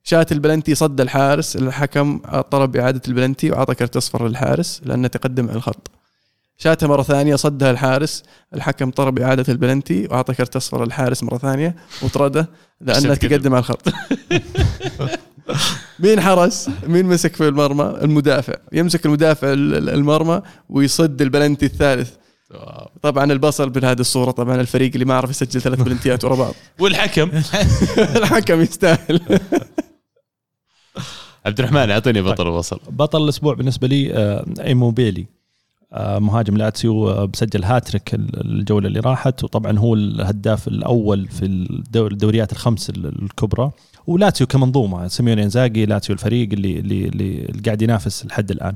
شات 0.03 0.31
البلنتي 0.31 0.75
صد 0.75 1.01
الحارس 1.01 1.55
الحكم 1.55 2.17
طلب 2.51 2.75
إعادة 2.75 3.01
البلنتي 3.07 3.51
وأعطى 3.51 3.75
كرت 3.75 3.95
أصفر 3.97 4.27
للحارس 4.27 4.81
لأنه 4.85 5.07
تقدم 5.07 5.47
على 5.47 5.55
الخط 5.57 5.91
شاتها 6.57 6.87
مرة 6.87 7.03
ثانية 7.03 7.35
صدها 7.35 7.71
الحارس 7.71 8.23
الحكم 8.53 8.91
طلب 8.91 9.19
إعادة 9.19 9.45
البلنتي 9.53 10.07
وأعطى 10.11 10.33
كرت 10.33 10.55
أصفر 10.55 10.85
للحارس 10.85 11.23
مرة 11.23 11.37
ثانية 11.37 11.75
وطرده 12.01 12.49
لأنه 12.81 12.97
عشان 12.97 13.19
تقدم. 13.19 13.53
على 13.53 13.59
الخط 13.59 13.87
مين 15.99 16.21
حرس؟ 16.21 16.69
مين 16.87 17.05
مسك 17.05 17.35
في 17.35 17.47
المرمى؟ 17.47 17.97
المدافع 18.01 18.53
يمسك 18.71 19.05
المدافع 19.05 19.53
ال- 19.53 19.75
ال- 19.75 19.89
المرمى 19.89 20.41
ويصد 20.69 21.21
البلنتي 21.21 21.65
الثالث. 21.65 22.09
طبعا 23.01 23.31
البصل 23.31 23.69
بهذه 23.69 23.99
الصورة 23.99 24.31
طبعا 24.31 24.61
الفريق 24.61 24.91
اللي 24.93 25.05
ما 25.05 25.13
عرف 25.13 25.29
يسجل 25.29 25.61
ثلاث 25.61 25.81
بلنتيات 25.81 26.23
ورا 26.23 26.35
بعض 26.35 26.53
والحكم 26.79 27.31
الحكم 28.17 28.61
يستاهل 28.61 29.19
عبد 31.45 31.59
الرحمن 31.59 31.89
أعطيني 31.91 32.21
بطل 32.21 32.47
البصل 32.47 32.79
بطل 32.89 33.23
الأسبوع 33.23 33.53
بالنسبة 33.53 33.87
لي 33.87 34.13
آه، 34.13 34.45
ايموبيلي 34.59 35.25
آه، 35.93 36.19
مهاجم 36.19 36.57
لاتسيو 36.57 37.09
آه، 37.09 37.25
بسجل 37.25 37.63
هاتريك 37.63 38.13
ال- 38.13 38.41
الجولة 38.59 38.87
اللي 38.87 38.99
راحت 38.99 39.43
وطبعا 39.43 39.79
هو 39.79 39.93
الهداف 39.93 40.67
الأول 40.67 41.27
في 41.27 41.45
الدور 41.45 42.11
الدوريات 42.11 42.51
الخمس 42.51 42.89
ال- 42.89 43.21
الكبرى. 43.23 43.71
ولاتسيو 44.07 44.47
كمنظومة 44.47 45.07
سيميوني 45.07 45.43
إنزاجي 45.43 45.85
لاتسيو 45.85 46.13
الفريق 46.13 46.49
اللي 46.53 46.79
اللي 46.79 47.05
اللي 47.07 47.47
قاعد 47.65 47.81
ينافس 47.81 48.25
لحد 48.25 48.51
الآن. 48.51 48.73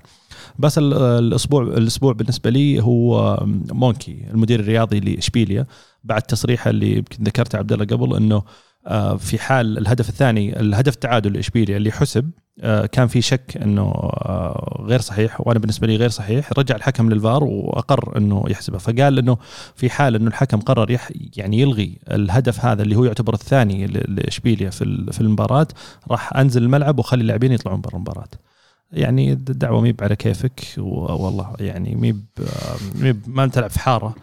بس 0.60 0.78
ال- 0.78 0.94
الأسبوع 0.94 1.62
الأسبوع 1.64 2.14
بالنسبة 2.14 2.50
لي 2.50 2.84
هو 2.84 3.38
مونكي 3.72 4.18
المدير 4.34 4.60
الرياضي 4.60 5.00
لإشبيليا. 5.00 5.66
بعد 6.04 6.22
تصريحه 6.22 6.70
اللي 6.70 6.98
يمكن 6.98 7.24
ذكرته 7.24 7.58
عبد 7.58 7.74
الله 7.74 7.86
قبل 7.86 8.16
إنه 8.16 8.42
في 9.18 9.40
حال 9.40 9.78
الهدف 9.78 10.10
الثاني 10.10 10.60
الهدف 10.60 10.94
التعادل 10.94 11.34
لاشبيليا 11.34 11.78
اللي 11.78 11.92
حسب 11.92 12.32
آه، 12.62 12.86
كان 12.86 13.08
في 13.08 13.22
شك 13.22 13.58
إنه 13.62 13.82
آه، 13.82 14.84
غير 14.86 15.02
صحيح 15.02 15.48
وأنا 15.48 15.60
بالنسبة 15.60 15.88
لي 15.88 15.96
غير 15.96 16.10
صحيح 16.10 16.50
رجع 16.58 16.76
الحكم 16.76 17.10
للفار 17.10 17.44
وأقر 17.44 18.18
إنه 18.18 18.44
يحسبه. 18.48 18.78
فقال 18.78 19.20
إنه 19.20 19.38
في 19.76 19.90
حال 19.90 20.16
إنه 20.16 20.28
الحكم 20.28 20.60
قرر 20.60 20.92
يح 20.92 21.10
يعني 21.38 21.62
يلغي 21.62 21.98
الهدف 22.12 22.66
هذا 22.66 22.84
اللي 22.84 22.96
هو 22.96 23.06
يعتبر 23.06 23.34
الثاني 23.34 23.88
لإشبيليا 23.88 24.70
في 24.70 25.12
في 25.12 25.22
المباراة 25.22 25.68
راح 26.12 26.38
أنزل 26.38 26.64
الملعب 26.64 27.00
واخلي 27.00 27.22
اللاعبين 27.22 27.52
يطلعون 27.52 27.82
برا 27.82 27.96
المباراة. 27.96 28.30
يعني 28.92 29.34
الدعوه 29.34 29.82
ميب 29.82 30.04
على 30.04 30.16
كيفك 30.16 30.62
والله 30.78 31.54
يعني 31.60 31.96
ميب 31.96 32.26
آه، 32.40 33.02
ميب 33.02 33.22
ما 33.28 33.48
تلعب 33.48 33.70
في 33.70 33.80
حارة. 33.80 34.16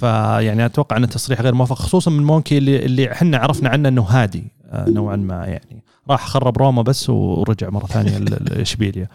فيعني 0.00 0.66
أتوقع 0.66 0.96
انه 0.96 1.06
تصريح 1.06 1.40
غير 1.40 1.54
موفق 1.54 1.76
خصوصا 1.76 2.10
من 2.10 2.22
مونكي 2.24 2.58
اللي 2.58 2.84
اللي 2.84 3.12
إحنا 3.12 3.38
عرفنا 3.38 3.68
عنه 3.68 3.88
إنه 3.88 4.02
هادي 4.02 4.44
آه، 4.70 4.90
نوعا 4.90 5.16
ما 5.16 5.34
يعني. 5.46 5.82
راح 6.10 6.26
خرب 6.26 6.58
روما 6.58 6.82
بس 6.82 7.10
ورجع 7.10 7.70
مرة 7.70 7.86
ثانية 7.86 8.18
لاشبيليا 8.18 9.08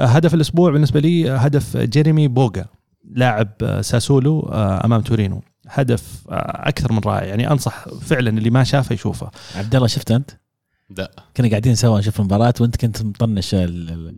آه، 0.00 0.04
هدف 0.04 0.34
الأسبوع 0.34 0.70
بالنسبة 0.70 1.00
لي 1.00 1.30
آه، 1.32 1.36
هدف 1.36 1.76
جيريمي 1.76 2.28
بوغا 2.28 2.64
لاعب 3.10 3.48
ساسولو 3.80 4.40
أمام 4.84 5.00
تورينو. 5.00 5.42
هدف 5.68 6.22
أكثر 6.28 6.92
من 6.92 6.98
رائع. 7.06 7.24
يعني 7.24 7.50
أنصح 7.50 7.88
فعلا 7.88 8.30
اللي 8.30 8.50
ما 8.50 8.64
شافه 8.64 8.92
يشوفه. 8.94 9.30
عبد 9.56 9.74
الله 9.74 9.86
شفت 9.86 10.10
أنت؟ 10.10 10.30
لا. 10.98 11.10
كنا 11.36 11.48
قاعدين 11.48 11.74
سوا 11.74 11.98
نشوف 11.98 12.20
المباراة 12.20 12.54
وأنت 12.60 12.76
كنت 12.76 13.02
مطنش 13.02 13.54
ال- 13.54 13.90
ال- 13.90 14.16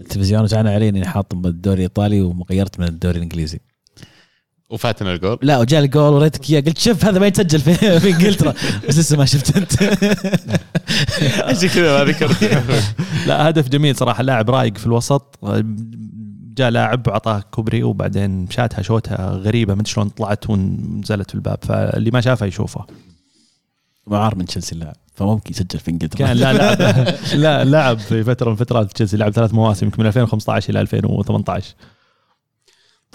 التلفزيون 0.00 0.42
وجانا 0.42 0.70
علي 0.70 0.88
إني 0.88 1.06
حاط 1.06 1.34
الدوري 1.34 1.76
الإيطالي 1.76 2.20
وغيرت 2.22 2.80
من 2.80 2.86
الدوري 2.86 3.16
الإنجليزي. 3.16 3.60
وفاتنا 4.70 5.12
الجول. 5.12 5.38
لا 5.42 5.58
وجاء 5.58 5.84
الجول 5.84 6.12
وريتك 6.12 6.50
إياه. 6.50 6.60
قلت 6.60 6.78
شوف 6.78 7.04
هذا 7.04 7.18
ما 7.18 7.26
يتسجل 7.26 7.60
في, 7.60 7.74
في 8.00 8.10
إنجلترا. 8.10 8.54
بس 8.88 8.98
لسه 8.98 9.16
ما 9.16 9.24
شفت 9.24 9.56
أنت. 9.56 9.82
عشان 11.48 11.68
كذا 11.68 11.98
ما 11.98 12.10
ذكرت 12.10 12.42
لا 13.26 13.48
هدف 13.48 13.68
جميل 13.68 13.96
صراحة. 13.96 14.22
لاعب 14.22 14.50
رايق 14.50 14.78
في 14.78 14.86
الوسط. 14.86 15.38
جاء 16.56 16.70
لاعب 16.70 17.08
وعطاه 17.08 17.40
كوبري 17.50 17.82
وبعدين 17.82 18.50
شاتها 18.50 18.82
شوتها 18.82 19.30
غريبة. 19.30 19.74
ما 19.74 19.80
أدري 19.80 19.92
شلون 19.92 20.08
طلعت 20.08 20.50
ونزلت 20.50 21.28
في 21.28 21.34
الباب. 21.34 21.58
فاللي 21.62 22.10
ما 22.10 22.20
شافها 22.20 22.48
يشوفه. 22.48 22.86
معار 24.06 24.34
من 24.36 24.44
تشيلسي 24.44 24.74
اللاعب. 24.74 24.96
فممكن 25.14 25.50
يسجل 25.50 25.78
في 25.78 25.90
إنجلترا. 25.90 26.18
كان 26.18 26.36
لا 26.36 26.52
لعب 26.52 27.14
لا. 27.34 27.64
لعب 27.64 27.98
في 28.08 28.24
فترة 28.24 28.50
من 28.50 28.56
فترات 28.56 28.92
تشيلسي. 28.92 29.16
لعب 29.16 29.32
ثلاث 29.32 29.54
مواسم 29.54 29.86
يمكن 29.86 30.02
من 30.02 30.06
2015 30.06 30.70
إلى 30.70 30.80
2018 30.80 31.74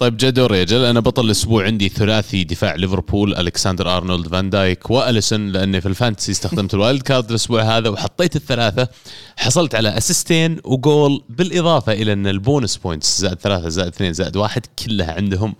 طيب 0.02 0.16
جا 0.16 0.30
دوري 0.30 0.58
يا 0.58 0.64
رجل 0.64 0.84
أنا 0.84 1.00
بطل 1.00 1.24
الأسبوع 1.24 1.64
عندي 1.64 1.88
ثلاثي 1.88 2.44
دفاع 2.44 2.74
ليفربول 2.74 3.34
ألكسندر 3.34 3.96
أرنولد 3.96 4.28
فان 4.28 4.50
دايك 4.50 4.90
وأليسون 4.90 5.48
لأني 5.48 5.80
في 5.80 5.88
ال 5.88 5.94
fantasy 5.94 6.32
استخدمت 6.32 6.74
ال 6.74 6.80
wild 6.80 7.02
card 7.02 7.30
الأسبوع 7.30 7.62
هذا 7.62 7.88
وحطيت 7.88 8.36
الثلاثة. 8.36 8.88
حصلت 9.36 9.74
على 9.74 9.98
أسيستين 9.98 10.60
وجول 10.64 11.24
بالإضافة 11.28 11.92
إلى 11.92 12.12
أن 12.12 12.26
ال 12.26 12.34
bonus 12.34 12.76
points 12.76 13.20
زائد 13.20 13.38
ثلاثة 13.38 13.68
زائد 13.68 13.88
اثنين 13.88 14.12
زائد 14.12 14.36
واحد 14.36 14.66
كلها 14.84 15.12
عندهم. 15.12 15.54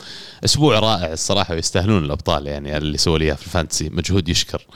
أسبوع 0.44 0.78
رائع 0.78 1.12
الصراحة 1.12 1.54
ويستاهلون 1.54 2.04
الأبطال 2.04 2.46
يعني 2.46 2.76
اللي 2.76 2.98
سووا 2.98 3.18
لي 3.18 3.36
في 3.36 3.46
ال 3.46 3.51
fantasy. 3.51 3.88
مجهود 3.88 4.28
يشكر. 4.28 4.66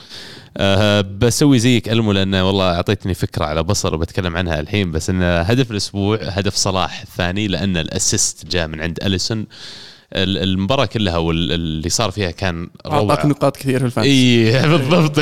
أه 0.59 1.01
بسوي 1.01 1.59
زيك 1.59 1.89
ألمو 1.89 2.13
لأنه 2.13 2.47
والله 2.47 2.75
أعطيتني 2.75 3.15
فكرة 3.15 3.45
على 3.45 3.63
بصل 3.63 3.95
وبتكلم 3.95 4.37
عنها 4.37 4.61
الحين 4.61 4.91
بس 4.91 5.11
إن 5.11 5.23
هدف 5.23 5.71
الأسبوع 5.71 6.19
هدف 6.23 6.55
صلاح 6.55 7.01
الثاني 7.03 7.49
لأن 7.49 7.77
ال 7.77 7.87
assist 7.87 8.47
جاء 8.47 8.67
من 8.69 8.81
عند 8.81 8.99
أليسون. 9.03 9.47
ال- 10.13 10.39
المباراة 10.39 10.87
كلها 10.87 11.17
واللي 11.17 11.89
صار 11.89 12.11
فيها 12.11 12.31
كان 12.31 12.69
أعطاك 12.87 13.19
روعة. 13.19 13.27
نقاط 13.27 13.57
كثير 13.57 13.79
في 13.79 13.85
ال 13.87 13.89
fantasy. 13.89 14.13
إي 14.59 14.69
بالضبط. 14.79 15.19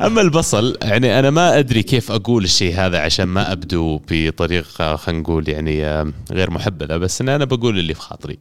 أما 0.00 0.20
البصل 0.20 0.76
يعني 0.82 1.18
أنا 1.18 1.30
ما 1.30 1.58
أدري 1.58 1.82
كيف 1.82 2.10
أقول 2.12 2.44
الشيء 2.44 2.74
هذا 2.74 2.98
عشان 2.98 3.24
ما 3.24 3.52
أبدو 3.52 4.00
بطريقة 4.10 4.96
خلينا 4.96 5.20
نقول 5.22 5.48
يعني 5.48 5.84
آه، 5.86 6.12
غير 6.32 6.50
محبذة 6.50 6.96
بس 6.96 7.20
إن 7.20 7.28
أنا 7.28 7.44
بقول 7.44 7.78
اللي 7.78 7.94
في 7.94 8.00
خاطري. 8.00 8.38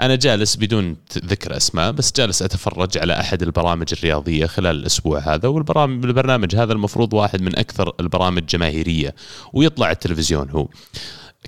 أنا 0.00 0.14
جالس 0.14 0.56
بدون 0.56 0.96
ذكر 1.24 1.56
أسماء 1.56 1.92
بس 1.92 2.12
جالس 2.12 2.42
أتفرج 2.42 2.98
على 2.98 3.20
أحد 3.20 3.42
البرامج 3.42 3.86
الرياضية 3.92 4.46
خلال 4.46 4.76
الأسبوع 4.76 5.18
هذا 5.18 5.48
والبرامج 5.48 6.04
البرنامج 6.04 6.56
هذا 6.56 6.72
المفروض 6.72 7.14
واحد 7.14 7.42
من 7.42 7.58
أكثر 7.58 7.92
البرامج 8.00 8.46
جماهيرية 8.46 9.14
ويطلع 9.52 9.90
التلفزيون 9.90 10.50
هو. 10.50 10.68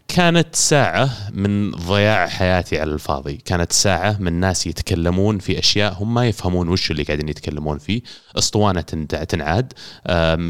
كانت 0.08 0.54
ساعة 0.54 1.10
من 1.32 1.70
ضياع 1.70 2.26
حياتي 2.28 2.80
على 2.80 2.92
الفاضي. 2.92 3.36
كانت 3.44 3.72
ساعة 3.72 4.16
من 4.20 4.32
ناس 4.32 4.66
يتكلمون 4.66 5.38
في 5.38 5.58
أشياء 5.58 5.96
هم 6.00 6.14
ما 6.14 6.28
يفهمون 6.28 6.68
وش 6.68 6.90
اللي 6.90 7.02
قاعدين 7.02 7.28
يتكلمون 7.28 7.78
فيه. 7.78 8.02
أسطوانة 8.38 8.80
تنع- 8.80 9.24
تنعاد. 9.24 9.72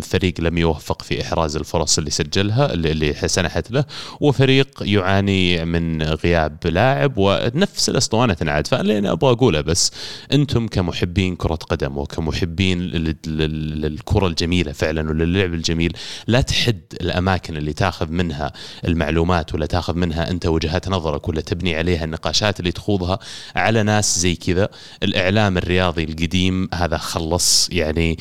فريق 0.02 0.34
لم 0.40 0.58
يوفق 0.58 1.02
في 1.02 1.22
إحراز 1.22 1.56
الفرص 1.56 1.98
اللي 1.98 2.10
سجلها 2.10 2.72
اللي- 2.72 3.14
سنحت 3.28 3.70
له. 3.70 3.84
وفريق 4.20 4.68
يعاني 4.82 5.64
من 5.64 6.02
غياب 6.02 6.56
لاعب 6.64 7.12
ونفس 7.16 7.88
الأسطوانة 7.88 8.34
تنعاد. 8.34 8.66
فاللي 8.66 8.98
أنا 8.98 9.12
أبغى 9.12 9.32
أقوله 9.32 9.60
بس 9.60 9.90
أنتم 10.32 10.66
كمحبين 10.68 11.36
كرة 11.36 11.54
قدم 11.54 11.98
وكمحبين 11.98 12.80
لل- 12.82 13.16
لل- 13.26 13.80
للكرة 13.80 14.26
الجميلة 14.26 14.72
فعلا 14.72 15.10
وللعب 15.10 15.54
الجميل 15.54 15.96
لا 16.26 16.40
تحد 16.40 16.80
الأماكن 17.00 17.56
اللي 17.56 17.72
تاخذ 17.72 18.08
منها 18.10 18.52
المعلومات 18.84 19.31
معلومات 19.32 19.54
ولا 19.54 19.66
تاخذ 19.66 19.96
منها 19.96 20.30
انت 20.30 20.46
وجهات 20.46 20.88
نظرك 20.88 21.28
ولا 21.28 21.40
تبني 21.40 21.74
عليها 21.74 22.04
النقاشات 22.04 22.60
اللي 22.60 22.72
تخوضها 22.72 23.18
على 23.56 23.82
ناس 23.82 24.18
زي 24.18 24.34
كذا. 24.34 24.68
الإعلام 25.02 25.58
الرياضي 25.58 26.04
القديم 26.04 26.68
هذا 26.74 26.96
خلص. 26.96 27.68
يعني 27.72 28.18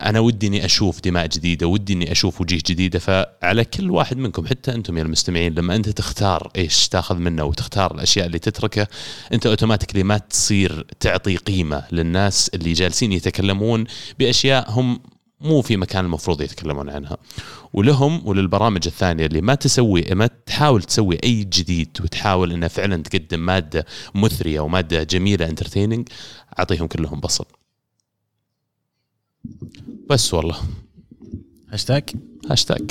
أنا 0.00 0.20
ودي 0.20 0.46
إني 0.46 0.64
أشوف 0.64 1.00
دماء 1.00 1.26
جديدة 1.26 1.66
ودي 1.66 1.92
إني 1.92 2.12
أشوف 2.12 2.40
وجيه 2.40 2.58
جديدة. 2.66 2.98
فعلى 2.98 3.64
كل 3.64 3.90
واحد 3.90 4.16
منكم 4.16 4.46
حتى 4.46 4.74
أنتم 4.74 4.98
يا 4.98 5.02
المستمعين 5.02 5.54
لما 5.54 5.76
أنت 5.76 5.88
تختار 5.88 6.50
إيش 6.56 6.88
تاخذ 6.88 7.16
منه 7.16 7.44
وتختار 7.44 7.94
الأشياء 7.94 8.26
اللي 8.26 8.38
تتركه 8.38 8.86
أنت 9.32 9.46
automatically 9.46 10.02
ما 10.02 10.18
تصير 10.18 10.86
تعطي 11.00 11.36
قيمة 11.36 11.82
للناس 11.92 12.50
اللي 12.54 12.72
جالسين 12.72 13.12
يتكلمون 13.12 13.84
بأشياء 14.18 14.70
هم 14.70 15.00
مو 15.40 15.62
في 15.62 15.76
مكان 15.76 16.04
المفروض 16.04 16.40
يتكلمون 16.40 16.90
عنها. 16.90 17.16
ولهم 17.72 18.28
وللبرامج 18.28 18.86
الثانية 18.86 19.26
اللي 19.26 19.40
ما 19.40 19.54
تسوي 19.54 20.02
ما 20.10 20.26
تحاول 20.46 20.82
تسوي 20.82 21.18
أي 21.24 21.44
جديد 21.44 21.88
وتحاول 22.00 22.52
إنها 22.52 22.68
فعلا 22.68 23.02
تقدم 23.02 23.40
مادة 23.40 23.86
مثرية 24.14 24.60
وماده 24.60 25.02
جميلة 25.02 25.48
entertaining 25.48 26.08
أعطيهم 26.58 26.86
كلهم 26.86 27.20
بصل. 27.20 27.44
بس 30.10 30.34
والله. 30.34 30.56
هاشتاج 31.72 32.10
هاشتاج 32.50 32.90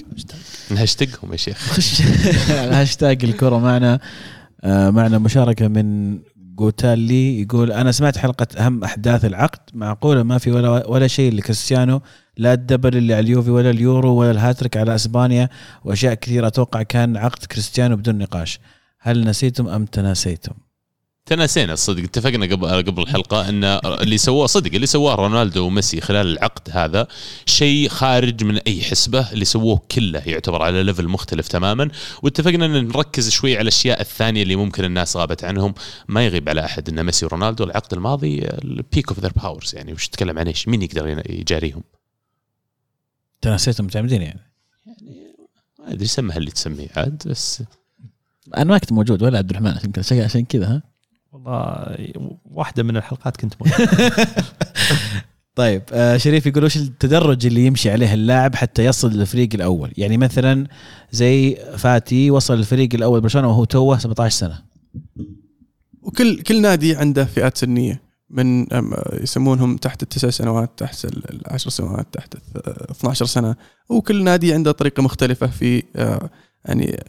نهاشتاجهم 0.72 1.32
يا 1.32 1.38
شيخ. 1.38 1.58
خش 1.74 2.02
الهاشتاج 2.50 3.24
الكرة 3.24 3.60
معنا. 3.60 4.00
آه، 4.64 4.90
معنا 4.90 5.18
مشاركة 5.18 5.68
من 5.68 6.20
جوتالي 6.38 7.42
يقول 7.42 7.72
أنا 7.72 7.92
سمعت 7.92 8.18
حلقة 8.18 8.48
أهم 8.58 8.84
أحداث 8.84 9.26
العقد 9.26 9.60
معقولة 9.74 10.24
ما 10.24 10.38
في 10.38 10.52
ولا 10.52 10.88
ولا 10.88 11.08
شيء 11.08 11.34
لكريستيانو. 11.34 12.02
لا 12.40 12.54
ال 12.54 12.60
double 12.60 12.98
اللي 12.98 13.14
على 13.14 13.24
اليوفي 13.24 13.50
ولا 13.50 13.70
اليورو 13.70 14.16
ولا 14.16 14.32
الهاتريك 14.32 14.78
على 14.78 14.96
أسبانيا 14.96 15.50
وأشياء 15.84 16.14
كثيرة 16.14 16.48
أتوقع 16.48 16.84
كان 16.84 17.18
عقد 17.18 17.46
كريستيانو 17.46 17.96
بدون 17.96 18.18
نقاش. 18.18 18.60
هل 19.00 19.26
نسيتم 19.26 19.68
أم 19.68 19.86
تناسيتم؟ 19.86 20.54
تناسينا 21.26 21.76
صدق 21.76 22.04
اتفقنا 22.04 22.46
قبل 22.46 22.68
قبل 22.68 23.02
الحلقة 23.02 23.50
إن 23.50 23.64
اللي 23.64 24.18
سواه 24.18 24.46
صدق 24.46 24.74
اللي 24.74 24.88
سواه 24.88 25.16
رونالدو 25.16 25.66
وميسي 25.66 26.02
خلال 26.02 26.28
العقد 26.28 26.70
هذا 26.72 27.08
شيء 27.46 27.90
خارج 27.90 28.44
من 28.44 28.58
أي 28.58 28.82
حسبة. 28.82 29.32
اللي 29.32 29.46
سووه 29.46 29.82
كله 29.92 30.22
يعتبر 30.26 30.62
على 30.62 30.84
level 30.84 31.08
مختلف 31.08 31.48
تماما. 31.48 31.90
واتفقنا 32.24 32.66
إن 32.66 32.88
نركز 32.88 33.30
شوي 33.30 33.54
على 33.54 33.62
الأشياء 33.62 34.02
الثانية 34.02 34.44
اللي 34.44 34.56
ممكن 34.56 34.84
الناس 34.84 35.18
غابت 35.18 35.44
عنهم. 35.44 35.74
ما 36.08 36.26
يغيب 36.26 36.50
على 36.50 36.66
أحد 36.66 36.90
إن 36.90 37.06
ميسي 37.06 37.26
ورونالدو 37.26 37.64
العقد 37.64 37.94
الماضي 37.94 38.40
ال 38.64 38.73
peak 38.73 39.08
of 39.10 39.20
their 39.20 39.32
powers 39.44 39.76
يعني 39.76 39.94
وش 39.94 40.08
تتكلم 40.08 40.40
عن 40.40 40.48
إيش؟ 40.48 40.68
مين 40.68 40.82
يقدر 40.82 41.24
يجاريهم؟ 41.30 41.84
تناسيتم 43.42 43.86
متعمدين 43.86 44.22
يعني. 44.22 44.40
ما 45.80 45.92
أدري 45.92 46.06
سمها 46.06 46.38
اللي 46.38 46.52
تسميه 46.52 46.88
عاد 46.98 47.24
بس 47.28 47.64
أنا 48.58 48.64
ما 48.64 48.78
كنت 48.78 48.92
موجود 48.92 49.24
ولا 49.24 49.38
عبد 49.38 49.50
الرحمن 49.50 49.72
عشان 49.72 49.92
كذا 49.92 50.24
عشان 50.24 50.46
كذا 50.46 50.68
ها؟ 50.68 50.84
والله 51.32 51.96
واحدة 52.46 52.84
من 52.84 52.98
الحلقات 52.98 53.38
كنت 53.38 53.54
موجود. 53.62 53.88
طيب 55.56 55.82
آه 55.94 56.18
شريف 56.18 56.46
يقول 56.46 56.64
وش 56.64 56.78
التدرج 56.78 57.46
اللي 57.46 57.66
يمشي 57.66 57.92
عليه 57.92 58.14
اللاعب 58.14 58.56
حتى 58.56 58.86
يصل 58.86 59.12
للفريق 59.12 59.50
الأول؟ 59.54 59.92
يعني 59.98 60.18
مثلا 60.18 60.68
زي 61.12 61.56
فاتي 61.78 62.32
وصل 62.32 62.58
للفريق 62.58 62.90
الأول 62.94 63.22
برشلونة 63.22 63.48
وهو 63.48 63.64
توه 63.64 63.98
17 63.98 64.36
سنة. 64.36 64.60
وكل 66.02 66.42
كل 66.42 66.62
نادي 66.62 66.96
عنده 66.96 67.26
فئات 67.26 67.58
سنية. 67.58 68.09
من 68.30 68.68
يسمونهم 69.14 69.78
تحت 69.78 70.04
التسع 70.04 70.30
سنوات 70.30 70.72
تحت 70.78 71.06
العشر 71.06 71.70
سنوات 71.70 72.08
تحت 72.12 72.36
12 72.92 73.26
سنة. 73.26 73.56
وكل 73.90 74.24
نادي 74.24 74.54
عنده 74.54 74.72
طريقة 74.72 75.04
مختلفة 75.04 75.48
في 75.48 75.84
آه، 75.96 76.30
يعني 76.66 77.04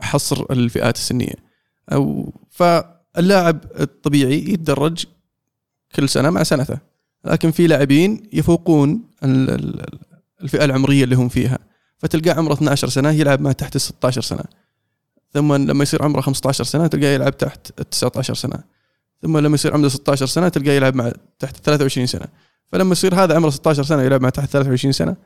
حصر 0.00 0.46
الفئات 0.50 0.96
السنية. 0.96 1.34
أو 1.92 2.32
فاللاعب 2.50 3.64
الطبيعي 3.80 4.38
يتدرج 4.38 5.04
كل 5.96 6.08
سنة 6.08 6.30
مع 6.30 6.42
سنته. 6.42 6.78
لكن 7.24 7.50
في 7.50 7.66
لاعبين 7.66 8.28
يفوقون 8.32 9.02
الفئة 10.42 10.64
العمرية 10.64 11.04
اللي 11.04 11.16
هم 11.16 11.28
فيها. 11.28 11.58
فتلقاه 11.98 12.34
عمره 12.34 12.52
12 12.52 12.88
سنة 12.88 13.10
يلعب 13.10 13.40
ما 13.40 13.52
تحت 13.52 13.76
ال 13.76 13.80
16 13.80 14.22
سنة. 14.22 14.44
ثم 15.32 15.54
لما 15.54 15.82
يصير 15.82 16.02
عمره 16.02 16.20
15 16.20 16.64
سنة 16.64 16.86
تلقاه 16.86 17.08
يلعب 17.08 17.38
تحت 17.38 17.80
ال 17.80 17.90
19 17.90 18.34
سنة. 18.34 18.75
ثم 19.22 19.38
لما 19.38 19.54
يصير 19.54 19.74
عمره 19.74 19.88
16 19.88 20.26
سنة 20.26 20.48
تلقاه 20.48 20.72
يلعب 20.72 20.94
مع 20.94 21.12
تحت 21.38 21.56
23 21.56 22.06
سنة. 22.06 22.26
فلما 22.66 22.92
يصير 22.92 23.14
هذا 23.14 23.36
عمره 23.36 23.50
16 23.50 23.82
سنة 23.82 24.02
يلعب 24.02 24.22
مع 24.22 24.28
تحت 24.28 24.50
23 24.50 24.92
سنة 24.92 25.16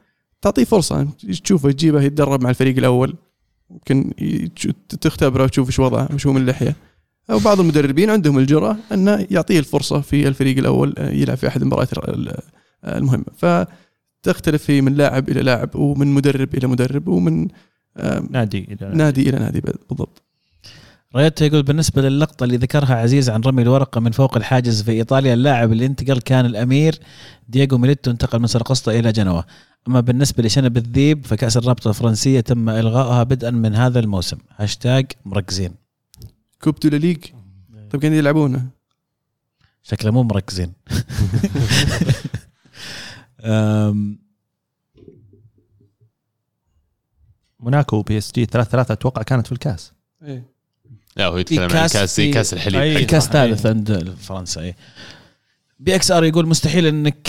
تعطيه 0.43 0.65
فرصة. 0.65 1.09
تشوفه 1.45 1.71
تجيبه 1.71 2.03
يتدرب 2.03 2.43
مع 2.43 2.51
الفريق 2.51 2.77
الأول. 2.77 3.15
يمكن 3.71 4.11
تختبره 5.01 5.45
وتشوف 5.45 5.69
إيش 5.69 5.79
وضعه 5.79 6.09
وش 6.15 6.27
هو 6.27 6.33
من 6.33 6.41
اللحية. 6.41 6.77
أو 7.31 7.39
بعض 7.39 7.61
المدربين 7.61 8.11
عندهم 8.11 8.39
الجرأة 8.39 8.77
انه 8.93 9.27
يعطيه 9.31 9.59
الفرصة 9.59 10.01
في 10.01 10.29
الفريق 10.29 10.59
الأول 10.59 10.95
يلعب 10.99 11.37
في 11.37 11.49
أحد 11.49 11.63
المباريات 11.63 11.89
المهمة. 12.85 13.25
فتختلف 13.37 14.71
هي 14.71 14.81
من 14.81 14.95
لاعب 14.95 15.29
إلى 15.29 15.43
لاعب 15.43 15.77
ومن 15.77 16.07
مدرب 16.07 16.55
إلى 16.55 16.67
مدرب 16.67 17.09
ومن 17.09 17.49
نادي 18.31 18.59
إلى 18.59 18.77
نادي, 18.81 18.97
نادي 18.97 19.29
إلى 19.31 19.39
نادي 19.39 19.61
بالضبط. 19.61 20.23
ريت 21.17 21.41
يقول 21.41 21.63
بالنسبة 21.63 22.03
للقطة 22.03 22.45
اللي 22.45 22.57
ذكرها 22.57 22.95
عزيز 22.95 23.31
عن 23.31 23.41
رمي 23.41 23.63
الورقة 23.63 24.01
من 24.01 24.11
فوق 24.11 24.37
الحاجز 24.37 24.83
في 24.83 24.91
إيطاليا 24.91 25.35
اللاعب 25.35 25.73
اللي 25.73 25.87
انتقل 25.87 26.21
كان 26.21 26.47
الأمير 26.47 26.99
دييغو 27.49 27.79
ميليتو 27.79 28.11
انتقل 28.11 28.39
من 28.39 28.47
سرقسطة 28.47 28.93
إلى 28.99 29.13
جنوة. 29.13 29.45
أما 29.89 30.01
بالنسبة 30.01 30.43
لشنب 30.43 30.77
الذيب 30.77 31.27
فكأس 31.27 31.57
الرابطة 31.57 31.89
الفرنسية 31.89 32.41
تم 32.41 32.69
إلغائها 32.69 33.23
بدءا 33.23 33.51
من 33.51 33.75
هذا 33.75 34.01
الموسم. 34.01 34.39
هاشتاج 34.57 35.07
مركزين. 35.25 35.75
Coupe 36.63 36.81
de 36.81 36.89
Ligue 36.89 37.25
طيب 37.91 38.03
كانوا 38.03 38.17
يلعبونه. 38.17 38.67
شكله 39.83 40.11
مو 40.11 40.23
مركزين. 40.23 40.73
موناكو 47.61 48.03
PSG 48.03 48.45
3 48.45 48.71
3 48.71 48.93
أتوقع 48.93 49.23
كانت 49.23 49.47
في 49.47 49.53
الكاس. 49.53 49.93
إيه. 50.23 50.50
لا 51.17 51.27
هو 51.27 51.39
يتكلم 51.39 51.63
عن 51.63 51.69
كاس 51.69 52.21
كاس 52.21 52.55
الحليب. 52.55 52.81
أي 52.81 53.05
كاس 53.05 53.29
ثالث 53.29 53.67
عند 53.67 54.15
فرنسا 54.21 54.61
أي. 54.61 54.75
BXR 55.79 56.25
يقول 56.25 56.47
مستحيل 56.47 56.87
إنك 56.87 57.29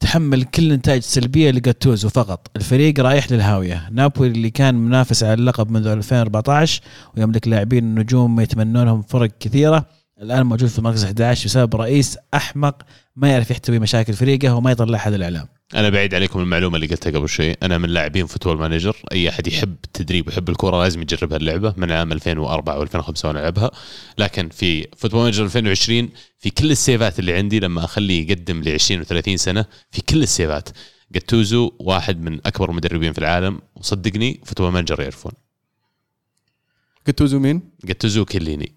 تحمل 0.00 0.44
كل 0.44 0.72
النتائج 0.72 0.98
السلبيه 0.98 1.50
لجاتوزو 1.50 2.08
فقط 2.08 2.50
الفريق 2.56 3.00
رايح 3.00 3.32
للهاوية. 3.32 3.88
نابولي 3.90 4.30
اللي 4.30 4.50
كان 4.50 4.74
منافس 4.74 5.24
على 5.24 5.34
اللقب 5.34 5.70
منذ 5.70 5.86
2014 5.86 6.82
ويملك 7.16 7.48
لاعبين 7.48 7.94
نجوم 7.94 8.40
يتمنونهم 8.40 9.02
فرق 9.02 9.30
كثيرة. 9.40 9.86
الآن 10.22 10.46
موجود 10.46 10.68
في 10.68 10.78
المركز 10.78 11.04
11 11.04 11.44
بسبب 11.44 11.76
رئيس 11.76 12.18
أحمق 12.34 12.82
ما 13.16 13.30
يعرف 13.30 13.50
يحتوي 13.50 13.78
مشاكل 13.78 14.12
فريقه 14.12 14.54
وما 14.54 14.70
يطلع 14.70 14.98
أحد 14.98 15.12
الإعلام. 15.12 15.48
أنا 15.74 15.88
بعيد 15.88 16.14
عليكم 16.14 16.40
المعلومة 16.40 16.76
اللي 16.76 16.86
قلتها 16.86 17.10
قبل 17.10 17.28
شوي. 17.28 17.52
أنا 17.52 17.78
من 17.78 17.88
لاعبين 17.88 18.26
Football 18.26 18.58
Manager. 18.58 18.96
أي 19.12 19.28
أحد 19.28 19.46
يحب 19.46 19.76
التدريب 19.84 20.26
ويحب 20.26 20.48
الكورة 20.48 20.82
لازم 20.82 21.02
يجرب 21.02 21.32
هاللعبه 21.32 21.74
من 21.76 21.92
عام 21.92 22.12
2004 22.12 22.84
و2005 22.84 23.24
وأنا 23.24 23.40
ألعبها. 23.40 23.70
لكن 24.18 24.48
في 24.48 24.86
Football 24.96 25.22
Manager 25.22 25.44
2020 25.44 26.08
في 26.38 26.50
كل 26.50 26.70
السيفات 26.70 27.18
اللي 27.18 27.34
عندي 27.34 27.60
لما 27.60 27.84
أخليه 27.84 28.30
يقدم 28.30 28.62
ل 28.62 28.68
20 28.68 29.04
و30 29.04 29.34
سنة 29.34 29.64
في 29.90 30.02
كل 30.02 30.22
السيفات. 30.22 30.68
جاتوزو 31.12 31.72
واحد 31.78 32.20
من 32.20 32.40
أكبر 32.46 32.70
المدربين 32.70 33.12
في 33.12 33.18
العالم. 33.18 33.60
وصدقني 33.74 34.40
Football 34.44 34.72
Manager 34.72 35.00
يعرفون. 35.00 35.32
جاتوزو 37.06 37.38
مين؟ 37.38 37.62
جاتوزو 37.84 38.24
كيليني. 38.24 38.75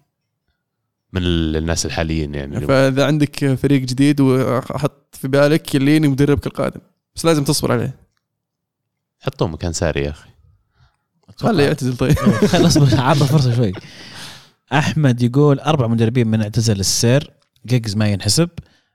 من 1.12 1.22
الناس 1.24 1.86
الحاليين 1.86 2.34
يعني 2.34 2.60
فإذا 2.60 3.06
عندك 3.06 3.54
فريق 3.54 3.80
جديد 3.80 4.20
وحط 4.20 5.16
في 5.16 5.28
بالك 5.28 5.62
كليني 5.62 6.08
مدربك 6.08 6.46
القادم 6.46 6.80
بس 7.14 7.24
لازم 7.24 7.44
تصبر 7.44 7.72
عليه. 7.72 7.96
حطوه 9.20 9.48
مكان 9.48 9.72
ساري 9.72 10.04
يا 10.04 10.10
أخي. 10.10 10.30
خليه 11.36 11.64
يعتزل 11.64 11.96
طيب. 11.96 12.18
خليه 12.52 12.66
اصبر 12.66 13.00
عطى 13.00 13.26
فرصة 13.26 13.56
شوي. 13.56 13.72
أحمد 14.72 15.22
يقول 15.22 15.60
أربع 15.60 15.86
مدربين 15.86 16.28
من 16.28 16.42
اعتزل 16.42 16.80
السير 16.80 17.30
جيجز 17.66 17.96
ما 17.96 18.08
ينحسب. 18.08 18.48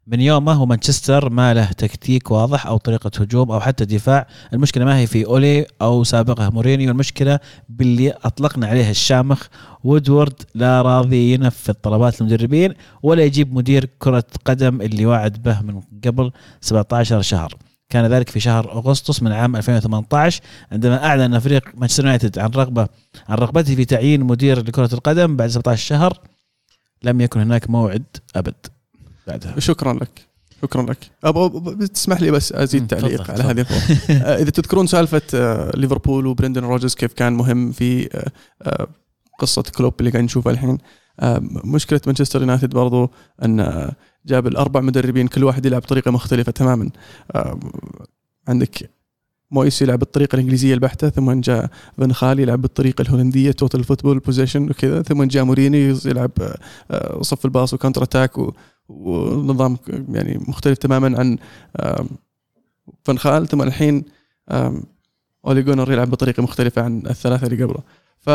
من 0.08 0.22
يومه 0.22 0.62
ومانشستر 0.62 1.30
ما 1.30 1.54
له 1.54 1.72
تكتيك 1.72 2.32
واضح 2.32 2.68
أو 2.68 2.78
طريقة 2.78 3.12
هجوم 3.20 3.52
أو 3.52 3.60
حتى 3.60 3.86
دفاع. 3.86 4.28
المشكلة 4.54 4.86
ما 4.86 4.98
هي 4.98 5.08
في 5.08 5.26
أولي 5.26 5.66
أو 5.82 6.04
سابقه. 6.04 6.50
مورينيو 6.50 6.92
المشكلة 6.92 7.40
باللي 7.70 8.12
أطلقنا 8.12 8.68
عليه 8.68 8.90
الشامخ. 8.90 9.48
وودورد 9.84 10.34
لا 10.56 10.82
راضي 10.82 11.34
ينفذ 11.34 11.74
طلبات 11.74 12.22
المدربين 12.22 12.74
ولا 13.04 13.24
يجيب 13.24 13.54
مدير 13.54 13.90
كرة 14.00 14.24
قدم 14.46 14.82
اللي 14.82 15.06
وعد 15.06 15.44
به 15.44 15.62
من 15.62 15.82
قبل 16.06 16.32
17 16.62 17.22
شهر. 17.22 17.54
كان 17.90 18.06
ذلك 18.06 18.30
في 18.30 18.40
شهر 18.40 18.72
أغسطس 18.72 19.24
من 19.24 19.32
عام 19.32 19.56
2018 19.56 20.42
عندما 20.72 21.06
أعلن 21.06 21.40
فريق 21.40 21.64
مانشستر 21.76 22.04
يونايتد 22.04 22.40
عن 22.40 22.50
رغبة 22.50 22.88
عن 23.30 23.38
رغبته 23.38 23.76
في 23.76 23.86
تعيين 23.86 24.24
مدير 24.24 24.60
لكرة 24.60 24.90
القدم 24.94 25.36
بعد 25.36 25.50
17 25.50 25.86
شهر 25.86 26.20
لم 27.04 27.22
يكن 27.22 27.40
هناك 27.40 27.70
موعد 27.70 28.04
أبد. 28.36 28.75
بعدها. 29.28 29.60
شكرا 29.60 29.94
لك. 29.94 30.10
شكرا 30.62 30.82
لك. 30.84 30.98
تسمح 31.94 32.22
لي 32.22 32.32
بس 32.32 32.54
أزيد 32.54 32.88
تعليق 32.88 33.32
على 33.32 33.44
هذه. 33.44 33.62
آه، 34.10 34.42
إذا 34.42 34.50
تذكرون 34.50 34.88
سالفة 34.88 35.22
آه، 35.34 35.72
ليفربول 35.78 36.26
وبرندن 36.28 36.64
روجرز 36.64 36.94
كيف 36.96 37.14
كان 37.14 37.34
مهم 37.34 37.72
في 37.72 38.10
آه، 38.62 38.88
قصة 39.40 39.64
كلوب 39.78 39.94
اللي 40.00 40.12
قاعد 40.12 40.24
نشوفها 40.24 40.54
الحين. 40.54 40.78
مشكلة 41.66 42.02
مانشستر 42.08 42.42
يونايتد 42.42 42.70
برضو 42.70 43.12
أن 43.46 43.92
جاب 44.26 44.48
الأربع 44.48 44.82
مدربين 44.82 45.28
كل 45.28 45.44
واحد 45.44 45.66
يلعب 45.66 45.82
بطريقة 45.82 46.12
مختلفة 46.12 46.52
تماما. 46.52 46.90
عندك 48.48 48.90
مويس 49.52 49.82
يلعب 49.82 50.00
بالطريقة 50.00 50.36
الإنجليزية 50.36 50.74
البحتة 50.74 51.10
ثم 51.10 51.32
جاء 51.40 51.70
فان 51.98 52.14
خال 52.14 52.40
يلعب 52.40 52.62
بالطريقة 52.62 53.02
الهولندية 53.02 53.52
total 53.52 53.84
football 53.84 54.20
possession 54.20 54.70
وكذا. 54.70 55.02
ثم 55.02 55.24
جاء 55.24 55.44
مورينيو 55.44 55.98
يلعب 56.06 56.32
صف 57.22 57.46
الباص 57.46 57.74
و 57.74 57.77
counter 57.77 58.04
attack 58.04 58.38
و- 58.38 58.54
ونظام 58.90 59.78
يعني 60.10 60.38
مختلف 60.48 60.78
تماما 60.78 61.20
عن 61.20 61.38
آم، 61.80 62.10
فان 63.04 63.20
خال 63.20 63.48
ثم 63.48 63.62
الحين 63.62 64.04
أولي 65.48 65.62
جونار 65.62 65.92
يلعب 65.92 66.10
بطريقة 66.10 66.44
مختلفة 66.44 66.82
عن 66.82 67.04
الثلاثة 67.10 67.48
اللي 67.48 67.64
قبله. 67.64 67.80
ف 68.20 68.30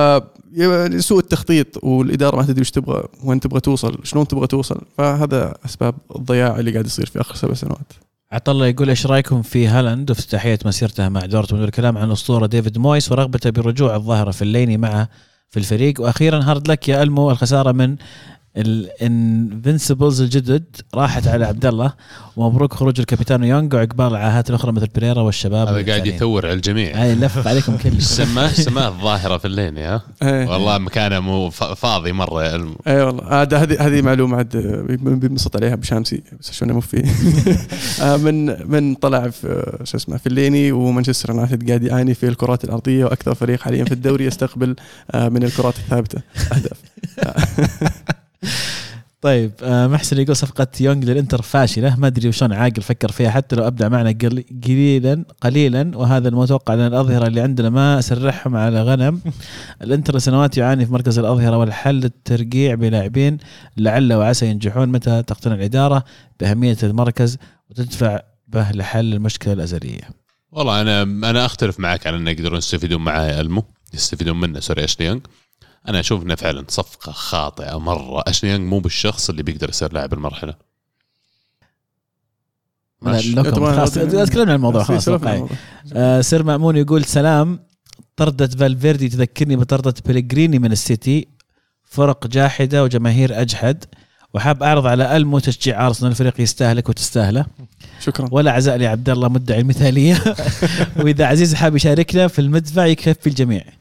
يعني 0.52 1.00
سوء 1.00 1.18
التخطيط 1.18 1.84
والإدارة 1.84 2.36
ما 2.36 2.42
تدري 2.42 2.60
وش 2.60 2.70
تبغى 2.70 3.04
وين 3.24 3.40
تبغى 3.40 3.60
توصل 3.60 3.98
شلون 4.02 4.28
تبغى 4.28 4.46
توصل. 4.46 4.80
فهذا 4.98 5.54
أسباب 5.64 5.94
الضياع 6.16 6.58
اللي 6.58 6.72
قاعد 6.72 6.86
يصير 6.86 7.06
في 7.06 7.20
آخر 7.20 7.34
سبع 7.34 7.54
سنوات. 7.54 7.92
عطله 8.32 8.66
يقول 8.66 8.88
إيش 8.88 9.06
رأيكم 9.06 9.42
في 9.42 9.66
هالاند 9.66 10.10
وافتتاحيه 10.10 10.58
مسيرته 10.64 11.08
مع 11.08 11.20
دورتموند؟ 11.20 11.64
والكلام 11.64 11.98
عن 11.98 12.08
الاسطوره 12.08 12.46
ديفيد 12.46 12.78
مويس 12.78 13.12
ورغبته 13.12 13.50
بالرجوع 13.50 13.96
الظاهرة 13.96 14.30
فيلايني 14.30 14.76
معه 14.76 15.08
في 15.48 15.56
الفريق. 15.56 16.00
وأخيرا 16.00 16.42
هارد 16.42 16.70
لك 16.70 16.88
يا 16.88 17.02
ألمو 17.02 17.30
الخسارة 17.30 17.72
من 17.72 17.96
الانفنسبلز 18.56 20.20
الجدد 20.22 20.64
راحت 20.94 21.26
على 21.28 21.44
عبد 21.46 21.66
الله 21.66 21.92
ومبروك 22.36 22.74
خروج 22.74 23.00
الكابيتانو 23.00 23.46
يونغ 23.46 23.76
وعقبال 23.76 24.06
العاهات 24.06 24.50
الأخرى 24.50 24.72
مثل 24.72 24.86
بريرا 24.96 25.20
والشباب 25.20 25.68
هذا 25.68 25.86
قاعد. 25.92 26.06
يثور 26.06 26.46
على 26.46 26.54
الجميع. 26.54 27.02
هاي 27.02 27.14
لف 27.14 27.46
عليكم 27.48 27.76
كلكم 27.76 28.00
سماه 28.00 28.48
سماه 28.48 28.88
الظاهرة 28.88 29.38
في 29.38 29.44
الليل 29.44 29.78
ها 29.78 30.02
إيه. 30.22 30.48
والله 30.48 30.78
مكانه 30.78 31.20
مو 31.20 31.50
ف- 31.50 31.64
فاضي 31.64 32.12
مرة. 32.12 32.42
اي 32.86 33.02
والله. 33.02 33.42
هذه 33.42 33.86
هذه 33.86 34.02
معلومة 34.02 34.36
عاد 34.36 34.56
بنبسط 35.00 35.56
عليها 35.56 35.74
بشامسي 35.74 36.22
بس 36.40 36.50
عشان 36.50 36.72
مو 36.72 36.80
في. 36.80 37.04
آه، 38.02 38.16
من 38.16 38.46
من 38.70 38.94
طلع 38.94 39.28
في 39.30 39.46
آه، 39.80 39.84
شو 39.84 39.96
اسمه 39.96 40.16
في 40.16 40.26
الليني 40.26 40.72
ومانشستر 40.72 41.30
يونايتد 41.30 41.68
قاعد 41.68 41.82
يعاني 41.82 42.14
في 42.14 42.28
الكرات 42.28 42.64
الأرضية 42.64 43.04
وأكثر 43.04 43.34
فريق 43.34 43.60
حاليا 43.60 43.84
في 43.84 43.92
الدوري 43.92 44.24
يستقبل 44.24 44.76
آه، 45.10 45.28
من 45.28 45.42
الكرات 45.42 45.74
الثابتة. 45.78 46.20
أهداف. 46.52 46.80
طيب 49.20 49.52
آه، 49.62 49.86
محسن 49.86 50.20
يقول 50.20 50.36
صفقة 50.36 50.66
يونغ 50.80 51.04
للإنتر 51.04 51.42
فاشلة. 51.42 51.96
ما 51.96 52.06
أدري 52.06 52.28
وشلون 52.28 52.52
عاقل 52.52 52.82
فكر 52.82 53.12
فيها 53.12 53.30
حتى 53.30 53.56
لو 53.56 53.66
أبدع 53.66 53.88
معنا 53.88 54.10
قل- 54.10 54.44
قليلا 54.64 55.24
قليلا 55.40 55.96
وهذا 55.98 56.28
المتوقع 56.28 56.74
لأن 56.74 56.86
الأظهرة 56.86 57.26
اللي 57.26 57.40
عندنا 57.40 57.70
ما 57.70 57.98
أسرحهم 57.98 58.56
على 58.56 58.82
غنم. 58.82 59.20
الإنتر 59.82 60.16
لسنوات 60.16 60.56
يعاني 60.56 60.86
في 60.86 60.92
مركز 60.92 61.18
الأظهرة 61.18 61.56
والحل 61.56 62.04
الترقيع 62.04 62.74
بلاعبين 62.74 63.38
لعل 63.76 64.12
وعسى 64.12 64.46
ينجحون 64.46 64.88
متى 64.88 65.22
تقتنع 65.22 65.54
الإدارة. 65.54 66.04
باهمية 66.40 66.76
المركز 66.82 67.36
وتدفع 67.70 68.20
به 68.48 68.70
لحل 68.72 69.14
المشكلة 69.14 69.52
الأزلية. 69.52 70.00
والله 70.52 70.80
أنا 70.80 71.02
أنا 71.02 71.46
أختلف 71.46 71.80
معك 71.80 72.06
على 72.06 72.16
انه 72.16 72.30
يقدرون 72.30 72.58
يستفيدون 72.58 73.00
معاه 73.04 73.26
يا 73.26 73.40
ألمو 73.40 73.64
يستفيدون 73.94 74.40
منه 74.40 74.60
sorry 74.60 74.84
اشلي 74.84 75.06
يونغ 75.06 75.20
أنا 75.88 76.00
أشوف 76.00 76.22
إنه 76.22 76.34
فعلا 76.34 76.64
صفقة 76.68 77.12
خاطئة 77.12 77.78
مرة. 77.78 78.22
اشلي 78.26 78.50
يونغ 78.50 78.64
مو 78.64 78.78
بالشخص 78.78 79.30
اللي 79.30 79.42
بيقدر 79.42 79.68
يصير 79.68 79.92
لاعب 79.92 80.12
المرحلة؟ 80.12 80.54
تكلمنا 84.24 84.50
عن 84.52 84.56
الموضوع 84.56 84.82
خلاص. 84.82 85.08
آه 85.92 86.20
سير 86.20 86.42
مأمون 86.42 86.76
يقول 86.76 87.04
سلام. 87.04 87.60
طردة 88.16 88.46
فالفيردي 88.46 89.08
تذكرني 89.08 89.56
بطردة 89.56 89.94
بليغريني 90.06 90.58
من 90.58 90.72
السيتي. 90.72 91.28
فرق 91.84 92.26
جاحدة 92.26 92.84
وجماهير 92.84 93.40
أجحد. 93.40 93.84
وحاب 94.34 94.62
أعرض 94.62 94.86
على 94.86 95.16
ألمو 95.16 95.38
تشجيع 95.38 95.86
أرسنال. 95.86 96.10
الفريق 96.10 96.40
يستاهلك 96.40 96.88
وتستاهله. 96.88 97.46
شكرا. 98.00 98.28
ولا 98.32 98.52
عزاء 98.52 98.76
لعبد 98.76 99.10
الله 99.10 99.28
مدعي 99.28 99.60
المثالية. 99.60 100.22
وإذا 101.04 101.26
عزيز 101.26 101.54
حاب 101.54 101.76
يشاركنا 101.76 102.28
في 102.28 102.38
المدفع 102.38 102.86
يكفي 102.86 103.26
الجميع. 103.26 103.79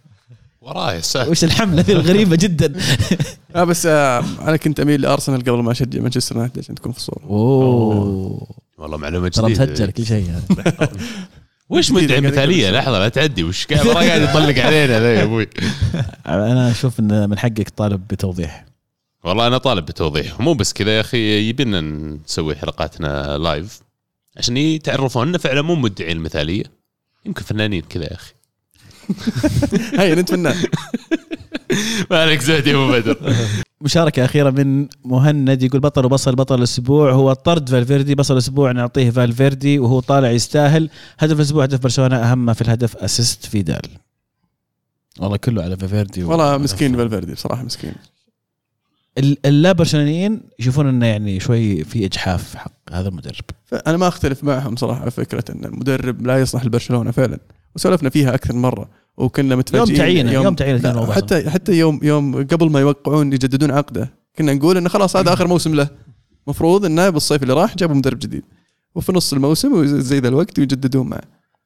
وراي 0.61 1.01
سهل 1.01 1.29
وش 1.29 1.43
الحملة 1.43 1.81
ذي 1.81 1.93
الغريبة 1.93 2.35
جدا؟ 2.35 2.73
آه 3.55 3.63
بس 3.63 3.85
آه 3.85 4.23
أنا 4.41 4.57
كنت 4.57 4.79
أميل 4.79 5.01
لأرسنال 5.01 5.41
قبل 5.41 5.51
ما 5.63 5.71
أشجع 5.71 6.01
مانشستر 6.01 6.35
يونايتد 6.35 6.59
عشان 6.59 6.75
تكون 6.75 6.91
في 6.91 6.97
الصورة. 6.97 7.21
أوه. 7.23 8.47
والله 8.77 8.97
معلومة 8.97 9.29
ترى 9.29 9.53
جديدة. 9.53 9.71
مسجل 9.73 9.91
كل 9.91 10.05
شيء 10.05 10.31
وش 11.69 11.91
جديدة 11.91 12.03
مدعي 12.05 12.19
قاعد 12.21 12.33
مثالية 12.33 12.63
يقول 12.63 12.75
لحظة 12.75 12.99
لا 12.99 13.09
تعدي 13.09 13.43
وش 13.43 13.67
قاعد 13.67 14.21
يطلق 14.29 14.63
علينا 14.65 14.99
ذا 14.99 15.13
يا 15.13 15.23
أبوي. 15.23 15.47
أنا 16.27 16.71
أشوف 16.71 16.99
أن 16.99 17.29
من 17.29 17.37
حقك 17.39 17.69
طالب 17.69 18.07
بتوضيح. 18.07 18.65
والله 19.23 19.47
أنا 19.47 19.57
طالب 19.57 19.85
بتوضيح. 19.85 20.39
مو 20.39 20.53
بس 20.53 20.73
كذا 20.73 20.91
يا 20.95 21.01
أخي 21.01 21.49
يبينا 21.49 21.81
نسوي 21.81 22.55
حلقاتنا 22.55 23.37
live 23.37 23.79
عشان 24.37 24.57
يتعرفون 24.57 25.27
إنه 25.27 25.37
فعلا 25.37 25.61
مو 25.61 25.75
مدعي 25.75 26.11
المثالية. 26.11 26.63
يمكن 27.25 27.43
فنانين 27.43 27.81
كذا 27.81 28.03
يا 28.03 28.13
أخي. 28.13 28.33
هيا 29.99 30.15
نتمنى. 30.15 30.53
مالك 32.11 32.41
زهد 32.41 32.67
يا 32.67 32.73
أبو 32.75 32.91
بدر. 32.91 33.35
مشاركة 33.81 34.25
أخيرة 34.25 34.49
من 34.49 34.87
مهند 35.05 35.63
يقول 35.63 35.79
بطل 35.81 36.05
وبصل 36.05 36.35
بطل 36.35 36.55
الأسبوع. 36.55 37.11
هو 37.11 37.33
طرد 37.33 37.69
فالفيردي 37.69 38.15
بصل 38.15 38.33
الأسبوع 38.33 38.71
نعطيه 38.71 39.09
فالفيردي 39.09 39.79
وهو 39.79 39.99
طالع 39.99 40.29
يستاهل. 40.31 40.89
هدف 41.19 41.35
الأسبوع 41.37 41.63
هدف 41.63 41.79
برشلونة 41.79 42.15
أهم 42.15 42.45
ما 42.45 42.53
في 42.53 42.61
الهدف 42.61 42.95
assist 42.97 43.45
فيدال. 43.45 43.81
والله 45.19 45.37
كله 45.37 45.63
على 45.63 45.77
فالفيردي 45.77 46.23
والله 46.23 46.57
مسكين 46.57 46.95
فالفيردي 46.97 47.33
بصراحة 47.33 47.63
مسكين. 47.63 47.93
ال- 49.17 49.37
اللا 49.45 49.71
برشلونيين 49.71 50.41
يشوفون 50.59 50.87
إنه 50.87 51.05
يعني 51.05 51.39
شوي 51.39 51.83
في 51.83 52.05
إجحاف 52.05 52.55
حق 52.55 52.71
هذا 52.91 53.07
المدرب. 53.09 53.43
فانا 53.65 53.97
ما 53.97 54.07
أختلف 54.07 54.43
معهم 54.43 54.75
صراحة 54.75 55.01
على 55.01 55.11
فكرة 55.11 55.43
إن 55.49 55.65
المدرب 55.65 56.27
لا 56.27 56.41
يصلح 56.41 56.65
لبرشلونة 56.65 57.11
فعلا. 57.11 57.39
وسولفنا 57.79 58.09
فيها 58.09 58.35
أكثر 58.35 58.53
من 58.53 58.61
مرة 58.61 58.89
وكنا 59.17 59.49
يوم 59.49 59.59
متفاجئين. 59.59 59.97
تعيينه 59.97 60.31
يوم 60.31 60.55
تعيينه 60.55 60.77
كان 60.79 60.85
لا 60.87 60.91
الموضوع. 60.91 61.15
حتى 61.15 61.49
حتى 61.49 61.73
يوم 61.79 61.99
يوم 62.03 62.35
قبل 62.35 62.69
ما 62.71 62.79
يوقعون 62.79 63.33
يجددون 63.33 63.71
عقده 63.71 64.11
كنا 64.37 64.53
نقول 64.53 64.77
إنه 64.77 64.89
خلاص 64.89 65.15
هذا 65.15 65.33
آخر 65.33 65.47
موسم 65.47 65.75
له. 65.75 65.89
مفروض 66.47 66.85
إنه 66.85 67.09
بالصيف 67.09 67.43
اللي 67.43 67.53
راح 67.53 67.75
جابوا 67.75 67.95
مدرب 67.95 68.19
جديد 68.19 68.43
وفي 68.95 69.11
نص 69.11 69.33
الموسم 69.33 69.85
زي 69.85 70.19
ذا 70.19 70.27
الوقت 70.27 70.59
ويجددون 70.59 71.07
معه. 71.09 71.21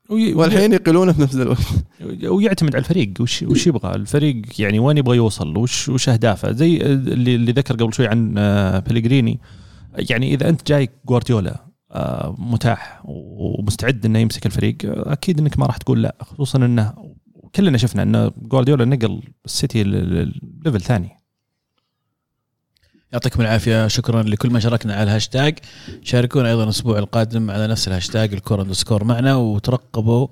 وي- 0.10 0.34
والحين 0.34 0.74
يقيلونه 0.74 1.12
في 1.14 1.22
نفس 1.22 1.36
الوقت. 1.36 1.58
ويعتمد 2.34 2.76
على 2.76 2.82
الفريق 2.84 3.14
وش 3.20 3.44
وش 3.44 3.68
يبغى؟ 3.68 3.96
الفريق 3.96 4.42
يعني 4.60 4.80
وين 4.80 4.98
يبغى 4.98 5.18
يوصل؟ 5.18 5.58
وش 5.58 5.90
وش 5.90 6.10
أهدافه؟ 6.10 6.52
زي 6.52 6.78
اللي, 6.78 7.36
اللي 7.36 7.52
ذكر 7.52 7.76
قبل 7.76 7.94
شوي 7.94 8.08
عن 8.08 8.34
آه، 8.38 8.80
بليغريني 8.80 9.40
يعني 9.98 10.34
إذا 10.34 10.50
أنت 10.50 10.68
جايك 10.68 10.92
جوارديولا 11.10 11.52
آه، 11.52 11.73
متاح 12.38 13.02
ومستعد 13.06 14.06
إنه 14.06 14.20
يمسك 14.20 14.46
الفريق 14.46 14.78
أكيد 14.84 15.40
إنك 15.40 15.60
ما 15.60 15.66
راح 15.66 15.78
تقول 15.78 16.04
لا 16.04 16.16
خصوصا 16.22 16.58
إنه 16.58 16.94
كلنا 17.56 17.78
شفنا 17.78 18.04
إن 18.04 18.32
جوارديولا 18.38 18.86
نقل 18.86 19.22
السيتي 19.46 19.84
level 19.84 20.82
ثاني. 20.82 21.10
يعطيكم 23.14 23.42
العافية 23.42 23.88
شكرا 23.88 24.24
لكل 24.24 24.50
من 24.50 24.60
شاركنا 24.60 24.94
على 24.94 25.04
الهاشتاج. 25.04 25.60
شاركونا 26.02 26.50
أيضا 26.50 26.64
الأسبوع 26.64 27.00
القادم 27.00 27.52
على 27.52 27.68
نفس 27.68 27.88
الهاشتاج 27.88 28.34
الكورة 28.34 28.62
underscore 28.62 29.04
معنا 29.04 29.36
وترقبوا 29.36 30.28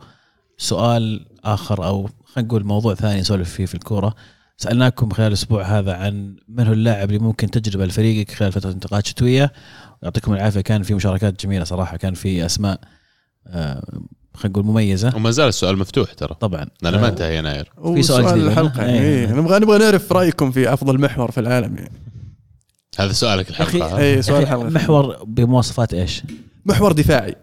سؤال 0.57 1.25
آخر 1.43 1.85
أو 1.85 2.09
خلينا 2.25 2.47
نقول 2.47 2.63
موضوع 2.63 2.95
ثاني 2.95 3.19
نسولف 3.19 3.49
فيه 3.49 3.65
في 3.65 3.75
الكورة. 3.75 4.15
سألناكم 4.57 5.09
خلال 5.09 5.27
الأسبوع 5.27 5.63
هذا 5.63 5.93
عن 5.93 6.35
من 6.47 6.67
هو 6.67 6.73
اللاعب 6.73 7.09
اللي 7.09 7.19
ممكن 7.19 7.51
تجربة 7.51 7.85
لفريقك 7.85 8.31
خلال 8.31 8.51
فترة 8.51 8.71
انتقالات 8.71 9.05
شتوية 9.05 9.51
يعطيكم 10.03 10.33
العافية. 10.33 10.61
كان 10.61 10.83
في 10.83 10.93
مشاركات 10.93 11.45
جميلة 11.45 11.63
صراحة 11.63 11.97
كان 11.97 12.13
في 12.13 12.45
أسماء 12.45 12.79
آه، 13.47 13.83
خلينا 14.33 14.49
نقول 14.59 14.65
مميزة. 14.65 15.15
وما 15.15 15.31
زال 15.31 15.47
السؤال 15.47 15.77
مفتوح 15.77 16.13
ترى. 16.13 16.35
طبعا. 16.39 16.65
لأنه 16.81 16.97
ما 16.97 17.05
آه، 17.05 17.09
انتهى 17.09 17.37
يناير. 17.37 17.71
في 17.95 18.03
سؤال 18.03 18.25
جديد. 18.25 18.43
الحلقة؟ 18.43 18.83
يعني 18.83 18.99
إيه. 18.99 19.25
إيه. 19.25 19.33
نبغى 19.33 19.59
نبغى 19.59 19.77
نعرف 19.77 20.11
رأيكم 20.13 20.51
في 20.51 20.73
أفضل 20.73 21.01
محور 21.01 21.31
في 21.31 21.39
العالم 21.39 21.77
يعني. 21.77 21.91
هذا 22.99 23.11
سؤالك 23.11 23.49
الحلقة؟ 23.49 23.97
اي 23.97 24.21
سؤال 24.21 24.43
الحلقة. 24.43 24.69
محور 24.69 25.23
بمواصفات 25.23 25.93
إيش؟ 25.93 26.23
محور 26.65 26.91
دفاعي. 26.91 27.35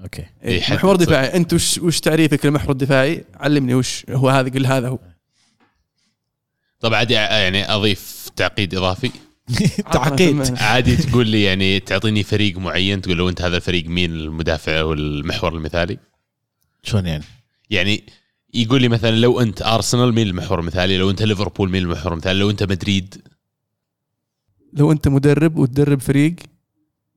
okay. 0.00 0.22
إيه. 0.44 0.62
إيه، 0.68 0.74
محور 0.74 0.96
دفاعي. 0.96 1.36
أنت 1.36 1.52
وش 1.52 1.78
وش 1.78 2.00
تعريفك 2.00 2.46
للمحور 2.46 2.70
الدفاعي؟ 2.70 3.24
علمني 3.34 3.74
وش 3.74 4.06
هو 4.10 4.28
هذا 4.28 4.48
قل 4.50 4.66
هذا 4.66 4.88
هو. 4.88 4.98
طبعا 6.80 7.02
يعني 7.02 7.74
أضيف 7.74 8.30
تعقيد 8.36 8.74
إضافي. 8.74 9.10
تعقيد. 9.92 10.58
عادي 10.58 10.96
تقول 10.96 11.28
لي 11.28 11.42
يعني 11.42 11.80
تعطيني 11.80 12.22
فريق 12.22 12.58
معين 12.58 13.02
تقول 13.02 13.16
لو 13.16 13.28
أنت 13.28 13.42
هذا 13.42 13.56
الفريق 13.56 13.86
مين 13.86 14.10
المدافع 14.10 14.82
والمحور 14.82 15.54
المثالي؟ 15.54 15.98
شلون 16.82 17.06
يعني؟ 17.06 17.24
يعني 17.70 18.04
يقول 18.54 18.82
لي 18.82 18.88
مثلا 18.88 19.10
لو 19.10 19.40
أنت 19.40 19.62
أرسنال 19.62 20.14
مين 20.14 20.26
المحور 20.26 20.60
المثالي؟ 20.60 20.98
لو 20.98 21.10
أنت 21.10 21.22
ليفربول 21.22 21.70
مين 21.70 21.82
المحور 21.82 22.12
المثالي؟ 22.12 22.40
لو 22.40 22.50
أنت 22.50 22.62
مدريد؟ 22.62 23.22
لو 24.72 24.92
أنت 24.92 25.08
مدرب 25.08 25.56
وتدرب 25.56 26.00
فريق 26.00 26.36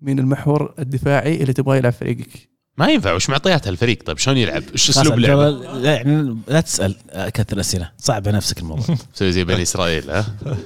مين 0.01 0.19
المحور 0.19 0.73
الدفاعي 0.79 1.41
اللي 1.41 1.53
تبغاه 1.53 1.75
يلعب 1.75 1.93
فريقك؟ 1.93 2.49
ما 2.77 2.87
ينفع 2.87 3.13
وش 3.13 3.29
معطياتها 3.29 3.69
الفريق؟ 3.69 4.03
طيب 4.03 4.17
شلون 4.17 4.37
يلعب؟ 4.37 4.63
خلاص 4.63 4.89
أسلوب 4.89 5.19
لعبه؟ 5.19 5.49
لا 5.49 5.93
يعني 5.93 6.37
لا 6.47 6.61
تسأل 6.61 6.95
كثر 7.33 7.59
اسئله 7.59 7.91
صعب 7.97 8.29
نفسك 8.29 8.59
الموضوع. 8.59 8.95
تسوي 9.15 9.31
زي 9.31 9.43
بني 9.43 9.61
إسرائيل 9.61 10.09
ها؟ 10.11 10.25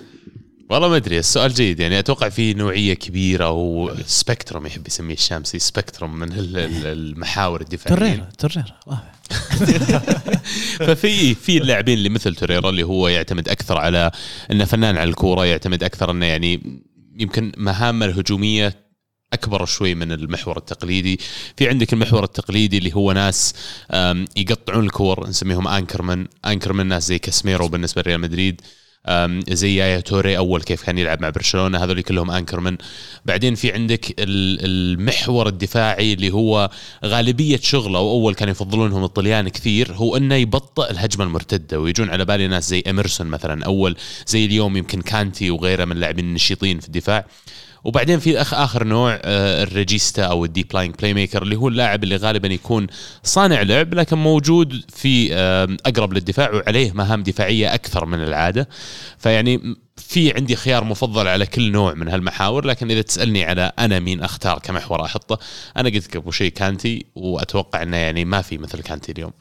والله 0.69 0.89
ما 0.89 0.95
أدري 0.95 1.19
السؤال 1.19 1.53
جيد. 1.53 1.79
يعني 1.79 1.99
أتوقع 1.99 2.29
في 2.29 2.53
نوعية 2.53 2.93
كبيرة 2.93 3.51
و 3.51 3.64
spectrum 3.64 4.65
يحب 4.65 4.87
يسميه 4.87 5.13
الشامسي 5.13 5.59
spectrum 5.59 6.15
من 6.19 6.31
ال- 6.31 6.57
ال- 6.57 6.85
المحاور 6.85 7.61
الدفاعية. 7.61 7.95
توريرا 7.97 8.29
توريرا. 8.37 9.03
ففي 10.87 11.35
في 11.35 11.57
اللاعبين 11.57 11.97
اللي 11.97 12.09
مثل 12.09 12.35
توريرا 12.35 12.69
اللي 12.69 12.83
هو 12.83 13.07
يعتمد 13.07 13.49
أكثر 13.49 13.77
على 13.77 14.11
إنه 14.51 14.65
فنان 14.65 14.97
على 14.97 15.09
الكورة 15.09 15.45
يعتمد 15.45 15.83
أكثر 15.83 16.11
إنه 16.11 16.25
يعني 16.25 16.81
يمكن 17.19 17.51
مهامه 17.57 18.05
الهجومية 18.05 18.87
أكبر 19.33 19.65
شوي 19.65 19.95
من 19.95 20.11
المحور 20.11 20.57
التقليدي. 20.57 21.19
في 21.57 21.69
عندك 21.69 21.93
المحور 21.93 22.23
التقليدي 22.23 22.77
اللي 22.77 22.95
هو 22.95 23.11
ناس 23.11 23.53
يقطعون 24.37 24.83
الكور 24.85 25.27
نسميهم 25.29 25.67
anchor 25.67 26.02
man. 26.02 26.25
anchor 26.45 26.72
man 26.72 26.85
ناس 26.87 27.07
زي 27.07 27.19
كاسميرو 27.19 27.67
بالنسبة 27.67 28.01
لريال 28.01 28.19
مدريد. 28.21 28.61
زي 29.49 29.75
يايا 29.75 29.99
توري 29.99 30.37
أول 30.37 30.61
كيف 30.61 30.83
كان 30.83 30.97
يلعب 30.97 31.21
مع 31.21 31.29
برشلونة 31.29 31.83
هذول 31.83 32.01
كلهم 32.01 32.31
anchor 32.31 32.62
man 32.62 32.77
بعدين 33.25 33.55
في 33.55 33.71
عندك 33.73 34.05
ال- 34.19 34.65
المحور 34.65 35.47
الدفاعي 35.47 36.13
اللي 36.13 36.33
هو 36.33 36.69
غالبية 37.05 37.59
شغله 37.63 37.99
وأول 37.99 38.35
كانوا 38.35 38.51
يفضلونهم 38.51 39.03
الطليان 39.03 39.49
كثير 39.49 39.91
هو 39.93 40.17
إنه 40.17 40.35
يبطئ 40.35 40.91
الهجمة 40.91 41.23
المرتدة 41.23 41.79
ويجون 41.79 42.09
على 42.09 42.25
بالي 42.25 42.47
ناس 42.47 42.69
زي 42.69 42.83
اميرسون 42.89 43.27
مثلا 43.27 43.65
أول 43.65 43.95
زي 44.27 44.45
اليوم 44.45 44.77
يمكن 44.77 45.01
كانتي 45.01 45.49
وغيره 45.51 45.85
من 45.85 45.91
اللاعبين 45.91 46.25
النشيطين 46.25 46.79
في 46.79 46.87
الدفاع. 46.87 47.25
وبعدين 47.83 48.19
في 48.19 48.41
أخ 48.41 48.53
آخر 48.53 48.83
نوع 48.83 49.19
آه، 49.23 49.63
ال 49.63 49.71
regista 49.71 50.23
أو 50.23 50.45
ال 50.45 50.73
deep-lying 50.73 50.95
playmaker 50.95 51.43
اللي 51.43 51.55
هو 51.55 51.67
اللاعب 51.67 52.03
اللي 52.03 52.15
غالبا 52.15 52.47
يكون 52.47 52.87
صانع 53.23 53.61
لعب 53.61 53.93
لكن 53.93 54.17
موجود 54.17 54.83
في 54.89 55.35
أقرب 55.85 56.13
للدفاع 56.13 56.51
وعليه 56.51 56.91
مهام 56.91 57.23
دفاعية 57.23 57.73
أكثر 57.73 58.05
من 58.05 58.23
العادة 58.23 58.69
فيعني 59.17 59.75
في 59.97 60.33
عندي 60.33 60.55
خيار 60.55 60.83
مفضل 60.83 61.27
على 61.27 61.45
كل 61.45 61.71
نوع 61.71 61.93
من 61.93 62.07
هالمحاور 62.07 62.65
لكن 62.65 62.91
إذا 62.91 63.01
تسألني 63.01 63.43
على 63.43 63.71
أنا 63.79 63.99
مين 63.99 64.23
أختار 64.23 64.59
كمحور 64.59 65.05
أحطه 65.05 65.39
أنا 65.77 65.89
قلت 65.89 66.17
قبل 66.17 66.33
شيء 66.33 66.51
كانتي 66.51 67.05
وأتوقع 67.15 67.83
إنه 67.83 67.97
يعني 67.97 68.25
ما 68.25 68.41
في 68.41 68.57
مثل 68.57 68.81
كانتي 68.81 69.11
اليوم 69.11 69.31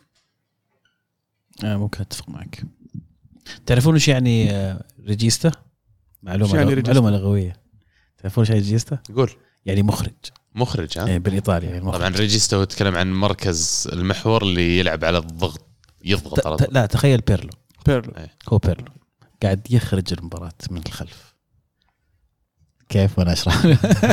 آه 1.64 1.76
ممكن 1.76 2.00
أتفق 2.00 2.28
معك 2.28 2.62
تعرفون 3.66 3.94
إيش 3.94 4.08
يعني 4.08 4.50
آه، 4.50 4.84
regista؟ 5.06 5.52
معلومة 6.22 6.56
يعني 6.56 6.74
regista؟ 6.74 7.00
معلومة 7.00 7.18
لغوية 7.18 7.65
تعرفون 8.22 8.42
إيش 8.44 8.48
يعني 8.50 8.60
regista؟ 8.62 8.98
قول. 9.16 9.30
يعني 9.66 9.82
مخرج. 9.82 10.12
مخرج 10.54 10.98
ها؟ 10.98 11.06
يعني 11.06 11.18
بالإيطالي 11.18 11.66
يعني 11.66 11.80
مخرج. 11.80 11.98
طبعا 12.00 12.08
regista 12.16 12.56
هو 12.56 12.62
يتكلم 12.62 12.96
عن 12.96 13.12
مركز 13.12 13.88
المحور 13.92 14.42
اللي 14.42 14.78
يلعب 14.78 15.04
على 15.04 15.18
الضغط 15.18 15.66
يضغط 16.04 16.46
على 16.46 16.56
ت- 16.56 16.60
ت- 16.60 16.62
الضغط. 16.62 16.74
لا 16.74 16.86
تخيل 16.86 17.20
بيرلو. 17.20 17.50
بيرلو. 17.86 18.12
هو 18.48 18.58
بيرلو. 18.58 18.92
قاعد 19.42 19.66
يخرج 19.70 20.12
المباراة 20.12 20.52
من 20.70 20.80
الخلف. 20.86 21.34
كيف؟ 22.88 23.18
وأنا 23.18 23.32
أشرح. 23.32 23.66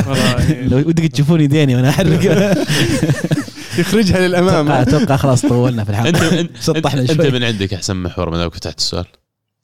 لو 0.70 0.78
ودك 0.78 1.12
تشوفون 1.12 1.40
يديني 1.40 1.76
وأنا 1.76 1.88
أحرق. 1.90 2.20
يخرجها 3.78 4.28
للأمام. 4.28 4.70
أتوقع 4.70 5.16
خلاص 5.16 5.46
طولنا 5.46 5.84
في 5.84 5.90
الحلقة. 5.90 6.40
أنت 6.40 6.56
سطحنا 6.56 7.00
انت 7.00 7.12
شوي. 7.12 7.30
من 7.30 7.44
عندك 7.44 7.74
أحسن 7.74 7.96
محور 7.96 8.36
دام 8.36 8.50
فتحت 8.50 8.78
السؤال؟ 8.78 9.06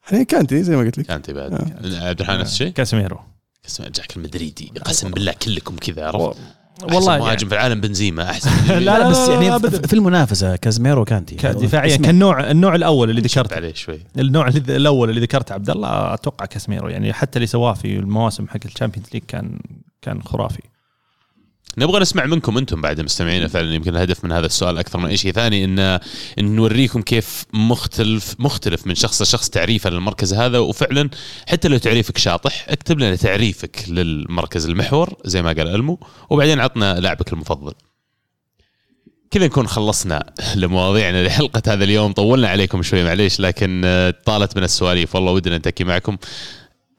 الحين 0.05 0.25
كانتي 0.25 0.63
زي 0.63 0.77
ما 0.77 0.83
قلت 0.83 0.99
لك. 0.99 1.07
كانتي 1.07 1.33
بعد. 1.33 1.53
عبد 1.85 2.21
الرحمن 2.21 2.39
نفس 2.41 2.53
الشيء؟ 2.53 2.69
كاسيميرو. 2.73 3.21
اسمع 3.71 3.89
جاك 3.89 4.17
المدريدي. 4.17 4.73
قسم 4.85 5.11
بالله 5.11 5.33
كلكم 5.33 5.77
كذا 5.77 6.07
عرفت؟ 6.07 6.17
والله. 6.21 6.37
والله 6.97 7.13
يعني- 7.13 7.25
مهاجم 7.25 7.49
في 7.49 7.55
العالم 7.55 7.81
بنزيما 7.81 8.31
أحسن 8.31 8.51
لا 8.69 8.81
لا 8.81 8.99
لا، 8.99 9.09
بس 9.11 9.29
يعني 9.29 9.55
أبداً. 9.55 9.71
في- 9.81 9.89
في 9.89 9.93
المنافسة 9.95 10.57
كازميرو 10.57 11.05
كانتي 11.05 11.35
دفاعيا 11.37 11.95
اسمع، 11.95 12.07
كالنوع 12.07 12.51
النوع 12.51 12.75
الأول 12.75 13.11
اللي 13.11 13.21
ذكرته. 13.21 13.57
عليه 13.57 13.75
شوي. 13.75 14.01
النوع 14.19 14.49
الأول 14.49 15.11
اللي 15.11 15.21
ذكرته 15.21 15.53
عبد 15.53 15.71
الله 15.71 16.15
أتوقع 16.15 16.47
كاسميرو 16.47 16.89
يعني 16.89 17.13
حتى 17.13 17.37
اللي 17.37 17.47
سواه 17.47 17.73
في 17.75 17.99
المواسم 17.99 18.49
حق 18.49 18.57
الشامبيونز 18.65 19.07
ليج 19.15 19.23
كان 19.29 19.61
كان 20.03 20.23
خرافي. 20.23 20.63
نبغى 21.79 22.01
نسمع 22.01 22.27
منكم 22.27 22.59
أنتم 22.59 22.81
بعد 22.81 23.01
مستمعينا 23.01 23.49
فعلا 23.49 23.75
يمكن 23.75 23.97
الهدف 23.97 24.25
من 24.25 24.33
هذا 24.33 24.47
السؤال 24.47 24.79
أكثر 24.79 24.99
من 24.99 25.07
أي 25.07 25.17
شيء 25.17 25.33
ثاني 25.33 25.65
إن 25.65 26.01
نوريكم 26.39 27.03
كيف 27.03 27.45
مختلف 27.53 28.35
مختلف 28.39 28.87
من 28.87 28.95
شخص 28.95 29.23
لشخص 29.23 29.49
تعريفه 29.49 29.91
للمركز 29.91 30.35
هذا 30.35 30.59
وفعلا 30.59 31.11
حتى 31.49 31.69
لو 31.69 31.79
تعريفك 31.79 32.19
شاطح 32.19 32.67
اكتب 32.69 32.99
لنا 32.99 33.17
تعريفك 33.17 33.85
للمركز 33.89 34.67
المحور 34.67 35.15
زي 35.25 35.43
ما 35.43 35.49
قال 35.49 35.69
ألمو 35.69 36.01
وبعدين 36.31 36.61
عطنا 36.61 37.01
لاعبك 37.01 37.33
المفضل. 37.33 37.73
كذا 39.31 39.47
نكون 39.47 39.67
خلصنا 39.67 40.33
لمواضيعنا 40.55 41.27
لحلقة 41.27 41.63
هذا 41.67 41.85
اليوم. 41.85 42.13
طولنا 42.13 42.49
عليكم 42.49 42.83
شوي 42.83 43.05
معليش 43.05 43.41
لكن 43.41 43.83
طالت 44.25 44.57
من 44.57 44.65
السواليف 44.65 45.15
والله 45.15 45.33
ودنا 45.33 45.59
نتكي 45.59 45.85
معكم. 45.85 46.17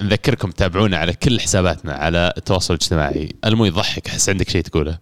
نذكركم 0.01 0.51
تابعونا 0.51 0.97
على 0.97 1.13
كل 1.13 1.39
حساباتنا 1.39 1.93
على 1.93 2.33
التواصل 2.37 2.73
الاجتماعي. 2.73 3.35
المو 3.45 3.65
يضحك 3.65 4.07
أحس 4.07 4.29
عندك 4.29 4.49
شيء 4.49 4.61
تقوله. 4.61 4.97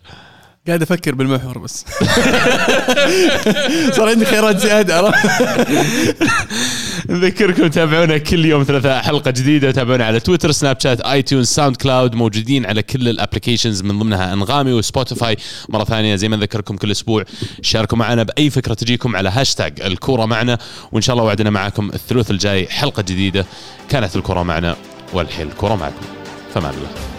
قاعد 0.67 0.81
أفكر 0.81 1.15
بالمحور 1.15 1.57
بس. 1.57 1.85
صار 3.95 4.09
عندي 4.09 4.25
خيارات 4.25 4.57
زيادة 4.57 5.13
نذكركم 7.09 7.67
تابعونا 7.67 8.17
كل 8.17 8.45
يوم 8.45 8.63
ثلاثاء 8.63 9.01
حلقة 9.01 9.31
جديدة 9.31 9.71
تابعونا 9.71 10.05
على 10.05 10.19
تويتر 10.19 10.51
سناب 10.51 10.79
شات 10.79 11.01
اي 11.01 11.21
تيونز 11.21 11.47
ساوند 11.47 11.75
كلاود 11.75 12.15
موجودين 12.15 12.65
على 12.65 12.83
كل 12.83 13.07
ال 13.07 13.13
applications 13.13 13.81
من 13.81 13.99
ضمنها 13.99 14.33
أنغامي 14.33 14.73
وسبوتيفاي. 14.73 15.37
مرة 15.69 15.83
ثانية 15.83 16.15
زي 16.15 16.29
ما 16.29 16.35
نذكركم 16.35 16.77
كل 16.77 16.91
أسبوع 16.91 17.23
شاركوا 17.61 17.97
معنا 17.97 18.23
بأي 18.23 18.49
فكرة 18.49 18.73
تجيكم 18.73 19.15
على 19.15 19.29
هاشتاج 19.29 19.81
الكورة 19.81 20.25
معنا. 20.25 20.57
وإن 20.91 21.01
شاء 21.01 21.13
الله 21.13 21.25
وعدنا 21.25 21.49
معكم 21.49 21.89
الثلث 21.93 22.31
الجاي 22.31 22.67
حلقة 22.67 23.01
جديدة. 23.01 23.45
كانت 23.89 24.15
الكورة 24.15 24.43
معنا 24.43 24.75
والحين 25.13 25.47
الكوره 25.47 25.75
معكم. 25.75 26.05
فمان 26.53 26.73
الله. 26.73 27.18